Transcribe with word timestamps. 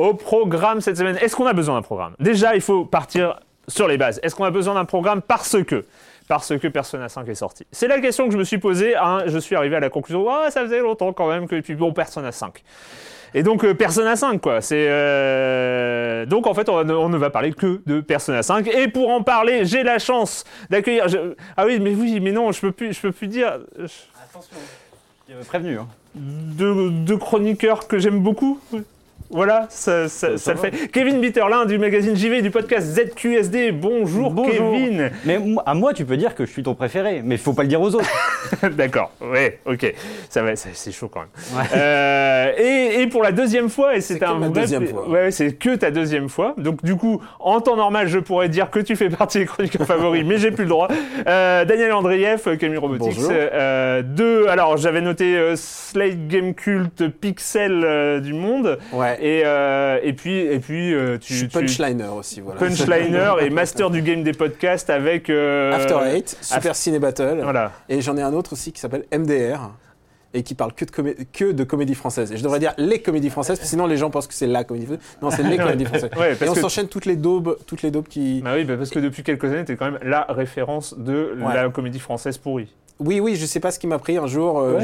Au 0.00 0.14
programme 0.14 0.80
cette 0.80 0.96
semaine, 0.96 1.18
est-ce 1.20 1.36
qu'on 1.36 1.44
a 1.44 1.52
besoin 1.52 1.74
d'un 1.74 1.82
programme? 1.82 2.14
Déjà, 2.20 2.54
il 2.54 2.62
faut 2.62 2.86
partir 2.86 3.38
sur 3.68 3.86
les 3.86 3.98
bases. 3.98 4.18
Est-ce 4.22 4.34
qu'on 4.34 4.44
a 4.44 4.50
besoin 4.50 4.72
d'un 4.72 4.86
programme? 4.86 5.20
Parce 5.20 5.62
que 5.62 5.84
parce 6.26 6.56
que 6.56 6.68
Persona 6.68 7.10
5 7.10 7.28
est 7.28 7.34
sorti 7.34 7.66
C'est 7.70 7.86
la 7.86 8.00
question 8.00 8.26
que 8.26 8.32
je 8.32 8.38
me 8.38 8.44
suis 8.44 8.56
posée. 8.56 8.96
Hein. 8.96 9.24
je 9.26 9.36
suis 9.36 9.56
arrivé 9.56 9.76
à 9.76 9.80
la 9.80 9.90
conclusion, 9.90 10.24
oh, 10.26 10.48
ça 10.48 10.62
faisait 10.62 10.78
longtemps 10.78 11.12
quand 11.12 11.28
même 11.28 11.46
que 11.46 11.56
depuis 11.56 11.74
bon 11.74 11.92
Persona 11.92 12.32
5. 12.32 12.62
Et 13.34 13.42
donc 13.42 13.62
euh, 13.62 13.74
Persona 13.74 14.16
5 14.16 14.40
quoi. 14.40 14.62
C'est 14.62 14.86
euh, 14.88 16.24
donc 16.24 16.46
en 16.46 16.54
fait 16.54 16.70
on, 16.70 16.82
ne 16.82 17.16
va 17.18 17.28
parler 17.28 17.52
que 17.52 17.82
de 17.84 18.00
Persona 18.00 18.42
5. 18.42 18.68
Et 18.68 18.88
pour 18.88 19.10
en 19.10 19.22
parler, 19.22 19.66
j'ai 19.66 19.82
la 19.82 19.98
chance 19.98 20.44
d'accueillir. 20.70 21.08
Ah 21.58 21.66
oui, 21.66 21.78
mais 21.78 21.94
oui, 21.94 22.20
mais 22.20 22.32
non, 22.32 22.52
je 22.52 22.60
peux 22.62 22.72
plus, 22.72 22.94
je 22.94 23.00
peux 23.02 23.12
plus 23.12 23.28
dire. 23.28 23.58
Attention, 23.78 24.56
il 25.28 25.34
avait 25.34 25.44
prévenu. 25.44 25.78
Hein. 25.78 25.88
deux 26.14 27.18
chroniqueurs 27.18 27.86
que 27.86 27.98
j'aime 27.98 28.20
beaucoup? 28.20 28.58
Voilà, 29.30 29.66
ça, 29.70 30.08
ça, 30.08 30.28
le 30.30 30.36
fait. 30.56 30.90
Kevin 30.92 31.20
Bitterlin 31.20 31.66
du 31.66 31.78
magazine 31.78 32.16
JV 32.16 32.42
du 32.42 32.50
podcast 32.50 32.86
ZQSD. 32.86 33.72
Bonjour, 33.72 34.30
Bonjour, 34.30 34.72
Kevin. 34.72 35.10
Mais 35.24 35.38
à 35.66 35.74
moi, 35.74 35.92
tu 35.92 36.04
peux 36.04 36.16
dire 36.16 36.34
que 36.34 36.46
je 36.46 36.50
suis 36.50 36.62
ton 36.62 36.74
préféré, 36.74 37.22
mais 37.24 37.36
il 37.36 37.40
faut 37.40 37.52
pas 37.52 37.62
le 37.62 37.68
dire 37.68 37.80
aux 37.80 37.94
autres. 37.94 38.10
D'accord, 38.76 39.12
ouais, 39.20 39.60
ok. 39.66 39.94
Ça 40.28 40.42
va, 40.42 40.56
c'est 40.56 40.92
chaud 40.92 41.08
quand 41.08 41.20
même. 41.20 41.66
Euh, 41.74 42.52
et, 42.58 43.02
et, 43.02 43.06
pour 43.06 43.22
la 43.22 43.32
deuxième 43.32 43.68
fois, 43.68 43.96
et 43.96 44.00
c'est 44.00 44.22
un 44.22 44.34
vrai. 44.34 44.50
deuxième 44.50 44.86
fois. 44.86 45.08
Ouais, 45.08 45.30
c'est 45.30 45.52
que 45.52 45.76
ta 45.76 45.90
deuxième 45.90 46.28
fois. 46.28 46.54
Donc 46.56 46.84
du 46.84 46.96
coup, 46.96 47.20
en 47.38 47.60
temps 47.60 47.76
normal, 47.76 48.08
je 48.08 48.18
pourrais 48.18 48.48
dire 48.48 48.70
que 48.70 48.80
tu 48.80 48.96
fais 48.96 49.10
partie 49.10 49.38
des 49.38 49.46
chroniqueurs 49.46 49.86
favoris, 49.86 50.24
mais 50.24 50.38
j'ai 50.38 50.50
plus 50.50 50.64
le 50.64 50.70
droit. 50.70 50.88
Euh, 51.26 51.64
Daniel 51.64 51.92
Andreev, 51.92 52.56
Camille 52.58 52.78
Robotics. 52.78 53.18
Euh, 53.30 54.02
deux. 54.02 54.48
Alors 54.48 54.76
j'avais 54.76 55.00
noté 55.00 55.36
euh, 55.36 55.54
Slate 55.56 56.26
Game 56.28 56.54
Cult 56.54 57.08
Pixel 57.08 58.20
du 58.22 58.32
monde. 58.32 58.78
Ouais. 58.92 59.09
Et, 59.18 59.42
euh, 59.44 59.98
et 60.02 60.12
puis, 60.12 60.38
et 60.38 60.58
puis 60.60 60.94
euh, 60.94 61.18
tu, 61.18 61.32
Je 61.32 61.38
suis 61.38 61.48
punchliner 61.48 62.08
aussi, 62.08 62.40
voilà. 62.40 62.60
Punchliner 62.60 63.34
et 63.40 63.50
master 63.50 63.90
du 63.90 64.02
game 64.02 64.22
des 64.22 64.32
podcasts 64.32 64.90
avec 64.90 65.30
euh, 65.30 65.72
After 65.72 65.98
Eight, 66.04 66.36
Super 66.40 66.74
Ciné 66.74 66.98
Battle. 66.98 67.40
Voilà. 67.42 67.72
Et 67.88 68.00
j'en 68.00 68.16
ai 68.16 68.22
un 68.22 68.32
autre 68.32 68.52
aussi 68.52 68.72
qui 68.72 68.80
s'appelle 68.80 69.04
MDR 69.12 69.70
et 70.32 70.42
qui 70.42 70.54
parle 70.54 70.72
que 70.72 70.84
de, 70.84 71.24
que 71.32 71.52
de 71.52 71.64
comédie 71.64 71.94
française. 71.94 72.30
Et 72.32 72.36
je 72.36 72.42
devrais 72.42 72.60
dire 72.60 72.72
les 72.78 73.00
comédies 73.00 73.30
françaises, 73.30 73.58
parce 73.58 73.68
que 73.68 73.70
sinon 73.70 73.86
les 73.86 73.96
gens 73.96 74.10
pensent 74.10 74.28
que 74.28 74.34
c'est 74.34 74.46
la 74.46 74.64
comédie 74.64 74.86
française. 74.86 75.04
Non, 75.22 75.30
c'est 75.30 75.42
les 75.42 75.56
comédies 75.58 75.86
françaises. 75.86 76.10
et 76.40 76.48
on 76.48 76.54
s'enchaîne 76.54 76.88
toutes 76.88 77.06
les 77.06 77.16
daubes, 77.16 77.56
toutes 77.66 77.82
les 77.82 77.90
daubes 77.90 78.06
qui. 78.08 78.40
Bah 78.42 78.52
oui, 78.54 78.64
bah 78.64 78.76
parce 78.76 78.90
que 78.90 79.00
depuis 79.00 79.22
quelques 79.22 79.44
années, 79.44 79.64
tu 79.64 79.72
es 79.72 79.76
quand 79.76 79.90
même 79.90 80.00
la 80.02 80.26
référence 80.28 80.96
de 80.96 81.36
la 81.38 81.68
comédie 81.70 82.00
française 82.00 82.38
pourrie. 82.38 82.68
Oui, 83.00 83.18
oui, 83.18 83.36
je 83.36 83.46
sais 83.46 83.60
pas 83.60 83.70
ce 83.70 83.78
qui 83.78 83.86
m'a 83.86 83.98
pris 83.98 84.18
un 84.18 84.26
jour. 84.26 84.60
Euh, 84.60 84.80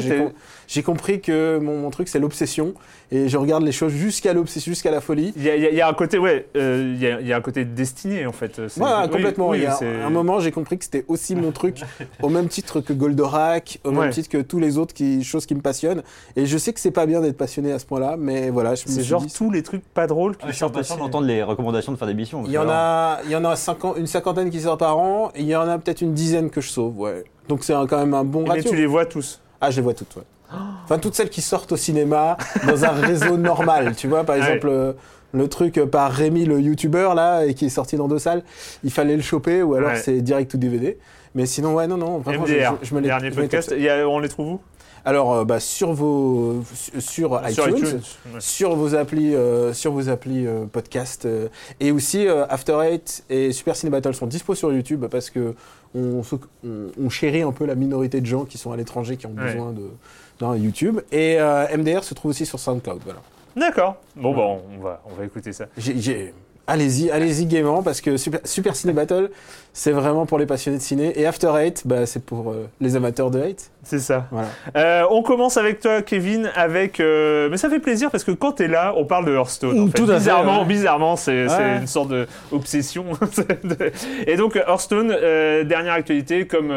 j'ai 0.66 0.82
compris 0.82 1.20
que 1.20 1.58
mon, 1.58 1.90
truc 1.90 2.08
c'est 2.08 2.18
l'obsession 2.18 2.74
et 3.12 3.28
je 3.28 3.36
regarde 3.36 3.62
les 3.62 3.72
choses 3.72 3.92
jusqu'à 3.92 4.32
l'obsession, 4.32 4.72
jusqu'à 4.72 4.90
la 4.90 5.00
folie. 5.00 5.32
Il 5.36 5.42
y, 5.42 5.80
a 5.80 5.88
un 5.88 5.92
côté, 5.92 6.18
ouais, 6.18 6.48
euh, 6.56 6.94
il 6.96 7.26
y, 7.26 7.32
a 7.32 7.36
un 7.36 7.40
côté 7.40 7.64
destiné 7.64 8.26
en 8.26 8.32
fait. 8.32 8.58
Ouais, 8.58 9.08
complètement. 9.10 9.54
il 9.54 9.62
y 9.62 9.66
a 9.66 9.78
un 10.04 10.10
moment, 10.10 10.40
j'ai 10.40 10.50
compris 10.50 10.78
que 10.78 10.84
c'était 10.84 11.04
aussi 11.08 11.36
mon 11.36 11.52
truc, 11.52 11.80
au 12.22 12.28
même 12.28 12.48
titre 12.48 12.80
que 12.80 12.92
Goldorak, 12.92 13.80
au 13.84 13.92
même 13.92 14.10
titre 14.10 14.28
que 14.28 14.38
tous 14.38 14.58
les 14.58 14.78
autres 14.78 14.94
qui, 14.94 15.22
choses 15.22 15.46
qui 15.46 15.54
me 15.54 15.60
passionnent. 15.60 16.02
Et 16.34 16.46
je 16.46 16.58
sais 16.58 16.72
que 16.72 16.80
c'est 16.80 16.90
pas 16.90 17.06
bien 17.06 17.20
d'être 17.20 17.36
passionné 17.36 17.72
à 17.72 17.78
ce 17.78 17.86
point-là, 17.86 18.16
mais 18.18 18.50
voilà. 18.50 18.74
C'est 18.76 19.02
genre 19.02 19.24
tous 19.26 19.50
les 19.50 19.62
trucs 19.62 19.84
pas 19.84 20.06
drôles 20.06 20.36
qui 20.36 20.46
ah, 20.48 20.52
sortent. 20.52 20.76
Je 20.78 20.82
suis 20.82 20.96
d'entendre 20.96 21.26
les 21.26 21.42
recommandations 21.42 21.92
de 21.92 21.98
faire 21.98 22.08
des 22.08 22.14
missions. 22.14 22.44
Il 22.46 22.52
y 22.52 22.58
en 22.58 22.68
a, 22.68 23.20
il 23.24 23.30
y 23.30 23.36
en 23.36 23.44
a 23.44 23.54
une 23.96 24.06
cinquantaine 24.06 24.50
qui 24.50 24.60
sortent 24.60 24.80
par 24.80 24.98
an. 24.98 25.30
Et 25.34 25.42
il 25.42 25.48
y 25.48 25.56
en 25.56 25.68
a 25.68 25.78
peut-être 25.78 26.00
une 26.00 26.14
dizaine 26.14 26.50
que 26.50 26.60
je 26.60 26.68
sauve, 26.68 26.98
ouais. 26.98 27.24
Donc 27.48 27.64
c'est 27.64 27.74
quand 27.88 27.98
même 27.98 28.14
un 28.14 28.24
bon 28.24 28.44
ratio. 28.44 28.62
Mais 28.64 28.70
tu 28.70 28.76
les 28.76 28.86
vois 28.86 29.06
tous 29.06 29.40
Ah, 29.60 29.70
je 29.70 29.76
les 29.76 29.82
vois 29.82 29.94
toutes, 29.94 30.16
ouais. 30.16 30.22
Enfin, 30.84 30.98
toutes 30.98 31.14
celles 31.14 31.30
qui 31.30 31.42
sortent 31.42 31.72
au 31.72 31.76
cinéma 31.76 32.36
dans 32.66 32.84
un 32.84 32.90
réseau 32.92 33.36
normal, 33.36 33.94
tu 33.96 34.08
vois, 34.08 34.24
par 34.24 34.36
exemple. 34.36 34.68
Euh, 34.68 34.92
le 35.32 35.48
truc 35.48 35.84
par 35.90 36.12
Rémi 36.12 36.46
le 36.46 36.60
youtubeur 36.60 37.14
là 37.14 37.44
et 37.44 37.52
qui 37.52 37.66
est 37.66 37.68
sorti 37.68 37.96
dans 37.96 38.08
deux 38.08 38.18
salles, 38.18 38.42
il 38.84 38.90
fallait 38.90 39.16
le 39.16 39.22
choper 39.22 39.62
ou 39.62 39.74
alors 39.74 39.96
c'est 39.96 40.22
direct 40.22 40.54
ou 40.54 40.56
DVD. 40.56 40.98
Mais 41.34 41.44
sinon 41.44 41.74
ouais 41.74 41.86
non 41.86 41.98
non 41.98 42.18
vraiment 42.18 42.46
je, 42.46 42.94
me 42.94 43.00
les 43.00 43.08
dernier 43.08 43.30
podcast, 43.30 43.74
on 44.06 44.18
les 44.18 44.28
trouve 44.28 44.52
où? 44.52 44.60
Alors, 45.06 45.32
euh, 45.32 45.44
bah, 45.44 45.60
sur 45.60 45.92
vos 45.92 46.64
sur, 46.98 47.40
iTunes, 47.48 48.00
sur 48.40 48.74
vos 48.74 48.96
applis, 48.96 49.36
euh, 49.36 49.72
sur 49.72 49.92
vos 49.92 50.08
applis 50.08 50.44
euh, 50.44 50.66
podcast, 50.66 51.28
et 51.78 51.92
aussi 51.92 52.26
After 52.26 52.80
Eight 52.82 53.24
et 53.30 53.52
Super 53.52 53.76
Ciné 53.76 53.90
Battle 53.90 54.14
sont 54.14 54.26
dispo 54.26 54.56
sur 54.56 54.72
YouTube 54.72 55.06
parce 55.06 55.30
que 55.30 55.54
on, 55.94 56.22
chérit 57.08 57.42
un 57.42 57.52
peu 57.52 57.64
la 57.66 57.76
minorité 57.76 58.20
de 58.20 58.26
gens 58.26 58.44
qui 58.44 58.58
sont 58.58 58.72
à 58.72 58.76
l'étranger 58.76 59.16
qui 59.16 59.26
ont 59.26 59.34
besoin 59.34 59.72
de 59.72 60.58
YouTube. 60.58 61.00
Et 61.12 61.38
MDR 61.38 62.02
se 62.02 62.12
trouve 62.12 62.30
aussi 62.30 62.44
sur 62.44 62.58
SoundCloud, 62.58 63.00
voilà. 63.04 63.20
D'accord. 63.54 63.96
Bon, 64.16 64.34
bon, 64.34 64.60
on 64.76 64.82
va, 64.82 65.02
on 65.10 65.14
va 65.14 65.24
écouter 65.24 65.52
ça. 65.52 65.66
Allez-y, 66.68 67.10
allez-y 67.10 67.46
gaiement 67.46 67.82
parce 67.82 68.00
que 68.00 68.16
Super, 68.16 68.40
Super 68.44 68.74
Ciné 68.74 68.92
Battle, 68.92 69.30
c'est 69.76 69.92
vraiment 69.92 70.24
pour 70.24 70.38
les 70.38 70.46
passionnés 70.46 70.78
de 70.78 70.82
ciné. 70.82 71.20
Et 71.20 71.26
After 71.26 71.52
Eight, 71.58 71.82
bah, 71.86 72.06
c'est 72.06 72.24
pour 72.24 72.54
les 72.80 72.96
amateurs 72.96 73.30
de 73.30 73.42
hate. 73.42 73.70
C'est 73.86 74.00
ça. 74.00 74.26
Euh, 74.74 75.04
on 75.10 75.22
commence 75.22 75.56
avec 75.56 75.78
toi, 75.78 76.02
Kevin, 76.02 76.50
avec. 76.56 76.98
Euh, 76.98 77.48
mais 77.48 77.56
ça 77.56 77.70
fait 77.70 77.78
plaisir 77.78 78.10
parce 78.10 78.24
que 78.24 78.32
quand 78.32 78.54
tu 78.54 78.64
es 78.64 78.68
là, 78.68 78.92
on 78.96 79.04
parle 79.04 79.26
de 79.26 79.32
Hearthstone. 79.32 79.78
En 79.78 79.86
fait. 79.86 79.92
Tout 79.92 80.06
bizarrement, 80.06 80.64
bizarrement, 80.64 81.14
c'est 81.14 81.46
une 81.78 81.86
sorte 81.86 82.10
d'obsession. 82.50 83.04
Et 84.26 84.36
donc 84.36 84.56
Hearthstone, 84.56 85.14
euh, 85.16 85.62
dernière 85.62 85.92
actualité, 85.92 86.48
comme 86.48 86.72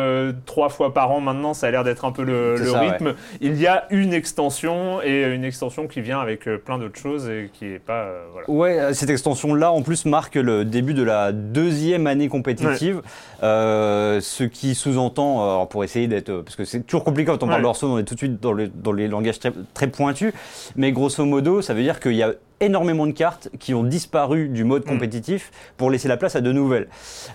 trois 0.45 0.69
fois 0.69 0.93
par 0.93 1.09
an 1.09 1.19
maintenant, 1.19 1.55
ça 1.55 1.67
a 1.67 1.71
l'air 1.71 1.83
d'être 1.83 2.05
un 2.05 2.11
peu 2.11 2.23
le, 2.23 2.53
rythme. 2.73 3.15
Il 3.41 3.59
y 3.59 3.65
a 3.65 3.87
une 3.89 4.13
extension 4.13 5.01
et 5.01 5.23
une 5.33 5.45
extension 5.45 5.87
qui 5.87 6.01
vient 6.01 6.19
avec 6.19 6.47
plein 6.63 6.77
d'autres 6.77 6.99
choses 6.99 7.27
et 7.27 7.49
qui 7.51 7.65
est 7.65 7.79
pas. 7.79 8.07
voilà. 8.33 8.47
Ouais, 8.51 8.93
cette 8.93 9.09
extension-là, 9.09 9.71
en 9.71 9.81
plus, 9.81 10.05
marque 10.05 10.35
le 10.35 10.63
début 10.63 10.93
de 10.93 11.03
la 11.03 11.31
deuxième 11.31 12.05
année 12.05 12.27
compétitive 12.27 12.88
compétitive, 12.93 13.01
ce 13.41 14.43
qui 14.43 14.75
sous-entend, 14.75 15.65
pour 15.67 15.83
essayer 15.83 16.07
d'être, 16.07 16.41
parce 16.41 16.55
que 16.55 16.65
c'est 16.65 16.81
toujours 16.81 17.03
compliqué 17.03 17.31
quand 17.31 17.43
on 17.43 17.47
parle 17.47 17.61
d'Hearthstone, 17.61 17.91
on 17.91 17.97
est 17.97 18.03
tout 18.03 18.15
de 18.15 18.19
suite 18.19 18.39
dans, 18.41 18.55
dans 18.75 18.91
les 18.91 19.07
langages 19.07 19.39
très, 19.39 19.53
très 19.73 19.87
pointus, 19.87 20.33
mais 20.75 20.91
grosso 20.91 21.23
modo, 21.25 21.61
ça 21.61 21.73
veut 21.73 21.83
dire 21.83 21.99
qu'il 21.99 22.13
y 22.15 22.23
a 22.23 22.33
énormément 22.61 23.07
de 23.07 23.11
cartes 23.11 23.49
qui 23.59 23.73
ont 23.73 23.83
disparu 23.83 24.49
du 24.49 24.63
mode 24.63 24.85
mm. 24.85 24.89
compétitif 24.89 25.51
pour 25.77 25.89
laisser 25.89 26.07
la 26.07 26.17
place 26.17 26.35
à 26.35 26.41
de 26.41 26.51
nouvelles. 26.51 26.87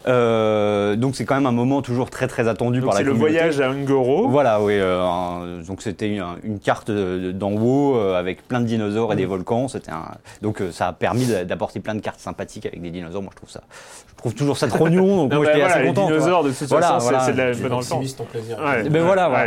Euh, 0.06 0.96
donc 0.96 1.16
c'est 1.16 1.24
quand 1.24 1.34
même 1.34 1.46
un 1.46 1.52
moment 1.52 1.82
toujours 1.82 2.10
très 2.10 2.28
très 2.28 2.48
attendu 2.48 2.80
par 2.80 2.94
la 2.94 3.00
communauté. 3.02 3.18
C'est 3.18 3.32
le 3.32 3.38
voyage 3.38 3.60
à 3.60 3.70
Ungoro. 3.70 4.28
Voilà, 4.28 4.60
oui. 4.60 4.74
Euh, 4.76 5.62
donc 5.62 5.82
c'était 5.82 6.08
une, 6.42 6.58
carte 6.58 6.90
d'en 6.90 7.52
haut 7.52 7.96
euh, 7.96 8.18
avec 8.18 8.46
plein 8.46 8.60
de 8.60 8.66
dinosaures 8.66 9.12
et 9.12 9.16
des 9.16 9.26
mm. 9.26 9.30
volcans. 9.30 9.68
C'était 9.68 9.92
donc 10.42 10.62
ça 10.70 10.88
a 10.88 10.92
permis 10.92 11.26
d'apporter 11.26 11.80
plein 11.80 11.94
de 11.94 12.00
cartes 12.00 12.20
sympathiques 12.20 12.66
avec 12.66 12.80
des 12.80 12.90
dinosaures. 12.90 13.22
Moi 13.22 13.30
je 13.32 13.36
trouve 13.36 13.50
ça, 13.50 13.62
je 14.08 14.14
trouve 14.16 14.34
toujours 14.34 14.56
ça 14.56 14.68
trop 14.68 14.86
mignon. 14.86 15.26
Donc 15.26 15.34
moi 15.34 15.44
j'étais 15.46 15.62
assez 15.62 15.86
content. 15.86 16.08
Les 16.08 16.16
dinosaures 16.16 16.44
de 16.44 16.50
toute 16.50 16.68
voilà, 16.68 16.98
façon, 17.00 17.14
c'est 17.24 17.32
de 17.32 17.38
la 17.38 17.54
dans 17.68 17.80
le 17.80 17.84
temps. 17.84 18.24
plaisir. 18.30 18.58
Ben 18.90 19.02
voilà, 19.02 19.46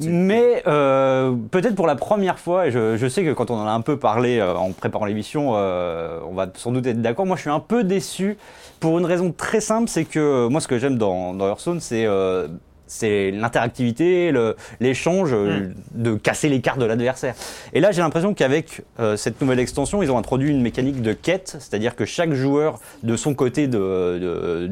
Mais 0.00 0.62
peut-être 0.64 1.74
pour 1.74 1.86
la 1.86 1.96
première 1.96 2.38
fois, 2.38 2.66
et 2.66 2.70
je, 2.70 2.96
je, 2.96 3.06
sais 3.08 3.24
que 3.24 3.32
quand 3.32 3.50
on 3.50 3.56
en 3.56 3.66
a 3.66 3.72
un 3.72 3.80
peu 3.80 3.98
parlé 3.98 4.40
en 4.42 4.72
préparant 4.72 5.04
les 5.04 5.14
euh, 5.36 6.20
on 6.28 6.34
va 6.34 6.48
sans 6.54 6.72
doute 6.72 6.86
être 6.86 7.02
d'accord. 7.02 7.26
Moi, 7.26 7.36
je 7.36 7.42
suis 7.42 7.50
un 7.50 7.60
peu 7.60 7.84
déçu 7.84 8.36
pour 8.80 8.98
une 8.98 9.04
raison 9.04 9.32
très 9.32 9.60
simple, 9.60 9.88
c'est 9.88 10.04
que 10.04 10.18
euh, 10.18 10.48
moi, 10.48 10.60
ce 10.60 10.68
que 10.68 10.78
j'aime 10.78 10.98
dans, 10.98 11.34
dans 11.34 11.48
Hearthstone, 11.48 11.80
c'est 11.80 12.06
euh, 12.06 12.48
c'est 12.90 13.30
l'interactivité, 13.32 14.32
l'échange, 14.80 15.34
hmm. 15.34 15.74
de 15.92 16.14
casser 16.14 16.48
les 16.48 16.62
cartes 16.62 16.78
de 16.78 16.86
l'adversaire. 16.86 17.34
Et 17.74 17.80
là, 17.80 17.92
j'ai 17.92 18.00
l'impression 18.00 18.32
qu'avec 18.32 18.80
cette 19.16 19.42
nouvelle 19.42 19.58
extension, 19.58 20.02
ils 20.02 20.10
ont 20.10 20.16
introduit 20.16 20.48
une 20.48 20.62
mécanique 20.62 21.02
de 21.02 21.12
quête, 21.12 21.58
c'est-à-dire 21.60 21.94
que 21.94 22.06
chaque 22.06 22.32
joueur 22.32 22.80
de 23.02 23.14
son 23.14 23.34
côté 23.34 23.66
de, 23.66 24.66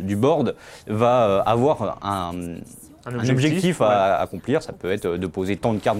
du 0.00 0.16
board 0.16 0.54
va 0.86 1.40
avoir 1.40 1.98
un, 2.02 2.32
objectif, 3.06 3.80
à 3.82 4.16
accomplir. 4.20 4.62
Ça 4.62 4.72
peut 4.72 4.90
être 4.90 5.16
de 5.16 5.26
poser 5.26 5.56
tant 5.56 5.74
de 5.74 5.78
cartes 5.78 5.98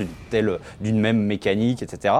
d'une 0.80 1.00
même 1.00 1.22
mécanique, 1.22 1.82
etc. 1.82 2.14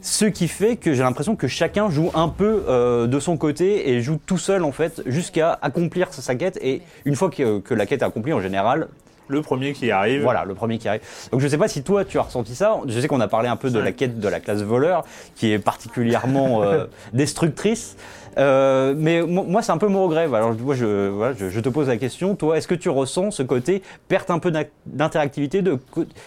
Ce 0.00 0.24
qui 0.24 0.48
fait 0.48 0.76
que 0.76 0.94
j'ai 0.94 1.02
l'impression 1.02 1.36
que 1.36 1.46
chacun 1.46 1.90
joue 1.90 2.10
un 2.14 2.28
peu 2.28 2.64
euh, 2.68 3.06
de 3.06 3.20
son 3.20 3.36
côté 3.36 3.90
et 3.90 4.02
joue 4.02 4.18
tout 4.24 4.38
seul 4.38 4.64
en 4.64 4.72
fait 4.72 5.02
jusqu'à 5.06 5.58
accomplir 5.62 6.12
sa 6.12 6.34
quête. 6.34 6.58
Et 6.62 6.82
une 7.04 7.14
fois 7.16 7.30
que, 7.30 7.62
la 7.74 7.86
quête 7.86 8.02
est 8.02 8.04
accomplie 8.04 8.32
en 8.32 8.40
général, 8.40 8.88
le 9.28 9.42
premier 9.42 9.72
qui 9.72 9.90
arrive. 9.90 10.22
Voilà, 10.22 10.44
le 10.44 10.54
premier 10.54 10.78
qui 10.78 10.88
arrive. 10.88 11.02
Donc 11.30 11.40
je 11.40 11.48
sais 11.48 11.58
pas 11.58 11.68
si 11.68 11.82
toi 11.82 12.04
tu 12.04 12.18
as 12.18 12.22
ressenti 12.22 12.54
ça. 12.54 12.78
Je 12.86 12.98
sais 12.98 13.08
qu'on 13.08 13.20
a 13.20 13.28
parlé 13.28 13.48
un 13.48 13.56
peu 13.56 13.70
de 13.70 13.78
la 13.78 13.92
quête 13.92 14.18
de 14.18 14.28
la 14.28 14.40
classe 14.40 14.62
voleur 14.62 15.04
qui 15.36 15.52
est 15.52 15.58
particulièrement 15.58 16.62
euh, 16.62 16.86
destructrice. 17.12 17.96
Euh, 18.38 18.94
mais 18.96 19.22
moi, 19.22 19.62
c'est 19.62 19.72
un 19.72 19.78
peu 19.78 19.88
mon 19.88 20.04
regret. 20.04 20.24
Alors, 20.24 20.54
moi, 20.54 20.74
je, 20.74 21.32
je, 21.38 21.60
te 21.60 21.68
pose 21.68 21.88
la 21.88 21.96
question. 21.96 22.34
Toi, 22.34 22.56
est-ce 22.56 22.68
que 22.68 22.74
tu 22.74 22.88
ressens 22.88 23.32
ce 23.32 23.42
côté 23.42 23.82
perte 24.08 24.30
un 24.30 24.38
peu 24.38 24.52
d'interactivité 24.86 25.62
de 25.62 25.78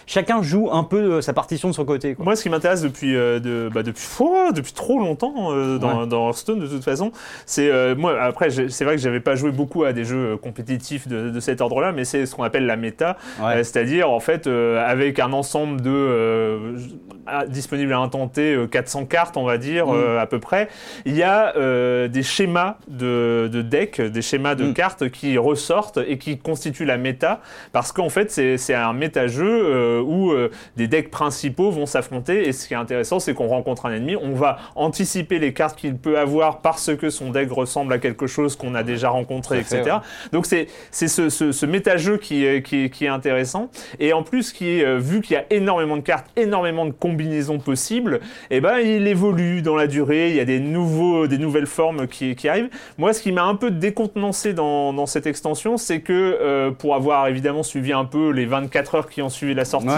chacun 0.06 0.42
joue 0.42 0.68
un 0.72 0.84
peu 0.84 0.96
euh, 0.96 1.20
sa 1.20 1.32
partition 1.32 1.68
de 1.68 1.74
son 1.74 1.84
côté 1.84 2.16
Moi, 2.18 2.36
ce 2.36 2.42
qui 2.42 2.50
m'intéresse 2.50 2.82
depuis 2.82 3.16
euh, 3.16 3.40
de, 3.40 3.70
bah, 3.72 3.82
depuis 3.82 4.06
depuis 4.54 4.72
trop 4.72 4.98
longtemps 4.98 5.50
dans, 5.78 6.06
dans, 6.06 6.26
Hearthstone, 6.28 6.60
de 6.60 6.66
toute 6.66 6.84
façon, 6.84 7.12
c'est 7.44 7.94
moi. 7.96 8.20
Après, 8.22 8.50
c'est 8.50 8.84
vrai 8.84 8.96
que 8.96 9.02
j'avais 9.02 9.20
pas 9.20 9.34
joué 9.34 9.50
beaucoup 9.50 9.84
à 9.84 9.92
des 9.92 10.04
jeux 10.04 10.36
compétitifs 10.36 11.08
de, 11.08 11.30
de 11.30 11.40
cet 11.40 11.60
ordre-là, 11.60 11.92
mais 11.92 12.04
c'est 12.04 12.24
ce 12.26 12.34
qu'on 12.34 12.44
appelle 12.44 12.66
la 12.66 12.76
méta, 12.76 13.16
c'est-à-dire 13.38 14.10
en 14.10 14.20
fait 14.20 14.46
avec 14.46 15.18
un 15.18 15.32
ensemble 15.32 15.80
de 15.80 16.76
disponible 17.48 17.92
à 17.92 18.08
T, 18.32 18.56
400 18.70 19.06
cartes, 19.06 19.36
on 19.36 19.44
va 19.44 19.58
dire 19.58 19.88
mm. 19.88 20.18
à 20.18 20.26
peu 20.26 20.38
près. 20.38 20.68
Il 21.04 21.16
y 21.16 21.22
a 21.22 21.52
euh, 21.96 22.08
des 22.08 22.22
schémas 22.22 22.76
de, 22.88 23.48
de 23.52 23.62
deck, 23.62 24.00
des 24.00 24.22
schémas 24.22 24.54
de 24.54 24.64
mm. 24.66 24.74
cartes 24.74 25.08
qui 25.10 25.38
ressortent 25.38 25.98
et 26.06 26.18
qui 26.18 26.38
constituent 26.38 26.84
la 26.84 26.98
méta, 26.98 27.40
parce 27.72 27.92
qu'en 27.92 28.08
fait 28.08 28.30
c'est 28.30 28.74
un 28.74 28.92
méta-jeu 28.92 29.46
euh, 29.46 30.00
où 30.00 30.32
euh, 30.32 30.50
des 30.76 30.86
decks 30.88 31.10
principaux 31.10 31.70
vont 31.70 31.86
s'affronter, 31.86 32.48
et 32.48 32.52
ce 32.52 32.68
qui 32.68 32.74
est 32.74 32.76
intéressant 32.76 33.18
c'est 33.18 33.34
qu'on 33.34 33.48
rencontre 33.48 33.86
un 33.86 33.92
ennemi, 33.92 34.16
on 34.16 34.34
va 34.34 34.58
anticiper 34.74 35.38
les 35.38 35.52
cartes 35.52 35.78
qu'il 35.78 35.96
peut 35.96 36.18
avoir 36.18 36.60
parce 36.60 36.94
que 36.96 37.10
son 37.10 37.30
deck 37.30 37.50
ressemble 37.50 37.92
à 37.92 37.98
quelque 37.98 38.26
chose 38.26 38.56
qu'on 38.56 38.74
a 38.74 38.82
déjà 38.82 39.08
rencontré, 39.08 39.58
etc. 39.58 39.98
Donc 40.32 40.46
c'est 40.46 40.68
ce, 40.90 41.28
ce, 41.28 41.52
ce 41.52 41.66
méta-jeu 41.66 42.18
qui, 42.18 42.62
qui, 42.62 42.90
qui, 42.90 43.04
est 43.04 43.08
intéressant, 43.08 43.70
et 43.98 44.12
en 44.12 44.22
plus 44.22 44.52
qui 44.52 44.82
vu 44.98 45.20
qu'il 45.20 45.34
y 45.34 45.38
a 45.38 45.44
énormément 45.50 45.96
de 45.96 46.02
cartes, 46.02 46.26
énormément 46.36 46.86
de 46.86 46.92
combinaisons 46.92 47.58
possibles, 47.58 48.20
et 48.50 48.56
eh 48.56 48.60
ben 48.60 48.78
il 48.78 49.06
évolue 49.06 49.62
dans 49.62 49.76
la 49.76 49.86
durée, 49.86 50.30
il 50.30 50.36
y 50.36 50.40
a 50.40 50.44
des, 50.44 50.60
nouveaux, 50.60 51.26
des 51.26 51.38
nouvelles 51.38 51.66
formes 51.66 51.85
qui, 52.08 52.34
qui 52.36 52.48
arrive. 52.48 52.68
Moi, 52.98 53.12
ce 53.12 53.22
qui 53.22 53.32
m'a 53.32 53.44
un 53.44 53.54
peu 53.54 53.70
décontenancé 53.70 54.52
dans, 54.52 54.92
dans 54.92 55.06
cette 55.06 55.26
extension, 55.26 55.76
c'est 55.76 56.00
que 56.00 56.12
euh, 56.12 56.70
pour 56.70 56.94
avoir 56.94 57.28
évidemment 57.28 57.62
suivi 57.62 57.92
un 57.92 58.04
peu 58.04 58.30
les 58.30 58.46
24 58.46 58.94
heures 58.94 59.08
qui 59.08 59.22
ont 59.22 59.28
suivi 59.28 59.54
la 59.54 59.64
sortie, 59.64 59.88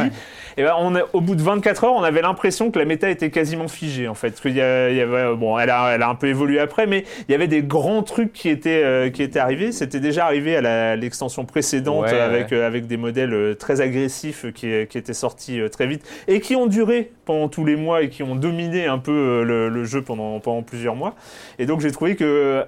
et 0.57 0.63
eh 0.63 0.63
ben 0.65 0.75
on 0.79 0.95
a, 0.97 1.03
au 1.13 1.21
bout 1.21 1.35
de 1.35 1.43
24 1.43 1.85
heures, 1.85 1.93
on 1.95 2.03
avait 2.03 2.23
l'impression 2.23 2.71
que 2.71 2.79
la 2.79 2.85
méta 2.85 3.09
était 3.09 3.31
quasiment 3.31 3.69
figée 3.69 4.09
en 4.09 4.15
fait. 4.15 4.31
Parce 4.31 4.41
qu'il 4.41 4.57
y, 4.57 4.61
avait, 4.61 5.35
bon, 5.37 5.59
elle 5.59 5.71
a, 5.71 5.95
elle 5.95 6.03
a 6.03 6.09
un 6.09 6.15
peu 6.15 6.27
évolué 6.27 6.59
après, 6.59 6.87
mais 6.87 7.05
il 7.29 7.33
y 7.33 7.35
avait 7.35 7.49
des 7.49 7.63
grands 7.63 8.03
trucs 8.03 8.33
qui 8.33 8.49
étaient, 8.49 8.83
euh, 8.85 9.11
qui 9.11 9.23
étaient 9.23 9.39
arrivés. 9.39 9.73
C'était 9.73 10.01
déjà 10.01 10.25
arrivé 10.25 10.57
à 10.57 10.97
l'extension 10.97 11.45
précédente 11.45 12.07
avec, 12.07 12.53
euh, 12.53 12.67
avec 12.67 12.87
des 12.87 12.97
modèles 12.97 13.57
très 13.59 13.81
agressifs 13.81 14.53
qui, 14.53 14.87
qui 14.89 14.99
étaient 14.99 15.15
sortis 15.15 15.61
très 15.71 15.87
vite 15.87 16.05
et 16.27 16.41
qui 16.41 16.57
ont 16.57 16.67
duré 16.67 17.13
pendant 17.25 17.49
tous 17.49 17.65
les 17.65 17.77
mois 17.77 18.03
et 18.03 18.09
qui 18.09 18.23
ont 18.23 18.35
dominé 18.35 18.87
un 18.87 18.99
peu 18.99 19.43
le, 19.45 19.69
le 19.69 19.85
jeu 19.85 20.03
pendant, 20.03 20.41
pendant 20.41 20.63
plusieurs 20.63 20.97
mois. 20.97 21.15
Et 21.59 21.67
donc 21.67 21.78
j'ai 21.81 21.93
trouvé 21.93 22.17
que 22.17 22.25
euh, 22.25 22.65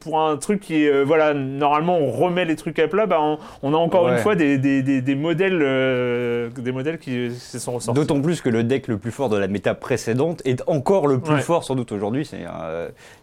pour 0.00 0.20
un 0.20 0.36
truc 0.36 0.60
qui 0.60 0.82
est, 0.82 0.88
euh, 0.88 1.04
voilà, 1.04 1.34
normalement 1.34 1.96
on 1.98 2.10
remet 2.10 2.44
les 2.44 2.56
trucs 2.56 2.78
à 2.78 2.88
plat, 2.88 3.06
bah, 3.06 3.20
on, 3.62 3.74
a 3.74 3.76
encore 3.76 4.08
une 4.08 4.18
fois 4.18 4.34
des, 4.34 4.58
des, 4.58 4.82
des, 4.82 5.14
modèles, 5.14 5.60
euh, 5.62 6.50
des 6.50 6.72
modèles 6.72 6.98
qui 6.98 7.30
se 7.30 7.58
sont 7.58 7.72
ressortis. 7.72 8.00
D'autant 8.00 8.20
plus 8.20 8.40
que 8.40 8.48
le 8.48 8.64
deck 8.64 8.88
le 8.88 8.98
plus 8.98 9.12
fort 9.12 9.28
de 9.28 9.36
la 9.36 9.46
méta 9.46 9.74
précédente 9.74 10.42
est 10.44 10.62
encore 10.66 11.06
le 11.06 11.20
plus 11.20 11.40
fort 11.40 11.64
sans 11.64 11.76
doute 11.76 11.92
aujourd'hui. 11.92 12.26
C'est 12.26 12.44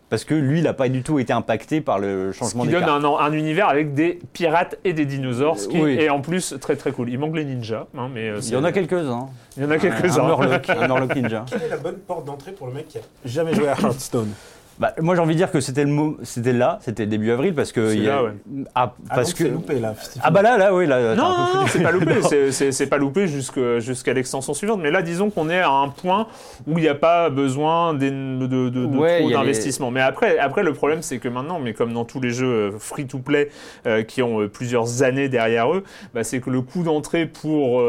parce 0.09 0.24
que 0.24 0.33
lui, 0.33 0.59
il 0.59 0.63
n'a 0.63 0.74
pas 0.74 0.89
du 0.89 1.03
tout 1.03 1.19
été 1.19 1.33
impacté 1.33 1.81
par 1.81 2.00
le 2.00 2.31
changement 2.31 2.63
ce 2.63 2.69
qui 2.69 2.74
donne 2.74 2.83
Un, 2.83 3.03
un, 3.06 3.31
univers 3.31 3.69
avec 3.69 3.94
des 3.94 4.19
pirates 4.33 4.80
et 4.83 4.94
des 4.94 5.06
dinosaures, 5.06 5.59
ce 5.59 5.68
qui 5.68 5.77
est 5.77 6.09
en 6.09 6.21
plus 6.21 6.56
très 6.59 6.75
très 6.75 6.92
cool. 6.92 7.09
Il 7.09 7.19
manque 7.19 7.35
les 7.35 7.45
ninjas, 7.45 7.85
hein, 7.95 8.09
mais 8.12 8.31
il 8.42 8.53
y 8.53 8.56
en 8.56 8.63
a 8.63 8.71
quelques-uns. 8.71 9.27
Il 9.56 9.63
y 9.63 9.65
en 9.65 9.71
a 9.71 9.77
quelques-uns. 9.77 10.24
Un, 10.24 10.89
un, 10.89 11.01
un 11.09 11.13
ninja. 11.13 11.45
Quelle 11.47 11.63
est 11.63 11.69
la 11.69 11.77
bonne 11.77 11.97
porte 11.97 12.25
d'entrée 12.25 12.53
pour 12.53 12.68
le 12.68 12.74
mec 12.74 12.88
qui 12.88 12.97
a 12.97 13.01
jamais 13.25 13.53
joué 13.53 13.68
à 13.68 13.74
Hearthstone? 13.80 14.30
Bah, 14.79 14.93
moi 15.01 15.13
j'ai 15.13 15.21
envie 15.21 15.33
de 15.33 15.37
dire 15.37 15.51
que 15.51 15.59
c'était 15.59 15.83
le 15.83 16.17
c'était 16.23 16.53
là, 16.53 16.79
c'était 16.81 17.05
début 17.05 17.31
avril 17.31 17.53
parce 17.53 17.73
que 17.73 17.93
il 17.93 18.03
y 18.03 18.09
a... 18.09 18.23
ouais. 18.23 18.31
ah, 18.75 18.93
ah 19.09 19.15
parce 19.15 19.33
que 19.33 19.43
loupé 19.43 19.77
là. 19.77 19.93
Ah 20.23 20.31
bah 20.31 20.41
là 20.41 20.57
là 20.57 20.73
oui 20.73 20.87
là. 20.87 21.15
Non, 21.15 21.35
non, 21.54 21.68
c'est 21.68 21.83
pas 21.83 21.92
loupé, 21.92 22.51
c'est 22.51 22.87
pas 22.89 22.97
loupé 22.97 23.27
jusqu'à 23.27 24.13
l'extension 24.13 24.54
suivante. 24.54 24.80
Mais 24.81 24.89
là 24.89 25.01
disons 25.01 25.31
qu'on 25.31 25.49
est 25.49 25.59
à 25.59 25.69
un 25.69 25.89
point 25.89 26.27
où 26.65 26.77
il 26.77 26.81
n'y 26.81 26.87
a 26.87 26.95
pas 26.95 27.30
besoin 27.30 27.94
de, 27.94 28.09
de, 28.47 28.69
de, 28.69 28.85
trop 28.85 29.30
d'investissement. 29.30 29.92
Mais 29.92 29.99
après 29.99 30.39
après 30.39 30.63
le 30.63 30.71
problème 30.71 31.01
c'est 31.01 31.19
que 31.19 31.27
maintenant, 31.27 31.59
mais 31.59 31.73
comme 31.73 31.92
dans 31.92 32.06
tous 32.06 32.21
les 32.21 32.31
jeux 32.31 32.47
euh, 32.47 32.71
free 32.80 33.06
to 33.06 33.19
play 33.19 33.49
euh, 33.85 34.04
qui 34.04 34.21
ont 34.21 34.39
euh, 34.39 34.47
plusieurs 34.47 35.04
années 35.04 35.27
derrière 35.27 35.73
eux, 35.73 35.83
bah, 36.13 36.23
c'est 36.23 36.39
que 36.39 36.49
le 36.49 36.61
coût 36.61 36.83
d'entrée 36.83 37.25
pour 37.25 37.81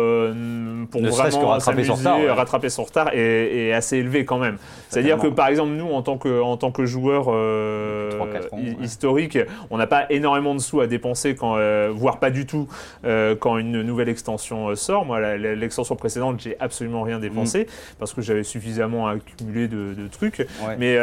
pour 0.90 1.02
vraiment 1.02 1.48
rattraper 1.48 1.84
son 1.84 1.94
retard, 1.94 2.18
rattraper 2.36 2.68
son 2.68 2.82
retard 2.82 3.10
est, 3.12 3.68
est 3.68 3.72
assez 3.72 3.98
élevé 3.98 4.24
quand 4.24 4.38
même. 4.38 4.56
C'est-à-dire 4.88 5.18
que 5.18 5.28
par 5.28 5.46
exemple 5.46 5.70
nous 5.70 5.92
en 5.92 6.02
tant 6.02 6.18
que 6.18 6.40
en 6.42 6.56
tant 6.56 6.72
que 6.72 6.79
joueur 6.86 7.26
euh, 7.28 8.10
historique, 8.80 9.38
on 9.70 9.78
n'a 9.78 9.86
pas 9.86 10.06
énormément 10.10 10.54
de 10.54 10.60
sous 10.60 10.80
à 10.80 10.86
dépenser, 10.86 11.34
quand, 11.34 11.56
euh, 11.56 11.90
voire 11.94 12.18
pas 12.18 12.30
du 12.30 12.46
tout, 12.46 12.68
euh, 13.04 13.36
quand 13.36 13.58
une 13.58 13.82
nouvelle 13.82 14.08
extension 14.08 14.74
sort. 14.74 15.04
Moi, 15.04 15.36
l'extension 15.36 15.96
précédente, 15.96 16.40
j'ai 16.40 16.56
absolument 16.60 17.02
rien 17.02 17.18
dépensé 17.18 17.62
mm. 17.62 17.96
parce 17.98 18.12
que 18.12 18.22
j'avais 18.22 18.44
suffisamment 18.44 19.08
accumulé 19.08 19.68
de, 19.68 19.94
trucs. 20.10 20.46
Mais, 20.78 20.98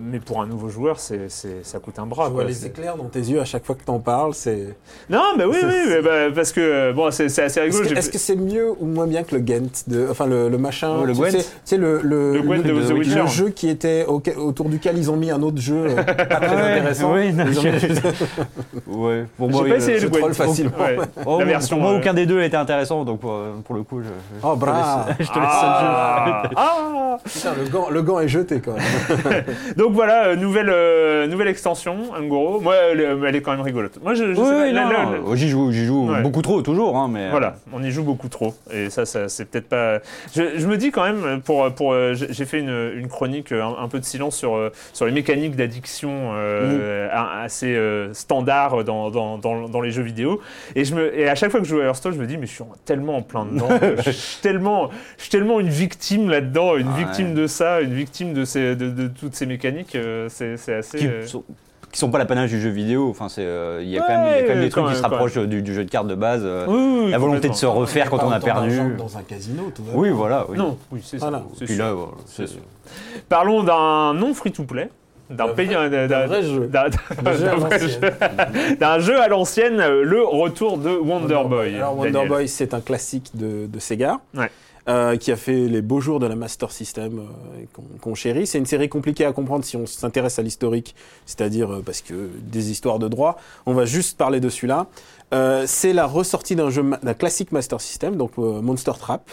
mais 0.00 0.20
pour 0.20 0.42
un 0.42 0.46
nouveau 0.46 0.68
joueur, 0.68 0.98
c'est, 1.00 1.28
ça 1.28 1.78
coûte 1.78 1.98
un 1.98 2.06
bras. 2.06 2.26
Je 2.26 2.32
vois 2.32 2.44
les 2.44 2.66
éclairs 2.66 2.96
dans 2.96 3.08
tes 3.08 3.20
yeux 3.20 3.40
à 3.40 3.44
chaque 3.44 3.64
fois 3.64 3.74
que 3.74 3.84
tu 3.84 3.90
en 3.90 4.00
parles. 4.00 4.34
C'est... 4.34 4.76
Non, 5.08 5.34
mais 5.36 5.44
oui, 5.44 5.58
oui, 5.62 5.94
bah, 6.02 6.30
parce 6.34 6.52
que 6.52 6.92
bon, 6.92 7.10
c'est, 7.10 7.26
assez 7.38 7.60
rigolo. 7.60 7.84
Est-ce 7.84 8.10
que, 8.10 8.18
c'est 8.18 8.36
mieux 8.36 8.72
ou 8.78 8.86
moins 8.86 9.06
bien 9.06 9.22
que 9.22 9.36
le 9.36 9.46
Gent 9.46 9.84
de, 9.86 10.08
Enfin, 10.10 10.26
le, 10.26 10.48
machin. 10.58 11.04
le 11.04 11.12
Gwent. 11.12 11.30
C'est, 11.64 11.76
le, 11.76 12.00
le, 12.02 12.40
le, 12.40 13.26
jeu 13.26 13.50
qui 13.50 13.68
était 13.68 14.04
au, 14.06 14.20
autour 14.48 14.68
duquel 14.68 14.96
ils 14.96 15.10
ont 15.10 15.16
mis 15.16 15.30
un 15.30 15.42
autre 15.42 15.60
jeu 15.60 15.86
euh, 15.90 16.02
pas 16.02 16.14
très 16.14 16.56
intéressant. 16.56 17.12
Oui, 17.12 17.32
non, 17.32 17.44
ouais. 18.86 19.24
Pour 19.36 19.50
moi, 19.50 19.62
J'ai 19.62 19.70
pas 19.70 19.76
essayé 19.76 20.00
le 20.00 20.10
troll 20.10 20.34
facilement. 20.34 20.72
Oh, 21.26 21.38
la 21.40 21.44
version, 21.44 21.76
pour 21.76 21.84
moi, 21.84 21.94
euh, 21.94 21.98
aucun 21.98 22.14
des 22.14 22.26
deux 22.26 22.40
était 22.42 22.56
intéressant, 22.56 23.04
donc 23.04 23.20
pour, 23.20 23.38
pour 23.64 23.74
le 23.74 23.82
coup, 23.82 24.00
je, 24.00 24.06
je, 24.06 24.46
oh, 24.46 24.56
bra. 24.56 25.06
je 25.18 25.26
te 25.26 25.38
laisse 25.38 25.48
ah. 25.50 26.42
le 26.42 26.48
jeu. 26.48 26.54
Ah. 26.56 27.16
Putain, 27.24 27.50
le 27.58 27.68
gant, 27.68 27.90
le 27.90 28.02
gant 28.02 28.20
est 28.20 28.28
jeté 28.28 28.60
quand 28.60 28.72
même. 28.72 29.44
donc 29.76 29.92
voilà, 29.92 30.28
euh, 30.28 30.36
nouvelle, 30.36 31.28
nouvelle 31.28 31.48
extension, 31.48 31.96
Angoro. 32.16 32.60
Moi, 32.60 32.74
elle, 32.92 33.18
elle, 33.26 33.36
est 33.36 33.42
quand 33.42 33.50
même 33.50 33.60
rigolote. 33.60 33.98
Moi, 34.02 34.14
je, 34.14 34.32
je 34.32 34.40
oui, 34.40 34.72
non, 34.72 35.34
J'y 35.34 35.48
joue, 35.48 35.70
j'y 35.72 35.84
joue 35.84 36.10
beaucoup 36.22 36.42
trop, 36.42 36.62
toujours. 36.62 36.96
Hein, 36.96 37.08
mais, 37.10 37.30
voilà, 37.30 37.56
on 37.72 37.82
y 37.82 37.90
joue 37.90 38.04
beaucoup 38.04 38.28
trop. 38.28 38.54
Et 38.72 38.88
ça, 38.90 39.04
ça 39.04 39.28
c'est 39.28 39.44
peut-être 39.44 39.68
pas. 39.68 39.98
Je, 40.34 40.58
je, 40.58 40.66
me 40.66 40.76
dis 40.76 40.90
quand 40.90 41.04
même, 41.04 41.40
pour, 41.42 41.70
pour, 41.72 41.94
j'ai 42.12 42.44
fait 42.44 42.60
une, 42.60 42.92
une 42.96 43.08
chronique 43.08 43.52
un, 43.52 43.74
un 43.78 43.88
peu 43.88 43.98
de 43.98 44.04
silence 44.04 44.37
sur, 44.38 44.56
euh, 44.56 44.70
sur 44.92 45.06
les 45.06 45.12
mécaniques 45.12 45.56
d'addiction 45.56 46.32
euh, 46.34 47.08
assez 47.12 47.78
standard 48.12 48.84
dans, 48.84 49.10
dans, 49.10 49.38
dans, 49.38 49.80
les 49.80 49.90
jeux 49.90 50.02
vidéo. 50.02 50.40
Et, 50.74 50.84
je 50.84 50.94
me, 50.94 51.16
et 51.18 51.28
à 51.28 51.34
chaque 51.34 51.50
fois 51.50 51.60
que 51.60 51.66
je 51.66 51.74
joue 51.74 51.80
à 51.80 51.84
Hearthstone, 51.84 52.14
je 52.14 52.20
me 52.20 52.26
dis, 52.26 52.36
mais 52.36 52.46
je 52.46 52.52
suis 52.52 52.64
tellement 52.84 53.16
en 53.16 53.22
plein 53.22 53.44
dedans. 53.44 53.68
je, 54.04 54.10
suis 54.10 54.40
tellement, 54.40 54.90
je 55.16 55.22
suis 55.22 55.30
tellement 55.30 55.60
une 55.60 55.68
victime 55.68 56.30
là-dedans, 56.30 56.76
une 56.76 56.92
victime 56.94 57.34
de 57.34 57.46
ça, 57.46 57.80
une 57.80 57.94
victime 57.94 58.32
de, 58.32 58.44
ces, 58.44 58.76
de, 58.76 58.90
de 58.90 59.08
toutes 59.08 59.34
ces 59.34 59.46
mécaniques. 59.46 59.96
c'est 60.28 60.72
assez 60.72 60.98
qui 60.98 61.28
sont 61.28 61.44
pas 62.10 62.18
l'apanage 62.18 62.50
du 62.50 62.60
jeu 62.60 62.70
vidéo. 62.70 63.08
Enfin, 63.10 63.28
c'est, 63.28 63.44
euh, 63.44 63.80
il 63.82 63.88
y 63.88 63.98
a 63.98 64.02
quand 64.02 64.08
même, 64.08 64.60
des 64.60 64.68
trucs 64.68 64.86
qui 64.86 64.96
se 64.96 65.02
rapprochent 65.02 65.38
du, 65.38 65.74
jeu 65.74 65.84
de 65.84 65.90
cartes 65.90 66.06
de 66.06 66.14
base. 66.14 66.42
Euh, 66.44 67.10
la 67.10 67.18
volonté 67.18 67.48
de 67.48 67.54
se 67.54 67.66
refaire 67.66 68.10
quand 68.10 68.22
on 68.24 68.30
a 68.30 68.40
perdu. 68.40 68.78
Dans 68.96 69.16
un 69.16 69.22
casino, 69.22 69.72
tout 69.74 69.82
Oui, 69.92 70.10
voilà. 70.10 70.46
Oui. 70.48 70.58
Non, 70.58 70.76
oui, 70.92 71.00
c'est 71.02 71.18
ça. 71.18 71.44
c'est 71.56 72.46
Parlons 73.28 73.62
d'un 73.62 74.14
non 74.14 74.34
free-to-play. 74.34 74.90
D'un 75.30 75.48
pays, 75.48 75.68
d'un 75.68 76.26
vrai 76.26 76.42
jeu, 76.42 76.68
d'un 78.80 78.98
jeu 78.98 79.20
à 79.20 79.28
l'ancienne, 79.28 79.76
le 79.76 80.24
retour 80.24 80.78
de 80.78 80.88
Wonder, 80.88 81.42
Boy. 81.46 81.76
Alors 81.76 81.98
Wonder 81.98 82.26
Boy, 82.26 82.48
c'est 82.48 82.72
un 82.72 82.80
classique 82.80 83.32
de, 83.34 83.66
de 83.66 83.78
Sega. 83.78 84.20
Ouais. 84.34 84.50
Euh, 84.88 85.18
qui 85.18 85.30
a 85.32 85.36
fait 85.36 85.68
les 85.68 85.82
beaux 85.82 86.00
jours 86.00 86.18
de 86.18 86.26
la 86.26 86.34
Master 86.34 86.72
System 86.72 87.18
euh, 87.18 87.80
qu'on 88.00 88.14
chérit. 88.14 88.46
C'est 88.46 88.56
une 88.56 88.64
série 88.64 88.88
compliquée 88.88 89.26
à 89.26 89.32
comprendre 89.32 89.62
si 89.62 89.76
on 89.76 89.84
s'intéresse 89.84 90.38
à 90.38 90.42
l'historique, 90.42 90.94
c'est-à-dire 91.26 91.70
euh, 91.70 91.82
parce 91.84 92.00
que 92.00 92.30
des 92.40 92.70
histoires 92.70 92.98
de 92.98 93.06
droit. 93.06 93.36
On 93.66 93.74
va 93.74 93.84
juste 93.84 94.16
parler 94.16 94.40
de 94.40 94.48
celui-là. 94.48 94.86
c'est 95.66 95.92
la 95.92 96.06
ressortie 96.06 96.56
d'un 96.56 96.70
jeu 96.70 96.82
d'un 97.02 97.12
classique 97.12 97.52
Master 97.52 97.82
System, 97.82 98.16
donc 98.16 98.38
Monster 98.38 98.92
Trap. 98.98 99.30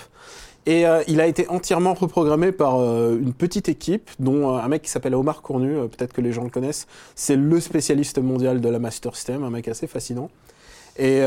Et 0.65 0.83
il 1.07 1.21
a 1.21 1.27
été 1.27 1.47
entièrement 1.47 1.93
reprogrammé 1.93 2.51
par 2.51 2.81
une 2.81 3.33
petite 3.33 3.69
équipe, 3.69 4.09
dont 4.19 4.57
un 4.57 4.67
mec 4.67 4.81
qui 4.81 4.89
s'appelle 4.89 5.15
Omar 5.15 5.41
Cournu, 5.41 5.75
peut-être 5.87 6.11
que 6.11 6.21
les 6.21 6.33
gens 6.33 6.43
le 6.43 6.49
connaissent. 6.49 6.85
C'est 7.15 7.37
le 7.37 7.59
spécialiste 7.61 8.17
mondial 8.17 8.59
de 8.59 8.67
la 8.67 8.79
Master 8.79 9.15
System, 9.15 9.43
un 9.43 9.51
mec 9.51 9.69
assez 9.69 9.87
fascinant. 9.87 10.29
Et 10.97 11.21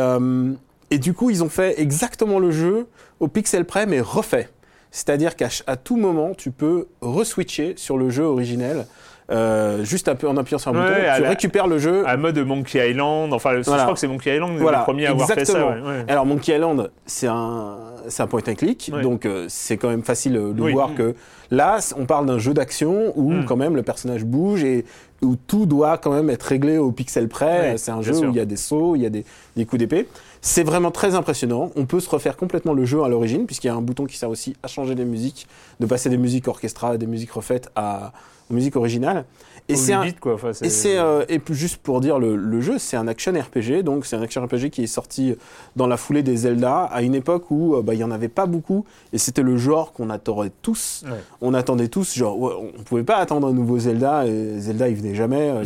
et 0.91 0.99
du 0.99 1.15
coup, 1.15 1.31
ils 1.31 1.43
ont 1.43 1.49
fait 1.49 1.81
exactement 1.81 2.39
le 2.39 2.51
jeu 2.51 2.87
au 3.21 3.29
pixel 3.29 3.65
près, 3.65 3.87
mais 3.87 4.01
refait. 4.01 4.49
C'est-à-dire 4.91 5.37
qu'à 5.37 5.49
tout 5.77 5.97
moment, 5.97 6.33
tu 6.35 6.51
peux 6.51 6.89
reswitcher 7.01 7.75
sur 7.77 7.99
le 7.99 8.11
jeu 8.11 8.25
originel. 8.25 8.87
Euh, 9.31 9.85
juste 9.85 10.09
un 10.09 10.15
peu 10.15 10.27
en 10.27 10.39
appuyant 10.39 10.59
sur 10.59 10.71
un 10.71 10.75
bouton, 10.75 10.95
tu 11.17 11.23
récupères 11.23 11.67
le 11.67 11.79
jeu. 11.79 12.03
À 12.07 12.17
mode 12.17 12.39
Monkey 12.39 12.91
Island, 12.91 13.35
enfin, 13.35 13.57
je 13.57 13.63
crois 13.63 13.93
que 13.93 13.99
c'est 13.99 14.09
Monkey 14.09 14.35
Island 14.35 14.59
le 14.59 14.83
premier 14.85 15.07
à 15.07 15.11
avoir 15.11 15.29
fait 15.29 15.45
ça. 15.45 15.77
Alors 16.09 16.25
Monkey 16.25 16.55
Island, 16.55 16.91
c'est 17.05 17.27
un, 17.27 17.77
c'est 18.09 18.23
un 18.23 18.27
point 18.27 18.41
and 18.49 18.55
click, 18.55 18.91
donc 19.03 19.27
euh, 19.27 19.45
c'est 19.49 19.77
quand 19.77 19.91
même 19.91 20.03
facile 20.03 20.33
de 20.33 20.71
voir 20.71 20.95
que 20.95 21.15
là, 21.51 21.79
on 21.99 22.07
parle 22.07 22.25
d'un 22.25 22.39
jeu 22.39 22.55
d'action 22.55 23.13
où 23.17 23.33
hmm. 23.33 23.45
quand 23.45 23.57
même 23.57 23.77
le 23.77 23.83
personnage 23.83 24.25
bouge 24.25 24.65
et 24.65 24.87
où 25.21 25.37
tout 25.37 25.67
doit 25.67 25.99
quand 25.99 26.13
même 26.13 26.31
être 26.31 26.45
réglé 26.45 26.79
au 26.79 26.93
pixel 26.93 27.29
près. 27.29 27.77
c'est 27.77 27.91
un 27.91 28.01
jeu 28.01 28.17
où 28.17 28.31
il 28.31 28.37
y 28.37 28.41
a 28.41 28.47
des 28.47 28.57
sauts, 28.57 28.97
il 28.97 29.03
y 29.03 29.07
a 29.07 29.11
des, 29.11 29.27
des 29.57 29.67
coups 29.67 29.81
d'épée. 29.81 30.09
C'est 30.41 30.63
vraiment 30.63 30.91
très 30.91 31.15
impressionnant. 31.15 31.71
On 31.77 31.87
peut 31.87 32.01
se 32.01 32.09
refaire 32.09 32.37
complètement 32.37 32.73
le 32.73 32.85
jeu 32.85 33.03
à 33.03 33.09
l'origine, 33.09 33.47
puisqu'il 33.47 33.67
y 33.67 33.71
a 33.71 33.75
un 33.75 33.83
bouton 33.83 34.07
qui 34.07 34.17
sert 34.17 34.31
aussi 34.31 34.57
à 34.63 34.69
changer 34.69 34.95
des 34.95 35.05
musiques, 35.05 35.47
de 35.81 35.87
passer 35.87 36.11
des 36.11 36.17
musiques 36.17 36.49
orchestrales, 36.49 36.99
des 36.99 37.07
musiques 37.07 37.33
refaites 37.33 37.71
à, 37.75 38.13
aux 38.51 38.55
musiques 38.55 38.77
originales. 38.77 39.25
Et 39.71 39.77
c'est 39.77 39.93
un, 39.93 40.11
quoi. 40.13 40.39
et 40.63 40.71
c'est 40.71 40.99
euh, 40.99 41.27
et 41.29 41.39
juste 41.51 41.77
pour 41.77 42.01
dire 42.01 42.19
le, 42.19 42.37
le 42.37 42.61
jeu, 42.63 42.79
c'est 42.79 42.97
un 42.97 43.07
action 43.07 43.33
RPG. 43.33 43.83
Donc 43.83 44.07
c'est 44.07 44.17
un 44.17 44.23
action 44.23 44.43
RPG 44.43 44.71
qui 44.71 44.85
est 44.85 44.87
sorti 44.87 45.37
dans 45.77 45.87
la 45.87 45.99
foulée 45.99 46.23
des 46.23 46.37
Zelda 46.39 46.85
à 46.85 47.03
une 47.03 47.15
époque 47.15 47.51
où 47.51 47.75
euh, 47.75 47.83
bah, 47.83 47.93
il 47.93 48.01
y 48.01 48.05
en 48.05 48.11
avait 48.11 48.29
pas 48.29 48.47
beaucoup 48.47 48.87
et 49.13 49.19
c'était 49.19 49.43
le 49.43 49.59
genre 49.59 49.93
qu'on 49.93 50.09
attendait 50.09 50.53
tous. 50.63 51.05
On 51.43 51.53
attendait 51.53 51.89
tous 51.89 52.17
genre 52.17 52.41
on 52.41 52.83
pouvait 52.85 53.03
pas 53.03 53.17
attendre 53.17 53.49
un 53.49 53.53
nouveau 53.53 53.79
Zelda 53.79 54.27
et 54.27 54.59
Zelda 54.59 54.89
il 54.89 54.97
venait 54.97 55.15
jamais. 55.15 55.51
Euh, 55.51 55.65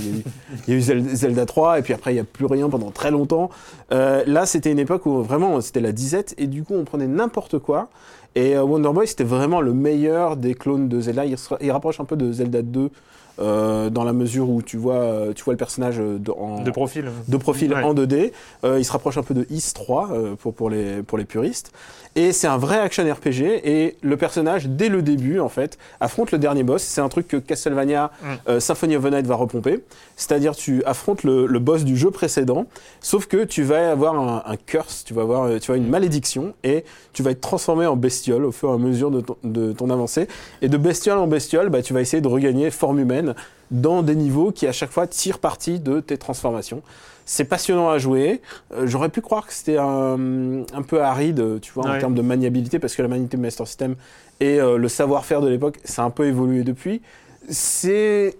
il 0.66 0.74
y 0.74 0.76
a 0.90 0.94
eu, 0.96 1.06
Zelda 1.14 1.46
3 1.46 1.78
et 1.78 1.82
puis 1.82 1.94
après 1.94 2.12
il 2.12 2.16
y 2.16 2.20
a 2.20 2.24
plus 2.24 2.46
rien 2.46 2.68
pendant 2.68 2.90
très 2.90 3.12
longtemps. 3.12 3.50
là 3.90 4.46
c'était 4.46 4.72
une 4.72 4.80
époque 4.80 5.06
où 5.06 5.22
vraiment 5.22 5.60
c'était 5.60 5.80
la 5.80 5.92
disette 5.92 6.34
et 6.38 6.48
du 6.48 6.64
coup 6.64 6.74
on 6.74 6.84
prenait 6.84 7.06
n'importe 7.06 7.60
quoi. 7.60 7.88
Et 8.34 8.58
Wonder 8.58 8.90
Boy 8.92 9.06
c'était 9.06 9.22
vraiment 9.22 9.60
le 9.60 9.74
meilleur 9.74 10.36
des 10.36 10.54
clones 10.54 10.88
de 10.88 11.00
Zelda. 11.00 11.24
Il, 11.24 11.36
il 11.60 11.70
rapproche 11.70 12.00
un 12.00 12.04
peu 12.04 12.16
de 12.16 12.32
Zelda 12.32 12.62
2 12.62 12.90
euh, 13.38 13.88
dans 13.88 14.04
la 14.04 14.12
mesure 14.12 14.50
où 14.50 14.60
tu 14.60 14.76
vois, 14.76 14.96
euh, 14.96 15.32
tu 15.32 15.42
vois 15.42 15.54
le 15.54 15.58
personnage 15.58 15.96
de, 15.96 16.30
en, 16.30 16.62
de 16.62 16.70
profil, 16.70 17.06
de 17.28 17.36
profil 17.38 17.74
en 17.74 17.94
2D. 17.94 18.32
Euh, 18.64 18.78
il 18.78 18.84
se 18.84 18.92
rapproche 18.92 19.16
un 19.16 19.22
peu 19.22 19.32
de 19.32 19.46
Is 19.50 19.72
3 19.74 20.10
pour, 20.38 20.54
pour, 20.54 20.68
les, 20.68 21.02
pour 21.02 21.16
les 21.16 21.24
puristes. 21.24 21.72
Et 22.14 22.32
c'est 22.32 22.46
un 22.46 22.58
vrai 22.58 22.78
action 22.78 23.04
RPG. 23.04 23.62
Et 23.64 23.96
le 24.02 24.16
personnage, 24.18 24.66
dès 24.68 24.90
le 24.90 25.00
début, 25.00 25.40
en 25.40 25.48
fait, 25.48 25.78
affronte 26.00 26.30
le 26.30 26.38
dernier 26.38 26.62
boss. 26.62 26.82
C'est 26.82 27.00
un 27.00 27.08
truc 27.08 27.26
que 27.26 27.38
Castlevania 27.38 28.10
mm. 28.22 28.60
Symphony 28.60 28.96
of 28.96 29.04
the 29.04 29.12
Night 29.12 29.26
va 29.26 29.34
repomper. 29.34 29.82
C'est-à-dire, 30.16 30.54
tu 30.54 30.84
affrontes 30.84 31.22
le, 31.22 31.46
le, 31.46 31.58
boss 31.58 31.84
du 31.84 31.96
jeu 31.96 32.10
précédent, 32.10 32.66
sauf 33.00 33.26
que 33.26 33.44
tu 33.44 33.62
vas 33.62 33.90
avoir 33.90 34.14
un, 34.14 34.42
un, 34.44 34.56
curse, 34.56 35.04
tu 35.04 35.14
vas 35.14 35.22
avoir 35.22 35.58
tu 35.58 35.68
vois, 35.68 35.78
une 35.78 35.88
malédiction, 35.88 36.52
et 36.64 36.84
tu 37.14 37.22
vas 37.22 37.30
être 37.30 37.40
transformé 37.40 37.86
en 37.86 37.96
bestiole 37.96 38.44
au 38.44 38.52
fur 38.52 38.68
et 38.70 38.72
à 38.74 38.78
mesure 38.78 39.10
de 39.10 39.22
ton, 39.22 39.36
de 39.42 39.72
ton 39.72 39.88
avancée. 39.88 40.28
Et 40.60 40.68
de 40.68 40.76
bestiole 40.76 41.18
en 41.18 41.26
bestiole, 41.26 41.70
bah, 41.70 41.80
tu 41.80 41.94
vas 41.94 42.02
essayer 42.02 42.20
de 42.20 42.28
regagner 42.28 42.70
forme 42.70 42.98
humaine 42.98 43.21
dans 43.70 44.02
des 44.02 44.14
niveaux 44.14 44.52
qui 44.52 44.66
à 44.66 44.72
chaque 44.72 44.90
fois 44.90 45.06
tirent 45.06 45.38
parti 45.38 45.80
de 45.80 46.00
tes 46.00 46.18
transformations. 46.18 46.82
C'est 47.24 47.44
passionnant 47.44 47.88
à 47.88 47.98
jouer. 47.98 48.42
Euh, 48.74 48.86
j'aurais 48.86 49.08
pu 49.08 49.20
croire 49.20 49.46
que 49.46 49.52
c'était 49.52 49.78
un, 49.78 50.62
un, 50.74 50.82
peu 50.82 51.02
aride, 51.02 51.60
tu 51.60 51.72
vois, 51.72 51.88
en 51.88 51.98
termes 51.98 52.14
de 52.14 52.22
maniabilité, 52.22 52.78
parce 52.78 52.94
que 52.96 53.02
la 53.02 53.08
maniabilité 53.08 53.36
de 53.36 53.42
Master 53.42 53.66
System 53.66 53.94
et 54.40 54.60
euh, 54.60 54.76
le 54.76 54.88
savoir-faire 54.88 55.40
de 55.40 55.48
l'époque, 55.48 55.78
ça 55.84 56.02
a 56.02 56.04
un 56.04 56.10
peu 56.10 56.26
évolué 56.26 56.64
depuis. 56.64 57.00
C'est 57.48 58.34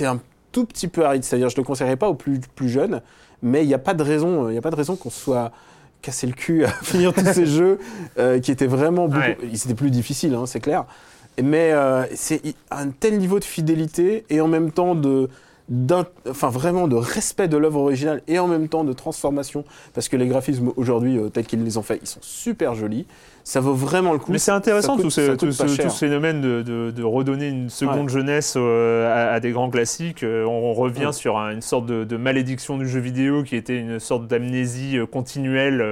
un 0.00 0.20
tout 0.52 0.64
petit 0.64 0.88
peu 0.88 1.04
aride, 1.04 1.24
c'est-à-dire 1.24 1.48
je 1.48 1.56
ne 1.56 1.60
le 1.60 1.66
conseillerais 1.66 1.96
pas 1.96 2.08
aux 2.08 2.14
plus, 2.14 2.40
plus 2.54 2.68
jeunes, 2.68 3.02
mais 3.42 3.64
il 3.64 3.66
n'y 3.66 3.74
a 3.74 3.78
pas 3.78 3.94
de 3.94 4.02
raison, 4.02 4.48
il 4.48 4.54
y 4.54 4.58
a 4.58 4.62
pas 4.62 4.70
de 4.70 4.76
raison 4.76 4.96
qu'on 4.96 5.10
soit 5.10 5.52
cassé 6.02 6.26
le 6.26 6.32
cul 6.32 6.64
à 6.64 6.68
finir 6.82 7.12
tous 7.12 7.24
ces 7.32 7.46
jeux 7.58 7.78
euh, 8.18 8.38
qui 8.40 8.50
étaient 8.50 8.66
vraiment 8.66 9.08
beaucoup, 9.08 9.42
ils 9.42 9.56
étaient 9.56 9.74
plus 9.74 9.90
difficiles, 9.90 10.34
hein, 10.34 10.46
c'est 10.46 10.60
clair, 10.60 10.84
mais 11.42 11.72
euh, 11.72 12.04
c'est 12.14 12.40
un 12.70 12.88
tel 12.90 13.18
niveau 13.18 13.38
de 13.38 13.44
fidélité 13.44 14.24
et 14.30 14.40
en 14.40 14.48
même 14.48 14.72
temps 14.72 14.94
de, 14.94 15.28
vraiment 15.68 16.88
de 16.88 16.96
respect 16.96 17.48
de 17.48 17.56
l'œuvre 17.56 17.80
originale 17.80 18.22
et 18.28 18.38
en 18.38 18.46
même 18.46 18.68
temps 18.68 18.84
de 18.84 18.92
transformation. 18.92 19.64
Parce 19.94 20.08
que 20.08 20.16
les 20.16 20.26
graphismes 20.26 20.72
aujourd'hui 20.76 21.18
euh, 21.18 21.28
tels 21.28 21.46
qu'ils 21.46 21.62
les 21.62 21.76
ont 21.76 21.82
faits 21.82 22.00
ils 22.02 22.08
sont 22.08 22.20
super 22.22 22.74
jolis 22.74 23.06
ça 23.50 23.58
vaut 23.58 23.74
vraiment 23.74 24.12
le 24.12 24.20
coup. 24.20 24.30
Mais 24.30 24.38
c'est 24.38 24.52
intéressant 24.52 24.96
tout, 24.96 25.10
ce, 25.10 25.34
phénomène 25.98 26.40
de, 26.40 26.62
de, 26.62 27.02
redonner 27.02 27.48
une 27.48 27.68
seconde 27.68 28.08
jeunesse 28.08 28.54
euh, 28.56 29.34
à, 29.34 29.40
des 29.40 29.50
grands 29.50 29.70
classiques. 29.70 30.24
On, 30.24 30.72
revient 30.72 31.10
sur 31.12 31.36
une 31.36 31.60
sorte 31.60 31.86
de, 31.86 32.16
malédiction 32.16 32.78
du 32.78 32.88
jeu 32.88 33.00
vidéo 33.00 33.42
qui 33.42 33.56
était 33.56 33.76
une 33.76 33.98
sorte 33.98 34.28
d'amnésie 34.28 34.98
continuelle 35.10 35.84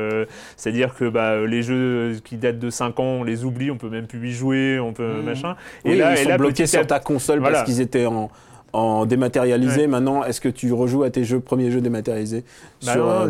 c'est-à-dire 0.57 0.95
que 0.95 1.09
bah, 1.09 1.45
les 1.47 1.63
jeux 1.63 2.21
qui 2.25 2.37
datent 2.37 2.61
de 2.61 2.71
5 2.71 3.01
ans 3.01 3.03
on 3.03 3.25
les 3.25 3.45
oublie 3.45 3.73
on 3.73 3.77
peut 3.77 3.89
même 3.89 4.07
plus 4.07 4.29
y 4.29 4.33
jouer 4.33 4.79
on 4.79 4.93
peut 4.93 5.21
mmh. 5.21 5.25
machin. 5.25 5.57
Et 5.85 5.97
là 5.97 6.13
ils 6.13 6.29
sont 6.29 6.37
bloqués 6.37 6.67
sur 6.67 6.87
ta 6.87 7.01
console 7.01 7.43
parce 7.43 7.65
qu'ils 7.65 7.81
étaient 7.81 8.07
en 8.07 8.31
en 8.73 9.07
dématérialisé. 9.07 9.87
Maintenant, 9.87 10.25
est-ce 10.25 10.41
que 10.41 10.49
tu 10.49 10.73
rejoues 10.73 11.03
à 11.03 11.11
tes 11.11 11.25
jeux, 11.25 11.41
premiers 11.41 11.71
jeux 11.71 11.81
dématérialisés 11.81 12.45
bah 12.85 12.95
euh, 12.97 13.27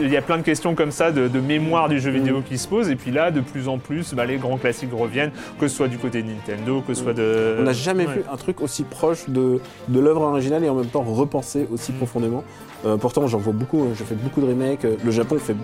il, 0.00 0.10
y 0.10 0.16
a, 0.16 0.22
plein 0.22 0.38
de 0.38 0.42
questions 0.42 0.74
comme 0.74 0.90
ça 0.90 1.12
de, 1.12 1.28
mémoire 1.40 1.88
du 1.88 2.00
jeu 2.00 2.10
mm. 2.10 2.14
vidéo 2.14 2.42
qui 2.46 2.58
se 2.58 2.68
posent. 2.68 2.90
Et 2.90 2.96
puis 2.96 3.10
là, 3.10 3.30
de 3.30 3.40
plus 3.40 3.68
en 3.68 3.78
plus, 3.78 4.14
bah, 4.14 4.24
les 4.24 4.36
grands 4.36 4.58
classiques 4.58 4.92
reviennent, 4.92 5.30
que 5.58 5.68
ce 5.68 5.76
soit 5.76 5.88
du 5.88 5.98
côté 5.98 6.22
de 6.22 6.28
Nintendo, 6.28 6.82
que 6.86 6.94
ce 6.94 7.02
soit 7.02 7.14
de. 7.14 7.56
On 7.60 7.62
n'a 7.62 7.72
jamais 7.72 8.06
vu 8.06 8.22
un 8.30 8.36
truc 8.36 8.60
aussi 8.60 8.82
proche 8.84 9.28
de, 9.28 9.60
de 9.88 10.00
l'œuvre 10.00 10.22
originale 10.22 10.64
et 10.64 10.68
en 10.68 10.74
même 10.74 10.86
temps 10.86 11.02
repensé 11.02 11.68
aussi 11.72 11.92
mm. 11.92 11.96
profondément. 11.96 12.44
Euh, 12.84 12.96
pourtant, 12.96 13.26
j'en 13.28 13.38
vois 13.38 13.52
beaucoup, 13.52 13.82
hein. 13.82 13.94
je 13.94 14.02
fais 14.02 14.16
beaucoup 14.16 14.40
de 14.40 14.46
remakes. 14.46 14.84
Le 15.04 15.10
Japon 15.12 15.38
fait 15.38 15.54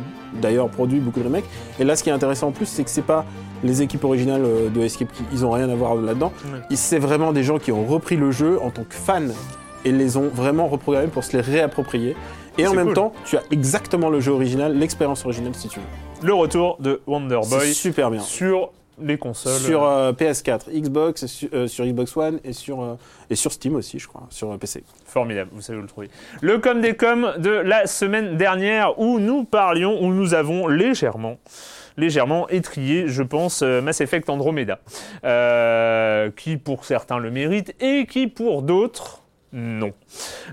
d'ailleurs 0.40 0.68
produit 0.68 1.00
beaucoup 1.00 1.18
de 1.20 1.24
remakes. 1.24 1.46
Et 1.80 1.84
là, 1.84 1.96
ce 1.96 2.04
qui 2.04 2.10
est 2.10 2.12
intéressant 2.12 2.48
en 2.48 2.52
plus, 2.52 2.66
c'est 2.66 2.84
que 2.84 2.90
c'est 2.90 3.02
pas 3.02 3.24
les 3.64 3.82
équipes 3.82 4.04
originales 4.04 4.44
euh, 4.44 4.68
de 4.68 4.80
Escape, 4.80 5.08
ils 5.32 5.44
ont 5.44 5.50
rien 5.50 5.68
à 5.68 5.74
voir 5.74 5.94
là-dedans. 5.96 6.32
C'est 6.74 6.98
vraiment 6.98 7.32
des 7.32 7.42
gens 7.42 7.58
qui 7.58 7.72
ont 7.72 7.84
repris 7.84 8.16
le 8.16 8.30
jeu 8.30 8.58
en 8.62 8.70
tant 8.70 8.84
que 8.84 8.94
fans 8.94 9.28
et 9.84 9.92
les 9.92 10.16
ont 10.16 10.28
vraiment 10.28 10.66
reprogrammés 10.68 11.08
pour 11.08 11.24
se 11.24 11.36
les 11.36 11.42
réapproprier. 11.42 12.16
Et 12.56 12.66
en 12.66 12.74
même 12.74 12.92
temps, 12.92 13.12
tu 13.24 13.36
as 13.36 13.42
exactement 13.52 14.10
le 14.10 14.20
jeu 14.20 14.32
original, 14.32 14.76
l'expérience 14.76 15.24
originale 15.24 15.54
si 15.54 15.68
tu 15.68 15.78
veux. 15.78 16.26
Le 16.26 16.34
retour 16.34 16.76
de 16.80 17.00
Wonder 17.06 17.40
Boy. 17.48 17.72
Super 17.72 18.10
bien. 18.10 18.20
Sur 18.20 18.72
les 19.00 19.16
consoles. 19.16 19.60
Sur 19.60 19.84
euh, 19.84 20.12
PS4, 20.12 20.72
Xbox, 20.72 21.24
euh, 21.54 21.68
sur, 21.68 21.84
Xbox 21.84 22.16
One 22.16 22.40
et 22.42 22.52
sur, 22.52 22.98
et 23.30 23.36
sur 23.36 23.52
Steam 23.52 23.76
aussi, 23.76 24.00
je 24.00 24.08
crois, 24.08 24.26
sur 24.30 24.58
PC. 24.58 24.82
Formidable, 25.04 25.50
vous 25.52 25.60
savez 25.60 25.78
où 25.78 25.82
le 25.82 25.86
trouver. 25.86 26.10
Le 26.40 26.58
com 26.58 26.80
des 26.80 26.96
coms 26.96 27.34
de 27.38 27.50
la 27.50 27.86
semaine 27.86 28.36
dernière 28.36 28.98
où 28.98 29.20
nous 29.20 29.44
parlions, 29.44 30.02
où 30.02 30.12
nous 30.12 30.34
avons 30.34 30.66
légèrement 30.66 31.38
légèrement 31.98 32.48
étrié, 32.48 33.08
je 33.08 33.22
pense, 33.22 33.62
euh, 33.62 33.82
Mass 33.82 34.00
Effect 34.00 34.30
Andromeda, 34.30 34.78
euh, 35.24 36.30
qui 36.34 36.56
pour 36.56 36.84
certains 36.84 37.18
le 37.18 37.30
mérite 37.30 37.74
et 37.80 38.06
qui 38.06 38.28
pour 38.28 38.62
d'autres 38.62 39.17
non. 39.52 39.92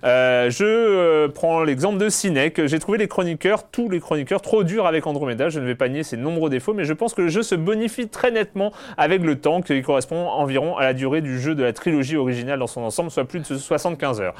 Euh, 0.03 0.49
je 0.49 0.63
euh, 0.63 1.27
prends 1.27 1.63
l'exemple 1.63 1.97
de 1.97 2.07
Cinec. 2.07 2.65
J'ai 2.65 2.79
trouvé 2.79 2.97
les 2.97 3.07
chroniqueurs, 3.07 3.69
tous 3.69 3.89
les 3.89 3.99
chroniqueurs, 3.99 4.41
trop 4.41 4.63
durs 4.63 4.85
avec 4.85 5.05
Andromeda. 5.05 5.49
Je 5.49 5.59
ne 5.59 5.65
vais 5.65 5.75
pas 5.75 5.89
nier 5.89 6.03
ses 6.03 6.17
nombreux 6.17 6.49
défauts, 6.49 6.73
mais 6.73 6.85
je 6.85 6.93
pense 6.93 7.13
que 7.13 7.21
le 7.21 7.27
jeu 7.27 7.43
se 7.43 7.55
bonifie 7.55 8.07
très 8.07 8.31
nettement 8.31 8.71
avec 8.97 9.21
le 9.21 9.35
temps, 9.35 9.61
qui 9.61 9.81
correspond 9.81 10.27
environ 10.27 10.77
à 10.77 10.83
la 10.83 10.93
durée 10.93 11.21
du 11.21 11.39
jeu 11.39 11.55
de 11.55 11.63
la 11.63 11.73
trilogie 11.73 12.15
originale 12.15 12.59
dans 12.59 12.67
son 12.67 12.81
ensemble, 12.81 13.11
soit 13.11 13.25
plus 13.25 13.39
de 13.39 13.45
75 13.45 14.21
heures 14.21 14.35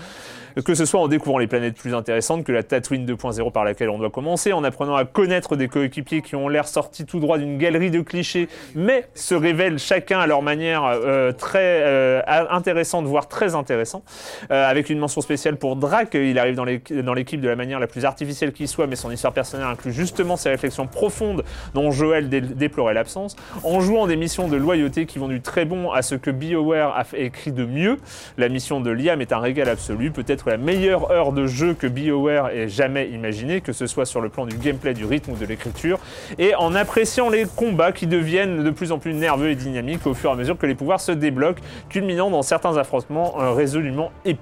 que 0.64 0.74
ce 0.74 0.86
soit 0.86 1.02
en 1.02 1.08
découvrant 1.08 1.38
les 1.38 1.48
planètes 1.48 1.76
plus 1.76 1.94
intéressantes 1.94 2.46
que 2.46 2.52
la 2.52 2.64
Tatooine 2.64 3.06
2.0 3.06 3.52
par 3.52 3.66
laquelle 3.66 3.90
on 3.90 3.98
doit 3.98 4.10
commencer, 4.10 4.54
en 4.54 4.64
apprenant 4.64 4.96
à 4.96 5.04
connaître 5.04 5.56
des 5.56 5.68
coéquipiers 5.68 6.22
qui 6.22 6.36
ont 6.36 6.48
l'air 6.48 6.68
sortis 6.68 7.06
tout 7.06 7.20
droit 7.20 7.38
d'une 7.38 7.58
galerie 7.58 7.92
de 7.92 8.02
clichés, 8.02 8.48
mais 8.74 9.06
se 9.16 9.36
révèlent 9.36 9.80
chacun 9.80 10.20
à 10.20 10.28
leur 10.28 10.42
manière 10.42 10.86
euh, 10.86 11.32
très 11.34 12.24
intéressante, 12.50 13.06
voire 13.06 13.28
très 13.28 13.56
intéressant, 13.56 14.04
euh, 14.52 14.70
avec 14.70 14.90
une 14.90 15.00
mention 15.00 15.22
spéciale 15.22 15.58
pour 15.58 15.76
Drac, 15.76 16.14
il 16.14 16.38
arrive 16.40 16.56
dans 16.56 17.14
l'équipe 17.14 17.42
de 17.42 17.48
la 17.48 17.56
manière 17.56 17.80
la 17.80 17.88
plus 17.88 18.06
artificielle 18.06 18.52
qui 18.52 18.68
soit, 18.68 18.88
mais 18.88 18.96
son 18.96 19.12
histoire 19.12 19.34
personnelle 19.34 19.68
inclut 19.68 19.94
justement 19.94 20.38
ses 20.38 20.50
réflexions 20.50 20.88
profondes 20.88 21.44
dont 21.74 21.92
Joël 21.92 22.30
déplorait 22.30 22.94
l'absence, 22.94 23.36
en 23.64 23.80
jouant 23.80 24.08
des 24.08 24.16
missions 24.16 24.48
de 24.48 24.58
loyauté 24.58 25.06
qui 25.06 25.20
vont 25.20 25.28
du 25.28 25.42
très 25.42 25.66
bon 25.66 25.92
à 25.92 26.02
ce 26.02 26.16
que 26.16 26.32
BioWare 26.32 26.96
a 26.96 27.06
écrit 27.18 27.52
de 27.52 27.66
mieux. 27.66 27.98
La 28.38 28.50
mission 28.50 28.80
de 28.80 28.92
Liam 28.92 29.22
est 29.22 29.34
un 29.34 29.40
régal 29.40 29.70
absolu, 29.70 30.12
peut-être 30.12 30.50
la 30.50 30.58
meilleure 30.58 31.12
heure 31.12 31.32
de 31.32 31.48
jeu 31.48 31.74
que 31.74 31.88
BioWare 31.88 32.50
ait 32.50 32.70
jamais 32.70 33.10
imaginé, 33.10 33.62
que 33.62 33.74
ce 33.74 33.88
soit 33.88 34.06
sur 34.06 34.22
le 34.22 34.30
plan 34.30 34.46
du 34.46 34.58
gameplay, 34.58 34.94
du 34.94 35.06
rythme 35.06 35.32
ou 35.32 35.36
de 35.36 35.46
l'écriture, 35.46 36.00
et 36.38 36.56
en 36.56 36.76
appréciant 36.76 37.30
les 37.30 37.46
combats 37.46 37.92
qui 37.92 38.08
deviennent 38.08 38.64
de 38.64 38.70
plus 38.70 38.92
en 38.92 39.00
plus 39.00 39.14
nerveux 39.14 39.50
et 39.50 39.56
dynamiques 39.56 40.06
au 40.06 40.14
fur 40.14 40.30
et 40.30 40.34
à 40.34 40.36
mesure 40.36 40.58
que 40.58 40.66
les 40.66 40.76
pouvoirs 40.76 41.02
se 41.02 41.12
débloquent, 41.12 41.62
culminant 41.90 42.30
dans 42.30 42.42
certains 42.42 42.78
affrontements 42.78 43.40
euh, 43.40 43.52
résolument 43.52 44.12
épiques. 44.24 44.35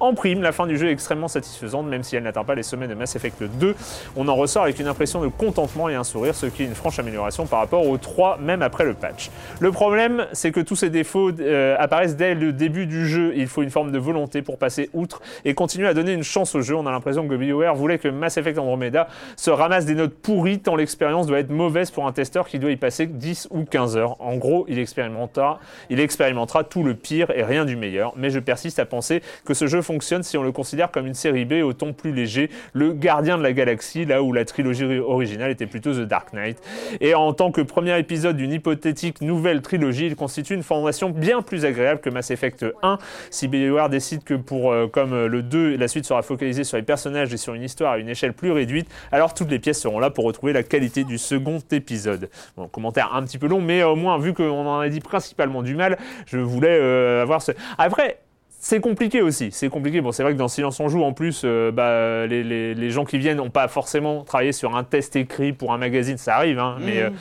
En 0.00 0.14
prime, 0.14 0.42
la 0.42 0.52
fin 0.52 0.66
du 0.66 0.76
jeu 0.76 0.88
est 0.88 0.92
extrêmement 0.92 1.28
satisfaisante, 1.28 1.86
même 1.86 2.02
si 2.02 2.16
elle 2.16 2.22
n'atteint 2.22 2.44
pas 2.44 2.54
les 2.54 2.62
sommets 2.62 2.88
de 2.88 2.94
Mass 2.94 3.16
Effect 3.16 3.42
2. 3.42 3.74
On 4.16 4.28
en 4.28 4.36
ressort 4.36 4.64
avec 4.64 4.78
une 4.78 4.86
impression 4.86 5.20
de 5.20 5.28
contentement 5.28 5.88
et 5.88 5.94
un 5.94 6.04
sourire, 6.04 6.34
ce 6.34 6.46
qui 6.46 6.62
est 6.62 6.66
une 6.66 6.74
franche 6.74 6.98
amélioration 6.98 7.46
par 7.46 7.60
rapport 7.60 7.86
au 7.86 7.96
3, 7.98 8.38
même 8.38 8.62
après 8.62 8.84
le 8.84 8.94
patch. 8.94 9.30
Le 9.58 9.72
problème, 9.72 10.26
c'est 10.32 10.52
que 10.52 10.60
tous 10.60 10.76
ces 10.76 10.90
défauts 10.90 11.30
euh, 11.40 11.76
apparaissent 11.78 12.16
dès 12.16 12.34
le 12.34 12.52
début 12.52 12.86
du 12.86 13.08
jeu. 13.08 13.32
Il 13.36 13.46
faut 13.46 13.62
une 13.62 13.70
forme 13.70 13.92
de 13.92 13.98
volonté 13.98 14.42
pour 14.42 14.58
passer 14.58 14.90
outre 14.92 15.20
et 15.44 15.54
continuer 15.54 15.88
à 15.88 15.94
donner 15.94 16.12
une 16.12 16.22
chance 16.22 16.54
au 16.54 16.60
jeu. 16.60 16.74
On 16.74 16.86
a 16.86 16.90
l'impression 16.90 17.26
que 17.26 17.34
BioWare 17.34 17.74
voulait 17.74 17.98
que 17.98 18.08
Mass 18.08 18.36
Effect 18.36 18.58
Andromeda 18.58 19.08
se 19.36 19.50
ramasse 19.50 19.84
des 19.84 19.94
notes 19.94 20.14
pourries 20.14 20.60
tant 20.60 20.76
l'expérience 20.76 21.26
doit 21.26 21.38
être 21.38 21.50
mauvaise 21.50 21.90
pour 21.90 22.06
un 22.06 22.12
testeur 22.12 22.46
qui 22.46 22.58
doit 22.58 22.70
y 22.70 22.76
passer 22.76 23.06
10 23.06 23.48
ou 23.50 23.64
15 23.64 23.96
heures. 23.96 24.16
En 24.20 24.36
gros, 24.36 24.64
il 24.68 24.78
expérimentera, 24.78 25.60
il 25.88 26.00
expérimentera 26.00 26.64
tout 26.64 26.82
le 26.82 26.94
pire 26.94 27.30
et 27.30 27.42
rien 27.42 27.64
du 27.64 27.76
meilleur. 27.76 28.12
Mais 28.16 28.30
je 28.30 28.38
persiste 28.38 28.78
à 28.78 28.86
penser 28.86 29.22
que 29.44 29.54
ce 29.54 29.66
jeu 29.66 29.82
fonctionne 29.82 30.22
si 30.22 30.36
on 30.36 30.42
le 30.42 30.52
considère 30.52 30.90
comme 30.90 31.06
une 31.06 31.14
série 31.14 31.44
B 31.44 31.62
au 31.64 31.72
ton 31.72 31.92
plus 31.92 32.12
léger, 32.12 32.50
le 32.72 32.92
gardien 32.92 33.38
de 33.38 33.42
la 33.42 33.52
galaxie, 33.52 34.04
là 34.04 34.22
où 34.22 34.32
la 34.32 34.44
trilogie 34.44 34.98
originale 34.98 35.50
était 35.50 35.66
plutôt 35.66 35.92
The 35.92 36.06
Dark 36.06 36.32
Knight. 36.32 36.58
Et 37.00 37.14
en 37.14 37.32
tant 37.32 37.50
que 37.50 37.60
premier 37.60 37.98
épisode 37.98 38.36
d'une 38.36 38.52
hypothétique 38.52 39.20
nouvelle 39.20 39.62
trilogie, 39.62 40.06
il 40.06 40.16
constitue 40.16 40.54
une 40.54 40.62
formation 40.62 41.10
bien 41.10 41.42
plus 41.42 41.64
agréable 41.64 42.00
que 42.00 42.10
Mass 42.10 42.30
Effect 42.30 42.66
1. 42.82 42.98
Si 43.30 43.48
BioWare 43.48 43.88
décide 43.88 44.24
que 44.24 44.34
pour, 44.34 44.72
euh, 44.72 44.86
comme 44.86 45.12
euh, 45.12 45.28
le 45.28 45.42
2, 45.42 45.76
la 45.76 45.88
suite 45.88 46.04
sera 46.04 46.22
focalisée 46.22 46.64
sur 46.64 46.76
les 46.76 46.82
personnages 46.82 47.32
et 47.32 47.36
sur 47.36 47.54
une 47.54 47.62
histoire 47.62 47.92
à 47.92 47.98
une 47.98 48.08
échelle 48.08 48.32
plus 48.32 48.52
réduite, 48.52 48.88
alors 49.12 49.34
toutes 49.34 49.50
les 49.50 49.58
pièces 49.58 49.80
seront 49.80 49.98
là 49.98 50.10
pour 50.10 50.24
retrouver 50.24 50.52
la 50.52 50.62
qualité 50.62 51.04
du 51.04 51.18
second 51.18 51.58
épisode. 51.70 52.30
Bon, 52.56 52.68
commentaire 52.68 53.14
un 53.14 53.22
petit 53.22 53.38
peu 53.38 53.46
long, 53.46 53.60
mais 53.60 53.82
au 53.82 53.96
moins, 53.96 54.18
vu 54.18 54.34
qu'on 54.34 54.66
en 54.66 54.80
a 54.80 54.88
dit 54.88 55.00
principalement 55.00 55.62
du 55.62 55.74
mal, 55.74 55.98
je 56.26 56.38
voulais 56.38 56.78
euh, 56.80 57.22
avoir 57.22 57.42
ce... 57.42 57.52
Après, 57.78 58.18
c'est 58.62 58.80
compliqué 58.80 59.22
aussi, 59.22 59.50
c'est 59.52 59.70
compliqué. 59.70 60.00
Bon, 60.02 60.12
c'est 60.12 60.22
vrai 60.22 60.32
que 60.32 60.38
dans 60.38 60.48
Silence 60.48 60.78
on 60.80 60.88
joue, 60.88 61.02
en 61.02 61.14
plus, 61.14 61.42
euh, 61.44 61.72
bah, 61.72 62.26
les, 62.26 62.90
gens 62.90 63.04
qui 63.04 63.18
viennent 63.18 63.38
n'ont 63.38 63.50
pas 63.50 63.68
forcément 63.68 64.22
travaillé 64.22 64.52
sur 64.52 64.76
un 64.76 64.84
test 64.84 65.16
écrit 65.16 65.52
pour 65.52 65.72
un 65.72 65.78
magazine, 65.78 66.18
ça 66.18 66.36
arrive, 66.36 66.58
hein, 66.58 66.76
mais 66.80 67.08
mmh 67.08 67.12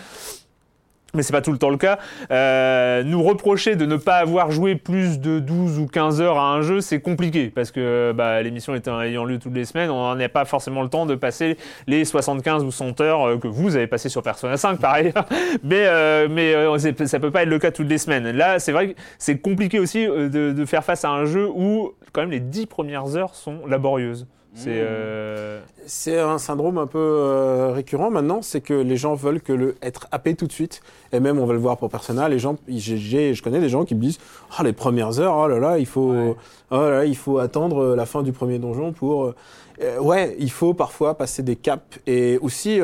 mais 1.13 1.23
c'est 1.23 1.33
pas 1.33 1.41
tout 1.41 1.51
le 1.51 1.57
temps 1.57 1.69
le 1.69 1.77
cas. 1.77 1.99
Euh, 2.31 3.03
nous 3.03 3.23
reprocher 3.23 3.75
de 3.75 3.85
ne 3.85 3.95
pas 3.95 4.17
avoir 4.17 4.51
joué 4.51 4.75
plus 4.75 5.19
de 5.19 5.39
12 5.39 5.79
ou 5.79 5.87
15 5.87 6.21
heures 6.21 6.37
à 6.37 6.53
un 6.53 6.61
jeu, 6.61 6.81
c'est 6.81 7.01
compliqué 7.01 7.51
parce 7.53 7.71
que 7.71 8.13
bah, 8.15 8.41
l'émission 8.41 8.73
ayant 8.75 9.25
lieu 9.25 9.39
toutes 9.39 9.55
les 9.55 9.65
semaines, 9.65 9.89
on 9.89 10.15
n'a 10.15 10.29
pas 10.29 10.45
forcément 10.45 10.81
le 10.81 10.89
temps 10.89 11.05
de 11.05 11.15
passer 11.15 11.57
les 11.87 12.05
75 12.05 12.63
ou 12.63 12.71
100 12.71 13.01
heures 13.01 13.27
euh, 13.27 13.37
que 13.37 13.47
vous 13.47 13.75
avez 13.75 13.87
passé 13.87 14.09
sur 14.09 14.23
Persona 14.23 14.57
5 14.57 14.79
par 14.79 14.93
ailleurs. 14.93 15.25
mais 15.63 15.85
euh, 15.85 16.27
mais 16.29 16.53
euh, 16.53 16.77
ça 16.77 17.19
peut 17.19 17.31
pas 17.31 17.43
être 17.43 17.50
le 17.50 17.59
cas 17.59 17.72
toutes 17.72 17.89
les 17.89 17.98
semaines. 17.98 18.29
Là, 18.31 18.59
c'est 18.59 18.72
vrai 18.72 18.89
que 18.89 19.00
c'est 19.17 19.39
compliqué 19.39 19.79
aussi 19.79 20.05
de, 20.05 20.27
de 20.27 20.65
faire 20.65 20.83
face 20.83 21.05
à 21.05 21.09
un 21.09 21.25
jeu 21.25 21.50
où 21.53 21.93
quand 22.13 22.22
même 22.22 22.31
les 22.31 22.39
10 22.39 22.65
premières 22.65 23.15
heures 23.15 23.35
sont 23.35 23.65
laborieuses. 23.67 24.27
C'est 24.59 24.72
mmh. 24.72 24.85
euh, 24.87 25.61
c'est 25.85 26.19
un 26.19 26.37
syndrome 26.37 26.77
un 26.77 26.85
peu 26.85 27.00
euh, 27.00 27.72
récurrent 27.72 28.11
maintenant, 28.11 28.41
c'est 28.41 28.59
que 28.59 28.74
les 28.74 28.98
gens 28.98 29.15
veulent 29.15 29.41
que 29.41 29.53
le 29.53 29.75
être 29.81 30.07
happé 30.11 30.35
tout 30.35 30.48
de 30.48 30.51
suite. 30.51 30.81
Et 31.13 31.22
même, 31.22 31.39
on 31.39 31.45
va 31.45 31.53
le 31.53 31.59
voir 31.59 31.77
pour 31.77 31.89
Persona, 31.89 32.27
les 32.27 32.39
gens, 32.39 32.57
je 32.67 33.41
connais 33.41 33.61
des 33.61 33.69
gens 33.69 33.85
qui 33.85 33.95
me 33.95 34.01
disent, 34.01 34.19
oh, 34.59 34.63
les 34.63 34.74
premières 34.74 35.19
heures, 35.19 35.35
oh 35.37 35.48
là 35.48 35.59
là, 35.59 35.79
il 35.79 35.85
faut, 35.85 36.35
oh 36.72 36.75
là 36.75 37.05
il 37.05 37.15
faut 37.15 37.39
attendre 37.39 37.95
la 37.95 38.05
fin 38.05 38.22
du 38.22 38.33
premier 38.33 38.59
donjon 38.59 38.91
pour. 38.91 39.33
Euh, 39.81 40.00
ouais, 40.00 40.35
il 40.39 40.51
faut 40.51 40.74
parfois 40.74 41.17
passer 41.17 41.41
des 41.41 41.55
caps 41.55 42.00
et 42.05 42.37
aussi. 42.39 42.79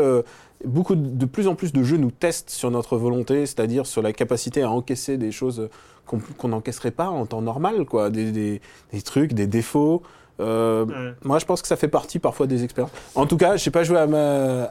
beaucoup 0.63 0.95
de, 0.95 1.25
plus 1.25 1.47
en 1.47 1.55
plus 1.55 1.73
de 1.73 1.83
jeux 1.83 1.97
nous 1.97 2.11
testent 2.11 2.49
sur 2.49 2.71
notre 2.71 2.97
volonté, 2.97 3.45
c'est-à-dire 3.45 3.85
sur 3.85 4.01
la 4.01 4.13
capacité 4.13 4.63
à 4.63 4.71
encaisser 4.71 5.17
des 5.17 5.31
choses 5.31 5.69
qu'on 6.05 6.47
n'encaisserait 6.47 6.91
pas 6.91 7.09
en 7.09 7.25
temps 7.25 7.41
normal, 7.41 7.85
quoi, 7.85 8.09
des, 8.09 8.31
des, 8.31 8.61
des 8.93 9.01
trucs, 9.01 9.33
des 9.33 9.47
défauts. 9.47 10.01
Euh, 10.39 11.13
moi, 11.23 11.39
je 11.39 11.45
pense 11.45 11.61
que 11.61 11.67
ça 11.67 11.75
fait 11.75 11.87
partie 11.87 12.19
parfois 12.19 12.47
des 12.47 12.63
expériences. 12.63 12.91
En 13.15 13.25
tout 13.25 13.37
cas, 13.37 13.57
je 13.57 13.67
n'ai 13.67 13.71
pas 13.71 13.83
joué 13.83 13.97
à, 13.97 14.07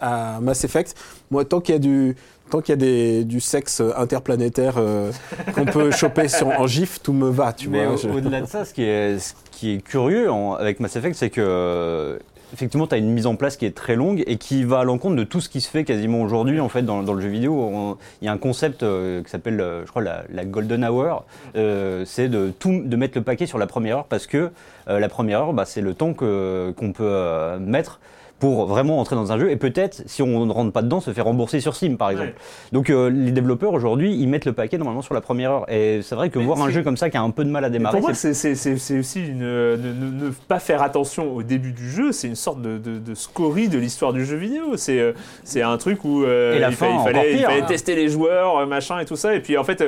à, 0.01 0.41
Mass 0.41 0.65
Effect. 0.65 0.95
Moi, 1.31 1.45
tant 1.45 1.61
qu'il 1.61 1.75
y 1.75 1.77
a 1.77 1.79
du, 1.79 2.17
tant 2.51 2.61
qu'il 2.61 2.73
y 2.73 2.75
a 2.75 2.77
des, 2.77 3.25
du 3.25 3.41
sexe 3.41 3.83
interplanétaire 3.97 4.75
euh, 4.79 5.11
qu'on 5.55 5.65
peut 5.65 5.91
choper 5.91 6.29
sur, 6.29 6.49
en 6.49 6.67
gif, 6.67 7.01
tout 7.03 7.13
me 7.13 7.31
va, 7.31 7.53
tu 7.53 7.69
Mais 7.69 7.87
Au-delà 7.87 8.43
de 8.43 8.47
ça, 8.47 8.65
ce 8.65 8.75
qui 8.75 8.83
est, 8.83 9.19
ce 9.19 9.35
qui 9.51 9.75
est 9.75 9.83
curieux 9.83 10.29
avec 10.59 10.81
Mass 10.81 10.97
Effect, 10.97 11.17
c'est 11.17 11.31
que 11.31 12.19
effectivement, 12.55 12.87
tu 12.87 12.95
as 12.95 12.99
une 12.99 13.11
mise 13.11 13.27
en 13.27 13.37
place 13.37 13.57
qui 13.57 13.67
est 13.67 13.75
très 13.75 13.97
longue 13.97 14.23
et 14.27 14.37
qui 14.37 14.65
va 14.65 14.79
à 14.81 14.85
l'encontre 14.85 15.17
de 15.17 15.25
tout 15.25 15.41
ce 15.41 15.49
qui 15.49 15.61
se 15.61 15.69
fait 15.69 15.85
quasiment 15.85 16.23
aujourd'hui 16.23 16.61
en 16.61 16.69
fait 16.69 16.83
dans, 16.83 17.03
le 17.03 17.21
jeu 17.21 17.29
vidéo. 17.29 17.99
Il 18.23 18.27
y 18.27 18.29
a 18.29 18.33
un 18.33 18.39
concept 18.39 18.83
euh, 18.83 19.23
qui 19.23 19.31
s'appelle, 19.31 19.61
euh, 19.61 19.85
je 19.85 19.91
crois, 19.91 20.03
la, 20.03 20.45
golden 20.45 20.85
hour. 20.85 21.25
Euh, 21.57 22.05
c'est 22.07 22.29
de 22.29 22.97
mettre 22.97 23.19
le 23.19 23.25
paquet 23.25 23.47
sur 23.47 23.59
la 23.59 23.67
première 23.67 23.99
heure 23.99 24.05
parce 24.05 24.27
que 24.27 24.51
la 24.87 25.09
première 25.09 25.41
heure, 25.41 25.53
bah, 25.53 25.65
c'est 25.65 25.81
le 25.81 25.95
temps 25.95 26.13
qu'on 26.15 26.93
peut 26.95 27.59
mettre 27.59 28.01
pour 28.39 28.67
vraiment 28.67 28.99
entrer 28.99 29.17
dans 29.17 29.33
un 29.33 29.39
jeu 29.39 29.51
et 29.51 29.57
peut-être, 29.57 30.03
si 30.07 30.21
on 30.21 30.45
ne 30.45 30.53
rentre 30.53 30.73
pas 30.73 30.83
dedans, 30.83 31.01
se 31.01 31.13
faire 31.13 31.25
rembourser 31.25 31.61
sur 31.61 31.77
Steam 31.77 31.97
par 31.97 32.11
exemple. 32.11 32.35
Donc 32.73 32.91
euh, 32.91 33.09
les 33.09 33.31
développeurs 33.31 33.73
aujourd'hui, 33.73 34.15
ils 34.15 34.29
mettent 34.29 34.45
le 34.45 34.53
paquet 34.53 34.77
normalement 34.77 35.03
sur 35.03 35.15
la 35.15 35.21
première 35.21 35.51
heure. 35.53 35.71
Et 35.71 36.01
c'est 36.03 36.15
vrai 36.15 36.31
que 36.31 36.39
voir 36.39 36.61
un 36.61 36.71
jeu 36.71 36.83
comme 36.83 36.97
ça 36.97 37.11
qui 37.11 37.17
a 37.17 37.23
un 37.23 37.31
peu 37.31 37.45
de 37.45 37.51
mal 37.51 37.65
à 37.65 37.71
démarrer. 37.71 37.99
pour 37.99 38.09
moi, 38.09 38.15
c'est 38.15 38.99
aussi 38.99 39.27
une, 39.27 39.39
ne, 39.39 40.31
pas 40.49 40.59
faire 40.59 40.83
attention 40.83 41.35
au 41.35 41.43
début 41.43 41.73
du 41.73 41.89
jeu, 41.89 42.13
c'est 42.13 42.27
une 42.27 42.35
sorte 42.35 42.61
de, 42.61 42.79
de, 42.79 43.15
scorie 43.15 43.69
de 43.69 43.79
l'histoire 43.79 44.13
du 44.13 44.25
jeu 44.25 44.37
vidéo. 44.37 44.77
C'est 44.77 45.01
euh, 45.01 45.13
un 45.57 45.79
truc 45.79 46.05
où 46.05 46.25
euh, 46.25 46.55
il, 46.57 46.75
fallait, 46.75 47.33
il, 47.33 47.39
fallait, 47.39 47.63
hein. 47.63 47.67
tester 47.67 47.95
les 47.95 48.09
joueurs, 48.09 48.67
machin 48.67 48.99
et 48.99 49.05
tout 49.05 49.17
ça. 49.17 49.35
Et 49.35 49.41
puis 49.41 49.57
en 49.57 49.65
fait, 49.65 49.85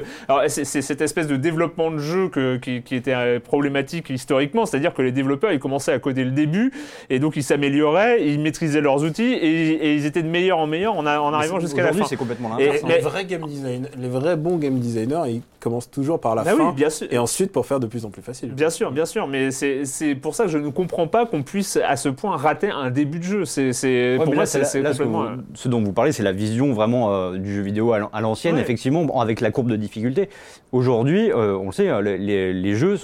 c'est 0.46 0.64
cette 0.64 1.00
espèce 1.00 1.26
de 1.26 1.36
développement 1.36 1.90
de 1.90 1.98
jeu 1.98 2.28
que, 2.28 2.56
qui, 2.56 2.82
qui, 2.82 2.94
était 2.94 3.40
problématique 3.40 4.10
historiquement, 4.10 4.66
c'est-à-dire 4.66 4.94
que 4.94 5.02
les 5.02 5.12
développeurs 5.12 5.52
ils 5.52 5.58
commençaient 5.58 5.92
à 5.92 5.98
coder 5.98 6.24
le 6.24 6.30
début 6.30 6.72
et 7.10 7.18
donc 7.18 7.36
ils 7.36 7.42
s'amélioraient 7.42 8.24
ils 8.36 8.42
maîtrisaient 8.42 8.80
leurs 8.80 9.02
outils 9.02 9.32
et, 9.32 9.94
ils 9.94 10.06
étaient 10.06 10.22
de 10.22 10.28
meilleur 10.28 10.58
en 10.58 10.66
meilleur 10.66 10.96
en, 10.96 11.06
arrivant 11.06 11.60
jusqu'à 11.60 11.82
la 11.82 11.92
fin. 11.92 12.04
c'est 12.04 12.16
complètement 12.16 12.50
l'inverse. 12.50 12.82
Les 12.86 12.98
vrais 12.98 13.24
game 13.24 13.46
designers, 13.46 13.88
les 13.98 14.08
vrais 14.08 14.36
bons 14.36 14.56
game 14.56 14.78
designers, 14.78 15.22
ils 15.28 15.42
commencent 15.60 15.90
toujours 15.90 16.20
par 16.20 16.34
la 16.34 16.44
bah 16.44 16.52
fin 16.56 16.72
bien 16.72 16.90
sûr. 16.90 17.08
et 17.10 17.18
ensuite 17.18 17.50
pour 17.50 17.66
faire 17.66 17.80
de 17.80 17.86
plus 17.86 18.04
en 18.04 18.10
plus 18.10 18.22
facile. 18.22 18.52
Bien 18.52 18.70
sûr, 18.70 18.92
bien 18.92 19.06
sûr, 19.06 19.26
mais 19.26 19.50
c'est 19.50 20.14
pour 20.14 20.34
ça 20.34 20.44
que 20.44 20.50
je 20.50 20.58
ne 20.58 20.68
comprends 20.68 21.08
pas 21.08 21.26
qu'on 21.26 21.42
puisse 21.42 21.78
à 21.84 21.96
ce 21.96 22.08
point 22.08 22.36
rater 22.36 22.70
un 22.70 22.90
début 22.90 23.18
de 23.18 23.24
jeu. 23.24 23.44
C'est 23.44 24.16
pour 24.22 24.34
moi 24.34 24.46
c'est 24.46 24.82
complètement. 24.82 25.24
Euh, 25.24 25.36
ce, 25.54 25.68
dont 25.68 25.82
vous 25.82 25.92
parlez, 25.92 26.12
c'est 26.12 26.22
la 26.22 26.32
vision 26.32 26.72
vraiment 26.72 27.12
euh, 27.12 27.36
du 27.36 27.54
jeu 27.54 27.62
vidéo 27.62 27.92
à 27.92 28.20
l'ancienne, 28.20 28.58
effectivement, 28.58 29.20
avec 29.20 29.40
la 29.40 29.50
courbe 29.50 29.70
de 29.70 29.76
difficulté. 29.76 30.28
Aujourd'hui, 30.72 31.30
euh, 31.30 31.56
on 31.56 31.66
le 31.66 31.72
sait, 31.72 31.90
les, 32.02 32.52
les, 32.52 32.74
jeux, 32.74 32.98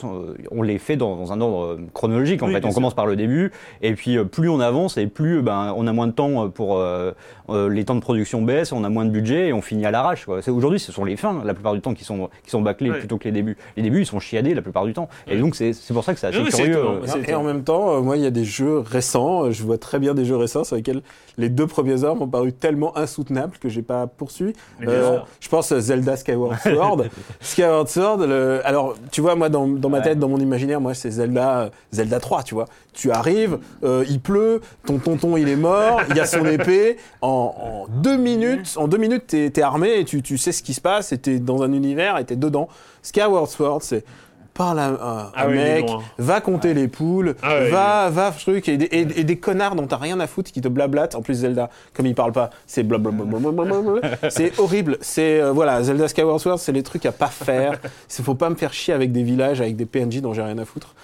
on 0.50 0.62
les 0.62 0.78
fait 0.78 0.96
dans, 0.96 1.32
un 1.32 1.40
ordre 1.40 1.78
chronologique. 1.94 2.42
En 2.42 2.48
fait, 2.48 2.64
on 2.64 2.72
commence 2.72 2.94
par 2.94 3.06
le 3.06 3.16
début 3.16 3.52
et 3.80 3.94
puis 3.94 4.18
plus 4.24 4.48
on 4.48 4.60
avance 4.60 4.98
et 4.98 5.06
plus 5.06 5.21
plus, 5.22 5.42
ben, 5.42 5.72
on 5.76 5.86
a 5.86 5.92
moins 5.92 6.08
de 6.08 6.12
temps 6.12 6.48
pour 6.50 6.82
les 7.48 7.84
temps 7.84 7.94
de 7.94 8.00
production 8.00 8.42
baissent, 8.42 8.72
on 8.72 8.84
a 8.84 8.88
moins 8.88 9.04
de 9.04 9.10
budget 9.10 9.48
et 9.48 9.52
on 9.52 9.62
finit 9.62 9.86
à 9.86 9.90
l'arrache. 9.90 10.26
Aujourd'hui, 10.28 10.80
ce 10.80 10.92
sont 10.92 11.04
les 11.04 11.16
fins, 11.16 11.42
la 11.44 11.54
plupart 11.54 11.74
du 11.74 11.80
temps, 11.80 11.94
qui 11.94 12.04
sont, 12.04 12.28
qui 12.44 12.50
sont 12.50 12.60
bâclés 12.60 12.90
plutôt 12.90 13.18
que 13.18 13.24
les 13.24 13.32
débuts. 13.32 13.56
Les 13.76 13.82
débuts, 13.82 14.00
ils 14.00 14.06
sont 14.06 14.20
chiadés 14.20 14.54
la 14.54 14.62
plupart 14.62 14.84
du 14.84 14.92
temps. 14.92 15.08
Et 15.28 15.38
donc, 15.38 15.54
c'est 15.54 15.74
pour 15.92 16.04
ça 16.04 16.14
que 16.14 16.20
c'est 16.20 16.28
assez 16.28 16.42
curieux. 16.42 16.78
Et 17.26 17.34
en 17.34 17.42
même 17.42 17.62
temps, 17.62 18.02
moi, 18.02 18.16
il 18.16 18.22
y 18.22 18.26
a 18.26 18.30
des 18.30 18.44
jeux 18.44 18.78
récents, 18.78 19.50
je 19.50 19.62
vois 19.62 19.78
très 19.78 19.98
bien 19.98 20.14
des 20.14 20.24
jeux 20.24 20.36
récents 20.36 20.64
sur 20.64 20.76
lesquels 20.76 21.02
les 21.38 21.48
deux 21.48 21.66
premiers 21.66 22.04
heures 22.04 22.16
m'ont 22.16 22.28
paru 22.28 22.52
tellement 22.52 22.96
insoutenables 22.96 23.58
que 23.58 23.68
j'ai 23.68 23.82
pas 23.82 24.06
poursuivi. 24.06 24.52
je 24.80 25.48
pense 25.48 25.72
à 25.72 25.80
Zelda 25.80 26.16
Skyward 26.16 26.58
Sword. 26.62 27.04
Skyward 27.40 27.88
Sword, 27.88 28.22
alors 28.64 28.94
tu 29.10 29.20
vois, 29.20 29.34
moi 29.34 29.48
dans, 29.48 29.66
dans 29.66 29.88
ma 29.88 30.00
tête, 30.00 30.18
dans 30.18 30.28
mon 30.28 30.38
imaginaire, 30.38 30.80
moi 30.80 30.94
c'est 30.94 31.10
Zelda, 31.10 31.70
Zelda 31.92 32.20
3, 32.20 32.42
tu 32.42 32.54
vois. 32.54 32.66
Tu 32.92 33.10
arrives, 33.10 33.58
euh, 33.84 34.04
il 34.08 34.20
pleut, 34.20 34.60
ton 34.86 34.98
tonton 34.98 35.36
il 35.36 35.48
est 35.48 35.56
mort, 35.56 36.02
il 36.10 36.16
y 36.16 36.20
a 36.20 36.26
son 36.26 36.44
épée. 36.46 36.98
En, 37.22 37.86
deux 37.88 38.16
minutes, 38.16 38.74
en 38.76 38.88
deux 38.88 38.98
minutes, 38.98 39.28
t'es 39.28 39.46
es 39.46 39.62
armé 39.62 39.98
et 39.98 40.04
tu, 40.04 40.22
tu 40.22 40.38
sais 40.38 40.52
ce 40.52 40.62
qui 40.62 40.74
se 40.74 40.80
passe, 40.80 41.12
et 41.12 41.18
t'es 41.18 41.38
dans 41.38 41.62
un 41.62 41.72
univers 41.72 42.18
et 42.18 42.24
t'es 42.24 42.36
dedans. 42.36 42.68
Skyward 43.02 43.48
Sword, 43.48 43.82
c'est 43.82 44.04
parle 44.54 44.78
à, 44.78 44.88
un 44.88 45.30
ah 45.34 45.46
mec, 45.48 45.86
va 46.18 46.40
compter 46.40 46.74
les 46.74 46.88
poules, 46.88 47.34
ah 47.42 47.60
va, 47.70 48.10
va, 48.10 48.30
truc, 48.32 48.68
et, 48.68 48.74
et, 48.74 49.24
des 49.24 49.36
connards 49.38 49.74
dont 49.74 49.86
t'as 49.86 49.96
rien 49.96 50.20
à 50.20 50.26
foutre 50.26 50.52
qui 50.52 50.60
te 50.60 50.68
blablatent. 50.68 51.14
En 51.14 51.22
plus, 51.22 51.34
Zelda, 51.34 51.70
comme 51.94 52.06
il 52.06 52.14
parle 52.14 52.32
pas, 52.32 52.50
c'est 52.66 52.82
blablabla. 52.82 53.24
c'est 54.30 54.58
horrible. 54.58 54.98
C'est, 55.00 55.40
euh, 55.40 55.52
voilà, 55.52 55.82
Zelda 55.82 56.08
Skyward 56.08 56.40
Sword, 56.40 56.58
c'est 56.58 56.72
les 56.72 56.82
trucs 56.82 57.06
à 57.06 57.12
pas 57.12 57.28
faire. 57.28 57.80
Il 58.18 58.24
faut 58.24 58.34
pas 58.34 58.50
me 58.50 58.54
faire 58.54 58.72
chier 58.72 58.94
avec 58.94 59.10
des 59.10 59.22
villages, 59.22 59.60
avec 59.60 59.74
des 59.74 59.86
PNJ 59.86 60.20
dont 60.20 60.32
j'ai 60.32 60.42
rien 60.42 60.58
à 60.58 60.64
foutre. 60.64 60.94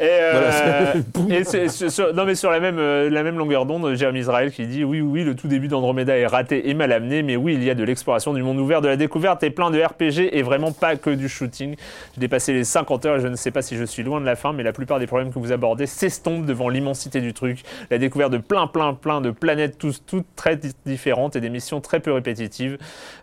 Et, 0.00 0.08
euh, 0.08 1.68
sur, 1.68 2.14
non 2.14 2.24
mais 2.24 2.34
sur 2.34 2.50
la 2.50 2.58
même, 2.58 2.78
euh, 2.78 3.10
la 3.10 3.22
même 3.22 3.36
longueur 3.36 3.66
d'onde, 3.66 3.94
Jérémy 3.94 4.20
Israël 4.20 4.50
qui 4.50 4.66
dit 4.66 4.82
oui, 4.82 5.02
oui, 5.02 5.24
le 5.24 5.34
tout 5.34 5.46
début 5.46 5.68
d'Andromeda 5.68 6.16
est 6.16 6.26
raté 6.26 6.70
et 6.70 6.74
mal 6.74 6.90
amené, 6.90 7.22
mais 7.22 7.36
oui, 7.36 7.54
il 7.54 7.62
y 7.62 7.68
a 7.68 7.74
de 7.74 7.84
l'exploration 7.84 8.32
du 8.32 8.42
monde 8.42 8.58
ouvert, 8.58 8.80
de 8.80 8.88
la 8.88 8.96
découverte 8.96 9.42
et 9.42 9.50
plein 9.50 9.70
de 9.70 9.78
RPG 9.78 10.34
et 10.34 10.42
vraiment 10.42 10.72
pas 10.72 10.96
que 10.96 11.10
du 11.10 11.28
shooting. 11.28 11.76
J'ai 12.14 12.20
dépassé 12.20 12.54
les 12.54 12.64
50 12.64 13.04
heures 13.04 13.16
et 13.16 13.20
je 13.20 13.28
ne 13.28 13.36
sais 13.36 13.50
pas 13.50 13.60
si 13.60 13.76
je 13.76 13.84
suis 13.84 14.02
loin 14.02 14.22
de 14.22 14.26
la 14.26 14.36
fin, 14.36 14.54
mais 14.54 14.62
la 14.62 14.72
plupart 14.72 14.98
des 14.98 15.06
problèmes 15.06 15.34
que 15.34 15.38
vous 15.38 15.52
abordez 15.52 15.84
s'estompent 15.86 16.46
devant 16.46 16.70
l'immensité 16.70 17.20
du 17.20 17.34
truc, 17.34 17.62
la 17.90 17.98
découverte 17.98 18.32
de 18.32 18.38
plein, 18.38 18.66
plein, 18.68 18.94
plein 18.94 19.20
de 19.20 19.30
planètes 19.30 19.76
tous, 19.76 20.02
toutes 20.06 20.26
très 20.34 20.58
différentes 20.86 21.36
et 21.36 21.40
des 21.40 21.50
missions 21.50 21.82
très 21.82 22.00
peu 22.00 22.12
répétitives. 22.12 22.78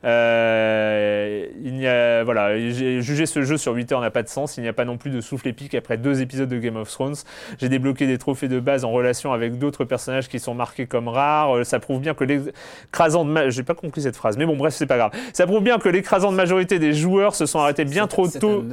Euh, 0.06 1.48
il 1.64 1.74
n'y 1.74 1.88
a, 1.88 2.24
voilà, 2.24 2.60
juger 2.60 3.26
ce 3.26 3.42
jeu 3.42 3.58
sur 3.58 3.74
8 3.74 3.94
heures 3.94 4.02
n'a 4.02 4.12
pas 4.12 4.24
de 4.24 4.30
sens. 4.30 4.58
Il 4.58 4.62
n'y 4.62 4.70
a 4.70 4.74
pas 4.74 4.86
non 4.86 4.98
plus 4.98 5.10
de 5.10 5.22
souffle 5.22 5.48
épique 5.48 5.74
après 5.74 5.98
deux 5.98 6.22
épisodes 6.22 6.50
de 6.50 6.67
Game 6.68 6.78
of 6.78 6.90
Thrones. 6.92 7.16
J'ai 7.60 7.70
débloqué 7.70 8.08
des 8.08 8.18
trophées 8.18 8.48
de 8.48 8.60
base 8.60 8.84
en 8.84 8.92
relation 8.92 9.34
avec 9.34 9.58
d'autres 9.58 9.86
personnages 9.86 10.28
qui 10.28 10.40
sont 10.40 10.54
marqués 10.54 10.86
comme 10.86 11.08
rares. 11.08 11.58
Euh, 11.58 11.64
ça 11.64 11.80
prouve 11.80 12.02
bien 12.02 12.14
que 12.14 12.24
l'écrasante... 12.24 13.30
J'ai 13.50 13.64
pas 13.64 13.74
compris 13.74 14.02
cette 14.02 14.16
phrase, 14.16 14.38
mais 14.38 14.46
bon, 14.46 14.56
bref, 14.56 14.74
c'est 14.74 14.86
pas 14.86 14.98
grave. 14.98 15.12
Ça 15.34 15.46
prouve 15.46 15.64
bien 15.64 15.80
que 15.80 15.90
l'écrasante 15.90 16.36
majorité 16.36 16.80
des 16.80 16.94
joueurs 16.94 17.36
se 17.36 17.46
sont 17.46 17.60
arrêtés 17.60 17.86
bien 17.86 18.08
trop 18.08 18.28
tôt... 18.28 18.64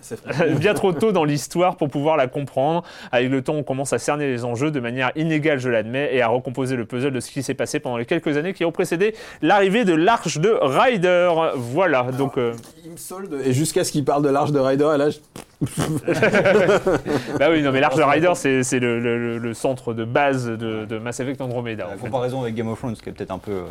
bien 0.58 0.74
trop 0.74 0.92
tôt 0.92 1.12
dans 1.12 1.24
l'histoire 1.24 1.76
pour 1.76 1.88
pouvoir 1.88 2.16
la 2.16 2.26
comprendre. 2.26 2.84
Avec 3.12 3.30
le 3.30 3.42
temps, 3.42 3.54
on 3.54 3.62
commence 3.62 3.92
à 3.92 3.98
cerner 3.98 4.28
les 4.28 4.44
enjeux 4.44 4.70
de 4.70 4.80
manière 4.80 5.12
inégale, 5.16 5.58
je 5.58 5.68
l'admets, 5.68 6.10
et 6.12 6.22
à 6.22 6.28
recomposer 6.28 6.76
le 6.76 6.84
puzzle 6.84 7.12
de 7.12 7.20
ce 7.20 7.30
qui 7.30 7.42
s'est 7.42 7.54
passé 7.54 7.80
pendant 7.80 7.96
les 7.96 8.06
quelques 8.06 8.36
années 8.36 8.52
qui 8.52 8.64
ont 8.64 8.72
précédé 8.72 9.14
l'arrivée 9.42 9.84
de 9.84 9.94
l'Arche 9.94 10.38
de 10.38 10.56
Ryder. 10.60 11.30
Voilà, 11.56 12.04
donc... 12.12 12.38
Euh, 12.38 12.52
il 12.84 12.92
me 12.92 12.96
solde, 12.96 13.40
et 13.44 13.52
jusqu'à 13.52 13.84
ce 13.84 13.92
qu'il 13.92 14.04
parle 14.04 14.22
de 14.22 14.28
l'Arche 14.28 14.52
de 14.52 14.58
Ryder, 14.58 14.92
et 14.94 14.98
là, 14.98 15.10
je... 15.10 15.18
bah 17.38 17.48
oui, 17.50 17.62
non, 17.62 17.70
mais 17.70 17.80
l'Arche 17.80 17.96
de 17.96 18.02
Rider, 18.02 18.32
c'est 18.34 18.80
le, 18.80 19.52
centre 19.54 19.92
de 19.92 20.04
base 20.04 20.46
de, 20.46 20.98
Mass 20.98 21.20
Effect 21.20 21.40
Andromeda. 21.40 21.88
La 21.88 21.96
comparaison 21.96 22.42
avec 22.42 22.54
Game 22.54 22.68
of 22.68 22.78
Thrones, 22.78 22.96
qui 22.96 23.08
est 23.08 23.12
peut-être 23.12 23.30
un 23.30 23.38
peu, 23.38 23.64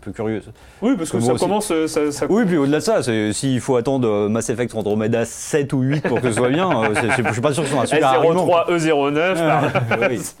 un 0.00 0.04
peu 0.04 0.12
curieuse. 0.12 0.50
Oui, 0.80 0.94
parce 0.96 1.10
que 1.10 1.20
ça 1.20 1.34
commence. 1.34 1.70
Euh, 1.70 1.86
ça, 1.86 2.00
Oui, 2.28 2.44
puis 2.46 2.56
au-delà 2.56 2.78
de 2.78 2.82
ça, 2.82 3.02
s'il 3.02 3.60
faut 3.60 3.76
attendre 3.76 4.08
euh, 4.08 4.28
Mass 4.28 4.48
Effect 4.48 4.74
Andromeda 4.74 5.26
7 5.26 5.72
ou 5.74 5.82
8 5.82 6.08
pour 6.08 6.20
que 6.20 6.30
ce 6.30 6.36
soit 6.36 6.48
bien, 6.48 6.70
euh, 6.70 6.94
je 6.94 7.32
suis 7.32 7.40
pas 7.40 7.52
sûr 7.52 7.62
que 7.62 7.68
ce 7.68 7.74
soit 7.74 7.82
un 7.82 7.86
super 7.86 8.22
S03, 8.22 8.70
E09. 8.70 10.30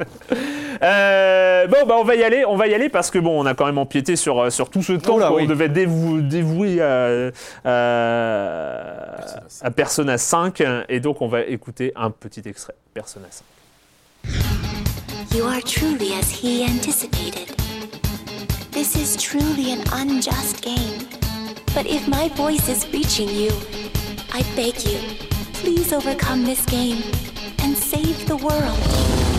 Euh, 0.82 1.66
bon, 1.66 1.84
bah 1.86 1.96
on 1.98 2.04
va 2.04 2.14
y 2.14 2.22
aller, 2.22 2.42
on 2.46 2.56
va 2.56 2.66
y 2.66 2.72
aller 2.72 2.88
parce 2.88 3.10
que 3.10 3.18
bon, 3.18 3.38
on 3.38 3.44
a 3.44 3.52
quand 3.52 3.66
même 3.66 3.76
empiété 3.76 4.16
sur, 4.16 4.50
sur 4.50 4.70
tout 4.70 4.82
ce 4.82 4.94
temps 4.94 5.18
qu'on 5.18 5.44
devait 5.44 5.68
dévouer 5.68 6.80
à, 6.80 7.30
à, 7.66 9.70
Persona 9.76 10.16
5 10.16 10.62
et 10.88 11.00
donc 11.00 11.20
on 11.20 11.28
va 11.28 11.42
écouter 11.42 11.92
un 11.96 12.10
petit 12.10 12.40
extrait 12.46 12.72
Persona 12.94 13.26
5. 13.30 13.44
You 15.34 15.44
are 15.44 15.60
truly 15.60 16.14
as 16.14 16.30
he 16.30 16.64
anticipated. 16.64 17.59
This 18.80 18.96
is 18.96 19.22
truly 19.22 19.72
an 19.72 19.84
unjust 19.92 20.62
game. 20.62 21.06
But 21.74 21.84
if 21.84 22.08
my 22.08 22.28
voice 22.30 22.66
is 22.66 22.90
reaching 22.90 23.28
you, 23.28 23.50
I 24.32 24.42
beg 24.56 24.82
you, 24.88 24.98
please 25.52 25.92
overcome 25.92 26.46
this 26.46 26.64
game 26.64 27.02
and 27.58 27.76
save 27.76 28.26
the 28.26 28.38
world. 28.38 28.80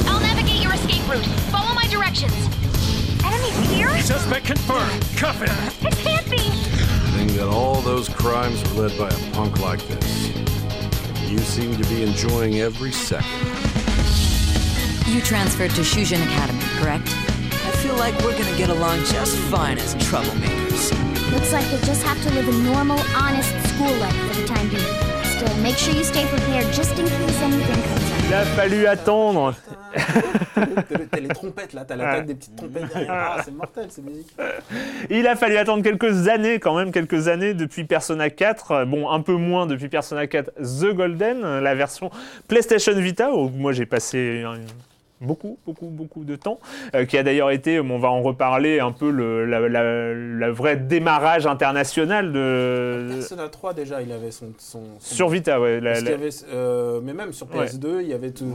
I'll 0.07 0.19
navigate 0.19 0.61
your 0.61 0.75
escape 0.75 1.09
route. 1.09 1.25
Follow 1.49 1.73
my 1.73 1.87
directions. 1.87 2.35
Enemies 3.25 3.71
here? 3.71 3.99
Suspect 4.03 4.45
confirmed. 4.45 5.03
Cuff 5.17 5.39
him. 5.39 5.87
It 5.87 5.97
can't 5.97 6.29
be. 6.29 6.37
Think 7.17 7.31
that 7.31 7.47
all 7.47 7.81
those 7.81 8.09
crimes 8.09 8.61
were 8.75 8.83
led 8.83 8.95
by 8.95 9.07
a 9.09 9.31
punk 9.31 9.59
like 9.59 9.81
this. 9.87 10.37
You 11.27 11.39
seem 11.39 11.75
to 11.77 11.89
be 11.89 12.03
enjoying 12.03 12.59
every 12.59 12.91
second. 12.91 13.27
You 15.11 15.19
transferred 15.19 15.71
to 15.71 15.81
Shujin 15.81 16.21
Academy, 16.27 16.63
correct? 16.79 17.30
I 17.81 17.83
feel 17.83 17.95
like 17.95 18.13
we're 18.21 18.37
gonna 18.37 18.55
get 18.59 18.69
along 18.69 18.99
just 19.05 19.35
fine 19.49 19.79
as 19.79 19.95
troublemakers. 19.95 20.91
Looks 21.33 21.51
like 21.51 21.65
you'll 21.71 21.81
just 21.81 22.03
have 22.03 22.21
to 22.21 22.29
live 22.35 22.47
a 22.47 22.51
normal, 22.71 22.99
honest 23.15 23.49
school 23.69 23.91
life 23.95 24.15
for 24.27 24.39
the 24.39 24.45
time 24.45 24.69
being. 24.69 24.85
Still, 25.23 25.57
make 25.63 25.77
sure 25.77 25.91
you 25.95 26.03
stay 26.03 26.27
prepared 26.27 26.71
just 26.71 26.91
in 26.99 27.07
case 27.07 27.41
anything 27.41 27.81
comes 27.81 28.11
up. 28.11 28.19
Il 28.27 28.33
a 28.35 28.45
fallu 28.45 28.85
attendre 28.85 29.55
T'as 31.11 31.19
les 31.19 31.27
trompettes 31.29 31.73
là, 31.73 31.83
t'as 31.83 31.95
la 31.95 32.17
tête 32.17 32.27
des 32.27 32.35
petites 32.35 32.55
trompettes 32.55 32.87
derrière. 32.93 33.11
Ah, 33.11 33.41
c'est 33.43 33.51
mortel, 33.51 33.87
c'est 33.89 34.05
musique. 34.05 34.31
Il 35.09 35.25
a 35.25 35.35
fallu 35.35 35.57
attendre 35.57 35.81
quelques 35.81 36.27
années, 36.27 36.59
quand 36.59 36.77
même, 36.77 36.91
quelques 36.91 37.29
années 37.29 37.55
depuis 37.55 37.85
Persona 37.85 38.29
4. 38.29 38.85
Bon, 38.85 39.09
un 39.09 39.21
peu 39.21 39.33
moins 39.33 39.65
depuis 39.65 39.89
Persona 39.89 40.27
4 40.27 40.51
The 40.59 40.93
Golden, 40.93 41.59
la 41.59 41.73
version 41.73 42.11
PlayStation 42.47 42.93
Vita, 42.93 43.31
où 43.31 43.49
moi 43.49 43.71
j'ai 43.71 43.87
passé 43.87 44.43
beaucoup, 45.21 45.57
beaucoup, 45.65 45.87
beaucoup 45.87 46.23
de 46.23 46.35
temps, 46.35 46.59
euh, 46.95 47.05
qui 47.05 47.17
a 47.17 47.23
d'ailleurs 47.23 47.51
été, 47.51 47.79
on 47.79 47.99
va 47.99 48.09
en 48.09 48.21
reparler, 48.21 48.79
un 48.79 48.91
peu 48.91 49.09
le 49.11 49.45
la, 49.45 50.51
vrai 50.51 50.75
démarrage 50.75 51.45
international 51.45 52.33
de... 52.33 53.09
Persona 53.13 53.47
3 53.47 53.73
déjà, 53.73 54.01
il 54.01 54.11
avait 54.11 54.31
son... 54.31 54.51
Sur 54.99 55.29
Vita, 55.29 55.61
ouais. 55.61 55.79
Euh, 56.51 56.99
mais 57.03 57.13
même 57.13 57.31
sur 57.31 57.47
PS2, 57.47 58.01
il, 58.01 58.07
y 58.07 58.13
avait 58.13 58.31
tout, 58.31 58.51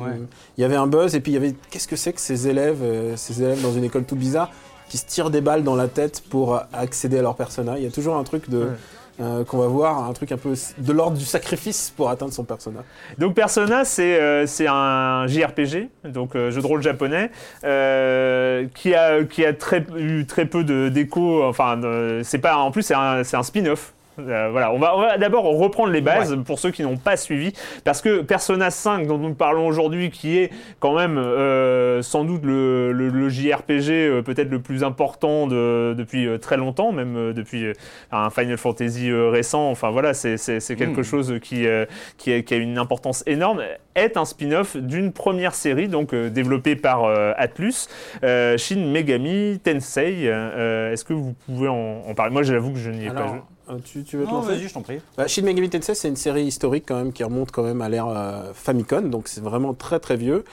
il 0.58 0.60
y 0.60 0.64
avait 0.64 0.76
un 0.76 0.86
buzz, 0.86 1.14
et 1.14 1.20
puis 1.20 1.32
il 1.32 1.34
y 1.36 1.38
avait... 1.38 1.54
Qu'est-ce 1.70 1.88
que 1.88 1.96
c'est 1.96 2.12
que 2.12 2.20
ces 2.20 2.48
élèves, 2.48 2.82
euh, 2.82 3.16
ces 3.16 3.42
élèves 3.42 3.62
dans 3.62 3.72
une 3.72 3.84
école 3.84 4.04
tout 4.04 4.16
bizarre, 4.16 4.50
qui 4.88 4.98
se 4.98 5.06
tirent 5.06 5.30
des 5.30 5.40
balles 5.40 5.64
dans 5.64 5.76
la 5.76 5.88
tête 5.88 6.22
pour 6.28 6.60
accéder 6.72 7.18
à 7.18 7.22
leur 7.22 7.36
persona? 7.36 7.78
Il 7.78 7.84
y 7.84 7.88
a 7.88 7.90
toujours 7.90 8.16
un 8.16 8.24
truc 8.24 8.50
de... 8.50 8.68
Euh, 9.18 9.44
qu'on 9.44 9.56
va 9.56 9.66
voir, 9.66 10.04
un 10.04 10.12
truc 10.12 10.30
un 10.32 10.36
peu 10.36 10.52
de 10.76 10.92
l'ordre 10.92 11.16
du 11.16 11.24
sacrifice 11.24 11.90
pour 11.96 12.10
atteindre 12.10 12.34
son 12.34 12.44
persona. 12.44 12.80
Donc 13.16 13.34
Persona, 13.34 13.86
c'est 13.86 14.20
euh, 14.20 14.44
un 14.68 15.26
JRPG, 15.26 15.88
donc 16.04 16.36
euh, 16.36 16.50
jeu 16.50 16.60
de 16.60 16.66
rôle 16.66 16.82
japonais, 16.82 17.30
qui 17.62 18.94
a 18.94 19.24
qui 19.24 19.44
a 19.46 19.54
très 19.54 19.86
eu 19.96 20.26
très 20.26 20.44
peu 20.44 20.64
d'écho. 20.90 21.42
Enfin, 21.44 21.80
c'est 22.24 22.38
pas 22.38 22.56
en 22.58 22.70
plus 22.70 22.82
c'est 22.82 22.94
un, 22.94 23.22
un 23.32 23.42
spin-off 23.42 23.94
euh, 24.18 24.48
voilà, 24.50 24.72
on 24.72 24.78
va, 24.78 25.18
d'abord 25.18 25.44
reprendre 25.44 25.90
les 25.90 26.00
bases 26.00 26.36
pour 26.44 26.58
ceux 26.58 26.70
qui 26.70 26.82
n'ont 26.82 26.96
pas 26.96 27.16
suivi, 27.16 27.52
parce 27.84 28.00
que 28.00 28.22
Persona 28.22 28.70
5 28.70 29.06
dont 29.06 29.18
nous 29.18 29.34
parlons 29.34 29.66
aujourd'hui, 29.66 30.10
qui 30.10 30.38
est 30.38 30.50
quand 30.80 30.96
même 30.96 31.18
euh, 31.18 32.02
sans 32.02 32.24
doute 32.24 32.44
le, 32.44 33.28
JRPG 33.28 33.90
euh, 33.90 34.22
peut-être 34.22 34.50
le 34.50 34.60
plus 34.60 34.84
important 34.84 35.46
depuis 35.46 36.28
très 36.40 36.56
longtemps, 36.56 36.92
même 36.92 37.32
depuis 37.32 37.72
un 38.12 38.30
Final 38.30 38.56
Fantasy 38.56 39.12
récent, 39.12 39.70
enfin 39.70 39.90
voilà, 39.90 40.14
c'est 40.14 40.36
quelque 40.76 41.00
hmm. 41.00 41.04
chose 41.04 41.34
qui, 41.42 41.66
qui, 42.16 42.32
a, 42.32 42.56
une 42.56 42.78
importance 42.78 43.22
énorme, 43.26 43.62
est 43.94 44.16
un 44.16 44.24
spin-off 44.24 44.76
d'une 44.76 45.12
première 45.12 45.54
série, 45.54 45.88
donc 45.88 46.14
développée 46.14 46.76
par 46.76 47.04
Atlus, 47.36 47.88
Shin 48.22 48.90
Megami 48.92 49.60
Tensei. 49.62 50.24
Est-ce 50.24 51.04
que 51.04 51.12
vous 51.12 51.34
pouvez 51.46 51.68
en, 51.68 52.14
parler? 52.14 52.32
Moi 52.32 52.42
j'avoue 52.42 52.72
que 52.72 52.78
je 52.78 52.90
n'y 52.90 53.06
ai 53.06 53.10
pas 53.10 53.26
joué. 53.26 53.40
Euh, 53.68 53.78
tu, 53.84 53.98
veux 54.16 54.24
te 54.24 54.30
non, 54.30 54.40
vas-y, 54.40 54.68
je 54.68 54.74
t'en 54.74 54.82
prie. 54.82 55.00
Bah, 55.16 55.26
Shin 55.26 55.42
Megami 55.42 55.68
Tensei, 55.68 55.94
c'est 55.94 56.08
une 56.08 56.16
série 56.16 56.44
historique 56.44 56.84
quand 56.86 56.96
même 56.96 57.12
qui 57.12 57.24
remonte 57.24 57.50
quand 57.50 57.62
même 57.62 57.80
à 57.82 57.88
l'ère 57.88 58.08
euh, 58.08 58.52
Famicom, 58.54 59.10
donc 59.10 59.28
c'est 59.28 59.42
vraiment 59.42 59.74
très 59.74 59.98
très 59.98 60.16
vieux. 60.16 60.44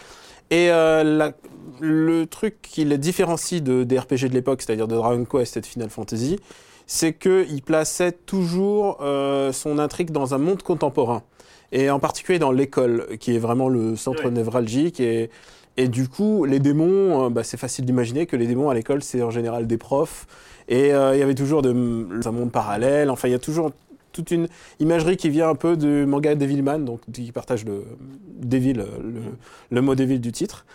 Et 0.50 0.70
euh, 0.72 1.32
le 1.80 2.26
truc 2.26 2.62
qui 2.62 2.86
le 2.86 2.98
différencie 2.98 3.62
de, 3.62 3.84
des 3.84 4.00
RPG 4.00 4.30
de 4.30 4.34
l'époque, 4.34 4.62
c'est-à-dire 4.62 4.88
de 4.88 4.96
Dragon 4.96 5.26
Quest 5.26 5.58
et 5.58 5.62
de 5.62 5.66
Final 5.66 5.90
Fantasy, 5.90 6.40
c'est 6.86 7.14
qu'il 7.14 7.62
plaçait 7.62 8.12
toujours 8.12 8.98
son 9.54 9.80
intrigue 9.80 10.12
dans 10.12 10.34
un 10.34 10.38
monde 10.38 10.62
contemporain. 10.62 11.24
Et 11.72 11.90
en 11.90 12.00
particulier 12.00 12.40
dans 12.40 12.52
l'école, 12.52 13.18
qui 13.20 13.36
est 13.36 13.40
vraiment 13.40 13.70
le 13.70 13.96
centre 13.96 14.30
névralgique. 14.30 15.00
Et 15.00 15.30
Et 15.78 15.88
du 15.88 16.08
coup, 16.08 16.44
les 16.46 16.60
démons, 16.60 17.32
bah, 17.32 17.44
c'est 17.44 17.58
facile 17.58 17.86
d'imaginer 17.86 18.26
que 18.28 18.36
les 18.36 18.46
démons 18.46 18.70
à 18.70 18.74
l'école, 18.74 19.02
c'est 19.02 19.24
en 19.24 19.32
général 19.32 19.66
des 19.66 19.78
profs. 19.78 20.28
Et 20.68 20.90
il 20.90 21.18
y 21.20 21.22
avait 21.22 21.36
toujours 21.36 21.62
de, 21.62 21.72
un 21.72 22.32
monde 22.32 22.52
parallèle. 22.52 23.10
Enfin, 23.10 23.28
il 23.28 23.32
y 23.32 23.36
a 23.36 23.40
toujours 23.40 23.72
toute 24.12 24.32
une 24.32 24.48
imagerie 24.80 25.18
qui 25.18 25.30
vient 25.30 25.50
un 25.50 25.56
peu 25.56 25.76
du 25.76 26.06
manga 26.06 26.36
Devilman, 26.36 26.80
donc 26.80 27.02
qui 27.12 27.32
partage 27.32 27.66
le 27.66 27.84
Devil, 28.42 28.74
le, 28.74 28.86
le 29.72 29.82
mot 29.82 29.96
Devil 29.96 30.20
du 30.20 30.32
titre. 30.32 30.66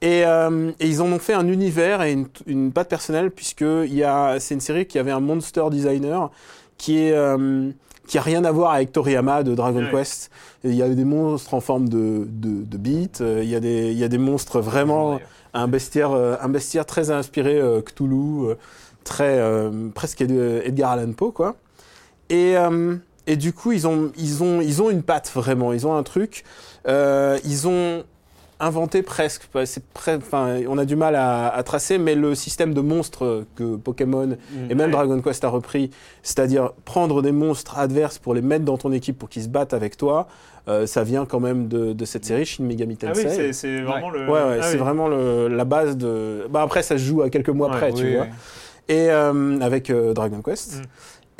Et, 0.00 0.24
euh, 0.24 0.70
et, 0.78 0.86
ils 0.86 1.02
en 1.02 1.06
ont 1.06 1.18
fait 1.18 1.32
un 1.32 1.48
univers 1.48 2.02
et 2.02 2.12
une, 2.12 2.26
une 2.46 2.72
patte 2.72 2.88
personnelle 2.88 3.30
puisque 3.32 3.64
c'est 4.38 4.54
une 4.54 4.60
série 4.60 4.86
qui 4.86 4.98
avait 4.98 5.10
un 5.10 5.20
monster 5.20 5.64
designer 5.70 6.30
qui 6.76 6.98
est 6.98 7.12
euh, 7.12 7.70
qui 8.06 8.16
a 8.16 8.22
rien 8.22 8.44
à 8.44 8.52
voir 8.52 8.72
avec 8.72 8.92
Toriyama 8.92 9.42
de 9.42 9.54
Dragon 9.54 9.84
Quest. 9.90 10.30
il 10.62 10.74
y 10.74 10.82
a 10.82 10.88
des 10.88 11.04
monstres 11.04 11.52
en 11.52 11.60
forme 11.60 11.88
de 11.88 12.28
de, 12.28 12.64
de 12.64 12.76
beat. 12.76 13.20
Euh, 13.20 13.40
il 13.42 13.50
y 13.50 13.56
a 13.56 13.60
des 13.60 13.90
il 13.90 13.98
y 13.98 14.04
a 14.04 14.08
des 14.08 14.18
monstres 14.18 14.60
vraiment 14.60 15.18
un 15.52 15.66
bestiaire 15.66 16.12
un 16.12 16.48
bestiaire 16.48 16.86
très 16.86 17.10
inspiré 17.10 17.60
Cthulhu, 17.84 18.54
très 19.08 19.40
presque 19.94 20.20
Edgar 20.20 20.92
Allan 20.92 21.12
Poe 21.12 21.32
quoi. 21.32 21.56
Et 22.30 22.54
et 23.26 23.36
du 23.36 23.52
coup 23.52 23.72
ils 23.72 23.86
ont 23.86 24.12
ils 24.16 24.42
ont 24.42 24.60
ils 24.60 24.82
ont 24.82 24.90
une 24.90 25.02
patte 25.02 25.30
vraiment. 25.34 25.72
Ils 25.72 25.86
ont 25.86 25.96
un 25.96 26.02
truc. 26.02 26.44
ils 26.86 27.66
ont 27.66 28.04
inventé 28.60 29.02
presque. 29.02 29.48
C'est 29.64 29.82
enfin, 29.98 30.60
on 30.68 30.78
a 30.78 30.84
du 30.84 30.96
mal 30.96 31.14
à, 31.16 31.62
tracer, 31.64 31.98
mais 31.98 32.14
le 32.14 32.34
système 32.34 32.74
de 32.74 32.80
monstres 32.80 33.44
que 33.56 33.76
Pokémon 33.76 34.36
et 34.70 34.74
même 34.74 34.90
Dragon 34.90 35.20
Quest 35.20 35.44
a 35.44 35.48
repris, 35.48 35.90
c'est-à-dire 36.22 36.72
prendre 36.84 37.22
des 37.22 37.32
monstres 37.32 37.78
adverses 37.78 38.18
pour 38.18 38.34
les 38.34 38.42
mettre 38.42 38.64
dans 38.64 38.78
ton 38.78 38.92
équipe 38.92 39.18
pour 39.18 39.28
qu'ils 39.28 39.44
se 39.44 39.48
battent 39.48 39.74
avec 39.74 39.96
toi, 39.96 40.28
euh, 40.68 40.86
ça 40.86 41.02
vient 41.02 41.24
quand 41.24 41.40
même 41.40 41.68
de, 41.68 42.04
cette 42.04 42.24
série 42.24 42.44
Shin 42.44 42.64
Megami 42.64 42.96
Tensei. 42.96 43.26
Ah 43.26 43.34
oui, 43.38 43.54
c'est 43.54 43.80
vraiment 43.80 44.10
le. 44.10 44.28
Ouais, 44.28 44.58
ah 44.60 44.62
c'est 44.62 44.76
vraiment 44.76 45.08
la 45.08 45.64
base 45.64 45.96
de. 45.96 46.46
Bah 46.50 46.62
après, 46.62 46.82
ça 46.82 46.98
se 46.98 47.02
joue 47.02 47.22
à 47.22 47.30
quelques 47.30 47.48
mois 47.48 47.68
près, 47.68 47.92
tu 47.92 48.16
vois. 48.16 48.26
Et 48.88 49.10
euh, 49.10 49.60
avec 49.60 49.90
euh, 49.90 50.14
Dragon 50.14 50.42
Quest. 50.42 50.76
Mm. 50.76 50.82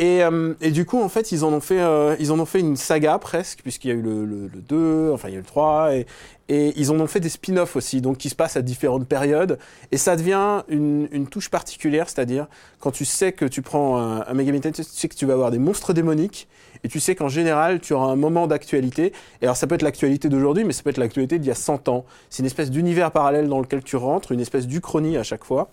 Et, 0.01 0.21
et, 0.61 0.71
du 0.71 0.87
coup, 0.87 1.03
en 1.03 1.09
fait, 1.09 1.33
ils 1.33 1.45
en 1.45 1.53
ont 1.53 1.61
fait, 1.61 1.81
ils 2.21 2.31
en 2.31 2.39
ont 2.39 2.45
fait 2.45 2.61
une 2.61 2.77
saga 2.77 3.19
presque, 3.19 3.63
puisqu'il 3.63 3.89
y 3.89 3.91
a 3.91 3.95
eu 3.95 4.01
le, 4.01 4.25
le, 4.25 4.47
le, 4.47 4.61
2, 4.61 5.11
enfin 5.13 5.27
il 5.27 5.33
y 5.33 5.35
a 5.35 5.39
eu 5.39 5.41
le 5.41 5.47
3, 5.47 5.97
et, 5.97 6.07
et 6.49 6.73
ils 6.77 6.93
en 6.93 7.01
ont 7.01 7.09
fait 7.09 7.19
des 7.19 7.29
spin-offs 7.29 7.75
aussi, 7.75 8.01
donc 8.01 8.19
qui 8.19 8.29
se 8.29 8.37
passent 8.37 8.57
à 8.57 8.63
différentes 8.63 9.09
périodes. 9.09 9.59
Et 9.91 9.97
ça 9.97 10.15
devient 10.15 10.63
une, 10.69 11.09
une 11.11 11.27
touche 11.27 11.51
particulière, 11.51 12.09
c'est-à-dire 12.09 12.47
quand 12.79 12.93
tu 12.93 13.05
sais 13.05 13.33
que 13.33 13.45
tu 13.45 13.61
prends 13.61 13.99
un, 13.99 14.25
un 14.25 14.35
Mega 14.35 14.53
tu 14.71 14.85
sais 14.85 15.09
que 15.09 15.17
tu 15.17 15.27
vas 15.27 15.33
avoir 15.33 15.51
des 15.51 15.59
monstres 15.59 15.93
démoniques, 15.93 16.47
et 16.85 16.89
tu 16.89 17.01
sais 17.01 17.15
qu'en 17.15 17.29
général, 17.29 17.81
tu 17.81 17.93
auras 17.93 18.07
un 18.07 18.17
moment 18.17 18.47
d'actualité. 18.47 19.13
Et 19.43 19.45
alors 19.45 19.57
ça 19.57 19.67
peut 19.67 19.75
être 19.75 19.83
l'actualité 19.83 20.29
d'aujourd'hui, 20.29 20.65
mais 20.65 20.73
ça 20.73 20.83
peut 20.83 20.91
être 20.91 20.99
l'actualité 20.99 21.39
d'il 21.39 21.49
y 21.49 21.53
a 21.53 21.57
100 21.57 21.89
ans. 21.89 22.05
C'est 22.31 22.41
une 22.41 22.47
espèce 22.47 22.71
d'univers 22.71 23.11
parallèle 23.11 23.49
dans 23.49 23.61
lequel 23.61 23.83
tu 23.83 23.97
rentres, 23.97 24.33
une 24.33 24.41
espèce 24.41 24.67
d'uchronie 24.67 25.17
à 25.17 25.23
chaque 25.23 25.45
fois. 25.45 25.71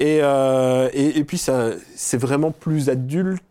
Et, 0.00 0.20
euh, 0.22 0.88
et, 0.92 1.18
et, 1.18 1.24
puis 1.24 1.38
ça, 1.38 1.70
c'est 1.94 2.16
vraiment 2.16 2.50
plus 2.50 2.88
adulte, 2.88 3.42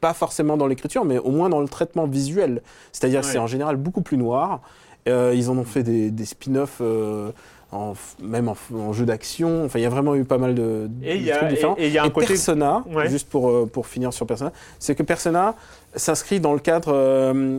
pas 0.00 0.14
forcément 0.14 0.56
dans 0.56 0.66
l'écriture, 0.66 1.04
mais 1.04 1.18
au 1.18 1.30
moins 1.30 1.50
dans 1.50 1.60
le 1.60 1.68
traitement 1.68 2.06
visuel. 2.06 2.62
C'est-à-dire 2.90 3.20
que 3.20 3.26
c'est 3.26 3.38
en 3.38 3.46
général 3.46 3.76
beaucoup 3.76 4.00
plus 4.00 4.16
noir. 4.16 4.60
Euh, 5.06 5.34
ils 5.36 5.50
en 5.50 5.58
ont 5.58 5.64
fait 5.64 5.82
des, 5.82 6.10
des 6.10 6.24
spin-offs. 6.24 6.78
Euh, 6.80 7.30
en, 7.74 7.94
même 8.22 8.48
en, 8.48 8.92
jeu 8.92 9.04
d'action. 9.04 9.64
Enfin, 9.64 9.78
il 9.78 9.82
y 9.82 9.86
a 9.86 9.90
vraiment 9.90 10.14
eu 10.14 10.24
pas 10.24 10.38
mal 10.38 10.54
de, 10.54 10.88
et 11.02 11.18
de 11.18 11.30
trucs 11.30 11.48
différents. 11.48 11.74
Et 11.76 11.88
il 11.88 11.92
y 11.92 11.98
a 11.98 12.04
un 12.04 12.10
côté... 12.10 12.28
Persona, 12.28 12.84
juste 13.06 13.28
pour, 13.28 13.50
euh, 13.50 13.66
pour 13.66 13.86
finir 13.86 14.12
sur 14.12 14.26
Persona, 14.26 14.52
c'est 14.78 14.94
que 14.94 15.02
Persona 15.02 15.54
s'inscrit 15.96 16.40
dans 16.40 16.52
le 16.52 16.60
cadre 16.60 16.92
euh, 16.94 17.58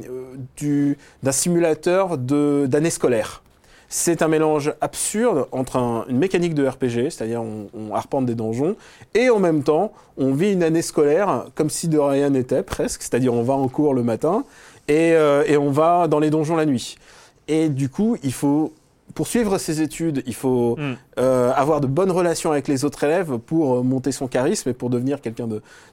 d'un 1.21 1.31
simulateur 1.31 2.17
d'année 2.17 2.89
scolaire. 2.89 3.43
C'est 3.97 4.21
un 4.21 4.27
mélange 4.27 4.73
absurde 4.81 5.47
entre 5.53 5.77
un, 5.77 6.05
une 6.09 6.17
mécanique 6.17 6.53
de 6.53 6.67
RPG, 6.67 7.11
c'est-à-dire 7.11 7.41
on, 7.41 7.95
arpente 7.95 8.25
des 8.25 8.35
donjons, 8.35 8.75
et 9.13 9.29
en 9.29 9.39
même 9.39 9.63
temps, 9.63 9.93
on 10.17 10.33
vit 10.33 10.51
une 10.51 10.63
année 10.63 10.81
scolaire 10.81 11.45
comme 11.55 11.69
si 11.69 11.87
de 11.87 11.97
rien 11.97 12.29
n'était 12.29 12.61
presque, 12.61 13.03
c'est-à-dire 13.03 13.33
on 13.33 13.41
va 13.41 13.53
en 13.53 13.69
cours 13.69 13.93
le 13.93 14.03
matin 14.03 14.43
et, 14.89 15.13
euh, 15.13 15.45
et 15.47 15.55
on 15.55 15.71
va 15.71 16.09
dans 16.09 16.19
les 16.19 16.29
donjons 16.29 16.57
la 16.57 16.65
nuit. 16.65 16.97
Et 17.47 17.69
du 17.69 17.87
coup, 17.87 18.17
il 18.21 18.33
faut 18.33 18.73
poursuivre 19.15 19.57
ses 19.57 19.81
études, 19.81 20.21
il 20.27 20.35
faut 20.35 20.75
mm. 20.75 20.93
euh, 21.19 21.51
avoir 21.55 21.79
de 21.81 21.87
bonnes 21.87 22.11
relations 22.11 22.51
avec 22.51 22.67
les 22.67 22.83
autres 22.83 23.03
élèves 23.05 23.37
pour 23.39 23.75
euh, 23.75 23.81
monter 23.81 24.11
son 24.11 24.27
charisme 24.27 24.69
et 24.69 24.73
pour 24.73 24.89
devenir 24.89 25.21
quelqu'un 25.21 25.47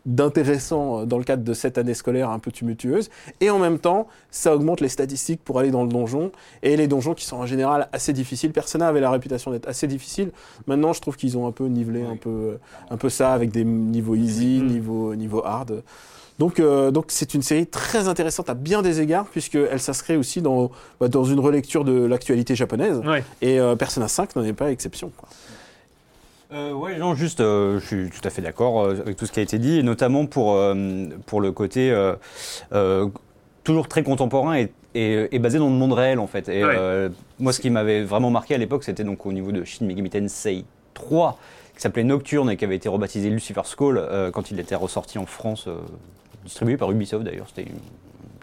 d'intéressant 0.05 1.01
euh, 1.01 1.05
dans 1.07 1.19
le 1.19 1.25
cadre 1.25 1.45
de 1.45 1.55
cette 1.55 1.79
année 1.79 1.95
scolaire 1.95 2.31
un 2.31 2.41
peu 2.41 2.51
tumultueuse. 2.51 3.11
Et 3.41 3.49
en 3.49 3.61
même 3.61 3.79
temps, 3.79 4.09
ça 4.33 4.55
augmente 4.55 4.81
les 4.81 4.89
statistiques 4.89 5.41
pour 5.43 5.61
aller 5.61 5.71
dans 5.71 5.85
le 5.85 5.89
donjon. 5.89 6.33
Et 6.63 6.77
les 6.77 6.89
donjons 6.89 7.15
qui 7.15 7.25
sont 7.25 7.37
en 7.37 7.47
général 7.47 7.89
assez 7.93 8.13
difficiles. 8.13 8.51
Persona 8.51 8.89
avait 8.89 9.01
la 9.01 9.11
réputation 9.11 9.53
d'être 9.53 9.69
assez 9.69 9.87
difficile. 9.87 10.33
Maintenant, 10.67 10.93
je 10.93 11.01
trouve 11.01 11.17
qu'ils 11.17 11.39
ont 11.39 11.47
un 11.47 11.53
peu 11.53 11.67
nivelé 11.67 12.03
un 12.03 12.17
peu, 12.17 12.59
un 12.91 12.97
peu 12.97 13.09
ça 13.09 13.33
avec 13.33 13.53
des 13.53 13.65
niveaux 13.65 14.17
easy, 14.17 14.61
mm. 14.61 14.67
niveau, 14.67 15.15
niveau 15.15 15.43
hard. 15.45 15.83
Donc, 16.43 16.59
euh, 16.59 16.91
donc 16.91 17.05
c'est 17.07 17.35
une 17.35 17.43
série 17.43 17.69
très 17.69 18.09
intéressante 18.09 18.51
à 18.51 18.55
bien 18.55 18.83
des 18.83 19.01
égards, 19.01 19.27
puisqu'elle 19.27 19.79
s'inscrit 19.79 20.17
aussi 20.17 20.43
dans, 20.43 20.73
bah, 20.99 21.07
dans 21.07 21.23
une 21.23 21.39
relecture 21.39 21.85
de 21.85 22.05
l'actualité 22.05 22.57
japonaise. 22.57 23.01
Et 23.41 23.61
euh, 23.61 23.77
Persona 23.77 24.09
5 24.09 24.35
n'en 24.35 24.43
est 24.43 24.53
pas 24.53 24.73
exception. 24.73 25.13
Quoi. 25.17 25.29
Euh, 26.53 26.73
oui, 26.73 26.99
non, 26.99 27.15
juste, 27.15 27.39
je 27.39 27.79
suis 27.81 28.11
tout 28.11 28.27
à 28.27 28.31
fait 28.31 28.43
d'accord 28.43 28.89
avec 28.89 29.17
tout 29.17 29.25
ce 29.25 29.31
qui 29.31 29.39
a 29.39 29.43
été 29.45 29.61
dit, 29.61 29.79
et 29.79 29.85
notamment 29.85 30.27
pour, 30.27 30.61
pour 31.27 31.41
le 31.41 31.53
côté 31.53 31.97
toujours 33.63 33.87
très 33.87 34.03
contemporain 34.03 34.57
et, 34.57 34.73
et, 34.97 35.39
basé 35.39 35.61
dans 35.61 35.71
le 35.71 35.77
monde 35.77 35.93
réel, 35.93 36.19
en 36.19 36.27
fait. 36.27 36.49
Et 36.49 36.65
moi, 37.39 37.53
ce 37.53 37.61
qui 37.61 37.71
m'avait 37.71 38.03
vraiment 38.03 38.31
marqué 38.31 38.57
à 38.57 38.59
l'époque, 38.59 38.83
c'était 38.83 39.05
donc 39.05 39.27
au 39.27 39.33
niveau 39.33 39.53
de 39.53 39.63
Shin 39.63 39.87
Megami 39.87 40.11
Tensei 40.11 40.65
3, 40.95 41.39
qui 41.77 41.83
s'appelait 41.83 42.03
Nocturne 42.03 42.51
et 42.51 42.57
qui 42.57 42.65
avait 42.65 42.75
été 42.75 42.89
rebaptisé 42.89 43.31
Lucifer's 43.31 43.77
Call 43.77 44.31
quand 44.33 44.51
il 44.51 44.59
était 44.59 44.75
ressorti 44.75 45.19
en 45.19 45.27
France 45.27 45.69
distribué 46.45 46.77
par 46.77 46.91
Ubisoft 46.91 47.25
d'ailleurs, 47.25 47.47
c'était 47.49 47.71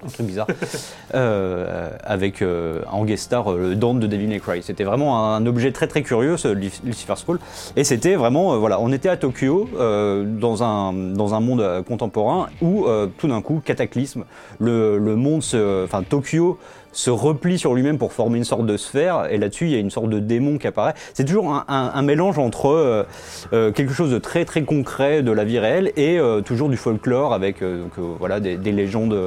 un 0.06 0.08
truc 0.08 0.28
bizarre, 0.28 0.48
euh, 1.14 1.90
avec 2.04 2.42
euh, 2.42 2.82
en 2.90 3.04
guest 3.06 3.26
star 3.26 3.52
euh, 3.52 3.70
le 3.70 3.76
Dawn 3.76 4.00
de 4.00 4.08
Devil 4.08 4.28
May 4.28 4.40
Cry. 4.40 4.64
C'était 4.64 4.84
vraiment 4.84 5.34
un, 5.34 5.46
objet 5.46 5.72
très 5.72 5.88
très 5.88 6.04
curieux, 6.04 6.38
ce 6.38 6.48
Lucifer's 6.48 7.24
Call. 7.24 7.40
Et 7.76 7.84
c'était 7.84 8.16
vraiment, 8.16 8.58
voilà, 8.60 8.80
on 8.80 8.92
était 8.92 9.10
à 9.10 9.18
Tokyo, 9.18 9.70
dans, 9.74 10.64
un, 10.64 10.94
dans 10.94 11.34
un 11.34 11.40
monde 11.40 11.84
contemporain, 11.88 12.48
où 12.62 12.86
tout 13.18 13.28
d'un 13.28 13.42
coup, 13.42 13.62
cataclysme, 13.64 14.26
le, 14.60 14.98
le 14.98 15.16
monde, 15.16 15.44
enfin 15.84 16.04
Tokyo 16.04 16.60
se 16.92 17.10
replie 17.10 17.60
sur 17.60 17.74
lui-même 17.74 17.98
pour 17.98 18.14
former 18.14 18.38
une 18.38 18.44
sorte 18.44 18.66
de 18.66 18.78
sphère, 18.78 19.28
et 19.32 19.38
là-dessus 19.38 19.66
il 19.66 19.72
y 19.72 19.76
a 19.76 19.80
une 19.80 19.92
sorte 19.92 20.10
de 20.10 20.20
démon 20.20 20.58
qui 20.58 20.68
apparaît. 20.68 20.94
C'est 21.14 21.26
toujours 21.26 21.52
un, 21.52 21.66
un, 21.68 21.92
un, 21.94 22.02
mélange 22.02 22.40
entre 22.40 22.68
euh, 22.68 23.04
euh, 23.54 23.72
quelque 23.72 23.94
chose 23.94 24.12
de 24.12 24.18
très 24.18 24.46
très 24.46 24.64
concret 24.64 25.22
de 25.22 25.32
la 25.32 25.44
vie 25.44 25.60
réelle 25.60 25.92
et 25.96 26.20
euh, 26.20 26.42
toujours 26.42 26.70
du 26.70 26.78
folklore 26.78 27.34
avec 27.34 27.62
donc, 27.62 27.94
voilà 28.20 28.40
des, 28.40 28.58
des, 28.58 28.72
légendes, 28.72 29.18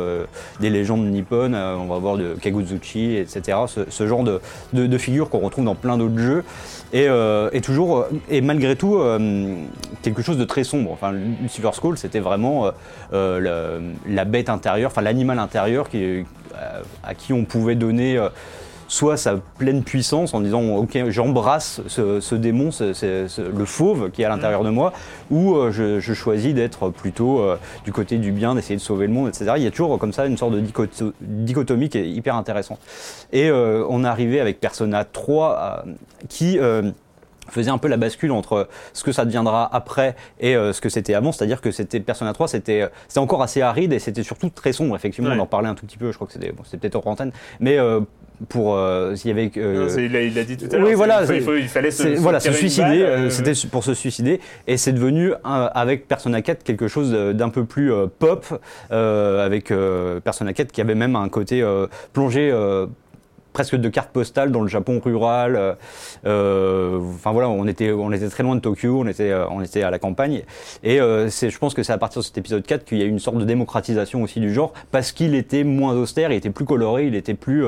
des 0.60 0.70
légendes 0.70 1.04
nippones. 1.06 1.54
on 1.54 1.86
va 1.86 1.98
voir 1.98 2.16
de 2.16 2.34
Kaguzuchi, 2.34 3.16
etc. 3.16 3.58
Ce, 3.66 3.80
ce 3.88 4.06
genre 4.06 4.24
de, 4.24 4.40
de, 4.72 4.86
de 4.86 4.98
figures 4.98 5.28
qu'on 5.28 5.40
retrouve 5.40 5.64
dans 5.64 5.74
plein 5.74 5.96
d'autres 5.98 6.18
jeux 6.18 6.44
et, 6.92 7.08
et, 7.52 7.60
toujours 7.60 8.06
et 8.28 8.40
malgré 8.40 8.76
tout 8.76 9.00
quelque 10.02 10.22
chose 10.22 10.36
de 10.36 10.44
très 10.44 10.64
sombre. 10.64 10.92
Enfin, 10.92 11.12
Lucifer's 11.12 11.80
Call, 11.80 11.96
c'était 11.96 12.20
vraiment 12.20 12.70
la, 13.12 13.78
la, 14.06 14.24
bête 14.24 14.48
intérieure, 14.48 14.90
enfin 14.90 15.02
l'animal 15.02 15.38
intérieur 15.38 15.88
à 17.02 17.14
qui 17.14 17.32
on 17.32 17.44
pouvait 17.44 17.74
donner 17.74 18.16
euh, 18.16 18.28
soit 18.92 19.16
sa 19.16 19.36
pleine 19.36 19.82
puissance 19.82 20.34
en 20.34 20.42
disant 20.42 20.62
ok 20.76 21.08
j'embrasse 21.08 21.80
ce, 21.86 22.34
démon, 22.34 22.68
le 22.78 23.64
fauve 23.64 24.10
qui 24.10 24.20
est 24.20 24.26
à 24.26 24.28
l'intérieur 24.28 24.64
de 24.64 24.68
moi, 24.68 24.92
ou 25.30 25.54
euh, 25.54 25.70
je, 25.70 26.12
choisis 26.12 26.52
d'être 26.52 26.90
plutôt 26.90 27.40
euh, 27.40 27.56
du 27.86 27.92
côté 27.92 28.18
du 28.18 28.32
bien, 28.32 28.54
d'essayer 28.54 28.76
de 28.76 28.82
sauver 28.82 29.06
le 29.06 29.14
monde, 29.14 29.28
etc. 29.28 29.52
Il 29.56 29.62
y 29.62 29.66
a 29.66 29.70
toujours 29.70 29.98
comme 29.98 30.12
ça 30.12 30.26
une 30.26 30.36
sorte 30.36 30.52
de 30.52 30.62
dichotomie 31.22 31.88
qui 31.88 31.96
est 31.96 32.10
hyper 32.10 32.36
intéressante. 32.36 32.80
Et 33.32 33.50
on 33.50 34.04
est 34.04 34.06
arrivé 34.06 34.40
avec 34.40 34.60
Persona 34.60 35.06
3 35.06 35.84
qui 36.28 36.58
faisait 37.50 37.70
un 37.70 37.78
peu 37.78 37.88
la 37.88 37.96
bascule 37.96 38.32
entre 38.32 38.68
ce 38.92 39.04
que 39.04 39.12
ça 39.12 39.24
deviendra 39.24 39.68
après 39.74 40.16
et 40.40 40.56
euh, 40.56 40.72
ce 40.72 40.80
que 40.80 40.88
c'était 40.88 41.14
avant, 41.14 41.32
c'est-à-dire 41.32 41.60
que 41.60 41.70
c'était 41.70 42.00
Persona 42.00 42.32
3, 42.32 42.48
c'était 42.48 42.88
c'était 43.08 43.20
encore 43.20 43.42
assez 43.42 43.62
aride 43.62 43.92
et 43.92 43.98
c'était 43.98 44.22
surtout 44.22 44.50
très 44.50 44.72
sombre. 44.72 44.96
Effectivement, 44.96 45.30
on 45.30 45.38
en 45.38 45.46
parlait 45.46 45.68
un 45.68 45.74
tout 45.74 45.86
petit 45.86 45.98
peu. 45.98 46.10
Je 46.10 46.16
crois 46.16 46.26
que 46.26 46.32
c'était 46.32 46.52
bon, 46.52 46.62
c'était 46.64 46.78
peut-être 46.78 46.96
hors 46.96 47.06
antenne, 47.06 47.32
mais 47.60 47.78
euh, 47.78 48.00
pour 48.48 48.76
euh, 48.76 49.14
s'il 49.14 49.28
y 49.28 49.32
avait 49.32 49.50
il, 49.54 50.38
a, 50.38 50.44
dit 50.44 50.56
tout 50.56 50.66
à 50.70 50.76
l'heure 50.76 50.88
oui 50.88 50.94
voilà 50.94 51.22
il, 51.24 51.68
fallait 51.68 51.90
se, 51.90 52.18
voilà 52.18 52.40
se 52.40 52.52
suicider 52.52 53.28
c'était 53.30 53.52
pour 53.70 53.84
se 53.84 53.94
suicider. 53.94 54.40
Et 54.66 54.76
c'est 54.76 54.92
devenu 54.92 55.32
avec 55.44 56.08
Persona 56.08 56.42
4 56.42 56.62
quelque 56.62 56.88
chose 56.88 57.12
d'un 57.12 57.48
peu 57.48 57.64
plus 57.64 57.92
pop 58.18 58.46
avec 58.90 59.72
Persona 60.24 60.52
4 60.52 60.72
qui 60.72 60.80
avait 60.80 60.94
même 60.94 61.16
un 61.16 61.28
côté 61.28 61.64
plongé 62.12 62.52
presque 63.52 63.76
de 63.76 63.88
cartes 63.88 64.10
postales 64.10 64.50
dans 64.50 64.62
le 64.62 64.68
Japon 64.68 65.00
rural. 65.04 65.56
Euh, 65.56 65.74
euh, 66.26 66.98
enfin 67.14 67.32
voilà, 67.32 67.48
on 67.48 67.66
était, 67.66 67.92
on 67.92 68.12
était 68.12 68.28
très 68.28 68.42
loin 68.42 68.54
de 68.54 68.60
Tokyo, 68.60 69.00
on 69.00 69.06
était, 69.06 69.30
euh, 69.30 69.46
on 69.50 69.62
était 69.62 69.82
à 69.82 69.90
la 69.90 69.98
campagne. 69.98 70.42
Et 70.82 71.00
c'est, 71.28 71.50
je 71.50 71.58
pense 71.58 71.74
que 71.74 71.82
c'est 71.82 71.92
à 71.92 71.98
partir 71.98 72.20
de 72.20 72.26
cet 72.26 72.38
épisode 72.38 72.64
4 72.64 72.84
qu'il 72.84 72.98
y 72.98 73.02
a 73.02 73.04
une 73.04 73.18
sorte 73.18 73.38
de 73.38 73.44
démocratisation 73.44 74.22
aussi 74.22 74.40
du 74.40 74.52
genre, 74.52 74.72
parce 74.90 75.12
qu'il 75.12 75.34
était 75.34 75.64
moins 75.64 75.94
austère, 75.94 76.32
il 76.32 76.36
était 76.36 76.50
plus 76.50 76.64
coloré, 76.64 77.06
il 77.06 77.14
était 77.14 77.34
plus, 77.34 77.64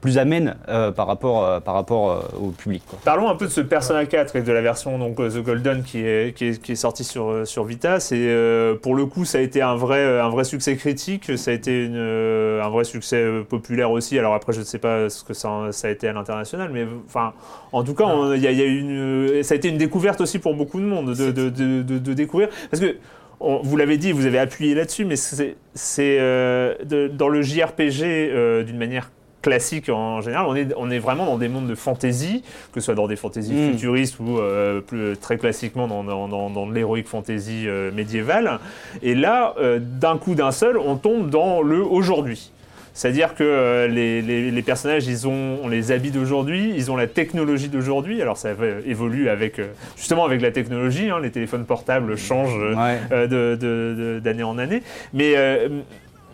plus 0.00 0.18
amène 0.18 0.56
par 0.96 1.06
rapport, 1.06 1.60
par 1.62 1.74
rapport 1.74 2.24
au 2.40 2.48
public. 2.48 2.82
Parlons 3.04 3.28
un 3.28 3.34
peu 3.34 3.46
de 3.46 3.50
ce 3.50 3.60
Persona 3.60 4.06
4 4.06 4.36
et 4.36 4.42
de 4.42 4.52
la 4.52 4.60
version 4.60 4.98
donc 4.98 5.16
The 5.16 5.42
Golden 5.42 5.82
qui 5.82 6.00
est, 6.00 6.36
qui 6.36 6.46
est, 6.46 6.62
qui 6.62 6.72
est 6.72 6.76
sortie 6.76 7.04
sur, 7.04 7.46
sur 7.46 7.64
Vita. 7.64 8.00
C'est 8.00 8.76
pour 8.82 8.94
le 8.94 9.06
coup, 9.06 9.24
ça 9.24 9.38
a 9.38 9.40
été 9.40 9.62
un 9.62 9.76
vrai, 9.76 10.20
un 10.20 10.28
vrai 10.28 10.44
succès 10.44 10.76
critique, 10.76 11.36
ça 11.36 11.50
a 11.50 11.54
été 11.54 11.84
une, 11.84 11.96
un 11.96 12.68
vrai 12.68 12.84
succès 12.84 13.26
populaire 13.48 13.90
aussi. 13.90 14.18
Alors 14.18 14.34
après, 14.34 14.52
je 14.52 14.60
ne 14.60 14.64
sais 14.64 14.78
pas 14.78 15.08
ce 15.08 15.23
que 15.24 15.34
ça, 15.34 15.68
ça 15.70 15.88
a 15.88 15.90
été 15.90 16.08
à 16.08 16.12
l'international, 16.12 16.70
mais 16.72 16.86
enfin, 17.06 17.32
en 17.72 17.82
tout 17.82 17.94
cas, 17.94 18.06
il 18.34 18.42
y, 18.42 18.46
a, 18.46 18.64
une, 18.64 19.42
ça 19.42 19.54
a 19.54 19.56
été 19.56 19.68
une 19.68 19.78
découverte 19.78 20.20
aussi 20.20 20.38
pour 20.38 20.54
beaucoup 20.54 20.80
de 20.80 20.86
monde 20.86 21.14
de, 21.14 21.30
de, 21.30 21.48
de, 21.82 22.14
découvrir. 22.14 22.48
Parce 22.70 22.82
que, 22.82 22.96
vous 23.40 23.76
l'avez 23.76 23.98
dit, 23.98 24.12
vous 24.12 24.26
avez 24.26 24.38
appuyé 24.38 24.74
là-dessus, 24.74 25.04
mais 25.04 25.16
c'est 25.16 25.56
euh, 26.00 26.74
dans 27.12 27.28
le 27.28 27.42
JRPG 27.42 28.02
euh, 28.02 28.62
d'une 28.62 28.78
manière 28.78 29.10
classique 29.42 29.90
en 29.90 30.22
général, 30.22 30.46
on 30.48 30.56
est, 30.56 30.68
on 30.78 30.90
est 30.90 30.98
vraiment 30.98 31.26
dans 31.26 31.36
des 31.36 31.48
mondes 31.48 31.66
de 31.66 31.74
fantasy, 31.74 32.42
que 32.72 32.80
ce 32.80 32.86
soit 32.86 32.94
dans 32.94 33.06
des 33.06 33.16
fantaisies 33.16 33.52
mm. 33.52 33.72
futuristes 33.72 34.18
ou 34.18 34.38
euh, 34.38 34.80
plus, 34.80 35.18
très 35.18 35.36
classiquement 35.36 35.86
dans, 35.86 36.02
dans, 36.02 36.28
dans, 36.28 36.48
dans 36.48 36.66
de 36.66 36.72
l'héroïque 36.72 37.08
fantasy 37.08 37.66
médiévale. 37.92 38.58
Et 39.02 39.14
là, 39.14 39.54
d'un 39.78 40.16
coup 40.16 40.34
d'un 40.34 40.52
seul, 40.52 40.78
on 40.78 40.96
tombe 40.96 41.28
dans 41.28 41.60
le 41.60 41.82
aujourd'hui. 41.82 42.52
C'est-à-dire 42.94 43.34
que 43.34 43.42
euh, 43.42 43.88
les, 43.88 44.62
personnages, 44.62 45.06
ils 45.08 45.26
ont, 45.26 45.58
on 45.62 45.68
les 45.68 45.90
habits 45.90 46.12
d'aujourd'hui, 46.12 46.72
ils 46.76 46.92
ont 46.92 46.96
la 46.96 47.08
technologie 47.08 47.68
d'aujourd'hui. 47.68 48.22
Alors 48.22 48.36
ça 48.36 48.52
évolue 48.86 49.28
avec, 49.28 49.58
euh, 49.58 49.66
justement 49.96 50.24
avec 50.24 50.40
la 50.40 50.52
technologie. 50.52 51.10
Hein, 51.10 51.18
les 51.20 51.32
téléphones 51.32 51.64
portables 51.64 52.16
changent 52.16 52.76
euh, 53.10 54.20
d'année 54.20 54.44
en 54.44 54.58
année. 54.58 54.82
Mais 55.12 55.34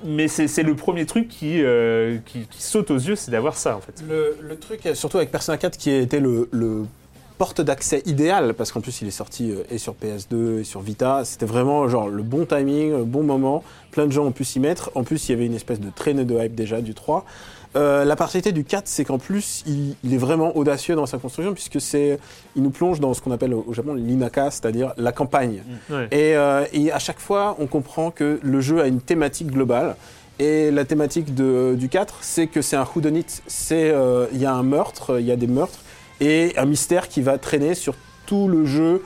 mais 0.02 0.28
c'est 0.28 0.62
le 0.62 0.74
premier 0.74 1.04
truc 1.04 1.28
qui, 1.28 1.62
qui, 2.24 2.62
saute 2.62 2.90
aux 2.90 2.98
yeux, 2.98 3.16
c'est 3.16 3.30
d'avoir 3.30 3.56
ça 3.56 3.76
en 3.76 3.80
fait. 3.80 4.02
Le, 4.08 4.56
truc, 4.56 4.80
surtout 4.94 5.18
avec 5.18 5.30
Persona 5.30 5.58
4 5.58 5.76
qui 5.76 5.90
était 5.90 6.20
le, 6.20 6.48
le 6.52 6.84
porte 7.40 7.62
d'accès 7.62 8.02
idéale, 8.04 8.52
parce 8.52 8.70
qu'en 8.70 8.82
plus 8.82 9.00
il 9.00 9.08
est 9.08 9.18
sorti 9.22 9.54
et 9.70 9.78
sur 9.78 9.94
PS2 9.94 10.60
et 10.60 10.64
sur 10.64 10.82
Vita, 10.82 11.24
c'était 11.24 11.46
vraiment 11.46 11.88
genre 11.88 12.08
le 12.08 12.22
bon 12.22 12.44
timing, 12.44 12.90
le 12.90 13.04
bon 13.04 13.22
moment 13.22 13.64
plein 13.90 14.06
de 14.06 14.12
gens 14.12 14.24
ont 14.24 14.32
pu 14.32 14.44
s'y 14.44 14.60
mettre. 14.60 14.90
En 14.94 15.04
plus, 15.04 15.28
il 15.28 15.32
y 15.32 15.34
avait 15.34 15.46
une 15.46 15.54
espèce 15.54 15.80
de 15.80 15.90
traînée 15.90 16.24
de 16.24 16.34
hype 16.34 16.54
déjà 16.54 16.80
du 16.80 16.94
3. 16.94 17.24
Euh, 17.76 18.04
la 18.04 18.16
particularité 18.16 18.52
du 18.52 18.64
4, 18.64 18.88
c'est 18.88 19.04
qu'en 19.04 19.18
plus, 19.18 19.62
il, 19.66 20.12
est 20.12 20.18
vraiment 20.18 20.56
audacieux 20.56 20.96
dans 20.96 21.06
sa 21.06 21.18
construction, 21.18 21.52
puisque 21.52 21.80
c'est, 21.80 22.18
il 22.56 22.62
nous 22.62 22.70
plonge 22.70 22.98
dans 22.98 23.14
ce 23.14 23.20
qu'on 23.20 23.30
appelle 23.30 23.54
au 23.54 23.72
Japon 23.72 23.94
l'inaka, 23.94 24.50
c'est-à-dire 24.50 24.92
la 24.96 25.12
campagne. 25.12 25.62
Mm. 25.88 25.94
Euh, 26.12 26.64
et, 26.72 26.90
à 26.90 26.98
chaque 26.98 27.20
fois, 27.20 27.56
on 27.60 27.66
comprend 27.66 28.10
que 28.10 28.40
le 28.42 28.60
jeu 28.60 28.80
a 28.80 28.86
une 28.86 29.00
thématique 29.00 29.48
globale. 29.48 29.96
Et 30.40 30.70
la 30.70 30.86
thématique 30.86 31.34
de, 31.34 31.74
du 31.78 31.88
4, 31.88 32.18
c'est 32.22 32.46
que 32.46 32.62
c'est 32.62 32.76
un 32.76 32.86
whodunit. 32.86 33.26
C'est, 33.46 33.90
euh, 33.90 34.26
il 34.32 34.40
y 34.40 34.46
a 34.46 34.54
un 34.54 34.62
meurtre, 34.62 35.20
il 35.20 35.26
y 35.26 35.32
a 35.32 35.36
des 35.36 35.46
meurtres, 35.46 35.78
et 36.20 36.52
un 36.56 36.66
mystère 36.66 37.08
qui 37.08 37.22
va 37.22 37.38
traîner 37.38 37.74
sur 37.74 37.94
tout 38.26 38.48
le 38.48 38.66
jeu 38.66 39.02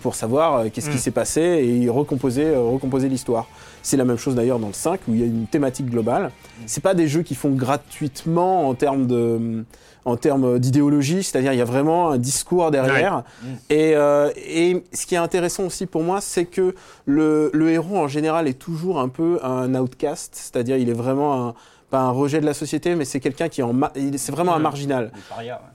pour 0.00 0.14
savoir 0.14 0.64
qu'est-ce 0.72 0.90
qui 0.90 0.96
mm. 0.96 1.00
s'est 1.00 1.10
passé 1.10 1.40
et 1.40 1.88
recomposer, 1.88 2.54
recomposer 2.54 3.08
l'histoire. 3.08 3.46
C'est 3.82 3.96
la 3.96 4.04
même 4.04 4.18
chose 4.18 4.34
d'ailleurs 4.34 4.58
dans 4.58 4.66
le 4.66 4.72
5 4.72 5.00
où 5.08 5.14
il 5.14 5.20
y 5.20 5.22
a 5.22 5.26
une 5.26 5.46
thématique 5.46 5.86
globale. 5.86 6.32
C'est 6.66 6.82
pas 6.82 6.94
des 6.94 7.08
jeux 7.08 7.22
qui 7.22 7.34
font 7.34 7.50
gratuitement 7.50 8.68
en 8.68 8.74
termes 8.74 9.06
de 9.06 9.64
en 10.04 10.16
termes 10.16 10.58
d'idéologie, 10.58 11.22
c'est-à-dire 11.22 11.52
il 11.52 11.58
y 11.58 11.62
a 11.62 11.66
vraiment 11.66 12.10
un 12.10 12.18
discours 12.18 12.70
derrière. 12.70 13.24
Et, 13.68 13.94
euh, 13.94 14.30
et, 14.36 14.82
ce 14.94 15.04
qui 15.04 15.14
est 15.14 15.18
intéressant 15.18 15.64
aussi 15.64 15.84
pour 15.84 16.02
moi, 16.02 16.20
c'est 16.22 16.46
que 16.46 16.74
le, 17.04 17.50
le, 17.52 17.70
héros 17.70 17.98
en 17.98 18.08
général 18.08 18.48
est 18.48 18.58
toujours 18.58 19.00
un 19.00 19.08
peu 19.08 19.38
un 19.42 19.74
outcast, 19.74 20.34
c'est-à-dire 20.34 20.78
il 20.78 20.88
est 20.88 20.94
vraiment 20.94 21.48
un, 21.48 21.54
pas 21.90 22.00
un 22.00 22.10
rejet 22.10 22.40
de 22.40 22.46
la 22.46 22.54
société, 22.54 22.94
mais 22.94 23.04
c'est 23.04 23.20
quelqu'un 23.20 23.48
qui 23.48 23.60
est 23.60 23.64
en 23.64 23.74
c'est 24.16 24.32
vraiment 24.32 24.54
un 24.54 24.58
marginal. 24.58 25.10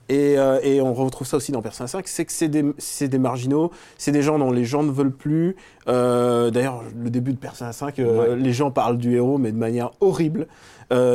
Et, 0.09 0.37
euh, 0.37 0.59
et, 0.61 0.81
on 0.81 0.93
retrouve 0.93 1.27
ça 1.27 1.37
aussi 1.37 1.51
dans 1.51 1.61
Persona 1.61 1.87
5, 1.87 2.07
c'est 2.07 2.25
que 2.25 2.31
c'est 2.31 2.49
des, 2.49 2.63
des, 3.07 3.17
marginaux, 3.17 3.71
c'est 3.97 4.11
des 4.11 4.21
gens 4.21 4.37
dont 4.37 4.51
les 4.51 4.65
gens 4.65 4.83
ne 4.83 4.91
veulent 4.91 5.15
plus. 5.15 5.55
Euh, 5.87 6.51
D'ailleurs, 6.51 6.83
le 7.01 7.09
début 7.09 7.33
de 7.33 7.37
Persona 7.37 7.73
5, 7.73 7.97
euh, 7.99 8.35
les 8.35 8.53
gens 8.53 8.69
parlent 8.69 8.97
du 8.97 9.15
héros, 9.15 9.37
mais 9.37 9.51
de 9.51 9.57
manière 9.57 9.91
horrible. 10.01 10.47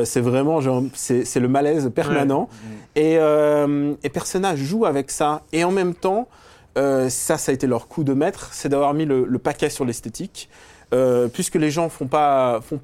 C'est 0.05 0.21
vraiment 0.21 0.61
genre, 0.61 0.83
c'est 0.95 1.39
le 1.39 1.47
malaise 1.47 1.91
permanent. 1.95 2.49
Et, 2.97 3.17
euh, 3.19 3.95
et 4.03 4.09
Persona 4.09 4.57
joue 4.57 4.85
avec 4.85 5.13
ça. 5.13 5.43
Et 5.53 5.63
en 5.63 5.71
même 5.71 5.95
temps, 5.95 6.27
ça, 6.75 7.39
ça 7.39 7.53
a 7.53 7.53
été 7.53 7.69
leur 7.69 7.87
coup 7.87 8.03
de 8.03 8.15
maître, 8.15 8.49
c'est 8.53 8.69
d'avoir 8.69 8.95
mis 8.95 9.05
le, 9.05 9.25
le, 9.25 9.39
paquet 9.39 9.71
sur 9.71 9.85
l'esthétique. 9.85 10.49
puisque 11.33 11.55
les 11.55 11.71
gens 11.71 11.89
font 11.89 12.09
pas, 12.09 12.61
font 12.61 12.81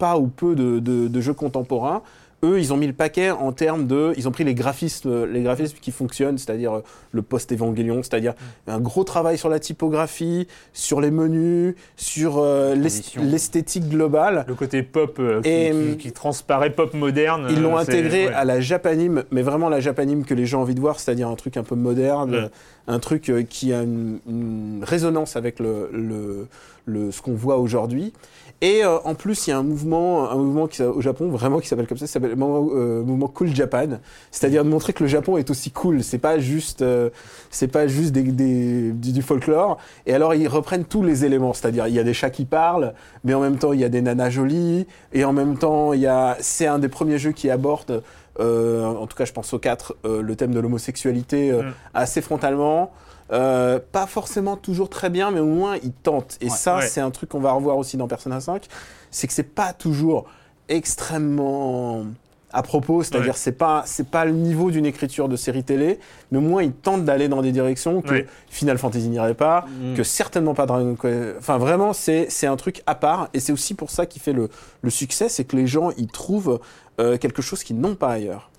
pas 0.00 0.18
ou 0.18 0.26
peu 0.26 0.56
de, 0.56 1.20
jeux 1.20 1.34
contemporains, 1.34 2.02
eux, 2.42 2.58
ils 2.58 2.72
ont 2.72 2.78
mis 2.78 2.86
le 2.86 2.94
paquet 2.94 3.30
en 3.30 3.52
termes 3.52 3.86
de, 3.86 4.14
ils 4.16 4.26
ont 4.26 4.30
pris 4.30 4.44
les 4.44 4.54
graphismes, 4.54 5.26
les 5.26 5.42
graphismes 5.42 5.76
qui 5.78 5.90
fonctionnent, 5.90 6.38
c'est-à-dire 6.38 6.72
euh, 6.72 6.84
le 7.12 7.20
post-évangélion, 7.20 8.02
c'est-à-dire 8.02 8.32
mm. 8.32 8.70
un 8.70 8.80
gros 8.80 9.04
travail 9.04 9.36
sur 9.36 9.50
la 9.50 9.58
typographie, 9.58 10.48
sur 10.72 11.02
les 11.02 11.10
menus, 11.10 11.74
sur 11.96 12.38
euh, 12.38 12.74
l'esthétique 12.74 13.90
globale. 13.90 14.46
Le 14.48 14.54
côté 14.54 14.82
pop 14.82 15.18
euh, 15.18 15.94
qui, 15.96 16.12
transparaît 16.12 16.70
pop 16.70 16.94
moderne. 16.94 17.46
Ils 17.50 17.60
l'ont 17.60 17.76
intégré 17.76 18.28
à 18.28 18.46
la 18.46 18.62
japanime, 18.62 19.24
mais 19.30 19.42
vraiment 19.42 19.68
la 19.68 19.80
japanime 19.80 20.24
que 20.24 20.32
les 20.32 20.46
gens 20.46 20.60
ont 20.60 20.62
envie 20.62 20.74
de 20.74 20.80
voir, 20.80 20.98
c'est-à-dire 20.98 21.28
un 21.28 21.36
truc 21.36 21.58
un 21.58 21.62
peu 21.62 21.74
moderne, 21.74 22.48
un 22.88 22.98
truc 23.00 23.30
qui 23.50 23.74
a 23.74 23.82
une, 23.82 24.80
résonance 24.82 25.36
avec 25.36 25.60
le, 25.60 25.90
le 25.92 27.10
ce 27.10 27.20
qu'on 27.20 27.34
voit 27.34 27.58
aujourd'hui. 27.58 28.12
Et 28.62 28.84
euh, 28.84 28.98
en 29.04 29.14
plus, 29.14 29.46
il 29.46 29.50
y 29.50 29.52
a 29.54 29.58
un 29.58 29.62
mouvement, 29.62 30.30
un 30.30 30.36
mouvement 30.36 30.66
qui, 30.66 30.82
au 30.82 31.00
Japon 31.00 31.28
vraiment 31.28 31.60
qui 31.60 31.68
s'appelle 31.68 31.86
comme 31.86 31.96
ça, 31.96 32.06
s'appelle 32.06 32.32
le 32.32 32.42
euh, 32.42 33.02
mouvement, 33.02 33.26
Cool 33.26 33.54
Japan, 33.54 33.98
c'est-à-dire 34.30 34.64
de 34.64 34.68
montrer 34.68 34.92
que 34.92 35.02
le 35.02 35.08
Japon 35.08 35.38
est 35.38 35.48
aussi 35.50 35.70
cool. 35.70 36.02
C'est 36.02 36.18
pas 36.18 36.38
juste, 36.38 36.82
euh, 36.82 37.08
c'est 37.50 37.68
pas 37.68 37.86
juste 37.86 38.12
des, 38.12 38.22
des, 38.22 38.92
du, 38.92 39.22
folklore. 39.22 39.78
Et 40.04 40.12
alors 40.12 40.34
ils 40.34 40.46
reprennent 40.46 40.84
tous 40.84 41.02
les 41.02 41.24
éléments, 41.24 41.54
c'est-à-dire 41.54 41.86
il 41.86 41.94
y 41.94 41.98
a 41.98 42.04
des 42.04 42.12
chats 42.12 42.28
qui 42.28 42.44
parlent, 42.44 42.92
mais 43.24 43.32
en 43.32 43.40
même 43.40 43.56
temps 43.56 43.72
il 43.72 43.80
y 43.80 43.84
a 43.84 43.88
des 43.88 44.02
nanas 44.02 44.30
jolies, 44.30 44.86
et 45.14 45.24
en 45.24 45.32
même 45.32 45.56
temps 45.56 45.94
il 45.94 46.00
y 46.00 46.06
a, 46.06 46.36
c'est 46.40 46.66
un 46.66 46.78
des 46.78 46.88
premiers 46.88 47.18
jeux 47.18 47.32
qui 47.32 47.48
aborde, 47.48 48.02
en 48.38 49.06
tout 49.06 49.16
cas 49.16 49.24
je 49.24 49.32
pense 49.32 49.52
au 49.54 49.58
4, 49.58 49.96
le 50.04 50.36
thème 50.36 50.52
de 50.52 50.60
l'homosexualité 50.60 51.52
mm. 51.52 51.72
assez 51.94 52.20
frontalement. 52.20 52.90
Euh, 53.32 53.78
pas 53.92 54.06
forcément 54.06 54.56
toujours 54.56 54.88
très 54.90 55.10
bien, 55.10 55.30
mais 55.30 55.40
au 55.40 55.46
moins 55.46 55.76
il 55.82 55.92
tente. 55.92 56.36
Et 56.40 56.48
ça, 56.48 56.80
c'est 56.82 57.00
un 57.00 57.10
truc 57.10 57.30
qu'on 57.30 57.40
va 57.40 57.52
revoir 57.52 57.76
aussi 57.76 57.96
dans 57.96 58.08
Persona 58.08 58.40
5, 58.40 58.66
c'est 59.10 59.26
que 59.26 59.32
c'est 59.32 59.42
pas 59.42 59.72
toujours 59.72 60.26
extrêmement 60.68 62.06
à 62.52 62.62
propos, 62.62 63.02
c'est-à-dire 63.02 63.36
c'est 63.36 63.52
pas 63.52 63.84
c'est 63.86 64.08
pas 64.08 64.24
le 64.24 64.32
niveau 64.32 64.70
d'une 64.70 64.86
écriture 64.86 65.28
de 65.28 65.36
série 65.36 65.62
télé, 65.62 66.00
mais 66.30 66.38
au 66.38 66.40
moins 66.40 66.62
il 66.62 66.72
tente 66.72 67.04
d'aller 67.04 67.28
dans 67.28 67.42
des 67.42 67.52
directions 67.52 68.02
que 68.02 68.24
Final 68.48 68.76
Fantasy 68.76 69.08
n'irait 69.08 69.34
pas, 69.34 69.66
mm. 69.68 69.94
que 69.94 70.02
certainement 70.02 70.54
pas 70.54 70.66
Dragon 70.66 70.96
Quest. 71.00 71.36
Enfin 71.38 71.58
vraiment 71.58 71.92
c'est 71.92 72.26
c'est 72.28 72.48
un 72.48 72.56
truc 72.56 72.82
à 72.86 72.94
part 72.96 73.28
et 73.34 73.40
c'est 73.40 73.52
aussi 73.52 73.74
pour 73.74 73.90
ça 73.90 74.06
qu'il 74.06 74.20
fait 74.20 74.32
le, 74.32 74.48
le 74.82 74.90
succès, 74.90 75.28
c'est 75.28 75.44
que 75.44 75.54
les 75.54 75.66
gens 75.68 75.92
y 75.92 76.08
trouvent 76.08 76.60
euh, 76.98 77.18
quelque 77.18 77.42
chose 77.42 77.62
qu'ils 77.62 77.78
n'ont 77.78 77.94
pas 77.94 78.10
ailleurs. 78.10 78.50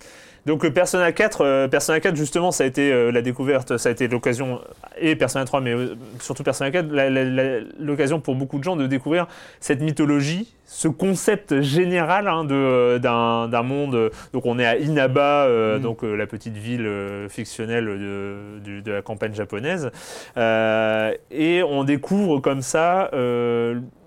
Donc 0.44 0.64
euh, 0.64 0.70
Persona 0.70 1.12
4, 1.12 1.40
euh, 1.40 1.68
Persona 1.68 2.00
4 2.00 2.16
justement, 2.16 2.50
ça 2.50 2.64
a 2.64 2.66
été 2.66 2.92
euh, 2.92 3.12
la 3.12 3.22
découverte, 3.22 3.76
ça 3.76 3.88
a 3.88 3.92
été 3.92 4.08
l'occasion 4.08 4.60
et 5.00 5.14
Persona 5.14 5.44
3, 5.44 5.60
mais 5.60 5.74
surtout 6.18 6.42
Persona 6.42 6.70
4, 6.70 6.88
l'occasion 7.78 8.20
pour 8.20 8.34
beaucoup 8.34 8.58
de 8.58 8.64
gens 8.64 8.74
de 8.76 8.86
découvrir 8.86 9.28
cette 9.60 9.80
mythologie, 9.80 10.54
ce 10.64 10.88
concept 10.88 11.60
général 11.60 12.26
hein, 12.26 12.44
d'un 12.44 13.62
monde. 13.62 14.10
Donc 14.32 14.46
on 14.46 14.58
est 14.58 14.66
à 14.66 14.76
Inaba, 14.76 15.48
mm. 15.48 15.80
donc 15.80 16.02
la 16.02 16.26
petite 16.26 16.56
ville 16.56 16.88
fictionnelle 17.28 17.86
de, 17.86 18.80
de, 18.80 18.92
la 18.92 19.02
campagne 19.02 19.34
japonaise, 19.34 19.90
et 20.36 21.62
on 21.62 21.84
découvre 21.84 22.40
comme 22.40 22.62
ça 22.62 23.10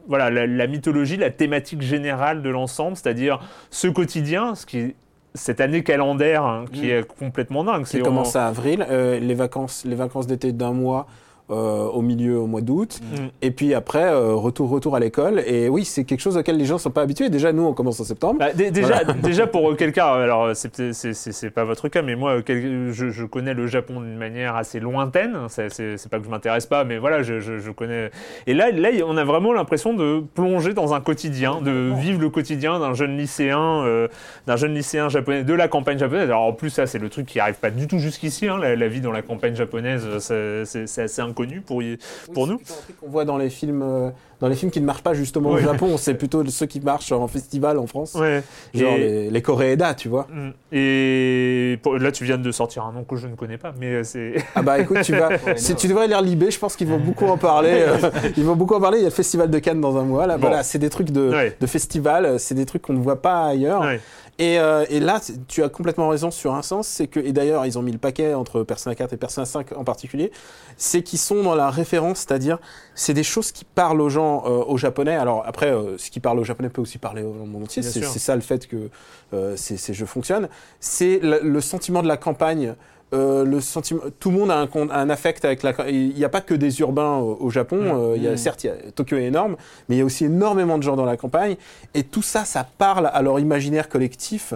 voilà, 0.07 0.29
la, 0.29 0.45
la, 0.45 0.67
mythologie, 0.67 1.17
la 1.17 1.31
thématique 1.31 1.81
générale 1.81 2.43
de 2.43 2.49
l'ensemble, 2.49 2.95
c'est-à-dire 2.95 3.39
ce 3.71 3.87
quotidien, 3.87 4.53
ce 4.53 4.65
qui 4.67 4.93
cette 5.35 5.61
année 5.61 5.83
calendaire 5.83 6.43
hein, 6.43 6.65
qui 6.71 6.87
mm. 6.87 6.89
est 6.89 7.07
complètement 7.19 7.63
dingue. 7.63 7.85
Qui 7.85 7.99
commence 7.99 8.35
à 8.35 8.47
avril, 8.47 8.85
euh, 8.89 9.19
les 9.19 9.35
vacances, 9.35 9.83
les 9.85 9.95
vacances 9.95 10.27
d'été 10.27 10.51
d'un 10.51 10.71
mois 10.71 11.07
euh, 11.51 11.85
au 11.89 12.01
milieu, 12.01 12.39
au 12.39 12.47
mois 12.47 12.61
d'août. 12.61 12.99
Mm. 13.03 13.25
Et 13.43 13.51
puis 13.51 13.75
après, 13.75 14.05
euh, 14.05 14.33
retour, 14.33 14.67
retour 14.67 14.95
à 14.95 14.99
l'école. 14.99 15.43
Et 15.45 15.69
oui, 15.69 15.85
c'est 15.85 16.03
quelque 16.03 16.21
chose 16.21 16.37
auquel 16.37 16.57
les 16.57 16.65
gens 16.65 16.75
ne 16.75 16.79
sont 16.79 16.89
pas 16.89 17.03
habitués. 17.03 17.29
Déjà, 17.29 17.53
nous, 17.53 17.61
on 17.61 17.73
commence 17.73 17.99
en 17.99 18.03
septembre. 18.03 18.39
Bah, 18.39 18.51
déjà, 18.53 19.03
déjà, 19.03 19.45
pour 19.55 19.77
quelqu'un, 19.77 20.07
alors 20.07 20.55
c'est 20.55 21.49
pas 21.51 21.63
votre 21.63 21.87
cas, 21.87 22.01
mais 22.01 22.15
moi, 22.15 22.37
je, 22.47 23.25
connais 23.25 23.53
le 23.53 23.67
Japon 23.67 24.01
d'une 24.01 24.17
manière 24.17 24.55
assez 24.55 24.79
lointaine. 24.79 25.37
C'est 25.49 26.09
pas 26.09 26.17
que 26.17 26.25
je 26.25 26.31
m'intéresse 26.31 26.65
pas, 26.65 26.83
mais 26.83 26.97
voilà, 26.97 27.21
je, 27.21 27.39
je, 27.39 27.69
connais. 27.69 28.09
Et 28.47 28.55
là, 28.55 28.71
là, 28.71 28.89
on 29.05 29.15
a 29.15 29.23
vraiment 29.23 29.53
l'impression 29.53 29.93
de 29.93 30.23
plonger 30.33 30.73
dans 30.73 30.95
un 30.95 30.99
quotidien, 30.99 31.61
de 31.61 31.93
vivre 31.95 32.19
le 32.19 32.31
quotidien 32.31 32.79
d'un 32.79 32.95
jeune 32.95 33.17
lycéen, 33.17 33.83
euh, 33.83 34.07
d'un 34.47 34.55
jeune 34.55 34.73
lycéen 34.73 35.09
japonais, 35.09 35.43
de 35.43 35.53
la 35.53 35.67
campagne 35.67 35.99
japonaise. 35.99 36.27
Alors 36.27 36.41
en 36.41 36.53
plus, 36.53 36.71
ça, 36.71 36.87
c'est 36.87 36.97
le 36.97 37.09
truc 37.09 37.27
qui 37.27 37.39
arrive 37.39 37.59
pas 37.59 37.69
du 37.69 37.87
tout 37.87 37.99
jusqu'ici. 37.99 38.47
Hein, 38.47 38.57
la, 38.57 38.87
vie 38.87 39.01
dans 39.01 39.11
la 39.11 39.21
campagne 39.21 39.55
japonaise, 39.55 40.07
c'est 40.17 40.63
assez 40.97 41.21
connu 41.21 41.34
pour, 41.61 41.81
pour 42.33 42.47
nous. 42.47 42.59
C'est 42.63 42.73
un 42.73 42.81
truc 42.83 42.99
qu'on 42.99 43.09
voit 43.09 43.25
dans 43.25 43.37
les 43.37 43.49
films, 43.49 43.81
euh, 43.83 44.09
dans 44.39 44.47
les 44.47 44.55
films 44.55 44.71
qui 44.71 44.81
ne 44.81 44.85
marchent 44.85 45.03
pas 45.03 45.13
justement 45.13 45.51
au 45.51 45.57
Japon. 45.57 45.97
C'est 45.97 46.15
plutôt 46.15 46.45
ceux 46.47 46.65
qui 46.65 46.79
marchent 46.79 47.11
en 47.11 47.27
festival 47.27 47.77
en 47.77 47.87
France, 47.87 48.13
genre 48.13 48.97
les, 48.97 49.29
les 49.29 49.43
tu 49.97 50.09
vois. 50.09 50.27
Mm. 50.31 50.49
Et 50.71 51.79
là, 51.99 52.11
tu 52.11 52.23
viens 52.23 52.37
de 52.37 52.51
sortir 52.51 52.83
un 52.83 52.91
nom 52.91 53.03
que 53.03 53.15
je 53.15 53.27
ne 53.27 53.35
connais 53.35 53.57
pas, 53.57 53.73
mais 53.79 53.87
euh, 53.87 54.03
c'est. 54.03 54.35
Ah 54.55 54.61
bah 54.61 54.79
écoute, 54.79 55.01
tu 55.03 55.13
vas, 55.13 55.29
si 55.55 55.75
tu 55.75 55.87
devrais 55.87 56.07
lire 56.07 56.21
Libé, 56.21 56.51
je 56.51 56.59
pense 56.59 56.75
qu'ils 56.75 56.87
vont 56.87 56.99
beaucoup 56.99 57.25
en 57.25 57.37
parler. 57.37 57.85
Euh, 57.87 58.09
ils 58.37 58.43
vont 58.43 58.55
beaucoup 58.55 58.75
en 58.75 58.81
parler. 58.81 58.99
Il 58.99 59.01
y 59.01 59.05
a 59.05 59.09
le 59.09 59.13
festival 59.13 59.49
de 59.49 59.59
Cannes 59.59 59.81
dans 59.81 59.97
un 59.97 60.03
mois. 60.03 60.27
Là, 60.27 60.37
voilà, 60.37 60.63
c'est 60.63 60.79
des 60.79 60.89
trucs 60.89 61.11
de, 61.11 61.51
de 61.59 61.67
festival, 61.67 62.39
c'est 62.39 62.55
des 62.55 62.65
trucs 62.65 62.81
qu'on 62.81 62.93
ne 62.93 63.01
voit 63.01 63.21
pas 63.21 63.45
ailleurs. 63.47 63.83
Euh, 64.41 64.85
et, 64.89 64.99
là, 64.99 65.21
tu 65.47 65.63
as 65.63 65.69
complètement 65.69 66.09
raison 66.09 66.29
sur 66.29 66.55
un 66.55 66.61
sens, 66.61 66.87
c'est 66.87 67.07
que, 67.07 67.19
et 67.19 67.31
d'ailleurs, 67.31 67.65
ils 67.65 67.77
ont 67.77 67.81
mis 67.81 67.91
le 67.91 67.97
paquet 67.97 68.33
entre 68.33 68.63
Persona 68.63 68.93
4 68.93 69.13
et 69.13 69.17
Persona 69.17 69.45
5 69.45 69.77
en 69.77 69.83
particulier, 69.83 70.31
c'est 70.77 71.03
qu'ils 71.03 71.19
sont 71.19 71.41
dans 71.43 71.55
la 71.55 71.69
référence, 71.69 72.19
c'est-à-dire, 72.19 72.59
c'est 72.95 73.13
des 73.13 73.23
choses 73.23 73.51
qui 73.51 73.63
parlent 73.63 74.01
aux 74.01 74.09
gens, 74.09 74.43
euh, 74.45 74.63
aux 74.65 74.77
japonais. 74.77 75.15
Alors 75.15 75.43
après, 75.45 75.71
euh, 75.71 75.97
ce 75.97 76.09
qui 76.09 76.19
parle 76.19 76.39
aux 76.39 76.43
japonais 76.43 76.69
peut 76.69 76.81
aussi 76.81 76.97
parler 76.97 77.23
au 77.23 77.33
monde 77.33 77.63
entier, 77.63 77.81
c'est 77.81 78.03
ça 78.03 78.35
le 78.35 78.41
fait 78.41 78.67
que 78.67 78.89
ces, 79.55 79.93
jeux 79.93 80.05
fonctionnent. 80.05 80.49
C'est 80.79 81.19
le, 81.21 81.61
sentiment 81.61 82.03
de 82.03 82.07
la 82.07 82.17
campagne 82.17 82.75
euh, 83.13 83.45
le 83.45 83.61
sentiment, 83.61 84.01
tout 84.19 84.31
le 84.31 84.37
monde 84.37 84.51
a 84.51 84.57
un, 84.57 84.89
un 84.89 85.09
affect 85.09 85.45
avec 85.45 85.63
la. 85.63 85.73
Il 85.89 86.15
n'y 86.15 86.25
a 86.25 86.29
pas 86.29 86.41
que 86.41 86.53
des 86.53 86.79
urbains 86.79 87.17
au, 87.17 87.49
Japon. 87.49 87.77
Mm. 87.77 87.97
Euh, 87.97 88.13
il 88.17 88.23
y 88.23 88.27
a, 88.27 88.33
mm. 88.33 88.37
certes, 88.37 88.67
Tokyo 88.95 89.17
est 89.17 89.25
énorme, 89.25 89.55
mais 89.87 89.95
il 89.95 89.99
y 89.99 90.01
a 90.01 90.05
aussi 90.05 90.25
énormément 90.25 90.77
de 90.77 90.83
gens 90.83 90.95
dans 90.95 91.05
la 91.05 91.15
campagne. 91.15 91.55
Et 91.93 92.03
tout 92.03 92.23
ça, 92.23 92.45
ça 92.45 92.67
parle 92.77 93.09
à 93.13 93.21
leur 93.21 93.39
imaginaire 93.39 93.89
collectif. 93.89 94.53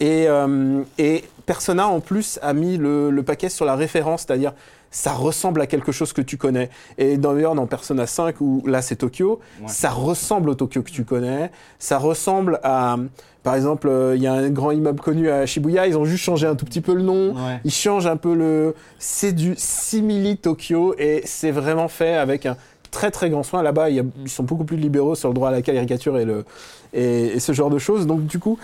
Et, 0.00 0.26
euh, 0.26 0.82
et 0.98 1.24
Persona, 1.46 1.86
en 1.86 2.00
plus, 2.00 2.38
a 2.42 2.52
mis 2.54 2.76
le, 2.76 3.10
le 3.10 3.22
paquet 3.22 3.48
sur 3.48 3.64
la 3.64 3.76
référence, 3.76 4.24
c'est-à-dire 4.26 4.52
ça 4.92 5.12
ressemble 5.12 5.60
à 5.60 5.66
quelque 5.66 5.90
chose 5.90 6.12
que 6.12 6.20
tu 6.20 6.36
connais. 6.36 6.70
Et 6.98 7.16
d'ailleurs, 7.16 7.54
dans 7.54 7.66
Persona 7.66 8.06
5, 8.06 8.40
où 8.40 8.62
là 8.66 8.82
c'est 8.82 8.96
Tokyo, 8.96 9.40
ça 9.66 9.90
ressemble 9.90 10.50
au 10.50 10.54
Tokyo 10.54 10.82
que 10.82 10.90
tu 10.90 11.04
connais. 11.04 11.50
Ça 11.78 11.98
ressemble 11.98 12.60
à. 12.62 12.96
Par 13.42 13.56
exemple, 13.56 13.88
euh, 13.88 14.14
il 14.14 14.22
y 14.22 14.26
a 14.26 14.32
un 14.34 14.50
grand 14.50 14.70
immeuble 14.70 15.00
connu 15.00 15.28
à 15.28 15.46
Shibuya, 15.46 15.86
ils 15.88 15.98
ont 15.98 16.04
juste 16.04 16.22
changé 16.22 16.46
un 16.46 16.54
tout 16.54 16.64
petit 16.64 16.80
peu 16.80 16.94
le 16.94 17.02
nom. 17.02 17.34
Ils 17.64 17.72
changent 17.72 18.06
un 18.06 18.16
peu 18.16 18.34
le. 18.34 18.74
C'est 18.98 19.32
du 19.32 19.54
simili 19.56 20.36
Tokyo 20.36 20.94
et 20.98 21.22
c'est 21.24 21.50
vraiment 21.50 21.88
fait 21.88 22.14
avec 22.14 22.46
un 22.46 22.56
très 22.92 23.10
très 23.10 23.30
grand 23.30 23.42
soin. 23.42 23.62
Là-bas, 23.62 23.90
ils 23.90 24.04
sont 24.26 24.44
beaucoup 24.44 24.64
plus 24.64 24.76
libéraux 24.76 25.14
sur 25.16 25.28
le 25.28 25.34
droit 25.34 25.48
à 25.48 25.52
la 25.52 25.62
caricature 25.62 26.18
et, 26.18 26.24
le, 26.24 26.44
et, 26.92 27.24
et 27.28 27.40
ce 27.40 27.52
genre 27.52 27.70
de 27.70 27.78
choses. 27.78 28.06
Donc, 28.06 28.26
du 28.26 28.38
coup, 28.38 28.58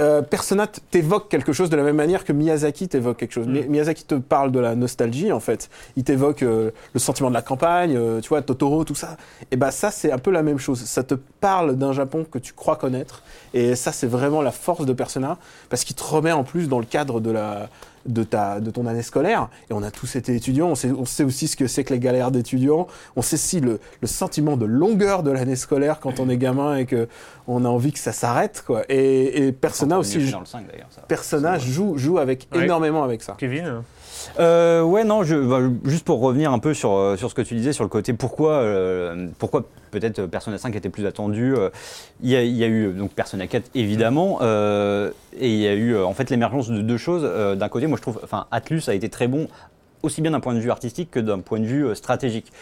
euh, 0.00 0.22
Persona 0.22 0.66
t'évoque 0.66 1.28
quelque 1.28 1.52
chose 1.52 1.70
de 1.70 1.76
la 1.76 1.82
même 1.82 1.96
manière 1.96 2.24
que 2.24 2.32
Miyazaki 2.32 2.88
t'évoque 2.88 3.18
quelque 3.18 3.32
chose. 3.32 3.46
Mm. 3.46 3.66
Miyazaki 3.68 4.04
te 4.04 4.14
parle 4.14 4.50
de 4.50 4.58
la 4.58 4.74
nostalgie 4.74 5.30
en 5.30 5.40
fait. 5.40 5.68
Il 5.96 6.04
t'évoque 6.04 6.42
euh, 6.42 6.70
le 6.94 7.00
sentiment 7.00 7.28
de 7.28 7.34
la 7.34 7.42
campagne, 7.42 7.96
euh, 7.96 8.20
tu 8.20 8.30
vois, 8.30 8.42
Totoro, 8.42 8.84
tout 8.84 8.94
ça. 8.94 9.16
Et 9.50 9.56
bah 9.56 9.70
ça 9.70 9.90
c'est 9.90 10.10
un 10.10 10.18
peu 10.18 10.30
la 10.30 10.42
même 10.42 10.58
chose. 10.58 10.80
Ça 10.80 11.02
te 11.02 11.14
parle 11.14 11.76
d'un 11.76 11.92
Japon 11.92 12.26
que 12.30 12.38
tu 12.38 12.52
crois 12.52 12.76
connaître. 12.76 13.22
Et 13.54 13.74
ça 13.76 13.92
c'est 13.92 14.06
vraiment 14.06 14.42
la 14.42 14.52
force 14.52 14.86
de 14.86 14.92
Persona 14.92 15.38
parce 15.68 15.84
qu'il 15.84 15.96
te 15.96 16.02
remet 16.02 16.32
en 16.32 16.44
plus 16.44 16.68
dans 16.68 16.78
le 16.78 16.86
cadre 16.86 17.20
de 17.20 17.30
la 17.30 17.68
de, 18.06 18.24
ta, 18.24 18.60
de 18.60 18.70
ton 18.70 18.86
année 18.86 19.02
scolaire. 19.02 19.48
Et 19.70 19.72
on 19.72 19.82
a 19.82 19.90
tous 19.90 20.16
été 20.16 20.34
étudiants, 20.34 20.68
on 20.68 20.74
sait, 20.74 20.90
on 20.90 21.04
sait 21.04 21.24
aussi 21.24 21.48
ce 21.48 21.56
que 21.56 21.66
c'est 21.66 21.84
que 21.84 21.92
les 21.92 22.00
galères 22.00 22.30
d'étudiants. 22.30 22.86
On 23.16 23.22
sait 23.22 23.36
si 23.36 23.60
le, 23.60 23.80
le 24.00 24.08
sentiment 24.08 24.56
de 24.56 24.66
longueur 24.66 25.22
de 25.22 25.30
l'année 25.30 25.56
scolaire 25.56 26.00
quand 26.00 26.20
on 26.20 26.28
est 26.28 26.36
gamin 26.36 26.76
et 26.76 26.86
que 26.86 27.08
on 27.46 27.64
a 27.64 27.68
envie 27.68 27.92
que 27.92 27.98
ça 27.98 28.12
s'arrête. 28.12 28.62
Quoi. 28.66 28.82
Et, 28.88 29.46
et 29.46 29.52
Persona 29.52 29.98
aussi. 29.98 30.18
Persona 31.08 31.58
joue, 31.58 31.96
joue 31.98 32.18
avec 32.18 32.48
énormément 32.54 33.02
avec 33.04 33.22
ça. 33.22 33.34
Kevin 33.38 33.82
euh, 34.38 34.82
ouais, 34.82 35.04
non, 35.04 35.22
je, 35.22 35.36
bah, 35.36 35.60
juste 35.84 36.04
pour 36.04 36.20
revenir 36.20 36.52
un 36.52 36.58
peu 36.58 36.74
sur, 36.74 36.92
euh, 36.92 37.16
sur 37.16 37.30
ce 37.30 37.34
que 37.34 37.42
tu 37.42 37.54
disais, 37.54 37.72
sur 37.72 37.84
le 37.84 37.90
côté 37.90 38.12
pourquoi, 38.12 38.52
euh, 38.52 39.28
pourquoi 39.38 39.66
peut-être 39.90 40.26
Persona 40.26 40.58
5 40.58 40.76
était 40.76 40.88
plus 40.88 41.06
attendu. 41.06 41.54
Il 42.22 42.30
y, 42.30 42.36
a, 42.36 42.42
eu 42.42 42.92
donc 42.92 43.12
Persona 43.12 43.46
4 43.46 43.70
évidemment, 43.74 44.40
et 44.42 45.48
il 45.48 45.58
y 45.58 45.66
a 45.66 45.74
eu 45.74 45.96
en 45.98 46.14
fait 46.14 46.30
l'émergence 46.30 46.70
de 46.70 46.80
deux 46.80 46.96
choses. 46.96 47.22
D'un 47.58 47.68
côté, 47.68 47.86
moi 47.86 47.96
je 47.96 48.02
trouve, 48.02 48.20
enfin 48.22 48.46
Atlus 48.50 48.82
a 48.88 48.94
été 48.94 49.08
très 49.08 49.26
bon 49.26 49.48
aussi 50.02 50.22
bien 50.22 50.30
d'un 50.30 50.40
point 50.40 50.54
de 50.54 50.60
vue 50.60 50.70
artistique 50.70 51.10
que 51.10 51.20
d'un 51.20 51.40
point 51.40 51.58
de 51.58 51.66
vue 51.66 51.94
stratégique 51.94 52.52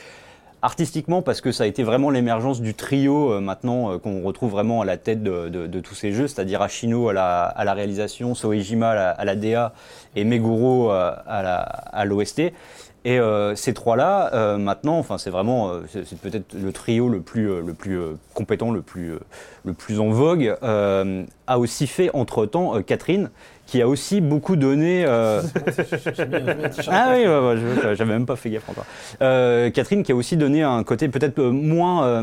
artistiquement 0.63 1.23
parce 1.23 1.41
que 1.41 1.53
ça 1.53 1.65
a 1.65 1.67
été 1.67 1.83
vraiment 1.83 2.11
l'émergence 2.11 2.61
du 2.61 2.75
trio 2.75 3.33
euh, 3.33 3.41
maintenant 3.41 3.93
euh, 3.93 3.99
qu'on 3.99 4.23
retrouve 4.23 4.51
vraiment 4.51 4.81
à 4.83 4.85
la 4.85 4.97
tête 4.97 5.23
de, 5.23 5.81
tous 5.81 5.95
ces 5.95 6.13
jeux, 6.13 6.27
c'est-à-dire 6.27 6.63
Ashino 6.63 7.09
à 7.09 7.13
la, 7.13 7.45
à 7.45 7.73
réalisation, 7.73 8.35
Soejima 8.35 8.91
à 8.91 9.25
la, 9.25 9.37
DA 9.37 9.73
et 10.17 10.25
Meguro 10.25 10.91
euh, 10.91 11.13
à 11.27 12.05
l'OST. 12.05 12.53
Et 13.05 13.21
ces 13.55 13.73
trois-là, 13.73 14.59
maintenant, 14.59 14.99
enfin, 14.99 15.17
c'est 15.17 15.31
vraiment, 15.31 15.73
c'est 15.87 16.19
peut-être 16.19 16.53
le 16.53 16.73
trio 16.73 17.09
le 17.09 17.21
plus, 17.21 17.63
le 17.63 17.73
plus 17.73 17.99
compétent, 18.35 18.71
le 18.71 18.83
plus, 18.83 19.15
le 19.65 19.73
plus 19.73 19.99
en 19.99 20.11
vogue, 20.11 20.59
a 20.61 21.59
aussi 21.59 21.87
fait 21.87 22.11
entre-temps 22.13 22.83
Catherine, 22.83 23.31
qui 23.69 23.83
a 23.83 23.89
aussi 23.89 24.23
beaucoup 24.23 24.57
donné. 24.57 25.05
Euh... 25.07 25.43
ah 26.89 27.13
oui, 27.15 27.25
j'avais 27.97 28.13
même 28.13 28.25
pas 28.25 28.37
fait 28.37 28.49
gaffe 28.49 28.69
encore. 28.69 28.87
Euh, 29.21 29.71
Catherine 29.71 30.03
qui 30.03 30.13
a 30.13 30.17
aussi 30.17 30.39
donné 30.39 30.63
un 30.63 30.83
côté 30.85 31.09
peut-être 31.09 31.39
euh, 31.39 31.51
moins, 31.51 32.23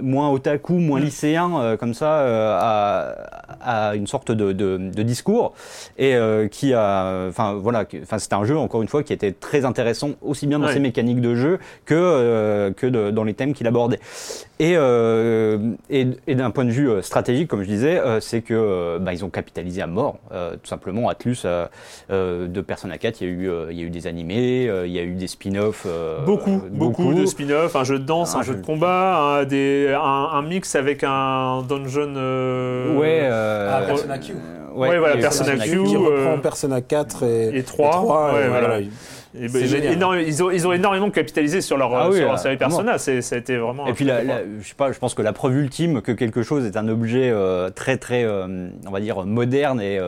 moins 0.00 0.30
otaku, 0.30 0.74
moins 0.74 1.00
mm. 1.00 1.04
lycéen, 1.04 1.50
euh, 1.56 1.76
comme 1.76 1.94
ça, 1.94 2.20
euh, 2.20 2.58
à, 2.58 3.88
à, 3.88 3.94
une 3.94 4.06
sorte 4.06 4.30
de, 4.30 4.52
de, 4.52 4.76
de 4.76 5.02
discours 5.02 5.54
et 5.98 6.16
qui 6.50 6.72
a, 6.72 7.26
enfin 7.28 7.54
voilà, 7.54 7.84
c'était 8.18 8.34
un 8.34 8.44
jeu 8.44 8.56
encore 8.56 8.82
une 8.82 8.88
fois 8.88 9.02
qui 9.02 9.12
était 9.12 9.32
très 9.32 9.64
intéressant 9.64 10.10
aussi 10.22 10.46
bien 10.46 10.58
dans 10.58 10.68
ses 10.68 10.80
mécaniques 10.80 11.20
de 11.20 11.34
jeu 11.34 11.58
que 11.84 12.70
que 12.76 12.86
de, 12.86 13.10
dans 13.10 13.24
les 13.24 13.34
thèmes 13.34 13.52
qu'il 13.52 13.66
abordait. 13.66 14.00
Et, 14.58 14.74
et, 14.74 16.06
et 16.26 16.34
d'un 16.34 16.50
point 16.50 16.64
de 16.64 16.70
vue 16.70 16.90
stratégique, 17.02 17.48
comme 17.48 17.62
je 17.62 17.68
disais, 17.68 18.00
c'est 18.20 18.42
que 18.42 18.98
bah, 18.98 19.12
ils 19.12 19.24
ont 19.24 19.30
capitalisé 19.30 19.82
à 19.82 19.86
mort, 19.86 20.18
tout 20.30 20.68
simplement 20.68 21.08
Atlus 21.08 21.42
euh, 21.44 21.66
euh, 22.10 22.48
de 22.48 22.60
Persona 22.60 22.98
4, 22.98 23.20
il 23.20 23.26
y 23.26 23.30
a 23.30 23.32
eu, 23.32 23.50
euh, 23.50 23.66
il 23.70 23.78
y 23.78 23.82
a 23.82 23.84
eu 23.84 23.90
des 23.90 24.06
animés, 24.06 24.64
il 24.84 24.90
y 24.90 24.98
a 24.98 25.02
eu 25.02 25.14
des 25.14 25.26
spin-offs. 25.26 25.86
beaucoup, 26.24 26.62
beaucoup, 26.70 27.14
de 27.14 27.26
spin-offs, 27.26 27.76
un 27.76 27.84
jeu 27.84 27.98
de 27.98 28.04
danse, 28.04 28.34
un, 28.34 28.42
jeu 28.42 28.54
de 28.54 28.64
combat, 28.64 29.44
des, 29.44 29.79
un, 29.88 30.42
mix 30.42 30.74
avec 30.74 31.04
un 31.04 31.62
dungeon. 31.62 32.14
ouais. 32.98 33.28
Ah, 33.30 33.82
Persona 33.86 34.18
Q. 34.18 34.34
Ouais, 34.74 34.98
voilà, 34.98 35.16
Persona, 35.16 35.56
Q. 35.56 35.82
Qui 35.84 35.96
reprend 35.96 36.38
Persona 36.38 36.80
4 36.80 37.24
et, 37.24 37.58
et 37.58 37.62
3. 37.62 37.90
3 37.90 38.34
ouais, 38.34 38.48
voilà. 38.48 38.80
Ben, 39.32 39.48
ils, 39.52 40.42
ont, 40.42 40.50
ils, 40.50 40.66
ont, 40.66 40.72
énormément 40.72 41.08
capitalisé 41.10 41.60
sur 41.60 41.76
leur, 41.76 41.94
ah 41.94 42.10
sur 42.10 42.24
leur 42.24 42.38
série 42.38 42.56
Persona. 42.56 42.98
Ça 42.98 43.12
a 43.12 43.38
été 43.38 43.56
vraiment. 43.56 43.86
Et 43.86 43.92
puis, 43.92 44.06
je 44.06 44.68
sais 44.68 44.74
pas, 44.76 44.90
je 44.90 44.98
pense 44.98 45.14
que 45.14 45.22
la 45.22 45.32
preuve 45.32 45.56
ultime 45.56 46.02
que 46.02 46.12
quelque 46.12 46.42
chose 46.42 46.66
est 46.66 46.76
un 46.76 46.88
objet 46.88 47.32
très, 47.74 47.96
très, 47.96 48.26
on 48.26 48.90
va 48.90 49.00
dire, 49.00 49.24
moderne 49.26 49.80
et 49.80 50.00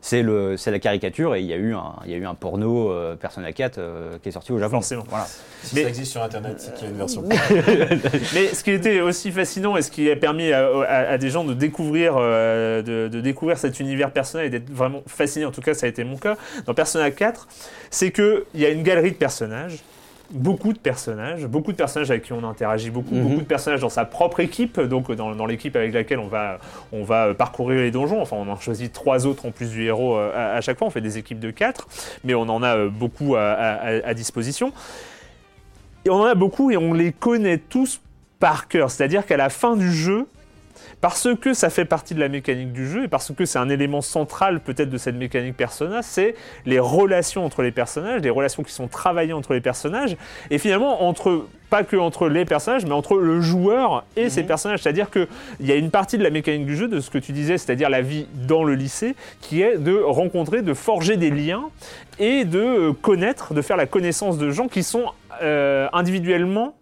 c'est 0.01 0.71
la 0.71 0.79
caricature 0.79 1.35
et 1.35 1.41
il 1.41 1.45
y 1.45 1.53
a 1.53 1.57
eu 1.57 1.73
un 1.73 1.93
il 2.05 2.11
y 2.11 2.15
a 2.15 2.17
eu 2.17 2.25
un 2.25 2.33
porno 2.33 2.91
euh, 2.91 3.15
Persona 3.15 3.51
4 3.53 3.77
euh, 3.77 4.17
qui 4.21 4.29
est 4.29 4.31
sorti 4.31 4.51
au 4.51 4.59
Japon. 4.59 4.77
Forcément. 4.77 5.03
Voilà. 5.07 5.27
Si 5.63 5.75
Mais... 5.75 5.83
ça 5.83 5.89
existe 5.89 6.11
sur 6.11 6.23
internet, 6.23 6.55
c'est 6.57 6.73
qu'il 6.73 6.85
y 6.85 6.87
a 6.87 6.89
une 6.91 6.97
version. 6.97 7.23
Mais 8.33 8.47
ce 8.47 8.63
qui 8.63 8.71
était 8.71 8.99
aussi 9.01 9.31
fascinant 9.31 9.77
et 9.77 9.81
ce 9.83 9.91
qui 9.91 10.09
a 10.09 10.15
permis 10.15 10.51
à, 10.51 11.17
des 11.17 11.29
gens 11.29 11.43
de 11.43 11.53
découvrir 11.53 12.15
euh, 12.17 12.81
de, 12.81 13.21
découvrir 13.21 13.57
cet 13.57 13.79
univers 13.79 14.11
personnel 14.11 14.47
et 14.47 14.49
d'être 14.49 14.71
vraiment 14.71 15.03
fasciné 15.05 15.45
en 15.45 15.51
tout 15.51 15.61
cas 15.61 15.73
ça 15.73 15.85
a 15.85 15.89
été 15.89 16.03
mon 16.03 16.17
cas 16.17 16.35
dans 16.65 16.73
Persona 16.73 17.11
4, 17.11 17.47
c'est 17.89 18.11
que 18.11 18.45
il 18.53 18.59
y 18.59 18.65
a 18.65 18.69
une 18.69 18.83
galerie 18.83 19.11
de 19.11 19.17
personnages 19.17 19.83
beaucoup 20.31 20.73
de 20.73 20.79
personnages, 20.79 21.45
beaucoup 21.45 21.71
de 21.71 21.77
personnages 21.77 22.11
avec 22.11 22.23
qui 22.23 22.33
on 22.33 22.43
interagit 22.43 22.89
beaucoup, 22.89 23.15
mhm. 23.15 23.23
beaucoup 23.23 23.41
de 23.41 23.45
personnages 23.45 23.81
dans 23.81 23.89
sa 23.89 24.05
propre 24.05 24.39
équipe, 24.39 24.79
donc 24.79 25.11
dans, 25.11 25.35
dans 25.35 25.45
l'équipe 25.45 25.75
avec 25.75 25.93
laquelle 25.93 26.19
on 26.19 26.27
va, 26.27 26.59
on 26.91 27.03
va 27.03 27.33
parcourir 27.33 27.81
les 27.81 27.91
donjons. 27.91 28.21
Enfin, 28.21 28.37
on 28.39 28.47
en 28.49 28.59
choisit 28.59 28.91
trois 28.91 29.25
autres 29.25 29.45
en 29.45 29.51
plus 29.51 29.69
du 29.71 29.85
héros 29.85 30.17
euh, 30.17 30.57
à, 30.57 30.61
chaque 30.61 30.77
fois. 30.77 30.87
On 30.87 30.91
fait 30.91 31.01
des 31.01 31.17
équipes 31.17 31.39
de 31.39 31.51
quatre, 31.51 31.87
mais 32.23 32.33
on 32.33 32.43
en 32.43 32.63
a 32.63 32.77
euh, 32.77 32.89
beaucoup 32.89 33.35
à, 33.35 33.41
à 33.41 34.13
disposition. 34.13 34.73
Et 36.05 36.09
on 36.09 36.15
en 36.15 36.25
a 36.25 36.35
beaucoup 36.35 36.71
et 36.71 36.77
on 36.77 36.93
les 36.93 37.11
connaît 37.11 37.57
tous 37.57 38.01
par 38.39 38.67
cœur. 38.67 38.89
C'est-à-dire 38.89 39.25
qu'à 39.25 39.37
la 39.37 39.49
fin 39.49 39.75
du 39.75 39.91
jeu, 39.91 40.27
parce 41.01 41.27
que 41.35 41.53
ça 41.53 41.71
fait 41.71 41.85
partie 41.85 42.13
de 42.13 42.19
la 42.19 42.29
mécanique 42.29 42.71
du 42.71 42.87
jeu 42.87 43.03
et 43.05 43.07
parce 43.07 43.33
que 43.33 43.45
c'est 43.45 43.59
un 43.59 43.69
élément 43.69 44.01
central 44.01 44.59
peut-être 44.59 44.89
de 44.89 44.97
cette 44.97 45.15
mécanique 45.15 45.57
persona, 45.57 46.03
c'est 46.03 46.35
les 46.65 46.79
relations 46.79 47.43
entre 47.43 47.63
les 47.63 47.71
personnages, 47.71 48.21
les 48.21 48.29
relations 48.29 48.63
qui 48.63 48.71
sont 48.71 48.87
travaillées 48.87 49.33
entre 49.33 49.53
les 49.53 49.61
personnages, 49.61 50.15
et 50.51 50.59
finalement 50.59 51.03
entre 51.03 51.47
pas 51.71 51.83
que 51.83 51.95
entre 51.95 52.27
les 52.27 52.45
personnages, 52.45 52.85
mais 52.85 52.91
entre 52.91 53.15
le 53.15 53.39
joueur 53.41 54.03
et 54.17 54.29
ses 54.29 54.41
mhm. 54.41 54.47
personnages. 54.47 54.81
C'est-à-dire 54.81 55.09
qu'il 55.09 55.27
y 55.61 55.71
a 55.71 55.75
une 55.75 55.89
partie 55.89 56.17
de 56.17 56.23
la 56.23 56.29
mécanique 56.29 56.65
du 56.65 56.75
jeu, 56.75 56.87
de 56.87 56.99
ce 56.99 57.09
que 57.09 57.17
tu 57.17 57.31
disais, 57.31 57.57
c'est-à-dire 57.57 57.89
la 57.89 58.01
vie 58.01 58.27
dans 58.47 58.63
le 58.63 58.75
lycée, 58.75 59.15
qui 59.39 59.61
est 59.61 59.77
de 59.77 59.95
rencontrer, 59.95 60.61
de 60.61 60.73
forger 60.73 61.15
des 61.17 61.31
liens 61.31 61.69
et 62.19 62.43
de 62.43 62.91
connaître, 62.91 63.53
de 63.53 63.61
faire 63.61 63.77
la 63.77 63.85
connaissance 63.85 64.37
de 64.37 64.51
gens 64.51 64.67
qui 64.67 64.83
sont 64.83 65.05
euh, 65.41 65.87
individuellement 65.93 66.75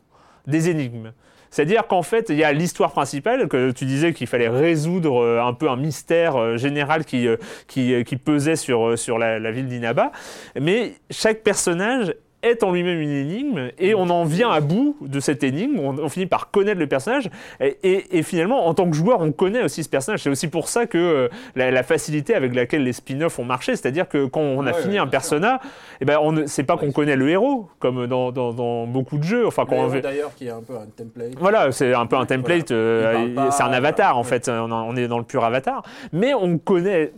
des 0.48 0.70
énigmes. 0.70 1.12
C'est-à-dire 1.52 1.88
qu'en 1.88 2.04
fait, 2.04 2.28
il 2.30 2.38
y 2.38 2.44
a 2.44 2.52
l'histoire 2.52 2.92
principale, 2.92 3.48
que 3.48 3.72
tu 3.72 3.86
disais 3.86 4.14
qu'il 4.14 4.28
fallait 4.28 4.50
résoudre 4.50 5.22
euh, 5.22 5.44
un 5.44 5.54
peu 5.54 5.70
un 5.70 5.76
mystère 5.76 6.36
euh, 6.36 6.58
général 6.58 7.06
qui, 7.06 7.28
qui, 7.68 8.04
qui 8.04 8.18
pesait 8.18 8.56
sur, 8.56 8.98
sur 8.98 9.18
la 9.18 9.52
ville 9.52 9.68
d'Inaba, 9.68 10.12
mais 10.60 10.94
chaque 11.10 11.44
personnage 11.44 12.14
est 12.42 12.64
en 12.64 12.72
lui-même 12.72 13.00
une 13.00 13.12
énigme 13.12 13.72
et 13.78 13.94
on 13.96 14.10
en 14.10 14.24
vient 14.24 14.50
à 14.50 14.62
bout 14.62 14.96
de 15.02 15.20
cette 15.20 15.44
énigme, 15.44 15.80
on, 15.80 16.10
finit 16.10 16.26
par 16.26 16.52
connaître 16.52 16.80
le 16.80 16.88
personnage 16.88 17.30
et, 17.60 18.24
finalement 18.24 18.68
en 18.68 18.74
tant 18.74 18.90
que 18.90 18.96
joueur 18.96 19.22
on 19.22 19.32
connaît 19.32 19.64
aussi 19.64 19.84
ce 19.84 19.90
personnage. 19.90 20.24
C'est 20.24 20.30
aussi 20.30 20.48
pour 20.48 20.70
ça 20.70 20.86
que 20.86 20.98
euh, 20.98 21.28
la, 21.56 21.84
facilité 21.84 22.36
avec 22.36 22.56
laquelle 22.56 22.84
les 22.84 22.94
spin-offs 22.94 23.40
ont 23.40 23.46
marché, 23.46 23.76
c'est-à-dire 23.76 24.08
que 24.08 24.26
quand 24.26 24.42
on 24.42 24.66
a 24.66 24.74
fini 24.74 24.98
un 24.98 25.08
persona, 25.08 25.60
eh 26.02 26.06
ben 26.06 26.20
on 26.22 26.46
c'est 26.48 26.64
pas 26.64 26.78
qu'on 26.78 26.92
connaît 26.92 27.16
le 27.16 27.30
héros 27.30 27.70
comme 27.80 28.08
dans, 28.08 28.32
dans, 28.32 28.88
beaucoup 28.88 29.18
de 29.18 29.24
jeux. 29.24 29.46
Enfin, 29.46 29.66
quand 29.68 29.90
d'ailleurs 30.00 30.34
qui 30.36 30.48
est 30.48 30.52
un 30.52 30.62
peu 30.62 30.76
un 30.76 30.86
template. 30.86 31.34
Voilà, 31.40 31.72
c'est 31.72 31.94
un 31.94 32.06
peu 32.06 32.16
un 32.16 32.26
template, 32.26 32.72
euh, 32.72 33.50
c'est 33.52 33.64
un 33.64 33.74
avatar 33.74 34.18
en 34.18 34.24
fait, 34.24 34.50
on 34.50 34.96
est 34.96 35.08
dans 35.08 35.18
le 35.18 35.24
pur 35.26 35.44
avatar, 35.44 35.84
mais 36.14 36.34
on 36.34 36.58
connaît 36.58 37.12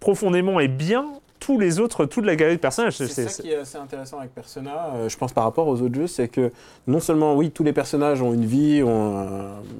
profondément 0.00 0.60
et 0.60 0.68
bien 0.68 1.06
tous 1.38 1.58
les 1.58 1.80
autres, 1.80 2.04
toute 2.04 2.24
la 2.24 2.36
galerie 2.36 2.56
de 2.56 2.60
personnages. 2.60 2.96
C'est 2.96 3.08
ça 3.08 3.42
qui 3.42 3.50
est 3.50 3.56
assez 3.56 3.78
intéressant 3.78 4.18
avec 4.18 4.34
Persona, 4.34 4.92
euh, 4.94 5.08
je 5.08 5.16
pense 5.16 5.32
par 5.32 5.44
rapport 5.44 5.66
aux 5.68 5.80
autres 5.82 5.94
jeux, 5.94 6.06
c'est 6.06 6.28
que 6.28 6.52
non 6.86 7.00
seulement, 7.00 7.34
oui, 7.36 7.50
tous 7.50 7.64
les 7.64 7.72
personnages 7.72 8.22
ont 8.22 8.32
une 8.32 8.44
vie, 8.44 8.82
ont 8.82 9.26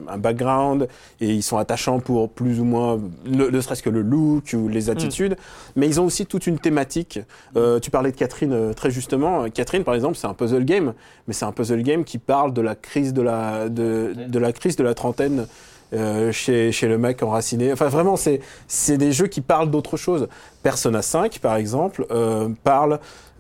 un, 0.09 0.19
background, 0.19 0.89
et 1.21 1.33
ils 1.33 1.43
sont 1.43 1.59
attachants 1.59 2.01
pour 2.01 2.31
plus 2.31 2.61
ou 2.61 2.65
moins, 2.65 3.01
ne, 3.27 3.61
serait-ce 3.61 3.83
que 3.83 3.91
le 3.91 4.03
look 4.03 4.55
ou 4.55 4.69
les 4.69 4.91
attitudes, 4.91 5.33
mm. 5.33 5.37
mais 5.77 5.87
ils 5.87 6.01
ont 6.01 6.05
aussi 6.05 6.27
toute 6.27 6.47
une 6.47 6.59
thématique. 6.59 7.21
Euh, 7.57 7.81
tu 7.81 7.91
parlais 7.91 8.13
de 8.13 8.17
Catherine 8.17 8.53
euh, 8.53 8.73
très 8.73 8.91
justement. 8.91 9.49
Catherine, 9.51 9.85
par 9.85 9.95
exemple, 9.95 10.17
c'est 10.17 10.27
un 10.27 10.35
puzzle 10.35 10.65
game, 10.65 10.95
mais 11.27 11.35
c'est 11.35 11.45
un 11.45 11.53
puzzle 11.53 11.83
game 11.83 12.05
qui 12.05 12.19
parle 12.19 12.53
de 12.53 12.61
la 12.61 12.75
crise 12.75 13.13
de 13.13 13.23
la, 13.23 13.69
de, 13.69 14.15
de 14.15 14.39
la 14.39 14.53
crise 14.53 14.77
de 14.77 14.85
la 14.85 14.95
trentaine 14.95 15.47
euh, 15.95 16.33
chez, 16.33 16.71
chez 16.71 16.87
le 16.87 16.99
mec 16.99 17.23
enraciné. 17.23 17.73
Enfin, 17.73 17.89
vraiment, 17.89 18.17
c'est 18.17 18.99
des 18.99 19.11
jeux 19.11 19.27
qui 19.27 19.41
parlent 19.41 19.71
d'autre 19.71 19.97
chose. 19.97 20.29
Persona 20.63 21.03
5, 21.03 21.39
par 21.39 21.57
exemple, 21.57 22.07
euh, 22.11 22.49
parle 22.65 22.99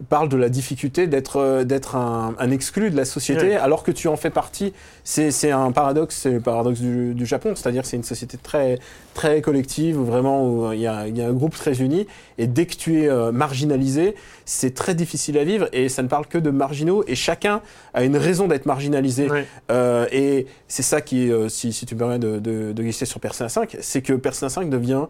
parle 0.08 0.28
de 0.28 0.36
la 0.36 0.48
difficulté 0.48 1.08
d'être 1.08 1.38
euh, 1.38 1.64
d'être 1.64 1.96
un, 1.96 2.34
un, 2.38 2.50
exclu 2.52 2.90
de 2.90 2.96
la 2.96 3.04
société 3.04 3.56
alors 3.56 3.82
que 3.82 3.90
tu 3.90 4.06
en 4.06 4.16
fais 4.16 4.30
partie. 4.30 4.72
C'est, 5.02 5.32
c'est 5.32 5.50
un 5.50 5.72
paradoxe, 5.72 6.16
c'est 6.16 6.30
le 6.30 6.40
paradoxe 6.40 6.80
du, 6.80 7.14
du 7.14 7.26
Japon, 7.26 7.54
c'est-à-dire 7.56 7.82
que 7.82 7.88
c'est 7.88 7.96
une 7.96 8.04
société 8.04 8.38
très 8.38 8.78
très 9.18 9.42
collective 9.42 9.96
vraiment 9.96 10.48
où 10.48 10.72
il 10.72 10.78
y, 10.78 10.86
a, 10.86 11.08
il 11.08 11.18
y 11.18 11.22
a 11.22 11.26
un 11.26 11.32
groupe 11.32 11.56
très 11.56 11.80
uni. 11.80 12.06
Et 12.38 12.46
dès 12.46 12.66
que 12.66 12.76
tu 12.76 13.02
es 13.02 13.08
euh, 13.08 13.32
marginalisé, 13.32 14.14
c'est 14.44 14.74
très 14.74 14.94
difficile 14.94 15.36
à 15.38 15.44
vivre. 15.44 15.68
Et 15.72 15.88
ça 15.88 16.04
ne 16.04 16.08
parle 16.08 16.26
que 16.26 16.38
de 16.38 16.50
marginaux. 16.50 17.02
Et 17.08 17.16
chacun 17.16 17.60
a 17.94 18.04
une 18.04 18.16
raison 18.16 18.46
d'être 18.46 18.66
marginalisé. 18.66 19.28
Euh, 19.72 20.06
et 20.12 20.46
c'est 20.68 20.84
ça 20.84 21.00
qui, 21.00 21.32
euh, 21.32 21.48
si, 21.48 21.72
si 21.72 21.84
tu 21.84 21.96
me 21.96 21.98
permets 21.98 22.20
de, 22.20 22.38
de, 22.38 22.72
de 22.72 22.82
glisser 22.82 23.06
sur 23.06 23.18
Persona 23.18 23.48
5, 23.48 23.76
c'est 23.80 24.02
que 24.02 24.12
Persona 24.12 24.50
5 24.50 24.70
devient 24.70 25.06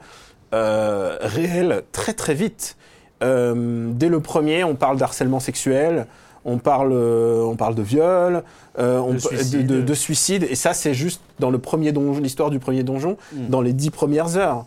euh, 0.55 1.19
réel 1.21 1.83
très 1.93 2.15
très 2.15 2.35
vite. 2.35 2.77
Euh, 3.23 3.91
dès 3.93 4.09
le 4.09 4.21
premier, 4.21 4.65
on 4.65 4.77
parle 4.77 4.97
d'harcèlement 4.97 5.41
sexuel, 5.41 6.07
on 6.45 6.59
parle, 6.59 6.93
euh, 6.93 7.43
on 7.43 7.57
parle 7.57 7.75
de 7.75 7.83
viol, 7.83 8.43
on, 8.79 9.13
de, 9.13 9.19
suicide. 9.19 9.67
De, 9.67 9.95
suicide. 9.95 10.47
et 10.49 10.55
ça 10.55 10.73
c'est 10.73 10.95
juste 10.95 11.21
dans 11.39 11.51
le 11.51 11.59
premier 11.59 11.93
donjon, 11.93 12.21
l'histoire 12.21 12.51
du 12.51 12.61
premier 12.61 12.83
donjon, 12.83 13.17
mm. 13.33 13.49
dans 13.49 13.61
les 13.61 13.73
dix 13.73 13.91
premières 13.91 14.37
heures. 14.37 14.65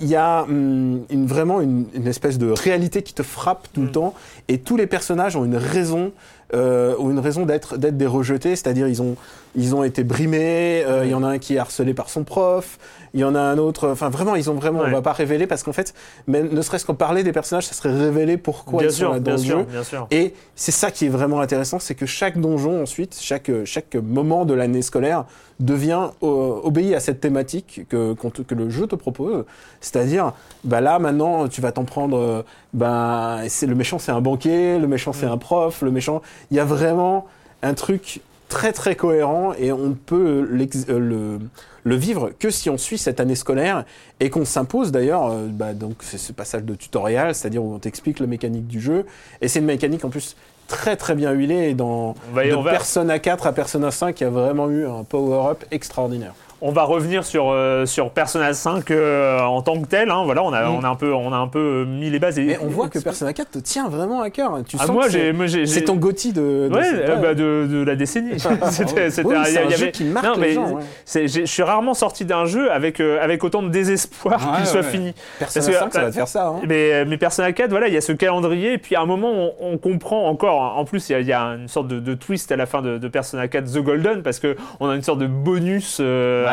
Il 0.00 0.06
y 0.06 0.16
a 0.16 0.42
hum, 0.42 1.04
une, 1.10 1.26
vraiment 1.26 1.60
une, 1.60 1.86
espèce 2.06 2.38
de 2.38 2.50
réalité 2.50 3.02
qui 3.02 3.12
te 3.14 3.22
frappe 3.22 3.68
tout 3.72 3.82
le 3.82 3.88
mm. 3.88 3.92
temps, 3.92 4.14
et 4.48 4.58
tous 4.58 4.76
les 4.76 4.86
personnages 4.86 5.34
ont 5.34 5.44
une 5.44 5.56
raison, 5.56 6.12
une 6.52 7.18
raison 7.18 7.44
d'être 7.44 7.76
d'être 7.76 7.96
des 7.96 8.06
rejetés, 8.06 8.54
c'est-à-dire 8.54 8.86
ils 8.86 9.02
ont 9.02 9.16
ils 9.56 9.74
ont 9.74 9.84
été 9.84 10.04
brimés. 10.04 10.84
Euh, 10.86 11.04
il 11.04 11.10
y 11.10 11.14
en 11.14 11.22
a 11.22 11.28
un 11.28 11.38
qui 11.38 11.54
est 11.54 11.58
harcelé 11.58 11.94
par 11.94 12.10
son 12.10 12.24
prof. 12.24 12.78
Il 13.14 13.20
y 13.20 13.24
en 13.24 13.34
a 13.34 13.40
un 13.40 13.58
autre. 13.58 13.88
Enfin, 13.88 14.10
vraiment, 14.10 14.36
ils 14.36 14.50
ont 14.50 14.54
vraiment. 14.54 14.80
On 14.80 14.90
va 14.90 15.02
pas 15.02 15.12
révéler 15.12 15.46
parce 15.46 15.62
qu'en 15.62 15.72
fait, 15.72 15.94
mais 16.26 16.42
ne 16.42 16.62
serait-ce 16.62 16.84
qu'en 16.84 16.94
parler 16.94 17.22
des 17.22 17.32
personnages, 17.32 17.66
ça 17.66 17.74
serait 17.74 17.92
révéler 17.92 18.36
pourquoi 18.36 18.84
ils 18.84 18.92
sont 18.92 19.12
là 19.12 19.20
dans 19.20 19.32
le 19.32 19.38
jeu. 19.38 19.66
Et 20.10 20.34
c'est 20.54 20.72
ça 20.72 20.90
qui 20.90 21.06
est 21.06 21.10
vraiment 21.10 21.40
intéressant, 21.40 21.78
c'est 21.78 21.94
que 21.94 22.06
chaque 22.06 22.38
donjon 22.38 22.82
ensuite, 22.82 23.16
chaque 23.20 23.50
chaque 23.64 23.94
moment 23.94 24.44
de 24.44 24.54
l'année 24.54 24.82
scolaire 24.82 25.24
devient 25.60 26.10
euh, 26.22 26.60
obéit 26.62 26.94
à 26.94 27.00
cette 27.00 27.20
thématique 27.20 27.82
que 27.88 28.14
que 28.14 28.54
le 28.54 28.70
jeu 28.70 28.86
te 28.86 28.94
propose. 28.94 29.44
C'est-à-dire, 29.80 30.32
bah 30.64 30.80
là 30.80 30.98
maintenant, 30.98 31.48
tu 31.48 31.60
vas 31.60 31.72
t'en 31.72 31.84
prendre. 31.84 32.16
Euh, 32.16 32.42
bah, 32.74 33.40
c'est 33.48 33.66
le 33.66 33.74
méchant, 33.74 33.98
c'est 33.98 34.12
un 34.12 34.20
banquier. 34.20 34.78
Le 34.78 34.86
méchant, 34.86 35.12
c'est 35.12 35.26
mm. 35.26 35.32
un 35.32 35.38
prof. 35.38 35.82
Le 35.82 35.90
méchant, 35.90 36.22
il 36.50 36.56
y 36.56 36.60
a 36.60 36.64
vraiment 36.64 37.26
un 37.62 37.74
truc 37.74 38.20
très 38.48 38.72
très 38.72 38.96
cohérent 38.96 39.52
et 39.58 39.72
on 39.72 39.94
peut 39.94 40.46
euh, 40.50 40.98
le, 40.98 41.38
le, 41.84 41.94
vivre 41.96 42.30
que 42.38 42.50
si 42.50 42.70
on 42.70 42.78
suit 42.78 42.98
cette 42.98 43.20
année 43.20 43.34
scolaire 43.34 43.84
et 44.20 44.30
qu'on 44.30 44.44
s'impose 44.44 44.90
d'ailleurs, 44.90 45.26
euh, 45.26 45.46
bah, 45.48 45.74
donc 45.74 45.96
c'est 46.00 46.18
ce 46.18 46.32
passage 46.32 46.64
de 46.64 46.74
tutoriel, 46.74 47.34
c'est-à-dire 47.34 47.62
où 47.62 47.74
on 47.74 47.78
t'explique 47.78 48.20
la 48.20 48.26
mécanique 48.26 48.66
du 48.66 48.80
jeu 48.80 49.06
et 49.40 49.48
c'est 49.48 49.58
une 49.58 49.66
mécanique 49.66 50.04
en 50.04 50.10
plus 50.10 50.36
très 50.66 50.96
très 50.96 51.14
bien 51.14 51.32
huilée 51.32 51.70
et 51.70 51.74
dans 51.74 52.14
de 52.34 52.70
Persona 52.70 53.18
4 53.18 53.46
à 53.46 53.52
Persona 53.52 53.90
5 53.90 54.20
il 54.20 54.24
y 54.24 54.26
a 54.26 54.30
vraiment 54.30 54.68
eu 54.70 54.86
un 54.86 55.04
power-up 55.04 55.64
extraordinaire. 55.70 56.34
On 56.60 56.72
va 56.72 56.82
revenir 56.82 57.24
sur, 57.24 57.50
euh, 57.50 57.86
sur 57.86 58.10
Persona 58.10 58.52
5 58.52 58.90
euh, 58.90 59.40
en 59.40 59.62
tant 59.62 59.80
que 59.80 59.86
tel. 59.86 60.10
Hein, 60.10 60.22
voilà, 60.24 60.42
on 60.42 60.52
a, 60.52 60.68
on, 60.68 60.82
a 60.82 60.88
un 60.88 60.96
peu, 60.96 61.14
on 61.14 61.32
a 61.32 61.36
un 61.36 61.46
peu 61.46 61.84
mis 61.84 62.10
les 62.10 62.18
bases. 62.18 62.38
Et, 62.38 62.46
Mais 62.46 62.58
on 62.60 62.66
voit 62.66 62.88
que 62.88 62.98
Persona 62.98 63.32
4 63.32 63.50
te 63.52 63.58
tient 63.60 63.88
vraiment 63.88 64.22
à 64.22 64.30
cœur. 64.30 64.58
Tu 64.66 64.76
ah, 64.80 64.86
sens 64.86 64.90
moi, 64.90 65.06
c'est 65.08 65.84
ton 65.84 65.94
gothi 65.94 66.32
de, 66.32 66.68
de, 66.68 66.74
ouais, 66.74 66.82
euh, 66.84 67.16
bah, 67.16 67.34
de, 67.34 67.68
de, 67.70 67.84
la 67.84 67.94
décennie. 67.94 68.40
c'était 68.70 69.34
un 69.34 69.68
jeu 69.70 69.86
qui 69.86 70.04
marque 70.04 70.26
non, 70.26 70.42
les 70.42 70.54
gens. 70.54 70.78
Je 71.06 71.44
suis 71.44 71.62
rarement 71.62 71.94
sorti 71.94 72.24
d'un 72.24 72.46
jeu 72.46 72.72
avec, 72.72 72.98
avec 72.98 73.44
autant 73.44 73.62
de 73.62 73.68
désespoir 73.68 74.56
qu'il 74.56 74.66
soit 74.66 74.82
fini. 74.82 75.14
Persona 75.38 75.64
5, 75.64 75.92
ça 75.92 76.00
va 76.00 76.08
te 76.08 76.14
faire 76.14 76.28
ça. 76.28 76.48
Hein. 76.48 76.60
Mais, 76.66 77.04
mais 77.04 77.18
Persona 77.18 77.52
4, 77.52 77.70
voilà, 77.70 77.86
il 77.86 77.94
y 77.94 77.96
a 77.96 78.00
ce 78.00 78.12
calendrier. 78.12 78.72
Et 78.72 78.78
puis 78.78 78.96
à 78.96 79.00
un 79.02 79.06
moment, 79.06 79.30
on, 79.32 79.52
on 79.60 79.78
comprend 79.78 80.26
encore. 80.26 80.76
En 80.76 80.84
plus, 80.84 81.08
il 81.10 81.20
y, 81.20 81.32
a 81.32 81.40
une 81.40 81.68
sorte 81.68 81.86
de, 81.86 82.14
twist 82.14 82.50
à 82.50 82.56
la 82.56 82.66
fin 82.66 82.82
de, 82.82 83.08
Persona 83.08 83.46
4 83.46 83.72
The 83.72 83.78
Golden 83.78 84.22
parce 84.22 84.40
qu'on 84.40 84.88
a 84.88 84.94
une 84.96 85.02
sorte 85.02 85.20
de 85.20 85.26
bonus 85.26 86.00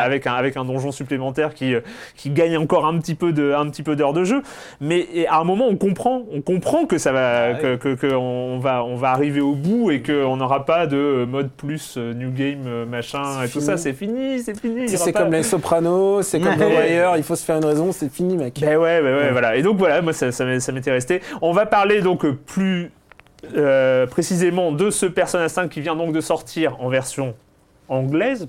avec 0.00 0.26
un, 0.26 0.34
avec 0.34 0.56
un 0.56 0.64
donjon 0.64 0.92
supplémentaire 0.92 1.54
qui, 1.54 1.74
euh, 1.74 1.80
qui 2.16 2.30
gagne 2.30 2.56
encore 2.56 2.86
un 2.86 2.98
petit 2.98 3.14
peu 3.14 3.32
de, 3.32 3.52
un 3.52 3.68
petit 3.68 3.82
peu 3.82 3.96
d'heures 3.96 4.12
de 4.12 4.24
jeu. 4.24 4.42
Mais 4.80 5.26
à 5.28 5.40
un 5.40 5.44
moment, 5.44 5.66
on 5.68 5.76
comprend, 5.76 6.22
on 6.32 6.40
comprend 6.40 6.86
que 6.86 6.98
ça 6.98 7.12
va, 7.12 7.44
ah 7.44 7.54
que, 7.54 7.94
que, 7.94 8.14
on 8.14 8.58
va, 8.58 8.84
on 8.84 8.96
va 8.96 9.10
arriver 9.10 9.40
au 9.40 9.54
bout 9.54 9.90
et 9.90 10.02
qu'on 10.02 10.36
n'aura 10.36 10.64
pas 10.64 10.86
de 10.86 11.26
mode 11.28 11.50
plus 11.50 11.96
euh, 11.96 12.14
new 12.14 12.30
game 12.30 12.64
euh, 12.66 12.86
machin 12.86 13.42
et 13.44 13.48
tout 13.48 13.60
ça. 13.60 13.76
C'est 13.76 13.92
fini, 13.92 14.40
c'est 14.40 14.58
fini. 14.58 14.88
C'est 14.88 15.12
comme 15.12 15.32
les 15.32 15.42
Sopranos, 15.42 16.22
c'est 16.22 16.40
comme 16.40 16.56
The 16.56 16.68
Wire. 16.68 17.16
Il 17.16 17.22
faut 17.22 17.36
se 17.36 17.44
faire 17.44 17.56
une 17.56 17.64
raison, 17.64 17.92
c'est 17.92 18.10
fini, 18.10 18.36
mec. 18.36 18.58
Ben 18.60 18.76
ouais, 18.76 19.02
ben 19.02 19.16
ouais, 19.16 19.30
voilà. 19.32 19.56
Et 19.56 19.62
donc 19.62 19.78
voilà, 19.78 20.02
moi 20.02 20.12
ça, 20.12 20.32
ça 20.32 20.72
m'était 20.72 20.92
resté. 20.92 21.20
On 21.42 21.52
va 21.52 21.66
parler 21.66 22.00
donc 22.00 22.26
plus 22.28 22.90
précisément 24.10 24.72
de 24.72 24.90
ce 24.90 25.06
Persona 25.06 25.48
5 25.48 25.68
qui 25.68 25.80
vient 25.80 25.94
donc 25.94 26.12
de 26.12 26.20
sortir 26.20 26.76
en 26.80 26.88
version 26.88 27.34
anglaise, 27.88 28.48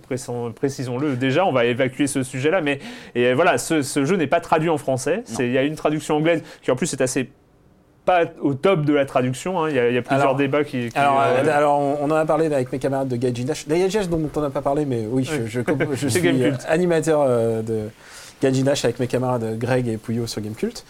précisons-le 0.56 1.16
déjà, 1.16 1.46
on 1.46 1.52
va 1.52 1.66
évacuer 1.66 2.08
ce 2.08 2.24
sujet-là, 2.24 2.62
mais 2.62 2.80
et 3.16 3.34
voilà, 3.34 3.58
ce, 3.58 3.82
jeu 3.82 4.16
n'est 4.16 4.28
pas 4.28 4.40
traduit 4.40 4.70
en 4.70 4.78
français, 4.78 5.24
il 5.40 5.52
y 5.52 5.58
a 5.58 5.64
une 5.64 5.76
traduction 5.76 6.18
anglaise 6.18 6.44
qui 6.62 6.72
en 6.72 6.76
plus 6.76 6.92
est 6.94 7.02
assez 7.02 7.30
pas 8.06 8.22
au 8.40 8.54
top 8.54 8.86
de 8.86 8.94
la 8.94 9.06
traduction, 9.06 9.62
hein. 9.62 9.70
il, 9.70 9.76
y 9.76 9.98
a, 9.98 10.02
plusieurs 10.02 10.36
débats 10.36 10.64
qui... 10.64 10.90
alors, 10.96 11.22
euh, 11.22 11.58
alors, 11.58 11.78
on 12.02 12.06
en 12.06 12.16
a 12.16 12.26
parlé 12.26 12.46
avec 12.46 12.72
mes 12.72 12.80
camarades 12.80 13.10
de 13.10 13.18
Gaijin 13.18 13.44
Dash, 13.44 13.68
Dash 13.68 14.08
dont 14.08 14.30
on 14.34 14.42
n'a 14.42 14.50
pas 14.50 14.62
parlé, 14.62 14.86
mais 14.86 15.06
oui, 15.12 15.26
je, 15.26 15.46
je, 15.46 16.08
suis 16.08 16.44
animateur 16.70 17.22
euh, 17.28 17.62
de 17.62 17.90
Gaijin 18.42 18.64
Dash 18.64 18.86
avec 18.86 19.00
mes 19.00 19.08
camarades 19.08 19.60
Greg 19.60 19.90
et 19.90 19.98
Pouillot 19.98 20.26
sur 20.26 20.42
Gamecult. 20.42 20.86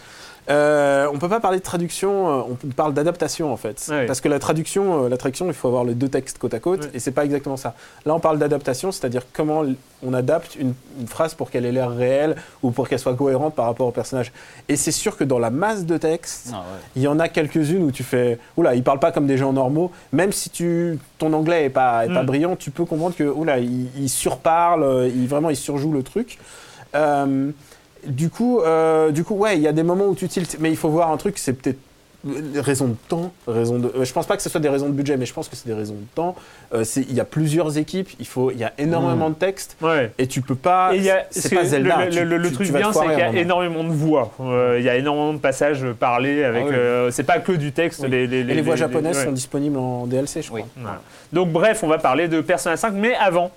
Euh, 0.50 1.06
on 1.12 1.18
peut 1.18 1.28
pas 1.28 1.40
parler 1.40 1.58
de 1.58 1.62
traduction, 1.62 2.28
euh, 2.28 2.42
on 2.50 2.68
parle 2.68 2.94
d'adaptation 2.94 3.52
en 3.52 3.56
fait. 3.56 3.90
Parce 4.06 4.20
que 4.20 4.28
la 4.28 4.38
traduction, 4.38 5.04
euh, 5.04 5.08
la 5.08 5.18
traduction, 5.18 5.46
il 5.46 5.52
faut 5.52 5.68
avoir 5.68 5.84
les 5.84 5.94
deux 5.94 6.08
textes 6.08 6.38
côte 6.38 6.54
à 6.54 6.58
côte, 6.58 6.88
et 6.94 7.00
c'est 7.00 7.12
pas 7.12 7.24
exactement 7.24 7.56
ça. 7.56 7.74
Là, 8.06 8.14
on 8.14 8.20
parle 8.20 8.38
d'adaptation, 8.38 8.90
c'est-à-dire 8.90 9.22
comment 9.32 9.64
on 10.02 10.14
adapte 10.14 10.56
une, 10.56 10.74
phrase 11.06 11.34
pour 11.34 11.50
qu'elle 11.50 11.64
ait 11.64 11.72
l'air 11.72 11.90
réelle 11.90 12.36
ou 12.62 12.70
pour 12.70 12.88
qu'elle 12.88 12.98
soit 12.98 13.14
cohérente 13.14 13.54
par 13.54 13.66
rapport 13.66 13.86
au 13.86 13.92
personnage. 13.92 14.32
Et 14.68 14.76
c'est 14.76 14.92
sûr 14.92 15.16
que 15.16 15.24
dans 15.24 15.38
la 15.38 15.50
masse 15.50 15.84
de 15.84 15.96
textes, 15.96 16.50
ah 16.52 16.64
il 16.96 17.02
y 17.02 17.08
en 17.08 17.18
a 17.18 17.28
quelques-unes 17.28 17.82
où 17.82 17.92
tu 17.92 18.02
fais, 18.02 18.38
oula, 18.56 18.74
ils 18.74 18.82
parlent 18.82 18.98
pas 18.98 19.12
comme 19.12 19.26
des 19.26 19.36
gens 19.36 19.52
normaux, 19.52 19.92
même 20.12 20.32
si 20.32 20.50
tu, 20.50 20.98
ton 21.18 21.32
anglais 21.32 21.66
est 21.66 21.70
pas, 21.70 22.06
est 22.06 22.12
pas 22.12 22.22
mm. 22.22 22.26
brillant, 22.26 22.56
tu 22.56 22.70
peux 22.70 22.84
comprendre 22.84 23.14
que, 23.14 23.24
oula, 23.24 23.58
ils, 23.58 23.88
ils 23.96 24.08
surparlent, 24.08 25.10
ils, 25.14 25.28
vraiment, 25.28 25.50
ils 25.50 25.56
surjouent 25.56 25.92
le 25.92 26.02
truc. 26.02 26.38
Euh, 26.94 27.50
du 28.06 28.30
coup, 28.30 28.60
euh, 28.60 29.10
du 29.10 29.24
coup, 29.24 29.34
ouais, 29.34 29.56
il 29.56 29.62
y 29.62 29.68
a 29.68 29.72
des 29.72 29.82
moments 29.82 30.06
où 30.06 30.14
tu 30.14 30.28
tiltes, 30.28 30.56
mais 30.60 30.70
il 30.70 30.76
faut 30.76 30.88
voir 30.88 31.10
un 31.10 31.16
truc, 31.16 31.38
c'est 31.38 31.52
peut-être 31.52 31.78
raison 32.56 32.88
de 32.88 32.96
temps, 33.08 33.32
raison 33.46 33.78
de. 33.78 33.92
Euh, 33.94 34.04
je 34.04 34.12
pense 34.12 34.26
pas 34.26 34.36
que 34.36 34.42
ce 34.42 34.48
soit 34.48 34.60
des 34.60 34.68
raisons 34.68 34.88
de 34.88 34.92
budget, 34.92 35.16
mais 35.16 35.24
je 35.24 35.32
pense 35.32 35.48
que 35.48 35.54
c'est 35.54 35.68
des 35.68 35.74
raisons 35.74 35.94
de 35.94 36.14
temps. 36.14 36.34
Euh, 36.74 36.84
il 36.96 37.14
y 37.14 37.20
a 37.20 37.24
plusieurs 37.24 37.78
équipes, 37.78 38.10
il 38.18 38.26
faut, 38.26 38.50
il 38.50 38.58
y 38.58 38.64
a 38.64 38.72
énormément 38.76 39.30
mmh. 39.30 39.34
de 39.34 39.38
textes, 39.38 39.76
et 40.18 40.26
tu 40.26 40.42
peux 40.42 40.56
pas. 40.56 40.92
C'est 41.30 41.54
pas 41.54 41.64
Zelda. 41.64 42.06
Le, 42.06 42.52
truc 42.52 42.72
bien, 42.72 42.92
c'est 42.92 43.06
qu'il 43.06 43.18
y 43.18 43.22
a 43.22 43.32
énormément 43.34 43.84
de 43.84 43.92
voix. 43.92 44.32
il 44.40 44.82
y 44.82 44.88
a 44.88 44.96
énormément 44.96 45.32
de 45.32 45.38
passages 45.38 45.86
parlés 45.98 46.44
avec. 46.44 46.66
Ah 46.68 47.10
c'est 47.10 47.24
pas 47.24 47.38
que 47.38 47.52
du 47.52 47.72
texte. 47.72 48.04
Les, 48.06 48.24
et 48.24 48.44
les 48.44 48.62
voix 48.62 48.76
japonaises 48.76 49.24
sont 49.24 49.32
disponibles 49.32 49.78
en 49.78 50.06
DLC, 50.06 50.42
je 50.42 50.48
crois. 50.48 50.60
Donc 51.32 51.50
bref, 51.50 51.82
on 51.82 51.88
va 51.88 51.98
parler 51.98 52.28
de 52.28 52.40
Persona 52.40 52.76
5, 52.76 52.94
mais 52.94 53.14
avant, 53.14 53.52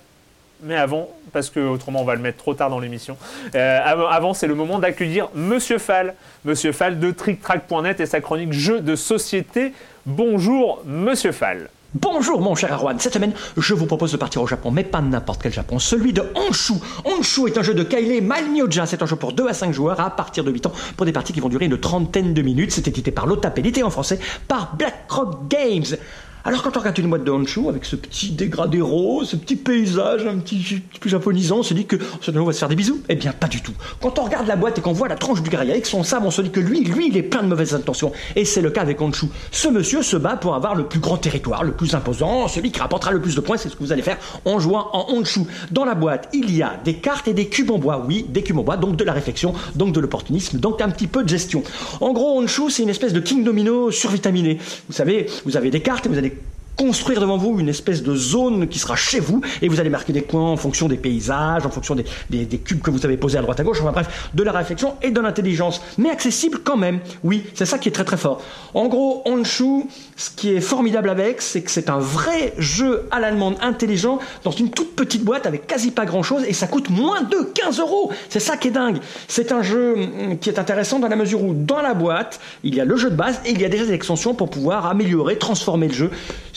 mais 0.62 0.76
avant, 0.76 1.08
parce 1.32 1.50
que 1.50 1.60
autrement 1.60 2.02
on 2.02 2.04
va 2.04 2.14
le 2.14 2.20
mettre 2.20 2.38
trop 2.38 2.54
tard 2.54 2.70
dans 2.70 2.78
l'émission. 2.78 3.16
Euh, 3.54 3.80
avant, 4.10 4.34
c'est 4.34 4.46
le 4.46 4.54
moment 4.54 4.78
d'accueillir 4.78 5.28
Monsieur 5.34 5.78
Fall, 5.78 6.14
Monsieur 6.44 6.72
Fall 6.72 6.98
de 6.98 7.10
TrickTrack.net 7.10 8.00
et 8.00 8.06
sa 8.06 8.20
chronique 8.20 8.52
jeux 8.52 8.80
de 8.80 8.96
société. 8.96 9.72
Bonjour, 10.06 10.82
Monsieur 10.86 11.32
Fall. 11.32 11.68
Bonjour 11.94 12.40
mon 12.40 12.54
cher 12.54 12.72
Arwan, 12.72 12.98
cette 12.98 13.12
semaine 13.12 13.34
je 13.58 13.74
vous 13.74 13.84
propose 13.84 14.12
de 14.12 14.16
partir 14.16 14.40
au 14.40 14.46
Japon, 14.46 14.70
mais 14.70 14.82
pas 14.82 15.02
n'importe 15.02 15.42
quel 15.42 15.52
Japon, 15.52 15.78
celui 15.78 16.14
de 16.14 16.22
Honshu. 16.34 16.72
Honshu 17.04 17.46
est 17.48 17.58
un 17.58 17.62
jeu 17.62 17.74
de 17.74 17.82
Kaile 17.82 18.24
Malmyoja, 18.24 18.86
c'est 18.86 19.02
un 19.02 19.06
jeu 19.06 19.16
pour 19.16 19.34
2 19.34 19.46
à 19.46 19.52
5 19.52 19.74
joueurs 19.74 20.00
à 20.00 20.08
partir 20.08 20.42
de 20.42 20.50
8 20.50 20.66
ans, 20.66 20.72
pour 20.96 21.04
des 21.04 21.12
parties 21.12 21.34
qui 21.34 21.40
vont 21.40 21.50
durer 21.50 21.66
une 21.66 21.76
trentaine 21.76 22.32
de 22.32 22.40
minutes. 22.40 22.72
C'est 22.72 22.88
édité 22.88 23.10
par 23.10 23.26
Lotap 23.26 23.58
et 23.58 23.82
en 23.82 23.90
français 23.90 24.18
par 24.48 24.74
BlackRock 24.74 25.48
Games. 25.48 25.98
Alors 26.44 26.62
quand 26.64 26.76
on 26.76 26.80
regarde 26.80 26.98
une 26.98 27.08
boîte 27.08 27.22
de 27.22 27.30
Honshu 27.30 27.68
avec 27.68 27.84
ce 27.84 27.94
petit 27.94 28.30
dégradé 28.30 28.80
rose, 28.80 29.28
ce 29.28 29.36
petit 29.36 29.54
paysage 29.54 30.26
un 30.26 30.38
petit 30.38 30.82
peu 31.00 31.08
japonisant, 31.08 31.58
on 31.58 31.62
se 31.62 31.72
dit 31.72 31.86
que 31.86 31.96
on 32.34 32.44
va 32.44 32.52
se 32.52 32.58
faire 32.58 32.68
des 32.68 32.74
bisous. 32.74 33.00
Eh 33.08 33.14
bien 33.14 33.32
pas 33.32 33.46
du 33.46 33.62
tout. 33.62 33.72
Quand 34.00 34.18
on 34.18 34.24
regarde 34.24 34.48
la 34.48 34.56
boîte 34.56 34.78
et 34.78 34.80
qu'on 34.80 34.92
voit 34.92 35.06
la 35.06 35.14
tranche 35.14 35.40
du 35.40 35.50
guerrier 35.50 35.70
avec 35.70 35.86
son 35.86 36.02
sabre, 36.02 36.26
on 36.26 36.32
se 36.32 36.42
dit 36.42 36.50
que 36.50 36.58
lui, 36.58 36.82
lui, 36.82 37.08
il 37.08 37.16
est 37.16 37.22
plein 37.22 37.44
de 37.44 37.48
mauvaises 37.48 37.74
intentions. 37.74 38.10
Et 38.34 38.44
c'est 38.44 38.60
le 38.60 38.70
cas 38.70 38.80
avec 38.80 39.00
Honshu. 39.00 39.26
Ce 39.52 39.68
monsieur 39.68 40.02
se 40.02 40.16
bat 40.16 40.36
pour 40.36 40.56
avoir 40.56 40.74
le 40.74 40.84
plus 40.84 40.98
grand 40.98 41.16
territoire, 41.16 41.62
le 41.62 41.72
plus 41.72 41.94
imposant, 41.94 42.48
celui 42.48 42.72
qui 42.72 42.80
rapportera 42.80 43.12
le 43.12 43.20
plus 43.20 43.36
de 43.36 43.40
points, 43.40 43.56
c'est 43.56 43.68
ce 43.68 43.76
que 43.76 43.84
vous 43.84 43.92
allez 43.92 44.02
faire 44.02 44.18
en 44.44 44.58
jouant 44.58 44.88
en 44.92 45.12
Honshu. 45.12 45.42
Dans 45.70 45.84
la 45.84 45.94
boîte, 45.94 46.28
il 46.32 46.52
y 46.52 46.62
a 46.62 46.80
des 46.84 46.94
cartes 46.94 47.28
et 47.28 47.34
des 47.34 47.46
cubes 47.46 47.70
en 47.70 47.78
bois. 47.78 48.04
Oui, 48.04 48.26
des 48.28 48.42
cubes 48.42 48.58
en 48.58 48.64
bois, 48.64 48.76
donc 48.76 48.96
de 48.96 49.04
la 49.04 49.12
réflexion, 49.12 49.54
donc 49.76 49.94
de 49.94 50.00
l'opportunisme, 50.00 50.58
donc 50.58 50.80
un 50.80 50.90
petit 50.90 51.06
peu 51.06 51.22
de 51.22 51.28
gestion. 51.28 51.62
En 52.00 52.12
gros, 52.12 52.40
Honshu, 52.40 52.68
c'est 52.68 52.82
une 52.82 52.88
espèce 52.88 53.12
de 53.12 53.20
King 53.20 53.44
Domino 53.44 53.92
survitaminé. 53.92 54.58
Vous 54.88 54.94
savez, 54.94 55.26
vous 55.44 55.56
avez 55.56 55.70
des 55.70 55.80
cartes 55.80 56.06
et 56.06 56.08
vous 56.08 56.18
avez 56.18 56.31
construire 56.76 57.20
devant 57.20 57.36
vous 57.36 57.58
une 57.60 57.68
espèce 57.68 58.02
de 58.02 58.14
zone 58.14 58.68
qui 58.68 58.78
sera 58.78 58.96
chez 58.96 59.20
vous 59.20 59.40
et 59.60 59.68
vous 59.68 59.80
allez 59.80 59.90
marquer 59.90 60.12
des 60.12 60.22
points 60.22 60.50
en 60.50 60.56
fonction 60.56 60.88
des 60.88 60.96
paysages, 60.96 61.66
en 61.66 61.70
fonction 61.70 61.94
des, 61.94 62.04
des, 62.30 62.58
cubes 62.58 62.80
que 62.80 62.90
vous 62.90 63.04
avez 63.04 63.16
posés 63.16 63.38
à 63.38 63.42
droite 63.42 63.60
à 63.60 63.64
gauche, 63.64 63.80
enfin 63.80 63.92
bref, 63.92 64.30
de 64.34 64.42
la 64.42 64.52
réflexion 64.52 64.94
et 65.02 65.10
de 65.10 65.20
l'intelligence, 65.20 65.80
mais 65.98 66.10
accessible 66.10 66.58
quand 66.64 66.76
même. 66.76 67.00
Oui, 67.24 67.44
c'est 67.54 67.66
ça 67.66 67.78
qui 67.78 67.88
est 67.88 67.92
très 67.92 68.04
très 68.04 68.16
fort. 68.16 68.42
En 68.74 68.88
gros, 68.88 69.22
Honshu, 69.26 69.84
ce 70.16 70.30
qui 70.30 70.50
est 70.50 70.60
formidable 70.60 71.10
avec, 71.10 71.42
c'est 71.42 71.62
que 71.62 71.70
c'est 71.70 71.90
un 71.90 71.98
vrai 71.98 72.54
jeu 72.58 73.06
à 73.10 73.20
l'allemande 73.20 73.56
intelligent 73.60 74.18
dans 74.44 74.50
une 74.50 74.70
toute 74.70 74.94
petite 74.96 75.24
boîte 75.24 75.46
avec 75.46 75.66
quasi 75.66 75.90
pas 75.90 76.04
grand 76.04 76.22
chose 76.22 76.44
et 76.46 76.52
ça 76.52 76.66
coûte 76.66 76.90
moins 76.90 77.22
de 77.22 77.42
15 77.54 77.80
euros. 77.80 78.12
C'est 78.28 78.40
ça 78.40 78.56
qui 78.56 78.68
est 78.68 78.72
dingue. 78.72 78.98
C'est 79.28 79.52
un 79.52 79.62
jeu 79.62 79.94
hum, 79.94 80.38
qui 80.38 80.48
est 80.48 80.58
intéressant 80.58 80.98
dans 80.98 81.08
la 81.08 81.16
mesure 81.16 81.42
où 81.42 81.54
dans 81.54 81.82
la 81.82 81.94
boîte, 81.94 82.40
il 82.64 82.74
y 82.74 82.80
a 82.80 82.84
le 82.84 82.96
jeu 82.96 83.10
de 83.10 83.16
base 83.16 83.40
et 83.44 83.50
il 83.50 83.60
y 83.60 83.64
a 83.64 83.68
déjà 83.68 83.84
des 83.84 83.92
extensions 83.92 84.34
pour 84.34 84.50
pouvoir 84.50 84.86
améliorer, 84.86 85.38
transformer 85.38 85.88
le 85.88 85.94
jeu 85.94 86.10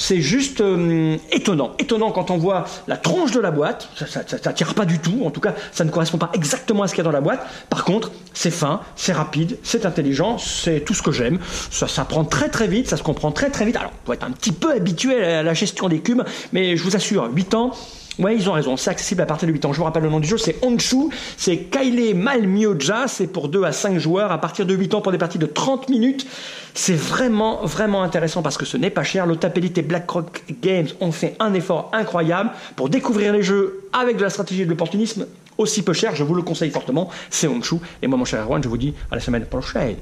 c'est 0.06 0.22
juste 0.22 0.62
euh, 0.62 1.18
étonnant. 1.32 1.72
Étonnant 1.80 2.12
quand 2.12 2.30
on 2.30 2.38
voit 2.38 2.66
la 2.88 2.96
tronche 2.96 3.32
de 3.32 3.40
la 3.40 3.50
boîte, 3.50 3.90
ça, 3.96 4.06
ça, 4.06 4.54
tire 4.54 4.76
pas 4.76 4.86
du 4.86 5.00
tout, 5.00 5.24
en 5.26 5.32
tout 5.32 5.42
cas 5.42 5.56
ça 5.72 5.84
ne 5.84 5.90
correspond 5.90 6.20
pas 6.20 6.30
exactement 6.34 6.84
à 6.84 6.88
ce 6.88 6.94
qu'il 6.94 7.00
y 7.00 7.08
a 7.08 7.10
dans 7.10 7.12
la 7.12 7.22
boîte. 7.22 7.44
Par 7.72 7.84
contre, 7.86 8.12
c'est 8.34 8.52
fin, 8.52 8.82
c'est 8.96 9.14
rapide, 9.14 9.58
c'est 9.64 9.84
intelligent, 9.84 10.38
c'est 10.38 10.82
tout 10.82 10.94
ce 10.94 11.02
que 11.02 11.12
j'aime. 11.12 11.40
Ça 11.72 11.88
s'apprend 11.88 12.24
très 12.24 12.50
très 12.50 12.68
vite, 12.68 12.88
ça 12.88 12.98
se 12.98 13.04
comprend 13.04 13.32
très 13.32 13.50
très 13.50 13.66
vite. 13.66 13.78
Alors, 13.78 13.94
on 14.04 14.06
doit 14.06 14.16
être 14.16 14.26
un 14.26 14.32
petit 14.32 14.52
peu 14.52 14.72
habitué 14.74 15.24
à 15.24 15.42
la 15.42 15.56
gestion 15.56 15.90
des 15.90 16.02
cubes, 16.02 16.22
mais 16.54 16.78
je 16.78 16.84
vous 16.84 16.96
assure, 16.96 17.28
8 17.34 17.56
ans, 17.56 17.72
Ouais, 18.18 18.36
ils 18.36 18.50
ont 18.50 18.54
raison. 18.54 18.78
C'est 18.78 18.90
accessible 18.90 19.22
à 19.22 19.26
partir 19.26 19.48
de 19.48 19.54
8 19.54 19.66
ans. 19.66 19.74
Je 19.74 19.78
vous 19.78 19.84
rappelle 19.84 20.04
le 20.04 20.10
nom 20.10 20.20
du 20.20 20.28
jeu, 20.28 20.38
c'est 20.38 20.64
Honshu. 20.64 21.10
C'est 21.38 21.58
Kaile 21.58 22.16
Malmyoja. 22.16 23.08
C'est 23.08 23.28
pour 23.28 23.50
2 23.50 23.64
à 23.64 23.72
5 23.72 23.98
joueurs 24.00 24.32
à 24.32 24.40
partir 24.40 24.66
de 24.66 24.74
8 24.74 24.94
ans 24.94 25.02
pour 25.02 25.12
des 25.12 25.18
parties 25.18 25.38
de 25.38 25.46
30 25.46 25.90
minutes. 25.90 26.26
C'est 26.74 26.96
vraiment, 26.96 27.66
vraiment 27.66 28.04
intéressant 28.04 28.42
parce 28.42 28.58
que 28.58 28.66
ce 28.66 28.78
n'est 28.78 28.90
pas 28.90 29.04
cher. 29.04 29.26
L'Otapelite 29.26 29.78
et 29.78 29.82
BlackRock 29.82 30.44
Games 30.62 30.88
ont 31.02 31.12
fait 31.12 31.36
un 31.40 31.54
effort 31.54 31.90
incroyable 31.94 32.52
pour 32.76 32.90
découvrir 32.90 33.34
les 33.34 33.44
jeux 33.44 33.90
avec 33.92 34.18
de 34.18 34.24
la 34.24 34.30
stratégie 34.30 34.62
et 34.62 34.66
de 34.66 34.70
l'opportunisme 34.70 35.26
aussi 35.58 35.82
peu 35.84 35.94
cher. 35.94 36.16
Je 36.16 36.24
vous 36.24 36.36
le 36.36 36.42
conseille 36.42 36.72
fortement. 36.72 37.10
C'est 37.30 37.48
Honshu. 37.48 37.76
Et 38.02 38.08
moi, 38.08 38.18
mon 38.18 38.26
cher 38.26 38.44
Erwan, 38.44 38.64
je 38.64 38.70
vous 38.70 38.78
dis 38.78 38.94
à 39.12 39.16
la 39.16 39.22
semaine 39.22 39.46
prochaine. 39.46 39.98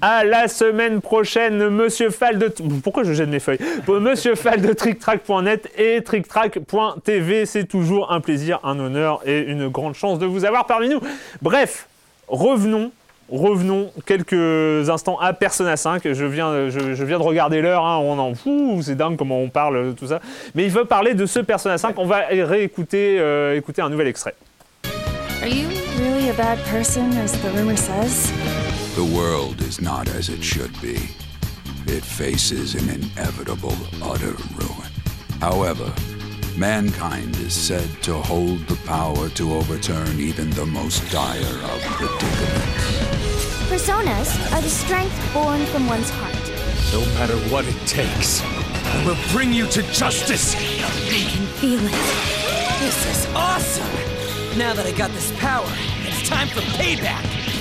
À 0.00 0.24
la 0.24 0.48
semaine 0.48 1.00
prochaine, 1.00 1.68
Monsieur 1.68 2.10
Fall 2.10 2.38
de... 2.38 2.52
Pourquoi 2.82 3.04
je 3.04 3.12
gêne 3.12 3.30
les 3.30 3.40
feuilles 3.40 3.58
Monsieur 3.88 4.34
Fall 4.34 4.60
de 4.60 4.72
TrickTrack.net 4.72 5.70
et 5.76 6.02
TrickTrack.tv. 6.02 7.46
C'est 7.46 7.64
toujours 7.64 8.12
un 8.12 8.20
plaisir, 8.20 8.60
un 8.62 8.78
honneur 8.78 9.20
et 9.26 9.40
une 9.40 9.68
grande 9.68 9.94
chance 9.94 10.18
de 10.18 10.26
vous 10.26 10.44
avoir 10.44 10.66
parmi 10.66 10.88
nous. 10.88 11.00
Bref, 11.42 11.88
revenons 12.28 12.92
revenons 13.30 13.90
quelques 14.06 14.88
instants 14.88 15.18
à 15.18 15.32
Persona 15.32 15.76
5. 15.76 16.02
Je 16.12 16.24
viens, 16.24 16.70
je, 16.70 17.04
viens 17.04 17.18
de 17.18 17.22
regarder 17.22 17.60
l'heure, 17.60 17.84
hein. 17.84 17.98
on 17.98 18.18
en 18.18 18.32
c'est 18.82 18.94
dingue 18.94 19.16
comment 19.16 19.40
on 19.40 19.48
parle, 19.48 19.94
tout 19.94 20.06
ça. 20.06 20.20
Mais 20.54 20.64
il 20.64 20.70
veut 20.70 20.84
parler 20.84 21.14
de 21.14 21.26
ce 21.26 21.40
Persona 21.40 21.78
5. 21.78 21.98
On 21.98 22.06
va 22.06 22.22
réécouter 22.30 23.18
euh, 23.18 23.56
écouter 23.56 23.82
un 23.82 23.90
nouvel 23.90 24.08
extrait. 24.08 24.34
Are 25.42 25.48
you 25.48 25.68
really 25.98 26.30
a 26.30 26.32
bad 26.32 26.58
person, 26.70 27.12
as 27.22 27.32
the 27.32 27.52
rumor 27.54 27.76
says? 27.76 28.32
The 28.98 29.16
world 29.16 29.60
is 29.60 29.80
not 29.80 30.08
as 30.08 30.28
it 30.28 30.42
should 30.42 30.72
be. 30.82 30.96
It 31.86 32.02
faces 32.02 32.74
an 32.74 32.88
inevitable 32.90 33.76
utter 34.02 34.34
ruin. 34.56 34.90
However, 35.38 35.94
mankind 36.56 37.36
is 37.36 37.52
said 37.52 37.88
to 38.02 38.14
hold 38.14 38.58
the 38.66 38.74
power 38.88 39.28
to 39.28 39.54
overturn 39.54 40.18
even 40.18 40.50
the 40.50 40.66
most 40.66 41.08
dire 41.12 41.38
of 41.38 41.80
predicaments. 41.94 43.46
Personas 43.70 44.52
are 44.52 44.62
the 44.62 44.68
strength 44.68 45.16
born 45.32 45.64
from 45.66 45.86
one's 45.86 46.10
heart. 46.10 46.34
No 46.92 47.02
matter 47.14 47.36
what 47.52 47.66
it 47.68 47.78
takes, 47.86 48.42
I 48.42 49.04
will 49.06 49.30
bring 49.30 49.52
you 49.52 49.68
to 49.68 49.82
justice. 49.92 50.56
I 50.56 51.22
can 51.30 51.46
feel 51.60 51.78
it. 51.78 52.80
This 52.80 53.06
is 53.06 53.32
awesome. 53.32 54.58
Now 54.58 54.74
that 54.74 54.86
I 54.86 54.90
got 54.90 55.12
this 55.12 55.30
power, 55.38 55.70
it's 56.02 56.28
time 56.28 56.48
for 56.48 56.62
payback. 56.82 57.57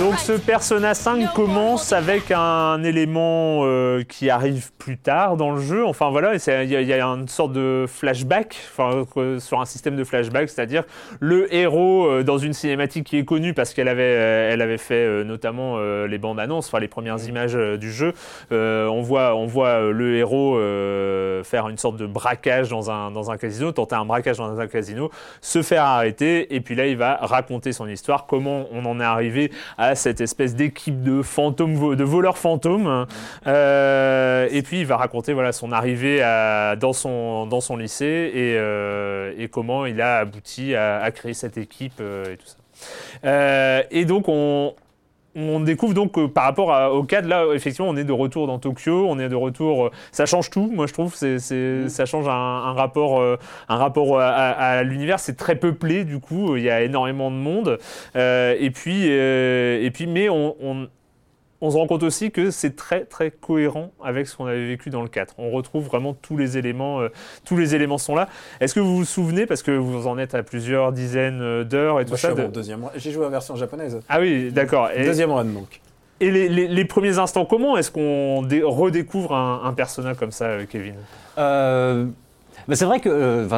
Donc 0.00 0.18
ce 0.18 0.32
Persona 0.32 0.94
5 0.94 1.34
commence 1.34 1.92
avec 1.92 2.30
un 2.30 2.82
élément 2.84 3.60
euh, 3.64 4.02
qui 4.02 4.30
arrive 4.30 4.72
plus 4.78 4.96
tard 4.96 5.36
dans 5.36 5.50
le 5.50 5.60
jeu. 5.60 5.84
Enfin 5.84 6.08
voilà, 6.08 6.32
il 6.36 6.70
y, 6.70 6.92
a 6.94 7.04
une 7.04 7.28
sorte 7.28 7.52
de 7.52 7.84
flashback, 7.86 8.56
enfin, 8.70 9.04
euh, 9.18 9.38
sur 9.38 9.60
un 9.60 9.66
système 9.66 9.96
de 9.96 10.04
flashback, 10.04 10.48
c'est-à-dire 10.48 10.84
le 11.20 11.54
héros 11.54 12.06
euh, 12.06 12.22
dans 12.22 12.38
une 12.38 12.54
cinématique 12.54 13.08
qui 13.08 13.18
est 13.18 13.26
connue 13.26 13.52
parce 13.52 13.74
qu'elle 13.74 13.88
avait, 13.88 14.02
elle 14.02 14.62
avait 14.62 14.78
fait 14.78 15.22
notamment 15.22 15.78
les 15.78 16.16
bandes 16.16 16.40
annonces, 16.40 16.68
enfin 16.68 16.80
les 16.80 16.88
premières 16.88 17.22
images 17.28 17.54
du 17.78 17.92
jeu. 17.92 18.14
on 18.50 19.02
voit, 19.02 19.36
on 19.36 19.44
voit 19.44 19.90
le 19.90 20.16
héros 20.16 20.54
faire 21.44 21.68
une 21.68 21.76
sorte 21.76 21.98
de 21.98 22.06
braquage 22.06 22.70
dans 22.70 22.90
un, 22.90 23.10
dans 23.10 23.30
un 23.30 23.36
casino, 23.36 23.70
tenter 23.72 23.96
un 23.96 24.06
braquage 24.06 24.38
dans 24.38 24.58
un 24.58 24.66
casino, 24.66 25.10
se 25.42 25.60
faire 25.60 25.84
arrêter, 25.84 26.54
et 26.54 26.62
puis 26.62 26.74
là 26.74 26.86
il 26.86 26.96
va 26.96 27.18
raconter 27.20 27.72
son 27.72 27.86
histoire, 27.86 28.24
comment 28.24 28.64
on 28.72 28.86
en 28.86 28.98
est 28.98 29.04
arrivé 29.04 29.52
à 29.76 29.89
cette 29.94 30.20
espèce 30.20 30.54
d'équipe 30.54 31.02
de 31.02 31.22
fantômes, 31.22 31.96
de 31.96 32.04
voleurs 32.04 32.38
fantômes. 32.38 33.06
Euh, 33.46 34.48
et 34.50 34.62
puis 34.62 34.80
il 34.80 34.86
va 34.86 34.96
raconter 34.96 35.32
voilà 35.32 35.52
son 35.52 35.72
arrivée 35.72 36.20
dans 36.78 36.92
son 36.92 37.46
dans 37.46 37.60
son 37.60 37.76
lycée 37.76 38.30
et, 38.34 38.56
euh, 38.58 39.32
et 39.38 39.48
comment 39.48 39.86
il 39.86 40.00
a 40.00 40.18
abouti 40.18 40.74
à, 40.74 41.10
créer 41.10 41.34
cette 41.34 41.58
équipe 41.58 42.00
euh, 42.00 42.32
et 42.32 42.36
tout 42.36 42.46
ça. 42.46 43.84
et 43.90 44.04
donc 44.04 44.28
on 44.28 44.74
on 45.36 45.60
découvre 45.60 45.94
donc 45.94 46.12
que 46.12 46.26
par 46.26 46.44
rapport 46.44 46.92
au 46.92 47.04
cadre, 47.04 47.28
là, 47.28 47.46
effectivement, 47.54 47.88
on 47.88 47.96
est 47.96 48.04
de 48.04 48.12
retour 48.12 48.46
dans 48.46 48.58
Tokyo, 48.58 49.06
on 49.08 49.18
est 49.18 49.28
de 49.28 49.36
retour. 49.36 49.90
ça 50.12 50.26
change 50.26 50.50
tout, 50.50 50.70
moi 50.72 50.86
je 50.86 50.92
trouve. 50.92 51.14
C'est, 51.14 51.36
mm. 51.36 51.88
ça 51.88 52.06
change 52.06 52.26
un, 52.28 52.72
rapport, 52.72 53.22
un 53.68 53.76
rapport 53.76 54.20
à, 54.20 54.82
l'univers. 54.82 55.20
C'est 55.20 55.36
très 55.36 55.56
peuplé, 55.56 56.04
du 56.04 56.20
coup, 56.20 56.56
il 56.56 56.62
y 56.62 56.70
a 56.70 56.82
énormément 56.82 57.30
de 57.30 57.36
monde. 57.36 57.78
et 58.14 58.70
puis, 58.74 59.06
et 59.06 59.90
puis, 59.92 60.06
mais 60.06 60.28
on, 60.28 60.56
on 60.60 60.88
se 61.68 61.76
rend 61.76 61.86
compte 61.86 62.02
aussi 62.02 62.30
que 62.30 62.50
c'est 62.50 62.74
très 62.76 63.04
très 63.04 63.30
cohérent 63.30 63.90
avec 64.02 64.26
ce 64.26 64.36
qu'on 64.36 64.46
avait 64.46 64.66
vécu 64.66 64.88
dans 64.88 65.02
le 65.02 65.08
4. 65.08 65.34
On 65.38 65.50
retrouve 65.50 65.84
vraiment 65.84 66.14
tous 66.14 66.36
les 66.36 66.56
éléments, 66.56 67.00
euh, 67.00 67.08
tous 67.44 67.56
les 67.56 67.74
éléments 67.74 67.98
sont 67.98 68.14
là. 68.14 68.28
Est-ce 68.60 68.74
que 68.74 68.80
vous 68.80 68.96
vous 68.96 69.04
souvenez, 69.04 69.44
parce 69.44 69.62
que 69.62 69.72
vous 69.72 70.06
en 70.06 70.16
êtes 70.16 70.34
à 70.34 70.42
plusieurs 70.42 70.92
dizaines 70.92 71.42
euh, 71.42 71.64
d'heures 71.64 72.00
et 72.00 72.06
tout 72.06 72.16
ça 72.16 72.30
je 72.34 72.42
deuxième 72.44 72.86
J'ai 72.96 73.10
joué 73.10 73.26
en 73.26 73.30
version 73.30 73.56
japonaise. 73.56 74.00
Ah 74.08 74.20
oui, 74.20 74.50
d'accord. 74.50 74.88
Deuxième 74.96 75.32
run 75.32 75.44
donc. 75.44 75.80
Et 76.22 76.30
les, 76.30 76.84
premiers 76.84 77.18
instants, 77.18 77.46
comment 77.46 77.78
est-ce 77.78 77.90
qu'on 77.90 78.40
redécouvre 78.40 79.34
un, 79.34 79.72
personnage 79.72 80.16
comme 80.18 80.32
ça, 80.32 80.44
euh, 80.46 80.66
Kevin? 80.68 80.96
Bah, 82.68 82.76
c'est 82.76 82.84
vrai 82.84 83.00
que, 83.00 83.08
euh, 83.08 83.48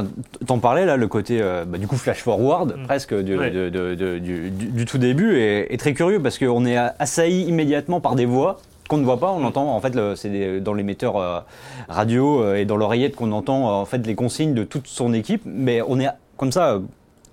t'en 0.46 0.59
parlais 0.59 0.86
là, 0.86 0.96
le 0.96 1.09
côté 1.09 1.38
euh, 1.40 1.64
bah, 1.66 1.78
du 1.78 1.86
coup 1.86 1.96
flash 1.96 2.18
forward 2.18 2.76
mm. 2.76 2.84
presque 2.84 3.14
du, 3.14 3.36
du, 3.36 4.84
tout 4.84 4.98
début 4.98 5.38
est, 5.38 5.78
très 5.78 5.94
curieux 5.94 6.20
parce 6.20 6.38
qu'on 6.38 6.64
est 6.64 6.76
assailli 6.76 7.44
immédiatement 7.44 8.00
par 8.00 8.14
des 8.14 8.26
voix 8.26 8.61
qu'on 8.88 8.98
ne 8.98 9.05
voit 9.05 9.20
pas, 9.20 9.30
on 9.30 9.40
mm. 9.40 9.46
entend 9.46 9.74
en 9.74 9.80
fait 9.80 9.96
c'est 10.16 10.61
dans 10.61 10.74
l'émetteur 10.74 11.16
euh, 11.16 11.40
radio 11.88 12.55
et 12.55 12.64
dans 12.64 12.76
l'oreillette 12.76 13.16
qu'on 13.16 13.32
entend 13.32 13.80
en 13.80 13.84
fait 13.84 14.07
les 14.07 14.14
consignes 14.14 14.55
de 14.55 14.64
toute 14.64 14.86
son 14.86 15.14
équipe, 15.14 15.42
mais 15.44 15.80
on 15.86 16.00
est 16.00 16.09
comme 16.36 16.53
ça 16.53 16.80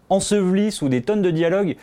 enseveli 0.10 0.72
sous 0.72 0.90
des 0.90 1.02
tonnes 1.02 1.22
de 1.22 1.32
dialogues 1.32 1.76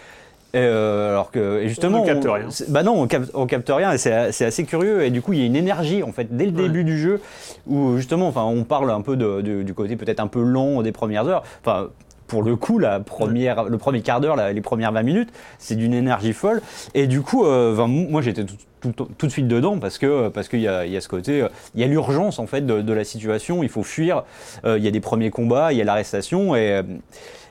euh, 0.55 1.11
alors 1.11 1.31
que 1.31 1.67
justement, 1.67 2.01
on 2.01 2.03
ne 2.03 2.07
capte 2.07 2.25
rien. 2.25 2.49
bah 2.69 2.83
non, 2.83 3.03
on 3.03 3.07
capte, 3.07 3.31
capte 3.49 3.71
rien 3.71 3.93
et 3.93 3.99
c'est 3.99 4.13
assez 4.45 4.65
curieux. 4.65 5.05
Et 5.05 5.11
du 5.11 5.23
coup, 5.23 5.33
il 5.33 5.41
y 5.41 5.43
a 5.43 5.47
une 5.47 5.57
énergie 5.57 6.03
en 6.03 6.13
fait 6.13 6.37
dès 6.37 6.47
le 6.47 6.53
début 6.53 6.85
du 6.85 6.99
jeu 6.99 7.21
où 7.67 7.97
justement, 7.97 8.29
enfin, 8.29 8.45
on 8.45 8.65
parle 8.65 8.91
un 8.91 9.03
peu 9.03 9.17
du 9.17 9.75
côté 9.75 9.97
peut-être 9.97 10.21
un 10.21 10.29
peu 10.29 10.43
long 10.43 10.83
des 10.83 10.93
premières 10.93 11.27
heures. 11.27 11.43
Enfin, 11.65 11.89
pour 12.27 12.43
le 12.43 12.57
coup, 12.57 12.79
la 12.79 12.99
première, 12.99 13.65
le 13.65 13.79
premier 13.79 14.03
quart 14.03 14.21
d'heure, 14.21 14.37
les 14.37 14.61
premières 14.61 14.91
20 14.91 15.03
minutes, 15.03 15.29
c'est 15.59 15.77
d'une 15.77 15.95
énergie 15.95 16.33
folle. 16.33 16.61
Et 16.95 17.07
du 17.07 17.23
coup, 17.23 17.47
euh, 17.47 17.87
moi 17.87 18.21
j'étais 18.21 18.45
tout, 18.81 18.93
tout, 18.93 19.27
de 19.27 19.31
suite 19.31 19.47
dedans 19.49 19.79
parce 19.79 19.99
que 19.99 20.29
parce 20.29 20.49
qu'il 20.49 20.61
y, 20.61 20.65
y 20.65 20.69
a, 20.69 21.01
ce 21.01 21.09
côté, 21.09 21.43
euh, 21.43 21.49
il 21.75 21.81
y 21.81 21.85
a 21.85 21.87
l'urgence 21.87 22.39
en 22.39 22.47
fait 22.47 22.63
de, 22.67 22.83
de, 22.83 22.93
la 22.93 23.05
situation. 23.05 23.63
Il 23.63 23.69
faut 23.69 23.85
fuir. 23.85 24.25
il 24.65 24.83
y 24.83 24.89
a 24.89 24.91
des 24.91 25.01
premiers 25.01 25.31
combats, 25.31 25.73
il 25.73 25.79
y 25.79 25.83
a 25.83 25.85
l'arrestation 25.85 26.57
et, 26.57 26.81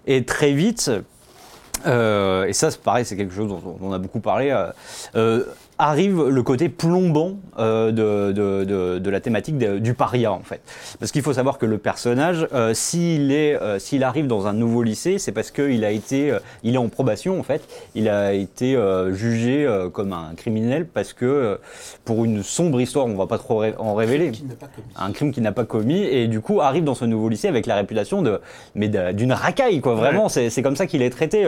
et 0.08 0.26
très 0.26 0.52
vite. 0.52 0.92
Euh, 1.86 2.46
et 2.46 2.54
ça, 2.54 2.72
c'est 2.72 2.82
pareil, 2.82 3.06
c'est 3.06 3.16
quelque 3.16 3.34
chose 3.34 3.50
dont, 3.50 3.78
on 3.82 3.92
a 3.92 4.00
beaucoup 4.00 4.20
parlé. 4.20 4.50
Euh, 4.52 4.72
euh, 5.16 5.44
arrive 5.78 6.30
le 6.30 6.44
côté 6.44 6.70
plombant 6.70 7.34
euh, 7.60 7.92
de, 7.92 8.32
de, 8.32 9.00
de, 9.00 9.10
la 9.10 9.20
thématique 9.20 9.58
du 9.58 9.94
paria 9.94 10.32
en 10.32 10.42
fait. 10.42 10.62
Parce 11.00 11.12
qu'il 11.12 11.22
faut 11.22 11.34
savoir 11.34 11.58
que 11.58 11.66
le 11.66 11.78
personnage, 11.78 12.48
euh, 12.54 12.74
s'il 12.74 13.32
est, 13.32 13.56
euh, 13.62 13.80
s'il 13.80 14.04
arrive 14.04 14.28
dans 14.28 14.48
un 14.48 14.54
nouveau 14.54 14.84
lycée, 14.84 15.20
c'est 15.20 15.32
parce 15.32 15.52
qu'il 15.52 15.84
a 15.84 15.92
été, 15.92 16.32
euh, 16.32 16.40
il 16.64 16.76
est 16.76 16.78
en 16.78 16.88
probation 16.88 17.40
en 17.40 17.44
fait. 17.44 17.62
Il 17.94 18.10
a 18.10 18.34
été 18.34 18.78
jugé 19.14 19.68
comme 19.94 20.14
un 20.14 20.34
criminel 20.36 20.86
parce 20.86 21.14
que 21.14 21.60
pour 22.04 22.26
une 22.26 22.44
sombre 22.44 22.80
histoire, 22.82 23.06
on 23.06 23.16
va 23.16 23.28
pas 23.28 23.38
trop 23.38 23.64
en 23.78 23.96
révéler, 23.96 24.32
un 24.96 25.12
crime 25.12 25.32
qu'il 25.32 25.44
n'a 25.44 25.52
pas 25.52 25.66
commis 25.66 26.04
et 26.04 26.28
du 26.28 26.42
coup 26.42 26.62
arrive 26.62 26.84
dans 26.84 26.96
ce 26.96 27.06
nouveau 27.06 27.30
lycée 27.30 27.48
avec 27.48 27.66
la 27.66 27.76
réputation 27.76 28.22
de, 28.22 28.40
mais 28.76 28.90
d'une 29.14 29.34
racaille 29.34 29.82
quoi. 29.82 29.96
Vraiment, 29.96 30.30
c'est 30.30 30.62
comme 30.62 30.76
ça 30.76 30.88
qu'il 30.88 31.02
est 31.02 31.10
traité. 31.10 31.48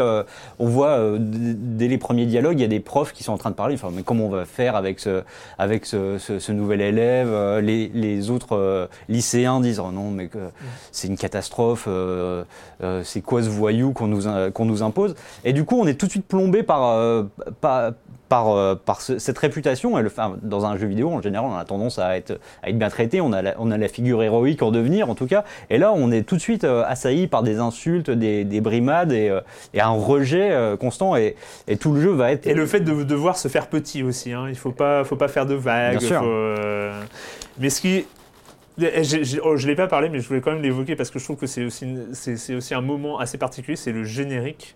on 0.59 0.67
voit 0.67 0.99
dès 1.19 1.87
les 1.87 1.97
premiers 1.97 2.25
dialogues, 2.25 2.59
il 2.59 2.61
y 2.61 2.65
a 2.65 2.69
des 2.69 2.79
profs 2.79 3.13
qui 3.13 3.23
sont 3.23 3.33
en 3.33 3.37
train 3.37 3.51
de 3.51 3.55
parler. 3.55 3.75
Enfin, 3.75 3.89
mais 3.93 4.03
on 4.25 4.29
va 4.29 4.45
faire 4.45 4.75
avec 4.75 4.99
ce, 4.99 5.23
avec 5.57 5.85
ce, 5.85 6.51
nouvel 6.51 6.81
élève. 6.81 7.29
Euh, 7.29 7.61
les, 7.61 8.29
autres 8.29 8.55
euh, 8.55 8.87
lycéens 9.09 9.59
disent 9.61 9.79
oh 9.79 9.91
non, 9.91 10.11
mais 10.11 10.29
c'est 10.91 11.07
une 11.07 11.17
catastrophe, 11.17 11.85
euh, 11.87 12.43
c'est 13.03 13.21
quoi 13.21 13.43
ce 13.43 13.49
voyou 13.49 13.91
qu'on 13.91 14.07
nous, 14.07 14.51
qu'on 14.51 14.65
nous 14.65 14.83
impose? 14.83 15.15
Et 15.43 15.53
du 15.53 15.63
coup, 15.65 15.79
on 15.79 15.87
est 15.87 15.95
tout 15.95 16.05
de 16.05 16.11
suite 16.11 16.27
plombé 16.27 16.63
par, 16.63 17.25
par, 17.61 17.91
par, 18.29 18.77
par 18.79 19.01
cette 19.01 19.37
réputation. 19.37 19.97
Et 19.97 20.01
le, 20.01 20.11
dans 20.41 20.65
un 20.65 20.77
jeu 20.77 20.87
vidéo, 20.87 21.09
en 21.09 21.21
général, 21.21 21.49
on 21.49 21.55
a 21.55 21.65
tendance 21.65 21.99
à 21.99 22.17
être, 22.17 22.39
à 22.63 22.69
être 22.69 22.77
bien 22.77 22.89
traité. 22.89 23.21
On 23.21 23.33
a, 23.33 23.41
la, 23.41 23.55
on 23.59 23.71
a 23.71 23.77
la 23.77 23.87
figure 23.87 24.21
héroïque 24.23 24.61
en 24.61 24.71
devenir, 24.71 25.09
en 25.09 25.15
tout 25.15 25.27
cas. 25.27 25.43
Et 25.69 25.77
là, 25.77 25.93
on 25.93 26.11
est 26.11 26.23
tout 26.23 26.35
de 26.35 26.41
suite 26.41 26.63
assailli 26.63 27.27
par 27.27 27.43
des 27.43 27.59
insultes, 27.59 28.09
des, 28.09 28.43
des 28.43 28.61
brimades 28.61 29.11
et, 29.11 29.35
et, 29.73 29.81
un 29.81 29.89
rejet 29.89 30.51
constant. 30.79 31.15
Et, 31.15 31.35
et, 31.67 31.77
tout 31.77 31.93
le 31.93 32.01
jeu 32.01 32.11
va 32.11 32.31
être. 32.31 32.47
Et 32.47 32.53
le 32.53 32.65
fait 32.65 32.81
de 32.81 33.03
devoir 33.03 33.37
se 33.37 33.47
faire 33.47 33.67
petit 33.67 34.03
aussi. 34.03 34.33
Hein. 34.33 34.45
Il 34.49 34.55
faut 34.55 34.71
pas, 34.71 35.03
faut 35.03 35.15
pas 35.15 35.27
faire 35.27 35.45
de 35.45 35.55
vagues. 35.55 36.03
Euh, 36.11 37.01
mais 37.59 37.69
ce 37.69 37.81
qui, 37.81 38.05
je 38.77 39.39
oh, 39.43 39.57
je 39.57 39.67
l'ai 39.67 39.75
pas 39.75 39.87
parlé, 39.87 40.09
mais 40.09 40.19
je 40.19 40.27
voulais 40.27 40.41
quand 40.41 40.51
même 40.51 40.61
l'évoquer 40.61 40.95
parce 40.95 41.09
que 41.09 41.19
je 41.19 41.23
trouve 41.23 41.37
que 41.37 41.47
c'est 41.47 41.65
aussi, 41.65 41.87
c'est 42.13 42.55
aussi 42.55 42.73
un 42.73 42.81
moment 42.81 43.19
assez 43.19 43.37
particulier. 43.37 43.75
C'est 43.75 43.91
le 43.91 44.03
générique 44.03 44.75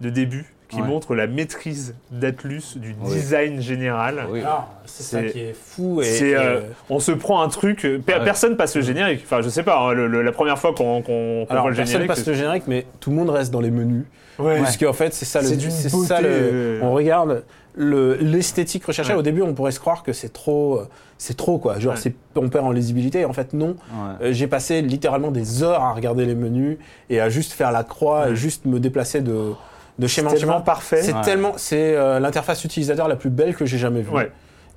de 0.00 0.10
début 0.10 0.54
qui 0.72 0.82
montre 0.82 1.14
la 1.14 1.26
maîtrise 1.26 1.94
d'Atlus 2.10 2.76
du 2.76 2.94
design 2.94 3.60
général. 3.60 4.26
Ah, 4.44 4.68
c'est 4.86 5.02
ça 5.02 5.22
qui 5.22 5.40
est 5.40 5.54
fou. 5.54 6.00
Et, 6.02 6.34
euh, 6.34 6.38
euh, 6.38 6.60
on 6.88 6.98
se 6.98 7.12
prend 7.12 7.42
un 7.42 7.48
truc. 7.48 7.86
Personne 8.06 8.56
passe 8.56 8.74
le 8.76 8.82
générique. 8.82 9.22
Enfin, 9.24 9.42
je 9.42 9.48
sais 9.48 9.62
pas. 9.62 9.78
Hein, 9.78 9.94
la 9.94 10.32
première 10.32 10.58
fois 10.58 10.74
qu'on 10.74 11.02
voit 11.02 11.70
le 11.70 11.74
générique. 11.74 11.76
Personne 11.76 12.06
passe 12.06 12.26
le 12.26 12.34
générique, 12.34 12.64
mais 12.66 12.86
tout 13.00 13.10
le 13.10 13.16
monde 13.16 13.30
reste 13.30 13.52
dans 13.52 13.60
les 13.60 13.70
menus. 13.70 14.04
Parce 14.36 14.76
qu'en 14.76 14.92
fait, 14.92 15.12
c'est 15.14 15.24
ça 15.24 15.40
le. 15.42 15.48
C'est 15.70 15.88
ça 15.90 16.20
le. 16.20 16.80
On 16.82 16.92
regarde 16.92 17.44
l'esthétique 17.76 18.84
recherchée. 18.84 19.14
Au 19.14 19.22
début, 19.22 19.42
on 19.42 19.54
pourrait 19.54 19.72
se 19.72 19.80
croire 19.80 20.02
que 20.02 20.12
c'est 20.12 20.32
trop, 20.32 20.82
c'est 21.18 21.36
trop 21.36 21.58
quoi. 21.58 21.78
Genre, 21.78 21.94
on 22.36 22.48
perd 22.48 22.66
en 22.66 22.72
lisibilité. 22.72 23.24
En 23.24 23.32
fait, 23.32 23.52
non. 23.52 23.76
Euh, 24.20 24.32
j'ai 24.32 24.46
passé 24.46 24.82
littéralement 24.82 25.30
des 25.30 25.62
heures 25.62 25.82
à 25.82 25.92
regarder 25.92 26.24
les 26.24 26.34
menus 26.34 26.78
et 27.10 27.20
à 27.20 27.30
juste 27.30 27.52
faire 27.52 27.72
la 27.72 27.84
croix 27.84 28.30
et 28.30 28.36
juste 28.36 28.64
me 28.64 28.80
déplacer 28.80 29.20
de 29.20 29.52
de 29.98 30.06
schéma. 30.06 30.30
parfait. 30.64 31.02
C'est 31.02 31.20
tellement, 31.22 31.54
c'est 31.56 31.94
euh, 31.96 32.18
l'interface 32.18 32.64
utilisateur 32.64 33.08
la 33.08 33.16
plus 33.16 33.30
belle 33.30 33.54
que 33.54 33.66
j'ai 33.66 33.78
jamais 33.78 34.02
vue. 34.02 34.10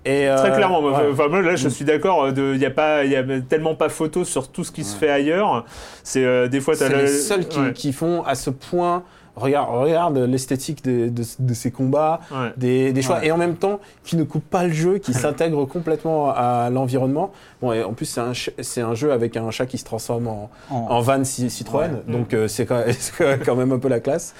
Et 0.07 0.27
Très 0.37 0.51
euh, 0.51 0.55
clairement, 0.55 0.81
moi, 0.81 1.41
là 1.41 1.55
je 1.55 1.67
suis 1.67 1.83
d'accord, 1.83 2.29
il 2.29 2.57
n'y 2.57 2.65
a, 2.65 2.69
pas, 2.69 3.05
y 3.05 3.15
a 3.15 3.23
tellement 3.41 3.73
pas 3.73 3.89
photo 3.89 4.23
sur 4.23 4.49
tout 4.49 4.63
ce 4.63 4.71
qui 4.71 4.83
se 4.83 4.95
fait 4.95 5.09
ailleurs. 5.09 5.65
C'est 6.03 6.47
des 6.49 6.59
fois... 6.61 6.75
C'est 6.75 6.95
les 6.95 7.07
seuls 7.07 7.47
qui, 7.47 7.73
qui, 7.73 7.91
font 7.91 8.23
à 8.23 8.35
ce 8.35 8.51
point 8.51 9.03
regarde, 9.35 9.69
regarde 9.69 10.17
l'esthétique 10.17 10.83
de, 10.83 11.09
de, 11.09 11.53
ces 11.53 11.71
combats, 11.71 12.19
des, 12.57 12.93
des, 12.93 13.01
choix, 13.01 13.23
et 13.25 13.31
en 13.31 13.37
même 13.37 13.55
temps 13.55 13.79
qui 14.03 14.15
ne 14.15 14.23
coupe 14.23 14.47
pas 14.49 14.63
le 14.63 14.73
jeu, 14.73 14.97
qui 14.97 15.13
s'intègre 15.13 15.65
complètement 15.65 16.29
à 16.29 16.69
l'environnement. 16.69 17.31
Bon, 17.61 17.73
et 17.73 17.83
en 17.83 17.93
plus 17.93 18.05
c'est 18.05 18.21
un, 18.21 18.87
un, 18.87 18.95
jeu 18.95 19.11
avec 19.11 19.37
un 19.37 19.51
chat 19.51 19.65
qui 19.65 19.77
se 19.77 19.85
transforme 19.85 20.27
en, 20.27 20.49
en 20.69 21.01
van 21.01 21.23
Citroën, 21.23 22.01
donc 22.07 22.33
euh, 22.33 22.47
c'est 22.47 22.65
quand, 22.65 22.83
quand, 23.45 23.55
même 23.55 23.71
un 23.71 23.79
peu 23.79 23.87
la 23.87 23.99
classe. 23.99 24.33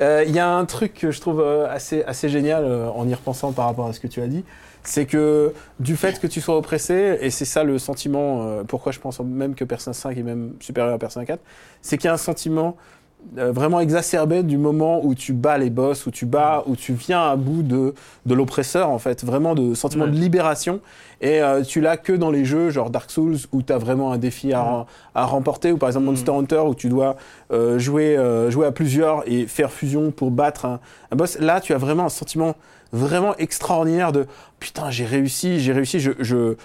Euh, 0.00 0.24
il 0.26 0.34
y 0.34 0.38
a 0.38 0.48
un 0.48 0.64
truc 0.64 0.94
que 0.94 1.10
je 1.10 1.20
trouve 1.20 1.40
euh, 1.40 1.68
assez, 1.70 2.02
assez 2.04 2.28
génial 2.28 2.64
en 2.64 3.06
y 3.08 3.14
repensant 3.14 3.52
par 3.52 3.66
rapport 3.66 3.86
à 3.86 3.92
ce 3.92 4.00
que 4.00 4.06
tu 4.06 4.20
as 4.20 4.26
dit, 4.26 4.44
c'est 4.82 5.04
que 5.04 5.52
du 5.78 5.96
fait 5.96 6.18
que 6.20 6.26
tu 6.26 6.40
sois 6.40 6.56
oppressé, 6.56 7.18
et 7.20 7.30
c'est 7.30 7.44
ça 7.44 7.64
le 7.64 7.78
sentiment, 7.78 8.62
pourquoi 8.66 8.92
je 8.92 8.98
pense 8.98 9.20
même 9.20 9.54
que 9.54 9.64
Persona 9.64 9.92
5 9.92 10.16
est 10.16 10.22
même 10.22 10.54
supérieur 10.60 10.94
à 10.94 10.98
Persona 10.98 11.26
4, 11.26 11.40
c'est 11.82 11.98
qu'il 11.98 12.06
y 12.06 12.10
a 12.10 12.14
un 12.14 12.18
sentiment 12.18 12.76
euh, 13.38 13.52
vraiment 13.52 13.80
exacerbé 13.80 14.42
du 14.42 14.58
moment 14.58 15.04
où 15.04 15.14
tu 15.14 15.32
bats 15.32 15.58
les 15.58 15.70
boss, 15.70 16.06
où 16.06 16.10
tu 16.10 16.26
bats, 16.26 16.64
où 16.66 16.74
tu 16.74 16.92
viens 16.92 17.22
à 17.22 17.36
bout 17.36 17.62
de, 17.62 17.94
de 18.26 18.34
l'oppresseur, 18.34 18.88
en 18.88 18.98
fait. 18.98 19.24
Vraiment 19.24 19.54
de 19.54 19.74
sentiment 19.74 20.06
de 20.06 20.12
libération. 20.12 20.80
Et 21.20 21.42
euh, 21.42 21.62
tu 21.62 21.80
l'as 21.80 21.96
que 21.96 22.12
dans 22.12 22.30
les 22.30 22.44
jeux 22.44 22.70
genre 22.70 22.90
Dark 22.90 23.10
Souls 23.10 23.36
où 23.52 23.62
tu 23.62 23.72
as 23.72 23.78
vraiment 23.78 24.12
un 24.12 24.18
défi 24.18 24.52
à, 24.52 24.86
à, 25.14 25.26
remporter, 25.26 25.70
ou 25.70 25.76
par 25.76 25.88
exemple 25.88 26.06
Monster 26.06 26.32
Hunter 26.32 26.62
où 26.66 26.74
tu 26.74 26.88
dois 26.88 27.16
euh, 27.52 27.78
jouer, 27.78 28.16
jouer 28.48 28.66
à 28.66 28.72
plusieurs 28.72 29.22
et 29.30 29.46
faire 29.46 29.70
fusion 29.70 30.10
pour 30.10 30.30
battre 30.30 30.64
un, 30.64 30.80
boss. 31.14 31.38
Là, 31.38 31.60
tu 31.60 31.72
as 31.72 31.78
vraiment 31.78 32.06
un 32.06 32.10
sentiment 32.10 32.56
vraiment 32.92 33.36
extraordinaire 33.36 34.12
de 34.12 34.26
putain, 34.58 34.90
j'ai 34.90 35.04
réussi, 35.04 35.60
j'ai 35.60 35.72
réussi. 35.72 36.00
Je, 36.00 36.12
je 36.18 36.56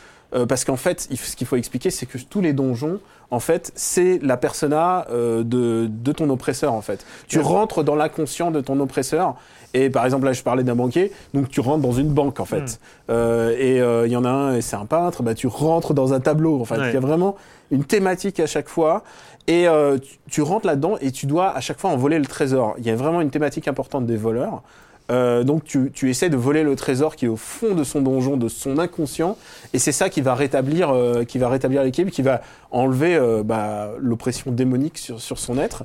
parce 0.47 0.65
qu'en 0.65 0.75
fait, 0.75 1.07
ce 1.13 1.35
qu'il 1.35 1.47
faut 1.47 1.55
expliquer, 1.55 1.89
c'est 1.89 2.05
que 2.05 2.17
tous 2.17 2.41
les 2.41 2.53
donjons 2.53 2.99
en 3.31 3.39
fait, 3.39 3.71
c'est 3.75 4.19
la 4.21 4.37
persona 4.37 5.07
euh, 5.09 5.43
de, 5.43 6.11
ton 6.11 6.29
oppresseur, 6.29 6.73
en 6.73 6.81
fait. 6.81 7.05
Tu 7.27 7.39
rentres 7.39 7.83
dans 7.83 7.95
l'inconscient 7.95 8.51
de 8.51 8.61
ton 8.61 8.79
oppresseur. 8.79 9.35
Et 9.73 9.89
par 9.89 10.05
exemple, 10.05 10.25
là, 10.25 10.33
je 10.33 10.41
parlais 10.41 10.63
d'un 10.63 10.75
banquier, 10.75 11.11
donc 11.33 11.49
tu 11.49 11.59
rentres 11.59 11.81
dans 11.81 11.91
une 11.91 12.09
banque, 12.09 12.39
en 12.39 12.45
fait. 12.45 12.61
Hmm. 12.61 13.11
Euh, 13.11 13.55
et 13.57 13.81
euh, 13.81 14.07
il 14.07 14.13
y 14.13 14.15
en 14.15 14.23
a 14.23 14.29
un, 14.29 14.55
et 14.55 14.61
c'est 14.61 14.77
un 14.77 14.85
peintre, 14.85 15.21
bah, 15.23 15.33
tu 15.33 15.47
rentres 15.47 15.93
dans 15.93 16.13
un 16.13 16.19
tableau, 16.19 16.61
en 16.61 16.65
fait. 16.65 16.75
Il 16.77 16.93
y 16.93 16.97
a 16.97 17.01
vraiment 17.01 17.35
une 17.71 17.83
thématique 17.83 18.39
à 18.39 18.47
chaque 18.47 18.69
fois. 18.69 19.03
Et 19.47 19.67
tu, 20.01 20.17
tu 20.29 20.41
rentres 20.41 20.65
là-dedans 20.65 20.97
et 21.01 21.11
tu 21.11 21.27
dois 21.27 21.55
à 21.55 21.61
chaque 21.61 21.79
fois 21.79 21.91
en 21.91 21.97
voler 21.97 22.17
le 22.17 22.25
trésor. 22.25 22.73
Il 22.79 22.85
y 22.85 22.89
a 22.89 22.95
vraiment 22.95 23.21
une 23.21 23.29
thématique 23.29 23.67
importante 23.67 24.07
des 24.07 24.17
voleurs. 24.17 24.63
Euh, 25.11 25.43
donc 25.43 25.63
tu, 25.63 25.91
tu, 25.93 26.09
essaies 26.09 26.29
de 26.29 26.37
voler 26.37 26.63
le 26.63 26.75
trésor 26.75 27.15
qui 27.15 27.25
est 27.25 27.29
au 27.29 27.35
fond 27.35 27.75
de 27.75 27.83
son 27.83 28.01
donjon, 28.01 28.37
de 28.37 28.47
son 28.47 28.79
inconscient, 28.79 29.37
et 29.73 29.79
c'est 29.79 29.91
ça 29.91 30.09
qui 30.09 30.21
va 30.21 30.33
rétablir, 30.33 30.89
euh, 30.89 31.23
qui 31.23 31.37
va 31.37 31.49
rétablir 31.49 31.83
l'équipe, 31.83 32.09
qui 32.09 32.23
va 32.23 32.41
enlever 32.71 33.15
euh, 33.15 33.43
bah, 33.43 33.91
l'oppression 33.99 34.51
démonique 34.51 34.97
sur, 34.97 35.21
sur, 35.21 35.37
son 35.37 35.59
être. 35.59 35.83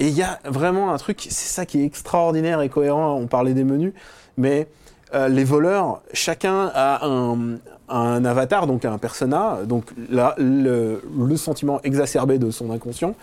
Et 0.00 0.08
il 0.08 0.14
y 0.14 0.22
a 0.22 0.38
vraiment 0.44 0.92
un 0.92 0.96
truc, 0.96 1.20
c'est 1.20 1.52
ça 1.52 1.66
qui 1.66 1.82
est 1.82 1.84
extraordinaire 1.84 2.62
et 2.62 2.70
cohérent. 2.70 3.14
On 3.14 3.26
parlait 3.26 3.54
des 3.54 3.64
menus, 3.64 3.92
mais 4.36 4.68
les 5.28 5.44
voleurs, 5.44 6.00
chacun 6.14 6.70
a 6.74 7.06
un, 7.06 7.58
un 7.90 8.24
avatar, 8.24 8.66
donc 8.66 8.86
un 8.86 8.96
persona, 8.96 9.58
donc 9.66 9.84
là, 10.08 10.34
le, 10.38 11.02
sentiment 11.36 11.82
exacerbé 11.82 12.38
de 12.38 12.50
son 12.50 12.70
inconscient, 12.70 13.14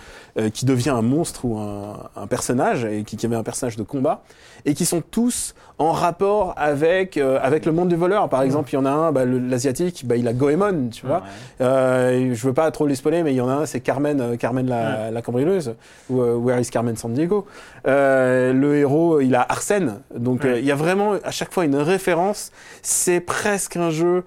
qui 0.53 0.65
devient 0.65 0.91
un 0.91 1.01
monstre 1.01 1.45
ou 1.45 1.57
un, 1.57 2.27
personnage, 2.27 2.85
et 2.85 3.03
qui, 3.03 3.17
qui 3.17 3.25
avait 3.25 3.35
un 3.35 3.41
personnage 3.41 3.75
de 3.75 3.81
combat, 3.81 4.21
et 4.65 4.73
qui 4.73 4.85
sont 4.85 5.01
tous 5.01 5.55
en 5.77 5.93
rapport 5.93 6.53
avec, 6.57 7.17
euh, 7.17 7.39
avec 7.41 7.65
le 7.65 7.71
monde 7.71 7.87
du 7.87 7.95
voleur. 7.95 8.27
Par 8.27 8.41
exemple, 8.41 8.69
il 8.71 8.75
y 8.75 8.77
en 8.77 8.85
a 8.85 8.91
un, 8.91 9.11
bah, 9.13 9.23
l'asiatique, 9.25 10.03
bah, 10.05 10.17
il 10.17 10.27
a 10.27 10.33
Goemon, 10.33 10.89
tu 10.89 11.07
vois. 11.07 11.23
Euh, 11.61 12.33
je 12.33 12.47
veux 12.47 12.53
pas 12.53 12.69
trop 12.71 12.85
les 12.85 12.95
spoiler, 12.95 13.23
mais 13.23 13.33
il 13.33 13.37
y 13.37 13.41
en 13.41 13.47
a 13.47 13.53
un, 13.53 13.65
c'est 13.65 13.79
Carmen, 13.79 14.19
euh, 14.19 14.35
Carmen 14.35 14.67
la, 14.67 15.09
la 15.09 15.21
cambrieuse, 15.21 15.75
ou 16.09 16.21
Where 16.21 16.59
is 16.59 16.69
Carmen 16.69 16.97
San 16.97 17.13
Diego. 17.13 17.47
le 17.85 18.75
héros, 18.75 19.21
il 19.21 19.35
a 19.35 19.45
Arsène. 19.47 20.01
Donc 20.13 20.41
il 20.43 20.65
y 20.65 20.71
a 20.71 20.75
vraiment 20.75 21.13
à 21.23 21.31
chaque 21.31 21.53
fois 21.53 21.63
une 21.63 21.77
référence. 21.77 22.51
C'est 22.81 23.21
presque 23.21 23.77
un 23.77 23.89
jeu 23.89 24.23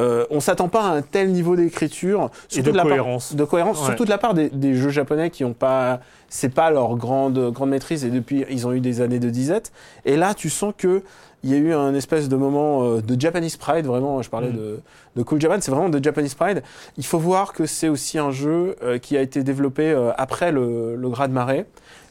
euh, 0.00 0.26
on 0.30 0.40
s'attend 0.40 0.68
pas 0.68 0.82
à 0.82 0.90
un 0.96 1.02
tel 1.02 1.30
niveau 1.30 1.54
d'écriture, 1.54 2.30
et 2.56 2.62
de, 2.62 2.72
cohérence. 2.72 3.34
de 3.34 3.44
cohérence, 3.44 3.84
surtout 3.84 4.04
de 4.04 4.10
la 4.10 4.18
part 4.18 4.34
des, 4.34 4.74
jeux 4.74 4.90
japonais 4.90 5.30
qui 5.30 5.44
ont 5.44 5.52
pas, 5.52 6.00
c'est 6.28 6.52
pas 6.52 6.70
leur 6.70 6.96
grande 6.96 7.52
grande 7.52 7.70
maîtrise 7.70 8.04
et 8.04 8.10
depuis 8.10 8.44
ils 8.50 8.66
ont 8.66 8.72
eu 8.72 8.80
des 8.80 9.00
années 9.00 9.20
de 9.20 9.30
disette. 9.30 9.72
Et 10.04 10.16
là, 10.16 10.34
tu 10.34 10.50
sens 10.50 10.74
que 10.76 11.02
il 11.44 11.50
y 11.50 11.54
a 11.54 11.58
eu 11.58 11.74
un 11.74 11.94
espèce 11.94 12.28
de 12.28 12.36
moment 12.36 12.84
euh, 12.84 13.02
de 13.02 13.20
Japanese 13.20 13.56
Pride, 13.56 13.84
vraiment, 13.84 14.22
je 14.22 14.30
parlais 14.30 14.48
mm. 14.48 14.56
de, 14.56 14.80
de, 15.16 15.22
Cool 15.22 15.40
Japan, 15.40 15.58
c'est 15.60 15.70
vraiment 15.70 15.90
de 15.90 16.02
Japanese 16.02 16.34
Pride. 16.34 16.62
Il 16.96 17.04
faut 17.04 17.18
voir 17.18 17.52
que 17.52 17.66
c'est 17.66 17.88
aussi 17.88 18.18
un 18.18 18.30
jeu 18.30 18.76
euh, 18.82 18.98
qui 18.98 19.16
a 19.16 19.20
été 19.20 19.44
développé 19.44 19.94
après 20.16 20.50
le, 20.50 20.96
le 20.96 21.08
Grade 21.08 21.30
Marais. 21.30 21.66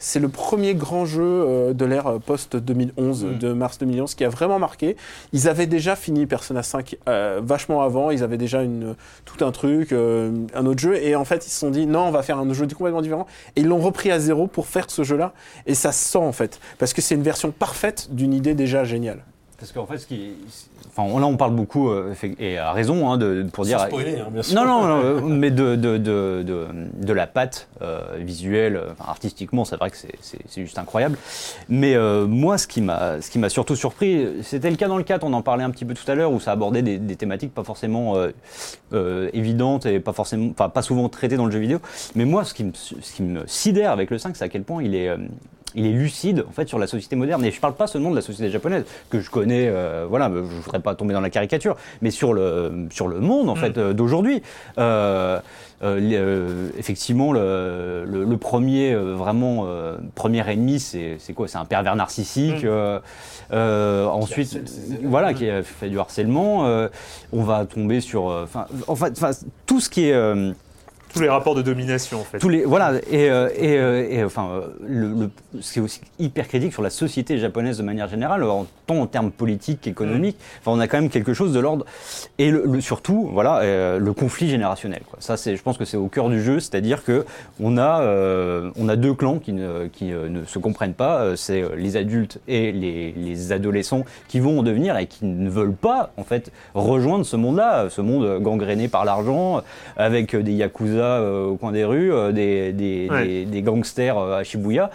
C'est 0.05 0.19
le 0.19 0.27
premier 0.27 0.75
grand 0.75 1.05
jeu 1.05 1.23
euh, 1.23 1.73
de 1.73 1.85
l'ère 1.85 2.19
post-2011, 2.25 2.91
mm. 2.97 3.37
de 3.37 3.53
mars 3.53 3.77
2011, 3.77 4.15
qui 4.15 4.25
a 4.25 4.29
vraiment 4.29 4.59
marqué. 4.59 4.97
Ils 5.31 5.47
avaient 5.47 5.65
déjà 5.65 5.95
fini 5.95 6.25
Persona 6.25 6.61
5 6.61 6.97
euh, 7.07 7.39
vachement 7.41 7.81
avant, 7.81 8.11
ils 8.11 8.21
avaient 8.21 8.37
déjà 8.37 8.63
une, 8.63 8.95
tout 9.23 9.45
un 9.45 9.53
truc, 9.53 9.93
euh, 9.93 10.29
un 10.55 10.65
autre 10.65 10.81
jeu, 10.81 11.01
et 11.01 11.15
en 11.15 11.23
fait 11.23 11.47
ils 11.47 11.49
se 11.49 11.57
sont 11.57 11.69
dit 11.69 11.85
non, 11.85 12.01
on 12.07 12.11
va 12.11 12.21
faire 12.21 12.37
un 12.37 12.51
jeu 12.51 12.67
complètement 12.67 13.01
différent, 13.01 13.27
et 13.55 13.61
ils 13.61 13.67
l'ont 13.67 13.79
repris 13.79 14.11
à 14.11 14.19
zéro 14.19 14.47
pour 14.47 14.67
faire 14.67 14.91
ce 14.91 15.03
jeu-là, 15.03 15.31
et 15.67 15.73
ça 15.73 15.93
se 15.93 16.03
sent 16.03 16.17
en 16.17 16.33
fait, 16.33 16.59
parce 16.79 16.91
que 16.91 17.01
c'est 17.01 17.15
une 17.15 17.23
version 17.23 17.51
parfaite 17.51 18.09
d'une 18.11 18.33
idée 18.33 18.55
déjà 18.55 18.83
géniale. 18.83 19.23
Parce 19.63 19.71
qu'en 19.71 19.85
fait, 19.85 19.97
ce 19.97 20.07
qui, 20.07 20.31
enfin, 20.89 21.07
là, 21.21 21.25
on 21.25 21.37
parle 21.37 21.55
beaucoup 21.55 21.89
euh, 21.89 22.13
et 22.37 22.57
à 22.57 22.73
raison 22.73 23.09
hein, 23.09 23.17
de, 23.17 23.43
pour 23.43 23.63
dire. 23.63 23.79
Spoiler, 23.79 24.19
hein, 24.19 24.27
bien 24.29 24.43
sûr. 24.43 24.55
Non, 24.55 24.65
non, 24.65 25.21
non 25.21 25.29
mais 25.29 25.51
de, 25.51 25.77
de, 25.77 25.97
de, 25.97 26.43
de, 26.43 27.13
la 27.13 27.27
patte 27.27 27.69
euh, 27.81 28.01
visuelle, 28.17 28.77
artistiquement, 28.99 29.63
c'est 29.63 29.77
vrai 29.77 29.89
que 29.89 29.95
c'est 29.95 30.61
juste 30.61 30.77
incroyable. 30.77 31.17
Mais 31.69 31.95
euh, 31.95 32.27
moi, 32.27 32.57
ce 32.57 32.67
qui 32.67 32.81
m'a, 32.81 33.21
ce 33.21 33.31
qui 33.31 33.39
m'a 33.39 33.47
surtout 33.47 33.77
surpris, 33.77 34.27
c'était 34.41 34.69
le 34.69 34.75
cas 34.75 34.89
dans 34.89 34.97
le 34.97 35.03
4. 35.03 35.23
On 35.23 35.31
en 35.31 35.41
parlait 35.41 35.63
un 35.63 35.69
petit 35.69 35.85
peu 35.85 35.93
tout 35.93 36.11
à 36.11 36.15
l'heure, 36.15 36.33
où 36.33 36.41
ça 36.41 36.51
abordait 36.51 36.81
des, 36.81 36.97
des 36.97 37.15
thématiques 37.15 37.53
pas 37.53 37.63
forcément 37.63 38.17
évidentes 39.31 39.85
et 39.85 40.01
pas 40.01 40.11
forcément, 40.11 40.49
enfin, 40.51 40.67
pas 40.67 40.81
souvent 40.81 41.07
traitées 41.07 41.37
dans 41.37 41.45
le 41.45 41.53
jeu 41.53 41.59
vidéo. 41.59 41.79
Mais 42.15 42.25
moi, 42.25 42.43
ce 42.43 42.53
qui 42.53 42.65
me, 42.65 42.73
ce 42.73 43.13
qui 43.13 43.23
me 43.23 43.47
sidère 43.47 43.91
avec 43.91 44.11
le 44.11 44.17
5, 44.17 44.35
c'est 44.35 44.43
à 44.43 44.49
quel 44.49 44.63
point 44.63 44.83
il 44.83 44.93
est 44.93 45.09
il 45.75 45.85
est 45.85 45.91
lucide 45.91 46.43
en 46.47 46.51
fait 46.51 46.67
sur 46.67 46.79
la 46.79 46.87
société 46.87 47.15
moderne. 47.15 47.43
Et 47.45 47.51
je 47.51 47.57
ne 47.57 47.61
parle 47.61 47.75
pas 47.75 47.87
seulement 47.87 48.11
de 48.11 48.15
la 48.15 48.21
société 48.21 48.49
japonaise 48.51 48.85
que 49.09 49.19
je 49.19 49.29
connais, 49.29 49.67
euh, 49.67 50.05
voilà, 50.07 50.29
je 50.29 50.39
ne 50.39 50.41
voudrais 50.41 50.79
pas 50.79 50.95
tomber 50.95 51.13
dans 51.13 51.21
la 51.21 51.29
caricature, 51.29 51.75
mais 52.01 52.11
sur 52.11 52.33
le 52.33 52.87
sur 52.91 53.07
le 53.07 53.19
monde 53.19 53.49
en 53.49 53.55
mm. 53.55 53.57
fait 53.57 53.77
euh, 53.77 53.93
d'aujourd'hui. 53.93 54.41
Euh, 54.77 55.39
effectivement, 56.77 57.33
le, 57.33 58.05
le, 58.05 58.37
premier 58.37 58.95
vraiment 58.95 59.67
premier 60.15 60.49
ennemi, 60.49 60.79
c'est 60.79 61.33
quoi? 61.35 61.49
C'est 61.49 61.57
un 61.57 61.65
pervers 61.65 61.97
narcissique. 61.97 62.63
Mm. 62.63 63.01
ensuite, 63.51 64.61
voilà, 65.03 65.33
qui 65.33 65.49
a 65.49 65.61
fait 65.61 65.89
du 65.89 65.99
harcèlement. 65.99 66.87
on 67.33 67.43
va 67.43 67.65
tomber 67.65 67.99
sur, 67.99 68.27
enfin, 68.27 68.65
en 68.87 68.95
fait, 68.95 69.21
tout 69.65 69.81
ce 69.81 69.89
qui 69.89 70.05
est 70.05 70.53
tous 71.13 71.21
les 71.21 71.29
rapports 71.29 71.53
de 71.53 71.61
domination, 71.61 72.21
en 72.21 72.23
fait. 72.23 72.39
Tous 72.39 72.49
les, 72.49 72.65
voilà, 72.65 72.93
et, 73.11 73.29
euh, 73.29 73.49
et, 73.55 73.77
euh, 73.77 74.07
et 74.09 74.23
enfin, 74.23 74.49
euh, 74.51 74.61
le, 74.85 75.29
ce 75.61 75.73
qui 75.73 75.79
est 75.79 75.81
aussi 75.81 76.01
hyper 76.17 76.47
critique 76.47 76.73
sur 76.73 76.81
la 76.81 76.89
société 76.89 77.37
japonaise 77.37 77.77
de 77.77 77.83
manière 77.83 78.07
générale, 78.07 78.43
en, 78.43 78.65
tant 78.87 78.95
en 78.95 79.05
termes 79.05 79.31
politiques 79.31 79.81
qu'économiques, 79.81 80.37
mm. 80.37 80.59
enfin, 80.61 80.77
on 80.77 80.79
a 80.79 80.87
quand 80.87 80.99
même 80.99 81.11
quelque 81.11 81.33
chose 81.33 81.53
de 81.53 81.59
l'ordre. 81.59 81.85
Et 82.39 82.49
le, 82.49 82.81
surtout, 82.81 83.29
voilà, 83.31 83.61
le 83.99 84.13
conflit 84.13 84.49
générationnel. 84.49 85.01
Quoi. 85.07 85.19
Ça, 85.21 85.37
c'est, 85.37 85.55
je 85.55 85.61
pense 85.61 85.77
que 85.77 85.85
c'est 85.85 85.97
au 85.97 86.07
cœur 86.07 86.29
du 86.29 86.41
jeu, 86.41 86.59
c'est-à-dire 86.59 87.03
que 87.03 87.25
on 87.59 87.77
a, 87.77 88.01
on 88.75 88.89
a 88.89 88.95
deux 88.95 89.13
clans 89.13 89.37
qui 89.37 89.53
ne, 89.53 89.87
qui 89.87 90.05
ne 90.05 90.43
se 90.45 90.59
comprennent 90.59 90.93
pas. 90.93 91.35
C'est 91.35 91.63
les 91.77 91.95
adultes 91.95 92.39
et 92.47 92.71
les, 92.71 93.11
les 93.11 93.51
adolescents 93.51 94.03
qui 94.27 94.39
vont 94.39 94.59
en 94.59 94.63
devenir 94.63 94.97
et 94.97 95.05
qui 95.05 95.25
ne 95.25 95.49
veulent 95.49 95.75
pas, 95.75 96.11
en 96.17 96.23
fait, 96.23 96.51
rejoindre 96.73 97.25
ce 97.25 97.35
monde-là, 97.35 97.89
ce 97.89 98.01
monde 98.01 98.41
gangréné 98.41 98.87
par 98.87 99.05
l'argent, 99.05 99.61
avec 99.95 100.35
des 100.35 100.53
yakuza 100.53 101.02
euh, 101.03 101.45
au 101.45 101.57
coin 101.57 101.71
des 101.71 101.85
rues, 101.85 102.11
euh, 102.11 102.31
des, 102.31 102.73
des, 102.73 103.61
gangsters 103.61 104.17
euh, 104.17 104.39
à 104.39 104.43
Shibuya. 104.43 104.89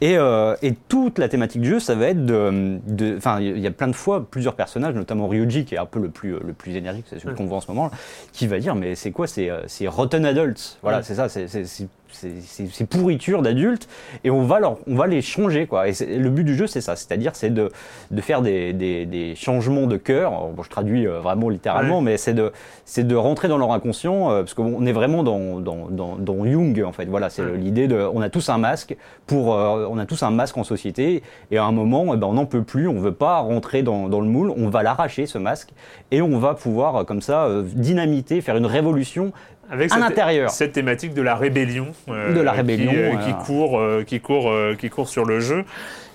Et, 0.00 0.16
et, 0.62 0.74
toute 0.88 1.18
la 1.18 1.28
thématique 1.28 1.60
du 1.60 1.70
jeu, 1.70 1.80
ça 1.80 1.94
va 1.94 2.06
être 2.08 2.24
de. 2.24 3.16
Enfin, 3.16 3.40
il 3.40 3.58
y 3.58 3.66
a 3.66 3.70
plein 3.70 3.88
de 3.88 3.92
fois 3.94 4.26
plusieurs 4.28 4.54
personnages, 4.54 4.94
notamment 4.94 5.28
Ryuji, 5.28 5.64
qui 5.64 5.74
est 5.74 5.78
un 5.78 5.86
peu 5.86 6.00
le 6.00 6.08
plus, 6.08 6.32
le 6.32 6.52
plus 6.52 6.74
énergique, 6.76 7.06
c'est 7.08 7.18
celui 7.18 7.34
qu'on 7.34 7.46
voit 7.46 7.58
en 7.58 7.60
ce 7.60 7.70
moment, 7.70 7.90
qui 8.32 8.46
va 8.46 8.58
dire 8.58 8.74
Mais 8.74 8.94
c'est 8.94 9.10
quoi 9.10 9.26
C'est 9.26 9.50
Rotten 9.86 10.24
Adults. 10.24 10.78
Voilà, 10.82 11.02
c'est 11.02 11.14
ça, 11.14 11.28
c'est 11.28 11.88
ces 12.12 12.84
pourritures 12.86 13.42
d'adultes 13.42 13.88
et 14.24 14.30
on 14.30 14.42
va, 14.42 14.60
leur, 14.60 14.78
on 14.86 14.94
va 14.94 15.06
les 15.06 15.22
changer. 15.22 15.66
Quoi. 15.66 15.88
Et 15.88 15.92
le 16.00 16.30
but 16.30 16.44
du 16.44 16.54
jeu, 16.54 16.66
c'est 16.66 16.80
ça, 16.80 16.96
c'est-à-dire 16.96 17.32
c'est 17.34 17.50
de, 17.50 17.70
de 18.10 18.20
faire 18.20 18.42
des, 18.42 18.72
des, 18.72 19.06
des, 19.06 19.34
changements 19.34 19.86
de 19.86 19.96
cœur. 19.96 20.48
Bon, 20.54 20.62
je 20.62 20.70
traduis 20.70 21.06
euh, 21.06 21.20
vraiment 21.20 21.48
littéralement, 21.48 22.00
mais 22.00 22.16
c'est 22.16 22.34
de, 22.34 22.52
de 22.96 23.14
rentrer 23.14 23.48
dans 23.48 23.58
leur 23.58 23.72
inconscient, 23.72 24.30
euh, 24.30 24.42
parce 24.42 24.54
qu'on 24.54 24.84
est 24.86 24.92
vraiment 24.92 25.22
dans, 25.22 25.60
dans, 25.60 25.88
dans, 25.88 26.16
dans, 26.16 26.44
Jung, 26.44 26.82
en 26.86 26.92
fait. 26.92 27.06
Voilà, 27.06 27.30
c'est 27.30 27.44
l'idée 27.56 27.88
de. 27.88 28.08
On 28.12 28.20
a 28.20 28.28
tous 28.28 28.48
un 28.48 28.58
masque, 28.58 28.96
pour, 29.26 29.54
euh, 29.54 29.86
on 29.90 29.98
a 29.98 30.06
tous 30.06 30.22
un 30.22 30.30
masque 30.30 30.56
en 30.56 30.64
société, 30.64 31.22
et 31.50 31.58
à 31.58 31.64
un 31.64 31.72
moment, 31.72 32.14
eh 32.14 32.16
ben, 32.16 32.26
on 32.26 32.34
n'en 32.34 32.46
peut 32.46 32.62
plus, 32.62 32.88
on 32.88 32.94
ne 32.94 33.00
veut 33.00 33.12
pas 33.12 33.38
rentrer 33.38 33.82
dans, 33.82 34.08
dans 34.08 34.20
le 34.20 34.28
moule, 34.28 34.52
on 34.56 34.68
va 34.68 34.82
l'arracher, 34.82 35.26
ce 35.26 35.38
masque, 35.38 35.70
et 36.10 36.22
on 36.22 36.38
va 36.38 36.54
pouvoir, 36.54 37.04
comme 37.06 37.22
ça, 37.22 37.48
dynamiter, 37.74 38.40
faire 38.40 38.56
une 38.56 38.66
révolution 38.66 39.32
avec 39.70 39.90
cette, 39.90 40.50
cette, 40.50 40.72
thématique 40.72 41.14
de 41.14 41.22
la 41.22 41.36
rébellion, 41.36 41.88
euh, 42.08 42.34
de 42.34 42.40
la 42.40 42.52
rébellion 42.52 42.90
qui, 42.90 42.98
euh, 42.98 43.16
qui 43.18 43.32
court, 43.44 43.78
euh, 43.78 44.02
qui 44.04 44.20
court, 44.20 44.52
qui 44.78 44.90
court 44.90 45.08
sur 45.08 45.24
le 45.24 45.40
jeu. 45.40 45.64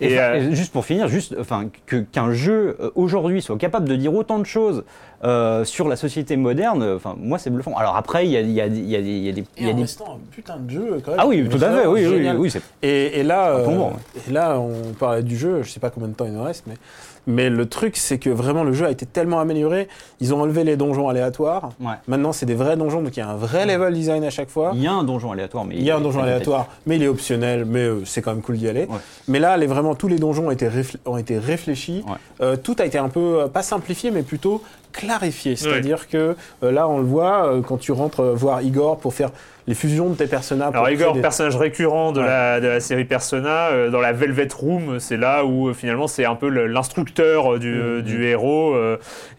Et, 0.02 0.18
juste 0.52 0.74
pour 0.74 0.86
finir, 0.86 1.08
juste, 1.08 1.36
enfin, 1.40 1.70
que 1.86 1.96
qu'un 1.98 2.34
jeu 2.34 2.78
aujourd'hui 2.96 3.42
soit 3.42 3.58
capable 3.58 3.88
de 3.88 3.96
dire 3.96 4.14
autant 4.14 4.40
de 4.40 4.46
choses 4.46 4.84
sur 5.64 5.88
la 5.88 5.96
société 5.96 6.36
moderne, 6.36 6.84
enfin, 6.96 7.16
moi 7.18 7.40
c'est 7.40 7.50
bluffant. 7.50 7.76
Alors 7.78 7.96
après, 7.96 8.26
il 8.26 8.32
y 8.32 8.38
a, 8.38 8.42
y 8.42 8.62
a, 8.62 8.68
y 8.68 8.96
a, 8.96 9.00
y 9.00 9.30
a 9.30 9.32
des, 9.32 9.46
y 9.58 9.70
a 9.70 9.74
des... 9.74 9.82
un 9.82 10.20
putain 10.32 10.58
de 10.58 10.70
jeu 10.70 11.02
quand 11.04 11.12
même. 11.12 11.20
Ah 11.22 11.28
oui, 11.28 11.48
tout 11.50 11.64
à 11.64 11.72
fait, 11.72 11.88
oui, 11.88 12.06
oui, 12.06 12.30
oui, 12.38 12.54
et, 12.82 13.20
et, 13.20 13.24
là, 13.24 13.64
et 14.28 14.32
là, 14.32 14.60
on 14.60 14.94
parlait 14.94 15.24
du 15.24 15.38
jeu. 15.38 15.64
Je 15.64 15.70
sais 15.70 15.80
pas 15.80 15.90
combien 15.90 16.10
de 16.10 16.14
temps 16.14 16.26
il 16.26 16.34
nous 16.34 16.44
reste, 16.44 16.66
mais 16.68 16.76
mais 17.28 17.50
le 17.50 17.68
truc, 17.68 17.98
c'est 17.98 18.18
que 18.18 18.30
vraiment 18.30 18.64
le 18.64 18.74
jeu 18.74 18.86
a 18.86 18.92
été 18.92 19.06
tellement 19.06 19.40
amélioré. 19.40 19.88
Ils 20.20 20.34
ont 20.34 20.42
enlevé 20.42 20.64
les 20.64 20.78
donjons 20.78 21.10
aléatoires. 21.10 21.72
Maintenant, 22.08 22.32
c'est 22.32 22.46
des 22.46 22.56
vrais 22.56 22.78
donjons, 22.78 23.02
donc 23.02 23.16
il 23.18 23.20
y 23.20 23.24
a 23.24 23.30
un 23.30 23.36
vrai 23.36 23.66
level 23.66 23.94
design 23.94 24.24
à 24.24 24.30
chaque 24.30 24.50
fois. 24.50 24.72
Il 24.76 24.82
y 24.82 24.88
a 24.88 24.94
un 24.94 25.04
donjon 25.04 25.32
aléatoire, 25.32 25.66
mais 25.66 25.76
il 25.76 25.84
y 25.84 25.92
a 25.92 25.98
un 25.98 26.02
donjon 26.02 26.22
aléatoire, 26.22 26.68
mais 26.86 26.98
il 26.98 27.04
est 27.04 27.08
optionnel. 27.08 27.66
Mais 27.66 27.84
euh, 27.84 28.06
c'est 28.06 28.22
quand 28.22 28.32
même 28.32 28.42
cool 28.42 28.58
d'y 28.58 28.68
aller. 28.68 28.88
Mais 29.28 29.40
là, 29.40 29.58
les, 29.58 29.68
vraiment 29.68 29.96
tous 29.96 30.08
les 30.08 30.18
donjons 30.18 30.48
ont 30.48 30.52
été, 30.52 30.70
ont 31.06 31.18
été 31.18 31.38
réfléchis. 31.38 32.04
Euh, 32.42 32.56
tout 32.58 32.76
a 32.80 32.86
été 32.86 32.98
un 32.98 33.10
peu 33.10 33.42
euh, 33.42 33.48
pas 33.48 33.64
simplifié, 33.64 34.12
mais 34.12 34.24
plutôt 34.24 34.62
clarifié. 34.96 35.56
C'est-à-dire 35.56 36.08
que 36.08 36.36
là, 36.62 36.88
on 36.88 36.98
le 36.98 37.06
voit 37.06 37.62
quand 37.68 37.78
tu 37.78 37.92
rentres 37.92 38.24
voir 38.24 38.62
Igor 38.62 38.98
pour 38.98 39.14
faire 39.14 39.32
les 39.68 39.74
fusions 39.74 40.10
de 40.10 40.16
tes 40.16 40.28
personnages. 40.28 40.74
Alors 40.74 40.90
Igor, 40.90 41.20
personnage 41.20 41.56
récurrent 41.56 42.12
de, 42.12 42.22
la, 42.22 42.60
de, 42.60 42.68
la, 42.68 42.80
série 42.80 43.06
Persona, 43.06 43.70
euh, 43.70 43.90
dans 43.90 44.00
la 44.00 44.14
Velvet 44.14 44.48
Room, 44.56 45.00
c'est 45.00 45.18
là 45.18 45.44
où 45.44 45.70
euh, 45.70 45.74
finalement 45.74 46.08
c'est 46.08 46.26
un 46.26 46.36
peu 46.36 46.50
l'instructeur 46.50 47.56
euh, 47.56 47.60
du, 47.60 48.04
du, 48.04 48.26
héros 48.26 48.76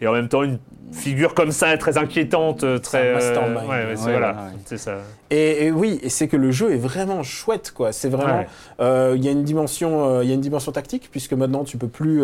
et 0.01 0.07
en 0.07 0.13
même 0.13 0.27
temps 0.27 0.43
une 0.43 0.59
figure 0.91 1.33
comme 1.33 1.51
ça 1.51 1.77
très 1.77 1.97
inquiétante, 1.97 2.81
très. 2.81 3.13
mastermind. 3.13 3.67
ouais, 3.69 3.93
voilà, 3.95 4.35
c'est 4.65 4.77
ça. 4.77 4.97
Et, 5.29 5.71
oui, 5.71 5.99
et 6.01 6.09
c'est 6.09 6.29
que 6.29 6.37
le 6.37 6.51
jeu 6.51 6.71
est 6.71 6.77
vraiment 6.77 7.23
chouette, 7.23 7.73
quoi. 7.75 7.91
C'est 7.91 8.09
vraiment, 8.09 8.45
il 8.79 9.23
y 9.23 9.27
a 9.27 9.31
une 9.31 9.43
dimension, 9.43 10.21
il 10.21 10.27
y 10.27 10.31
a 10.31 10.35
une 10.35 10.41
dimension 10.41 10.71
tactique 10.71 11.09
puisque 11.11 11.33
maintenant 11.33 11.63
tu 11.63 11.77
peux 11.77 11.89
plus. 11.89 12.23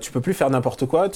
Tu 0.00 0.12
peux 0.12 0.20
plus 0.20 0.34
faire 0.34 0.50
n'importe 0.50 0.86
quoi. 0.86 1.08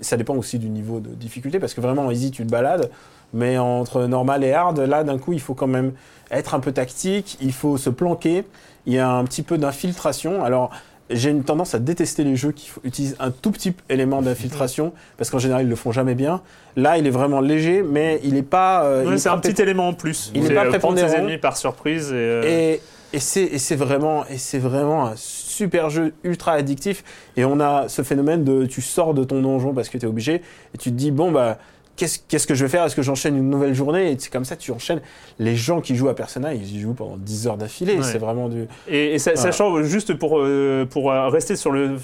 ça 0.00 0.16
dépend 0.16 0.36
aussi 0.36 0.58
du 0.58 0.68
niveau 0.68 1.00
de 1.00 1.10
difficulté 1.10 1.58
parce 1.58 1.74
que 1.74 1.80
vraiment 1.80 2.06
en 2.06 2.10
easy 2.10 2.30
tu 2.30 2.44
te 2.44 2.50
balades. 2.50 2.90
Mais 3.32 3.58
entre 3.58 4.06
normal 4.06 4.42
et 4.44 4.52
hard, 4.52 4.78
là, 4.80 5.04
d'un 5.04 5.18
coup, 5.18 5.32
il 5.32 5.40
faut 5.40 5.54
quand 5.54 5.66
même 5.66 5.92
être 6.30 6.54
un 6.54 6.60
peu 6.60 6.72
tactique, 6.72 7.36
il 7.40 7.52
faut 7.52 7.76
se 7.76 7.90
planquer, 7.90 8.44
il 8.86 8.94
y 8.94 8.98
a 8.98 9.08
un 9.08 9.24
petit 9.24 9.42
peu 9.42 9.58
d'infiltration. 9.58 10.44
Alors, 10.44 10.70
j'ai 11.10 11.30
une 11.30 11.42
tendance 11.42 11.74
à 11.74 11.80
détester 11.80 12.22
les 12.22 12.36
jeux 12.36 12.52
qui 12.52 12.70
utilisent 12.84 13.16
un 13.18 13.30
tout 13.30 13.50
petit 13.50 13.74
élément 13.88 14.22
d'infiltration, 14.22 14.92
parce 15.16 15.30
qu'en 15.30 15.38
général, 15.38 15.64
ils 15.64 15.68
le 15.68 15.76
font 15.76 15.92
jamais 15.92 16.14
bien. 16.14 16.40
Là, 16.76 16.98
il 16.98 17.06
est 17.06 17.10
vraiment 17.10 17.40
léger, 17.40 17.82
mais 17.82 18.20
il 18.24 18.34
n'est 18.34 18.42
pas... 18.42 18.84
Euh, 18.84 19.16
c'est 19.16 19.28
un 19.28 19.38
petit 19.38 19.60
élément 19.60 19.88
en 19.88 19.94
plus. 19.94 20.30
Il 20.34 20.42
n'est 20.44 20.54
pas 20.54 20.78
prendre 20.78 20.98
ses 20.98 21.14
ennemis 21.14 21.38
par 21.38 21.56
surprise. 21.56 22.10
Et, 22.12 22.14
euh, 22.14 22.76
et, 23.12 23.18
c'est 23.18 23.76
vraiment, 23.76 24.24
vraiment 24.54 25.06
un 25.06 25.16
super 25.60 25.90
jeu 25.90 26.14
ultra 26.24 26.52
addictif. 26.52 27.04
Et 27.36 27.44
on 27.44 27.60
a 27.60 27.88
ce 27.88 28.00
phénomène 28.02 28.44
de 28.44 28.64
tu 28.64 28.80
sors 28.80 29.12
de 29.12 29.24
ton 29.24 29.42
donjon 29.42 29.74
parce 29.74 29.90
que 29.90 29.98
tu 29.98 30.06
es 30.06 30.08
obligé, 30.08 30.36
et 30.74 30.78
tu 30.78 30.90
te 30.90 30.96
dis, 30.96 31.10
bon, 31.10 31.30
bah 31.30 31.58
qu'est-ce 31.96 32.46
que 32.46 32.54
je 32.54 32.64
vais 32.64 32.70
faire? 32.70 32.84
Est-ce 32.84 32.96
que 32.96 33.02
j'enchaîne 33.02 33.36
une 33.36 33.50
nouvelle 33.50 33.74
journée? 33.74 34.12
Et 34.12 34.16
c'est 34.18 34.32
comme 34.32 34.46
ça, 34.46 34.56
tu 34.56 34.72
enchaînes. 34.72 35.02
Les 35.38 35.54
gens 35.54 35.82
qui 35.82 35.96
jouent 35.96 36.08
à 36.08 36.16
Persona, 36.16 36.54
ils 36.54 36.76
y 36.76 36.80
jouent 36.80 36.94
pendant 36.94 37.18
10 37.18 37.46
heures 37.46 37.56
d'affilée. 37.58 38.02
C'est 38.02 38.18
vraiment 38.18 38.48
du. 38.48 38.68
Et, 38.88 39.18
sachant, 39.18 39.82
juste 39.82 40.14
pour, 40.14 40.38
euh, 40.38 40.86
pour 40.88 41.12
euh, 41.12 41.28
rester 41.28 41.56
sur 41.56 41.72
le, 41.72 41.98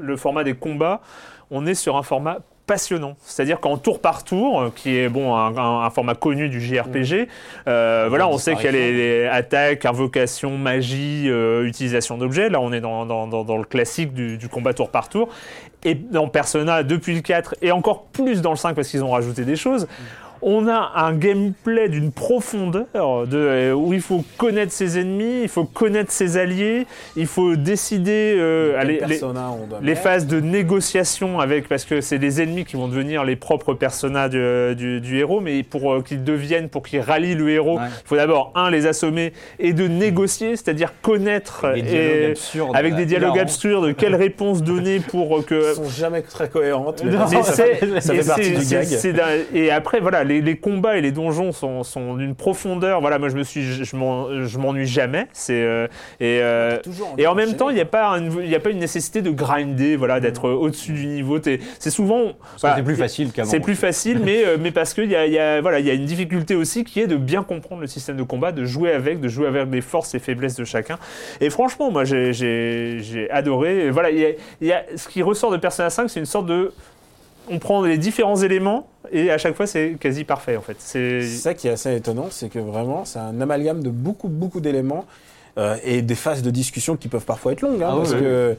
le 0.00 0.16
format 0.16 0.44
des 0.44 0.54
combats, 0.54 1.02
on 1.50 1.66
est 1.66 1.74
sur 1.74 1.98
un 1.98 2.02
format 2.02 2.38
passionnant. 2.66 3.16
C'est-à-dire 3.24 3.60
qu'en 3.60 3.76
tour 3.76 4.00
par 4.00 4.24
tour, 4.24 4.72
qui 4.74 4.96
est 4.96 5.08
bon 5.08 5.34
un, 5.34 5.90
format 5.90 6.14
connu 6.14 6.48
du 6.48 6.60
JRPG, 6.60 7.28
euh, 7.66 8.06
voilà, 8.08 8.28
on 8.28 8.38
sait 8.38 8.54
qu'il 8.54 8.64
y 8.64 8.68
a 8.68 8.72
les, 8.72 9.26
attaques, 9.26 9.84
invocations, 9.84 10.56
magie, 10.56 11.28
utilisation 11.62 12.18
d'objets. 12.18 12.48
Là, 12.48 12.60
on 12.60 12.72
est 12.72 12.80
dans, 12.80 13.06
dans, 13.06 13.26
dans, 13.26 13.56
le 13.56 13.64
classique 13.64 14.12
du, 14.12 14.38
du, 14.38 14.48
combat 14.48 14.74
tour 14.74 14.90
par 14.90 15.08
tour. 15.08 15.28
Et 15.84 15.94
dans 15.94 16.28
Persona, 16.28 16.82
depuis 16.82 17.14
le 17.14 17.20
4, 17.20 17.56
et 17.60 17.70
encore 17.70 18.04
plus 18.04 18.40
dans 18.40 18.50
le 18.50 18.56
5 18.56 18.74
parce 18.74 18.88
qu'ils 18.88 19.04
ont 19.04 19.10
rajouté 19.10 19.44
des 19.44 19.56
choses, 19.56 19.86
on 20.46 20.68
a 20.68 20.92
un 20.96 21.14
gameplay 21.14 21.88
d'une 21.88 22.12
profondeur 22.12 23.26
de, 23.26 23.38
euh, 23.38 23.72
où 23.72 23.94
il 23.94 24.02
faut 24.02 24.22
connaître 24.36 24.72
ses 24.72 24.98
ennemis, 24.98 25.40
il 25.42 25.48
faut 25.48 25.64
connaître 25.64 26.12
ses 26.12 26.36
alliés, 26.36 26.86
il 27.16 27.26
faut 27.26 27.56
décider 27.56 28.36
euh, 28.38 28.78
les, 29.80 29.94
phases 29.94 30.26
de 30.26 30.40
négociation 30.40 31.40
avec, 31.40 31.66
parce 31.66 31.86
que 31.86 32.02
c'est 32.02 32.18
les 32.18 32.42
ennemis 32.42 32.66
qui 32.66 32.76
vont 32.76 32.88
devenir 32.88 33.24
les 33.24 33.36
propres 33.36 33.72
personnages 33.72 34.32
du, 34.32 35.18
héros, 35.18 35.40
mais 35.40 35.62
pour 35.62 35.94
euh, 35.94 36.02
qu'ils 36.02 36.22
deviennent, 36.22 36.68
pour 36.68 36.82
qu'ils 36.82 37.00
rallient 37.00 37.34
le 37.34 37.48
héros, 37.48 37.80
il 37.80 38.06
faut 38.06 38.16
d'abord, 38.16 38.52
un, 38.54 38.70
les 38.70 38.86
assommer 38.86 39.32
et 39.58 39.72
de 39.72 39.88
négocier, 39.88 40.56
c'est-à-dire 40.56 40.92
connaître 41.00 41.64
avec 41.64 41.84
des 41.86 41.86
dialogues 41.86 42.28
absurdes, 42.28 42.76
avec 42.76 42.94
des 42.96 43.06
dialogues 43.06 43.38
absurdes 43.38 43.96
quelle 43.96 44.14
réponse 44.14 44.62
donner 44.62 45.00
pour 45.00 45.44
que. 45.46 45.70
Ils 45.70 45.74
sont 45.76 45.88
jamais 45.88 46.20
très 46.20 46.50
cohérentes, 46.50 47.02
mais, 47.02 47.12
ça, 48.00 48.14
fait 48.14 48.26
partie 48.26 48.50
du 48.50 48.66
gag. 48.66 48.86
et 49.54 49.70
après, 49.70 50.00
voilà, 50.00 50.22
les 50.22 50.33
les, 50.40 50.56
combats 50.56 50.96
et 50.96 51.00
les 51.00 51.12
donjons 51.12 51.52
sont, 51.52 52.14
d'une 52.16 52.34
profondeur. 52.34 53.00
Voilà, 53.00 53.18
moi 53.18 53.28
je 53.28 53.36
me 53.36 53.42
suis, 53.42 53.62
je, 53.62 54.58
m'ennuie 54.58 54.86
jamais. 54.86 55.26
C'est 55.32 55.62
euh, 55.62 55.86
et, 56.20 56.40
euh, 56.40 56.78
et 57.18 57.26
en 57.26 57.34
même 57.34 57.54
temps, 57.56 57.70
il 57.70 57.74
n'y 57.74 57.80
a 57.80 57.86
pas 57.86 58.18
il 58.18 58.54
a 58.54 58.60
pas 58.60 58.70
une 58.70 58.78
nécessité 58.78 59.22
de 59.22 59.30
grinder, 59.30 59.96
voilà, 59.96 60.20
d'être 60.20 60.48
mm. 60.48 60.54
au-dessus 60.54 60.92
du 60.92 61.06
niveau. 61.06 61.38
C'est 61.78 61.90
souvent 61.90 62.32
c'est 62.56 62.82
plus 62.82 62.96
facile 62.96 63.32
qu'avant. 63.32 63.50
C'est 63.50 63.60
plus 63.60 63.76
facile, 63.76 64.20
mais 64.24 64.44
euh, 64.44 64.56
mais 64.60 64.70
parce 64.70 64.94
qu'il 64.94 65.10
y 65.10 65.16
a, 65.16 65.26
y 65.26 65.38
a 65.38 65.60
voilà, 65.60 65.80
il 65.80 65.86
y 65.86 65.90
a 65.90 65.94
une 65.94 66.04
difficulté 66.04 66.54
aussi 66.54 66.84
qui 66.84 67.00
est 67.00 67.06
de 67.06 67.16
bien 67.16 67.42
comprendre 67.42 67.80
le 67.80 67.86
système 67.86 68.16
de 68.16 68.22
combat, 68.22 68.52
de 68.52 68.64
jouer 68.64 68.92
avec, 68.92 69.20
de 69.20 69.28
jouer 69.28 69.46
avec 69.46 69.70
les 69.70 69.80
forces 69.80 70.14
et 70.14 70.18
faiblesses 70.18 70.56
de 70.56 70.64
chacun. 70.64 70.98
Et 71.40 71.50
franchement, 71.50 71.90
moi 71.90 72.04
j'ai 72.04 73.28
adoré. 73.30 73.90
voilà, 73.90 74.10
il 74.10 74.36
y, 74.60 74.72
a, 74.72 74.84
ce 74.96 75.08
qui 75.08 75.22
ressort 75.22 75.50
de 75.50 75.56
Persona 75.56 75.90
5, 75.90 76.08
c'est 76.08 76.20
une 76.20 76.26
sorte 76.26 76.46
de 76.46 76.72
on 77.50 77.58
prend 77.58 77.82
les 77.82 77.98
différents 77.98 78.36
éléments 78.36 78.88
et 79.12 79.30
à 79.30 79.38
chaque 79.38 79.54
fois 79.54 79.66
c'est 79.66 79.96
quasi 79.98 80.24
parfait 80.24 80.56
en 80.56 80.62
fait. 80.62 80.76
C'est 80.78 81.22
ça 81.22 81.54
qui 81.54 81.68
est 81.68 81.72
assez 81.72 81.94
étonnant, 81.94 82.28
c'est 82.30 82.48
que 82.48 82.58
vraiment 82.58 83.04
c'est 83.04 83.18
un 83.18 83.40
amalgame 83.40 83.82
de 83.82 83.90
beaucoup 83.90 84.28
beaucoup 84.28 84.60
d'éléments. 84.60 85.04
Euh, 85.56 85.76
et 85.84 86.02
des 86.02 86.16
phases 86.16 86.42
de 86.42 86.50
discussion 86.50 86.96
qui 86.96 87.06
peuvent 87.06 87.24
parfois 87.24 87.52
être 87.52 87.60
longues, 87.60 87.80
hein, 87.80 87.90
ah 87.92 87.96
parce 87.96 88.12
que 88.12 88.56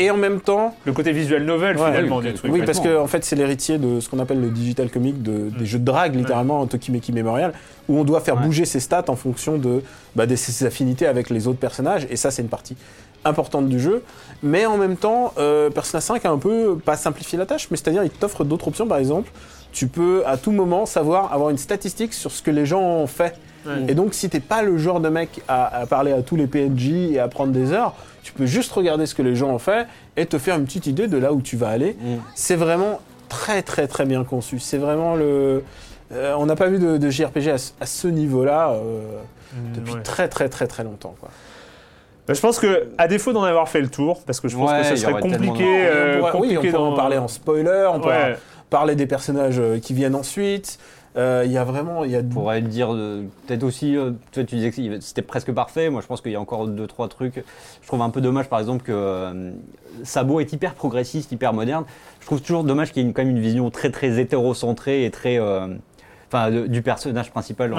et, 0.00 0.10
en 0.10 0.16
même 0.16 0.40
temps 0.40 0.74
le 0.84 0.92
côté 0.92 1.12
visuel 1.12 1.44
novel 1.44 1.76
finalement 1.76 2.20
du 2.20 2.34
truc. 2.34 2.52
Oui, 2.52 2.62
parce 2.66 2.80
que 2.80 2.98
en 2.98 3.06
fait 3.06 3.24
c'est 3.24 3.36
l'héritier 3.36 3.78
de 3.78 4.00
ce 4.00 4.08
qu'on 4.08 4.18
appelle 4.18 4.40
le 4.40 4.50
digital 4.50 4.90
comic, 4.90 5.22
de, 5.22 5.50
des 5.50 5.62
mm. 5.62 5.64
jeux 5.64 5.78
de 5.78 5.84
drague 5.84 6.16
littéralement 6.16 6.58
en 6.58 6.66
Tokimeki 6.66 7.12
Memorial, 7.12 7.52
où 7.88 8.00
on 8.00 8.02
doit 8.02 8.20
faire 8.20 8.36
bouger 8.36 8.64
ses 8.64 8.80
stats 8.80 9.04
en 9.06 9.14
fonction 9.14 9.58
de, 9.58 9.84
bah, 10.16 10.26
de 10.26 10.34
ses 10.34 10.66
affinités 10.66 11.06
avec 11.06 11.30
les 11.30 11.46
autres 11.46 11.60
personnages, 11.60 12.08
et 12.10 12.16
ça 12.16 12.32
c'est 12.32 12.42
une 12.42 12.48
partie 12.48 12.76
importante 13.24 13.68
du 13.68 13.80
jeu. 13.80 14.02
Mais 14.42 14.66
en 14.66 14.76
même 14.76 14.96
temps, 14.96 15.32
euh, 15.38 15.70
Persona 15.70 16.00
5 16.00 16.24
a 16.24 16.30
un 16.30 16.38
peu, 16.38 16.76
pas 16.76 16.96
simplifié 16.96 17.38
la 17.38 17.46
tâche, 17.46 17.68
mais 17.70 17.76
c'est-à-dire 17.76 18.04
il 18.04 18.10
t'offre 18.10 18.44
d'autres 18.44 18.68
options. 18.68 18.86
Par 18.86 18.98
exemple, 18.98 19.30
tu 19.72 19.86
peux 19.86 20.22
à 20.26 20.36
tout 20.36 20.52
moment 20.52 20.86
savoir 20.86 21.32
avoir 21.32 21.50
une 21.50 21.58
statistique 21.58 22.12
sur 22.12 22.30
ce 22.30 22.42
que 22.42 22.50
les 22.50 22.66
gens 22.66 22.82
ont 22.82 23.06
fait. 23.06 23.38
Et 23.86 23.94
donc, 23.94 24.12
si 24.12 24.28
t'es 24.28 24.40
pas 24.40 24.62
le 24.62 24.76
genre 24.76 24.98
de 24.98 25.08
mec 25.08 25.40
à, 25.46 25.86
parler 25.88 26.10
à 26.10 26.22
tous 26.22 26.34
les 26.34 26.48
PNJ 26.48 27.12
et 27.12 27.20
à 27.20 27.28
prendre 27.28 27.52
des 27.52 27.72
heures, 27.72 27.94
tu 28.24 28.32
peux 28.32 28.44
juste 28.44 28.72
regarder 28.72 29.06
ce 29.06 29.14
que 29.14 29.22
les 29.22 29.36
gens 29.36 29.50
ont 29.50 29.60
fait 29.60 29.86
et 30.16 30.26
te 30.26 30.36
faire 30.36 30.56
une 30.56 30.64
petite 30.64 30.86
idée 30.86 31.06
de 31.06 31.16
là 31.16 31.32
où 31.32 31.40
tu 31.40 31.56
vas 31.56 31.68
aller. 31.68 31.96
C'est 32.34 32.56
vraiment 32.56 33.00
très 33.28 33.62
très 33.62 33.86
très 33.86 34.04
bien 34.04 34.24
conçu. 34.24 34.58
C'est 34.58 34.78
vraiment 34.78 35.14
le. 35.14 35.62
Euh, 36.12 36.34
on 36.36 36.46
n'a 36.46 36.56
pas 36.56 36.66
vu 36.68 36.78
de, 36.78 37.10
JRPG 37.10 37.54
à, 37.80 37.86
ce 37.86 38.08
niveau-là 38.08 38.72
euh, 38.72 39.00
depuis 39.74 39.94
très 40.02 40.28
très 40.28 40.48
très 40.48 40.66
très 40.66 40.84
longtemps. 40.84 41.14
Quoi. 41.20 41.30
Bah, 42.26 42.34
je 42.34 42.40
pense 42.40 42.60
que, 42.60 42.88
à 42.98 43.08
défaut 43.08 43.32
d'en 43.32 43.42
avoir 43.42 43.68
fait 43.68 43.80
le 43.80 43.88
tour, 43.88 44.22
parce 44.24 44.40
que 44.40 44.48
je 44.48 44.56
pense 44.56 44.72
que 44.72 44.84
ce 44.84 44.96
serait 44.96 45.20
compliqué, 45.20 45.64
euh, 45.66 46.22
oui, 46.34 46.56
on 46.56 46.62
peut 46.62 46.76
en 46.76 46.94
parler 46.94 47.18
en 47.18 47.28
spoiler, 47.28 47.88
on 47.92 48.00
peut 48.00 48.10
parler 48.70 48.94
des 48.94 49.06
personnages 49.06 49.58
euh, 49.58 49.78
qui 49.78 49.92
viennent 49.92 50.14
ensuite. 50.14 50.78
Euh, 51.14 51.42
il 51.44 51.52
y 51.52 51.58
a 51.58 51.64
vraiment. 51.64 52.06
Y 52.06 52.16
a... 52.16 52.20
On 52.20 52.22
pourrait 52.22 52.62
dire, 52.62 52.88
peut-être 53.46 53.64
aussi, 53.64 53.96
toi 54.32 54.44
tu 54.44 54.56
disais 54.56 54.70
que 54.70 55.00
c'était 55.00 55.20
presque 55.20 55.52
parfait. 55.52 55.90
Moi 55.90 56.00
je 56.00 56.06
pense 56.06 56.22
qu'il 56.22 56.32
y 56.32 56.36
a 56.36 56.40
encore 56.40 56.66
deux, 56.68 56.86
trois 56.86 57.08
trucs. 57.08 57.44
Je 57.82 57.86
trouve 57.86 58.00
un 58.00 58.08
peu 58.08 58.22
dommage 58.22 58.48
par 58.48 58.60
exemple 58.60 58.82
que 58.82 59.52
Sabo 60.04 60.40
est 60.40 60.50
hyper 60.54 60.72
progressiste, 60.72 61.30
hyper 61.32 61.52
moderne. 61.52 61.84
Je 62.20 62.26
trouve 62.26 62.40
toujours 62.40 62.64
dommage 62.64 62.92
qu'il 62.92 63.04
y 63.04 63.10
ait 63.10 63.12
quand 63.12 63.24
même 63.24 63.36
une 63.36 63.42
vision 63.42 63.68
très 63.70 63.90
très 63.90 64.20
hétérocentrée 64.20 65.04
et 65.04 65.10
très 65.10 65.38
enfin 66.32 66.50
du 66.50 66.82
personnage 66.82 67.30
principal. 67.30 67.74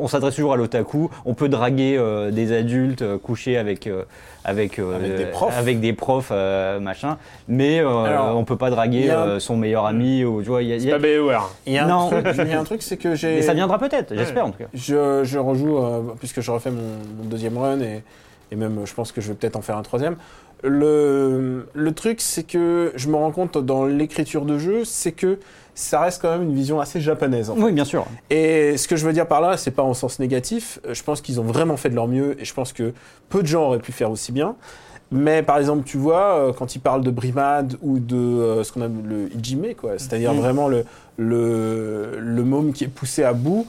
On, 0.00 0.08
s'adresse 0.08 0.36
toujours 0.36 0.52
à 0.52 0.56
l'otaku. 0.56 1.10
On 1.24 1.34
peut 1.34 1.48
draguer 1.48 1.96
euh, 1.98 2.30
des 2.30 2.52
adultes, 2.52 3.02
euh, 3.02 3.18
coucher 3.18 3.56
avec 3.56 3.86
euh, 3.86 4.04
avec, 4.44 4.78
avec 4.78 5.80
des 5.80 5.92
profs, 5.92 6.30
machin. 6.80 7.18
Mais 7.48 7.82
on 7.84 8.44
peut 8.44 8.56
pas 8.56 8.70
draguer 8.70 9.12
son 9.38 9.56
meilleur 9.56 9.86
ami 9.86 10.24
ou 10.24 10.42
tu 10.42 10.48
vois. 10.48 10.62
Y 10.62 10.72
a, 10.72 10.76
y 10.76 10.92
a... 10.92 10.98
pas 10.98 11.00
Il 11.66 11.72
y 11.72 11.78
a 11.78 11.86
un 11.86 12.06
truc, 12.08 12.26
il 12.38 12.48
y 12.48 12.52
a 12.52 12.60
un 12.60 12.64
truc, 12.64 12.82
c'est 12.82 12.96
que 12.96 13.14
j'ai. 13.14 13.36
Mais 13.36 13.42
ça 13.42 13.54
viendra 13.54 13.78
peut-être, 13.78 14.14
j'espère 14.14 14.46
en 14.46 14.50
tout 14.50 14.58
cas. 14.58 14.68
Je, 14.74 15.24
je 15.24 15.38
rejoue 15.38 15.78
puisque 16.18 16.40
je 16.40 16.50
refais 16.50 16.70
mon, 16.70 17.24
deuxième 17.24 17.58
run 17.58 17.80
et, 17.80 18.02
et 18.52 18.56
même 18.56 18.82
je 18.84 18.94
pense 18.94 19.10
que 19.10 19.20
je 19.20 19.28
vais 19.28 19.34
peut-être 19.34 19.56
en 19.56 19.62
faire 19.62 19.76
un 19.76 19.82
troisième. 19.82 20.16
Le, 20.62 21.68
le 21.74 21.92
truc, 21.92 22.20
c'est 22.20 22.44
que 22.44 22.92
je 22.94 23.08
me 23.08 23.16
rends 23.16 23.30
compte 23.30 23.58
dans 23.58 23.84
l'écriture 23.84 24.46
de 24.46 24.58
jeu, 24.58 24.84
c'est 24.84 25.12
que 25.12 25.38
ça 25.76 26.00
reste 26.00 26.22
quand 26.22 26.30
même 26.30 26.42
une 26.42 26.54
vision 26.54 26.80
assez 26.80 27.00
japonaise. 27.00 27.52
Oui, 27.54 27.70
bien 27.70 27.84
sûr. 27.84 28.06
Et 28.30 28.78
ce 28.78 28.88
que 28.88 28.96
je 28.96 29.06
veux 29.06 29.12
dire 29.12 29.28
par 29.28 29.42
là, 29.42 29.58
c'est 29.58 29.70
pas 29.70 29.82
en 29.82 29.92
sens 29.92 30.18
négatif. 30.18 30.80
Je 30.90 31.02
pense 31.02 31.20
qu'ils 31.20 31.38
ont 31.38 31.44
vraiment 31.44 31.76
fait 31.76 31.90
de 31.90 31.94
leur 31.94 32.08
mieux 32.08 32.40
et 32.40 32.44
je 32.46 32.54
pense 32.54 32.72
que 32.72 32.94
peu 33.28 33.42
de 33.42 33.46
gens 33.46 33.66
auraient 33.66 33.78
pu 33.78 33.92
faire 33.92 34.10
aussi 34.10 34.32
bien. 34.32 34.56
Mais 35.12 35.42
par 35.42 35.58
exemple, 35.58 35.84
tu 35.84 35.98
vois, 35.98 36.38
euh, 36.38 36.52
quand 36.52 36.74
ils 36.74 36.80
parlent 36.80 37.04
de 37.04 37.10
Brimad 37.10 37.76
ou 37.82 37.98
de 37.98 38.16
euh, 38.16 38.64
ce 38.64 38.72
qu'on 38.72 38.80
a 38.80 38.88
le 38.88 39.30
Ijime, 39.36 39.74
quoi, 39.76 39.92
c'est-à-dire 39.98 40.32
mm. 40.32 40.38
vraiment 40.38 40.66
le, 40.66 40.84
le, 41.18 42.18
le 42.18 42.42
môme 42.42 42.72
qui 42.72 42.84
est 42.84 42.88
poussé 42.88 43.22
à 43.22 43.34
bout, 43.34 43.66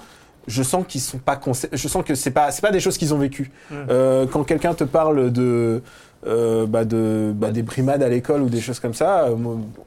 je 0.47 0.63
sens 0.63 0.85
qu'ils 0.87 1.01
sont 1.01 1.17
pas 1.17 1.39
je 1.73 1.87
sens 1.89 2.05
que 2.05 2.15
c'est 2.15 2.31
pas 2.31 2.51
c'est 2.51 2.61
pas 2.61 2.71
des 2.71 2.79
choses 2.79 2.97
qu'ils 2.97 3.13
ont 3.13 3.17
vécues. 3.17 3.51
Mm. 3.69 3.75
Euh, 3.89 4.25
quand 4.31 4.45
quelqu'un 4.45 4.73
te 4.73 4.85
parle 4.85 5.31
de 5.31 5.83
bah 6.25 6.85
de 6.85 7.31
bah, 7.35 7.51
des 7.51 7.63
brimades 7.63 8.03
à 8.03 8.09
l'école 8.09 8.41
ou 8.41 8.49
des 8.49 8.59
choses 8.59 8.79
comme 8.79 8.93
ça, 8.93 9.29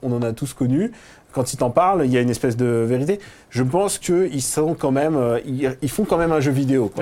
on 0.03 0.13
en 0.13 0.23
a 0.23 0.33
tous 0.33 0.55
connu 0.55 0.93
quand 1.33 1.53
ils 1.53 1.57
t'en 1.57 1.71
parlent, 1.71 2.03
il 2.05 2.13
y 2.13 2.19
a 2.19 2.21
une 2.21 2.31
espèce 2.31 2.57
de 2.57 2.67
vérité. 2.67 3.21
Je 3.51 3.63
pense 3.63 3.99
qu'ils 3.99 4.43
sont 4.43 4.75
quand 4.75 4.91
même, 4.91 5.17
euh, 5.17 5.39
ils, 5.45 5.91
font 5.91 6.05
quand 6.05 6.17
même 6.17 6.33
un 6.33 6.41
jeu 6.41 6.51
vidéo. 6.51 6.93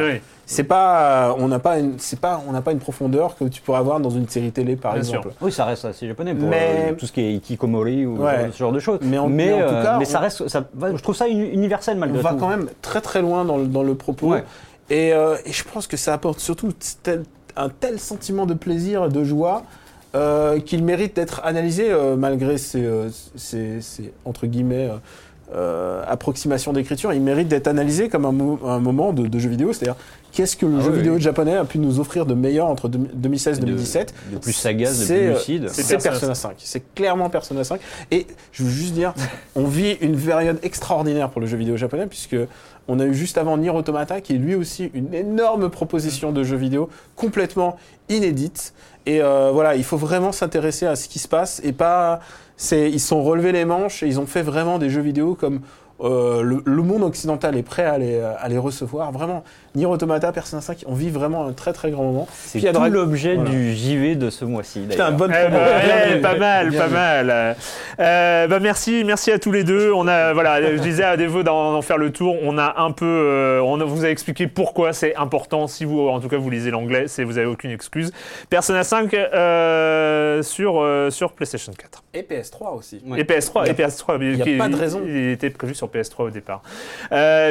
C'est 0.47 0.65
pas, 0.65 1.37
on 1.39 1.49
n'a 1.49 1.59
pas, 1.59 1.79
une, 1.79 1.99
c'est 1.99 2.21
pas, 2.21 2.43
on 2.49 2.53
n'a 2.53 2.63
pas 2.63 2.73
une 2.73 2.79
profondeur 2.79 3.37
que 3.37 3.45
tu 3.45 3.61
pourrais 3.61 3.79
avoir 3.79 4.01
dans 4.01 4.11
une 4.11 4.29
série 4.29 4.51
télé, 4.51 4.77
par 4.77 4.97
exemple. 4.97 5.29
Oui, 5.43 5.53
ça 5.53 5.67
reste 5.67 5.85
assez 5.85 6.07
japonais 6.07 6.35
pour 6.35 6.49
mais... 6.49 6.89
Euh, 6.91 6.95
tout 6.95 7.07
ce 7.07 7.13
qui 7.13 7.21
est 7.21 7.35
ikikomori 7.35 8.07
ou 8.07 8.19
ce 8.53 8.57
genre 8.57 8.73
de 8.73 8.81
choses. 8.81 9.01
Mais, 9.03 9.19
en, 9.19 9.29
mais, 9.29 9.51
tout 9.51 9.59
euh, 9.59 9.83
cas, 9.83 9.99
mais 9.99 10.07
ça 10.07 10.21
reste, 10.21 10.49
ça, 10.49 10.65
je 10.81 11.03
trouve 11.03 11.17
ça 11.17 11.29
universel 11.29 11.99
malgré 11.99 12.21
tout. 12.21 12.27
On 12.27 12.31
va 12.31 12.37
quand 12.39 12.49
même 12.49 12.69
très 12.81 13.03
très 13.03 13.21
loin 13.21 13.45
dans 13.45 13.59
le, 13.59 13.67
dans 13.67 13.83
le 13.83 13.95
propos. 13.95 14.37
Et, 14.91 15.09
et, 15.09 15.53
je 15.53 15.65
pense 15.65 15.87
que 15.87 15.99
ça 15.99 16.15
apporte 16.15 16.41
surtout 16.41 16.73
un 17.59 17.69
tel 17.69 17.99
sentiment 17.99 18.47
de 18.47 18.55
plaisir, 18.55 19.09
de 19.09 19.25
joie 19.25 19.65
euh, 20.15 20.59
qu'il 20.59 20.85
mérite 20.85 21.17
d'être 21.17 21.43
analysé 21.45 21.91
euh, 21.91 22.17
malgré 22.17 22.57
ses, 22.57 22.83
euh, 22.83 23.11
entre 24.25 24.47
guillemets 24.47 24.89
approximations 26.07 26.73
d'écriture. 26.73 27.13
Il 27.13 27.23
mérite 27.23 27.49
d'être 27.49 27.69
analysé 27.69 28.09
comme 28.09 28.25
un, 28.25 28.79
moment 28.79 29.13
de, 29.13 29.39
jeu 29.39 29.49
vidéo, 29.49 29.73
c'est-à-dire 29.73 29.97
qu'est-ce 30.33 30.57
que 30.57 30.67
le 30.67 30.79
ah 30.79 30.83
jeu 30.83 30.91
vidéo 30.91 31.19
japonais 31.19 31.57
a 31.57 31.65
pu 31.65 31.79
nous 31.79 32.01
offrir 32.01 32.27
de 32.27 32.35
meilleur 32.35 32.67
entre 32.67 32.89
2016 32.89 33.59
et 33.59 33.61
2017 33.63 34.15
De, 34.33 34.39
plus 34.39 34.53
sagace, 34.53 35.01
de 35.01 35.07
plus 35.07 35.29
lucide. 35.31 35.69
C'est 35.71 36.03
Persona 36.03 36.35
5. 36.35 36.57
C'est 36.59 36.95
clairement 36.95 37.31
Persona 37.31 37.65
5. 37.65 37.81
Et 38.11 38.27
je 38.53 38.63
veux 38.63 38.71
juste 38.71 38.95
dire, 38.95 39.15
on 39.55 39.65
vit 39.65 39.93
une 40.01 40.19
période 40.19 40.59
extraordinaire 40.63 41.31
pour 41.31 41.41
le 41.41 41.47
jeu 41.47 41.57
vidéo 41.57 41.77
japonais 41.77 42.07
puisque 42.07 42.37
on 42.89 43.01
a 43.01 43.05
eu 43.05 43.15
juste 43.15 43.39
avant 43.39 43.57
Nier 43.59 43.71
Automata 43.71 44.21
qui 44.21 44.35
est 44.35 44.39
lui 44.39 44.55
aussi 44.55 44.91
une 44.95 45.13
énorme 45.15 45.69
proposition 45.69 46.33
de 46.33 46.43
jeu 46.43 46.57
vidéo 46.57 46.89
complètement 47.17 47.77
inédite. 48.09 48.73
Et 49.07 49.23
euh, 49.23 49.51
voilà, 49.53 49.77
il 49.77 49.85
faut 49.85 49.97
vraiment 49.97 50.33
s'intéresser 50.33 50.87
à 50.87 50.97
ce 50.97 51.09
qui 51.09 51.19
se 51.19 51.29
passe 51.29 51.61
et 51.65 51.73
pas. 51.73 52.21
C'est, 52.59 52.91
ils 52.91 53.01
sont 53.01 53.23
relevés 53.23 53.53
les 53.53 53.65
manches 53.65 54.03
et 54.03 54.07
ils 54.07 54.21
ont 54.21 54.27
fait 54.27 54.43
vraiment 54.43 54.79
des 54.79 54.91
jeux 54.91 55.01
vidéo 55.01 55.35
comme 55.35 55.61
euh, 56.01 56.43
le, 56.43 56.83
monde 56.83 57.05
occidental 57.05 57.57
est 57.57 57.63
prêt 57.63 57.85
à 57.85 57.99
les, 57.99 58.21
à 58.21 58.49
les 58.49 58.59
recevoir. 58.59 59.11
Vraiment, 59.13 59.45
Nier 59.79 59.87
Automata, 59.87 60.33
Persona 60.33 60.61
5, 60.61 60.85
on 60.87 60.95
vit 60.95 61.11
vraiment 61.11 61.47
un 61.47 61.53
très 61.53 61.73
très 61.73 61.93
grand 61.93 62.03
moment. 62.03 62.27
C'est 62.33 62.61
tout 62.73 62.85
l'objet 62.91 63.37
du 63.37 63.75
JV 63.75 64.17
de 64.17 64.29
ce 64.29 64.45
mois-ci. 64.45 64.85
C'était 64.91 65.01
un 65.01 65.13
bon 65.13 65.27
eh 65.27 65.51
ben, 65.51 66.21
Pas 66.21 66.37
mal, 66.37 66.73
pas 66.73 66.89
mal. 66.89 67.57
Euh, 68.01 68.47
bah 68.49 68.59
merci, 68.59 69.05
merci 69.05 69.31
à 69.31 69.39
tous 69.39 69.53
les 69.53 69.63
deux. 69.63 69.93
On 69.93 70.09
a, 70.09 70.33
voilà, 70.33 70.61
je 70.61 70.81
disais 70.81 71.05
à 71.05 71.17
Devo 71.17 71.45
d'en 71.45 71.81
faire 71.83 71.97
le 71.97 72.11
tour. 72.11 72.37
On 72.43 72.59
a 72.59 72.81
un 72.81 72.91
peu, 72.91 73.07
euh, 73.07 73.61
on 73.61 73.79
vous 73.87 74.05
a 74.05 74.11
expliqué 74.11 74.49
pourquoi 74.49 74.93
c'est 74.93 75.15
important. 75.15 75.69
Si 75.69 75.85
vous, 75.85 76.09
en 76.09 76.19
tout 76.19 76.29
cas, 76.29 76.39
vous 76.39 76.51
lisez 76.51 76.73
l'anglais, 76.73 77.07
c'est 77.07 77.23
vous 77.23 77.39
avez 77.39 77.47
aucune 77.47 77.71
excuse. 77.71 78.11
Persona 78.51 78.83
5 78.83 79.15
euh, 79.15 80.43
sur 80.43 80.85
sur 81.11 81.33
PlayStation 81.33 81.73
4. 81.73 82.03
Et 82.15 82.23
PS3 82.23 82.77
aussi. 82.77 83.01
Et 83.17 83.23
PS3, 83.23 83.69
et 83.69 83.73
PS3. 83.75 84.19
Il 84.21 84.43
n'y 84.43 84.55
a, 84.57 84.59
pas 84.59 84.69
de 84.69 84.77
raison. 84.77 85.03
Il 85.07 85.29
était 85.29 85.51
prévu 85.51 85.77
sur 85.77 85.87
PS3 85.87 86.25
au 86.25 86.31
départ. 86.31 86.63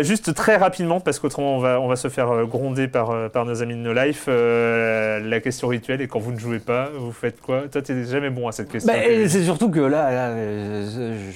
juste 0.02 0.34
très 0.34 0.58
rapidement, 0.58 1.00
parce 1.00 1.20
qu'autrement 1.20 1.56
on 1.56 1.60
va, 1.60 1.80
on 1.80 1.88
va 1.88 1.96
se 1.96 2.10
faire 2.10 2.17
gronder 2.26 2.88
par, 2.88 3.30
par 3.32 3.46
nos 3.46 3.62
amis 3.62 3.76
de 3.76 3.80
No 3.80 3.94
Life. 3.94 4.28
la 4.28 5.40
question 5.40 5.68
rituelle 5.68 6.02
est 6.02 6.08
quand 6.08 6.20
vous 6.20 6.32
ne 6.32 6.40
jouez 6.40 6.60
pas, 6.60 6.90
vous 6.98 7.12
faites 7.12 7.42
quoi? 7.42 7.64
Toi, 7.72 7.82
tu 7.82 7.94
n'es 7.94 8.06
jamais 8.06 8.30
bon 8.30 8.48
à 8.48 8.52
cette 8.52 8.70
question. 8.70 8.92
Bah, 8.92 9.00
c'est 9.28 9.44
surtout 9.44 9.70
que 9.70 9.80
là, 9.80 10.12
là 10.12 10.36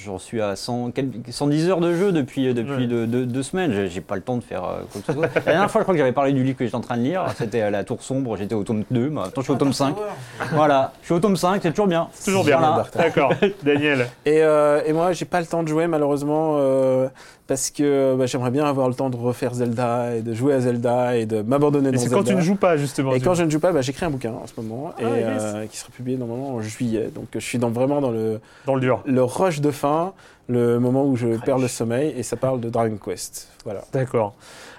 j'en 0.03 0.17
suis 0.17 0.41
à 0.41 0.55
100, 0.55 0.91
110 1.29 1.69
heures 1.69 1.79
de 1.79 1.93
jeu 1.93 2.11
depuis, 2.11 2.53
depuis 2.53 2.87
deux, 2.87 3.43
semaines. 3.43 3.87
J'ai 3.87 4.01
pas 4.01 4.15
le 4.15 4.21
temps 4.21 4.37
de 4.37 4.43
faire 4.43 4.63
euh, 4.63 4.81
quoi 4.91 5.01
que 5.01 5.07
ce 5.07 5.13
soit. 5.13 5.29
La 5.35 5.41
dernière 5.41 5.71
fois, 5.71 5.81
je 5.81 5.83
crois 5.83 5.93
que 5.93 5.99
j'avais 5.99 6.11
parlé 6.11 6.33
du 6.33 6.43
livre 6.43 6.57
que 6.57 6.65
j'étais 6.65 6.75
en 6.75 6.81
train 6.81 6.97
de 6.97 7.03
lire. 7.03 7.25
C'était 7.35 7.69
La 7.71 7.83
Tour 7.83 8.01
Sombre. 8.01 8.37
J'étais 8.37 8.55
au 8.55 8.63
tome 8.63 8.83
2. 8.91 9.09
Maintenant, 9.09 9.31
je 9.37 9.41
suis 9.41 9.53
au 9.53 9.55
tome 9.55 9.73
5. 9.73 9.95
Voilà, 10.51 10.93
je 11.01 11.07
suis 11.07 11.15
au 11.15 11.19
tome 11.19 11.35
5. 11.35 11.61
C'est 11.61 11.69
toujours 11.69 11.87
bien. 11.87 12.07
C'est 12.13 12.25
toujours 12.25 12.45
bien. 12.45 12.61
D'accord. 12.95 13.33
Daniel. 13.63 14.07
Et, 14.25 14.43
euh, 14.43 14.81
et 14.85 14.93
moi, 14.93 15.13
j'ai 15.13 15.25
pas 15.25 15.39
le 15.39 15.47
temps 15.47 15.63
de 15.63 15.67
jouer, 15.67 15.87
malheureusement. 15.87 16.55
Euh, 16.57 17.07
parce 17.51 17.69
que 17.69 18.15
bah, 18.15 18.27
j'aimerais 18.27 18.49
bien 18.49 18.63
avoir 18.63 18.87
le 18.87 18.95
temps 18.95 19.09
de 19.09 19.17
refaire 19.17 19.53
Zelda 19.53 20.15
et 20.15 20.21
de 20.21 20.33
jouer 20.33 20.53
à 20.53 20.61
Zelda 20.61 21.17
et 21.17 21.25
de 21.25 21.41
m'abandonner 21.41 21.91
dans 21.91 21.97
Zelda. 21.97 22.15
c'est 22.15 22.15
quand 22.15 22.23
tu 22.23 22.33
ne 22.33 22.39
joues 22.39 22.55
pas 22.55 22.77
justement. 22.77 23.13
Et 23.13 23.19
quand 23.19 23.33
je 23.33 23.43
ne 23.43 23.49
joue 23.49 23.59
pas, 23.59 23.73
bah, 23.73 23.81
j'écris 23.81 24.05
un 24.05 24.09
bouquin 24.09 24.31
en 24.31 24.47
ce 24.47 24.53
moment 24.55 24.93
ah, 24.97 25.01
et 25.01 25.05
euh, 25.05 25.65
qui 25.65 25.75
sera 25.75 25.89
publié 25.91 26.15
normalement 26.15 26.55
en 26.55 26.61
juillet. 26.61 27.11
Donc 27.13 27.27
je 27.33 27.39
suis 27.39 27.57
dans, 27.57 27.69
vraiment 27.69 27.99
dans 27.99 28.09
le 28.09 28.39
dans 28.65 28.75
le 28.75 28.79
dur, 28.79 29.03
le 29.05 29.21
rush 29.21 29.59
de 29.59 29.69
fin, 29.69 30.13
le 30.47 30.79
moment 30.79 31.05
où 31.05 31.17
je 31.17 31.37
perds 31.43 31.57
le 31.57 31.67
sommeil 31.67 32.13
et 32.15 32.23
ça 32.23 32.37
parle 32.37 32.61
de 32.61 32.69
Dragon 32.69 32.95
Quest. 32.95 33.49
Voilà. 33.63 33.81
D'accord. 33.93 34.33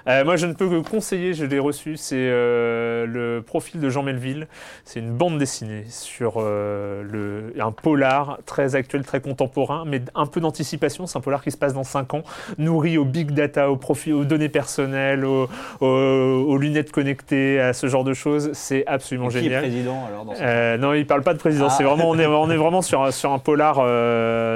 Euh, 0.08 0.24
moi, 0.24 0.36
je 0.36 0.46
ne 0.46 0.52
peux 0.52 0.68
que 0.68 0.88
conseiller, 0.88 1.34
je 1.34 1.44
l'ai 1.44 1.58
reçu, 1.58 1.96
c'est 1.96 2.16
euh, 2.16 3.06
le 3.06 3.40
profil 3.40 3.80
de 3.80 3.88
Jean 3.88 4.02
Melville. 4.02 4.48
C'est 4.84 4.98
une 4.98 5.12
bande 5.12 5.38
dessinée 5.38 5.84
sur 5.88 6.34
euh, 6.38 7.02
le, 7.04 7.54
un 7.62 7.70
polar 7.70 8.38
très 8.44 8.74
actuel, 8.74 9.04
très 9.04 9.20
contemporain, 9.20 9.84
mais 9.86 10.02
un 10.14 10.26
peu 10.26 10.40
d'anticipation. 10.40 11.06
C'est 11.06 11.18
un 11.18 11.20
polar 11.20 11.42
qui 11.42 11.52
se 11.52 11.56
passe 11.56 11.74
dans 11.74 11.84
5 11.84 12.14
ans, 12.14 12.22
nourri 12.58 12.98
au 12.98 13.04
big 13.04 13.30
data, 13.30 13.70
au 13.70 13.76
profil, 13.76 14.14
aux 14.14 14.24
données 14.24 14.48
personnelles, 14.48 15.24
aux, 15.24 15.48
aux, 15.80 16.58
lunettes 16.58 16.90
connectées, 16.90 17.60
à 17.60 17.72
ce 17.72 17.86
genre 17.86 18.04
de 18.04 18.14
choses. 18.14 18.50
C'est 18.54 18.84
absolument 18.86 19.28
qui 19.28 19.38
génial. 19.38 19.64
Est 19.64 19.68
président 19.68 20.04
alors 20.06 20.24
dans 20.24 20.34
euh, 20.40 20.76
Non, 20.78 20.94
il 20.94 21.06
parle 21.06 21.22
pas 21.22 21.34
de 21.34 21.38
président. 21.38 21.70
C'est 21.70 21.84
ah. 21.84 21.88
vraiment, 21.88 22.10
on 22.10 22.18
est, 22.18 22.26
on 22.26 22.50
est 22.50 22.56
vraiment 22.56 22.82
sur, 22.82 23.12
sur 23.12 23.32
un 23.32 23.38
polar, 23.38 23.76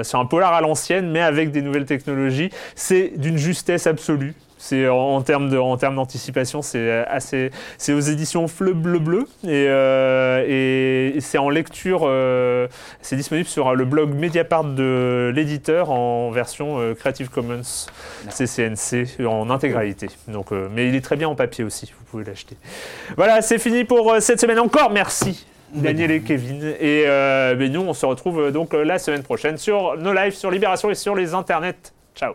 sur 0.05 0.19
un 0.19 0.27
polar 0.27 0.55
à 0.55 0.61
l'ancienne, 0.61 1.11
mais 1.11 1.21
avec 1.21 1.53
des 1.53 1.63
nouvelles 1.63 1.87
technologies. 1.87 2.51
C'est 2.75 3.13
d'une 3.17 3.39
justesse 3.39 3.87
absolue. 3.87 4.16
En, 4.73 5.23
termes 5.23 5.57
en 5.57 5.77
termes 5.77 5.97
d'anticipation, 5.97 6.63
c'est 6.63 7.05
assez, 7.07 7.51
aux 7.91 8.01
éditions 8.01 8.49
Fleu 8.49 8.73
Bleu 8.73 9.27
euh, 9.45 10.45
et 11.15 11.21
c'est 11.21 11.39
en 11.39 11.51
lecture, 11.51 12.01
euh, 12.05 12.67
c'est 13.01 13.17
disponible 13.17 13.47
sur 13.47 13.75
le 13.75 13.85
blog 13.85 14.15
Mediapart 14.15 14.65
de 14.65 15.31
l'éditeur 15.35 15.91
en 15.91 16.31
version 16.31 16.81
euh, 16.81 16.95
Creative 16.95 17.29
Commons 17.29 17.87
CCNC 18.31 19.25
en 19.27 19.51
intégralité. 19.51 20.09
Donc, 20.29 20.51
mais 20.51 20.89
il 20.89 20.95
est 20.95 21.01
très 21.01 21.17
bien 21.17 21.29
en 21.29 21.35
papier 21.35 21.63
aussi, 21.63 21.93
vous 21.97 22.05
pouvez 22.05 22.25
l'acheter. 22.25 22.57
Voilà, 23.17 23.43
c'est 23.43 23.59
fini 23.59 23.85
pour 23.85 24.17
cette 24.21 24.41
semaine 24.41 24.59
encore. 24.59 24.91
Merci. 24.91 25.47
Daniel 25.73 26.11
et 26.11 26.23
Kevin. 26.23 26.75
Et 26.81 27.05
ben 27.07 27.71
nous, 27.71 27.83
on 27.83 27.93
se 27.93 28.07
retrouve 28.07 28.51
donc 28.51 28.73
la 28.73 28.99
semaine 28.99 29.23
prochaine 29.23 29.59
sur 29.59 29.97
nos 29.99 30.13
lives, 30.13 30.35
sur 30.35 30.51
Libération 30.51 30.91
et 30.91 30.95
sur 30.95 31.15
les 31.15 31.35
internets. 31.35 31.93
Ciao. 32.15 32.35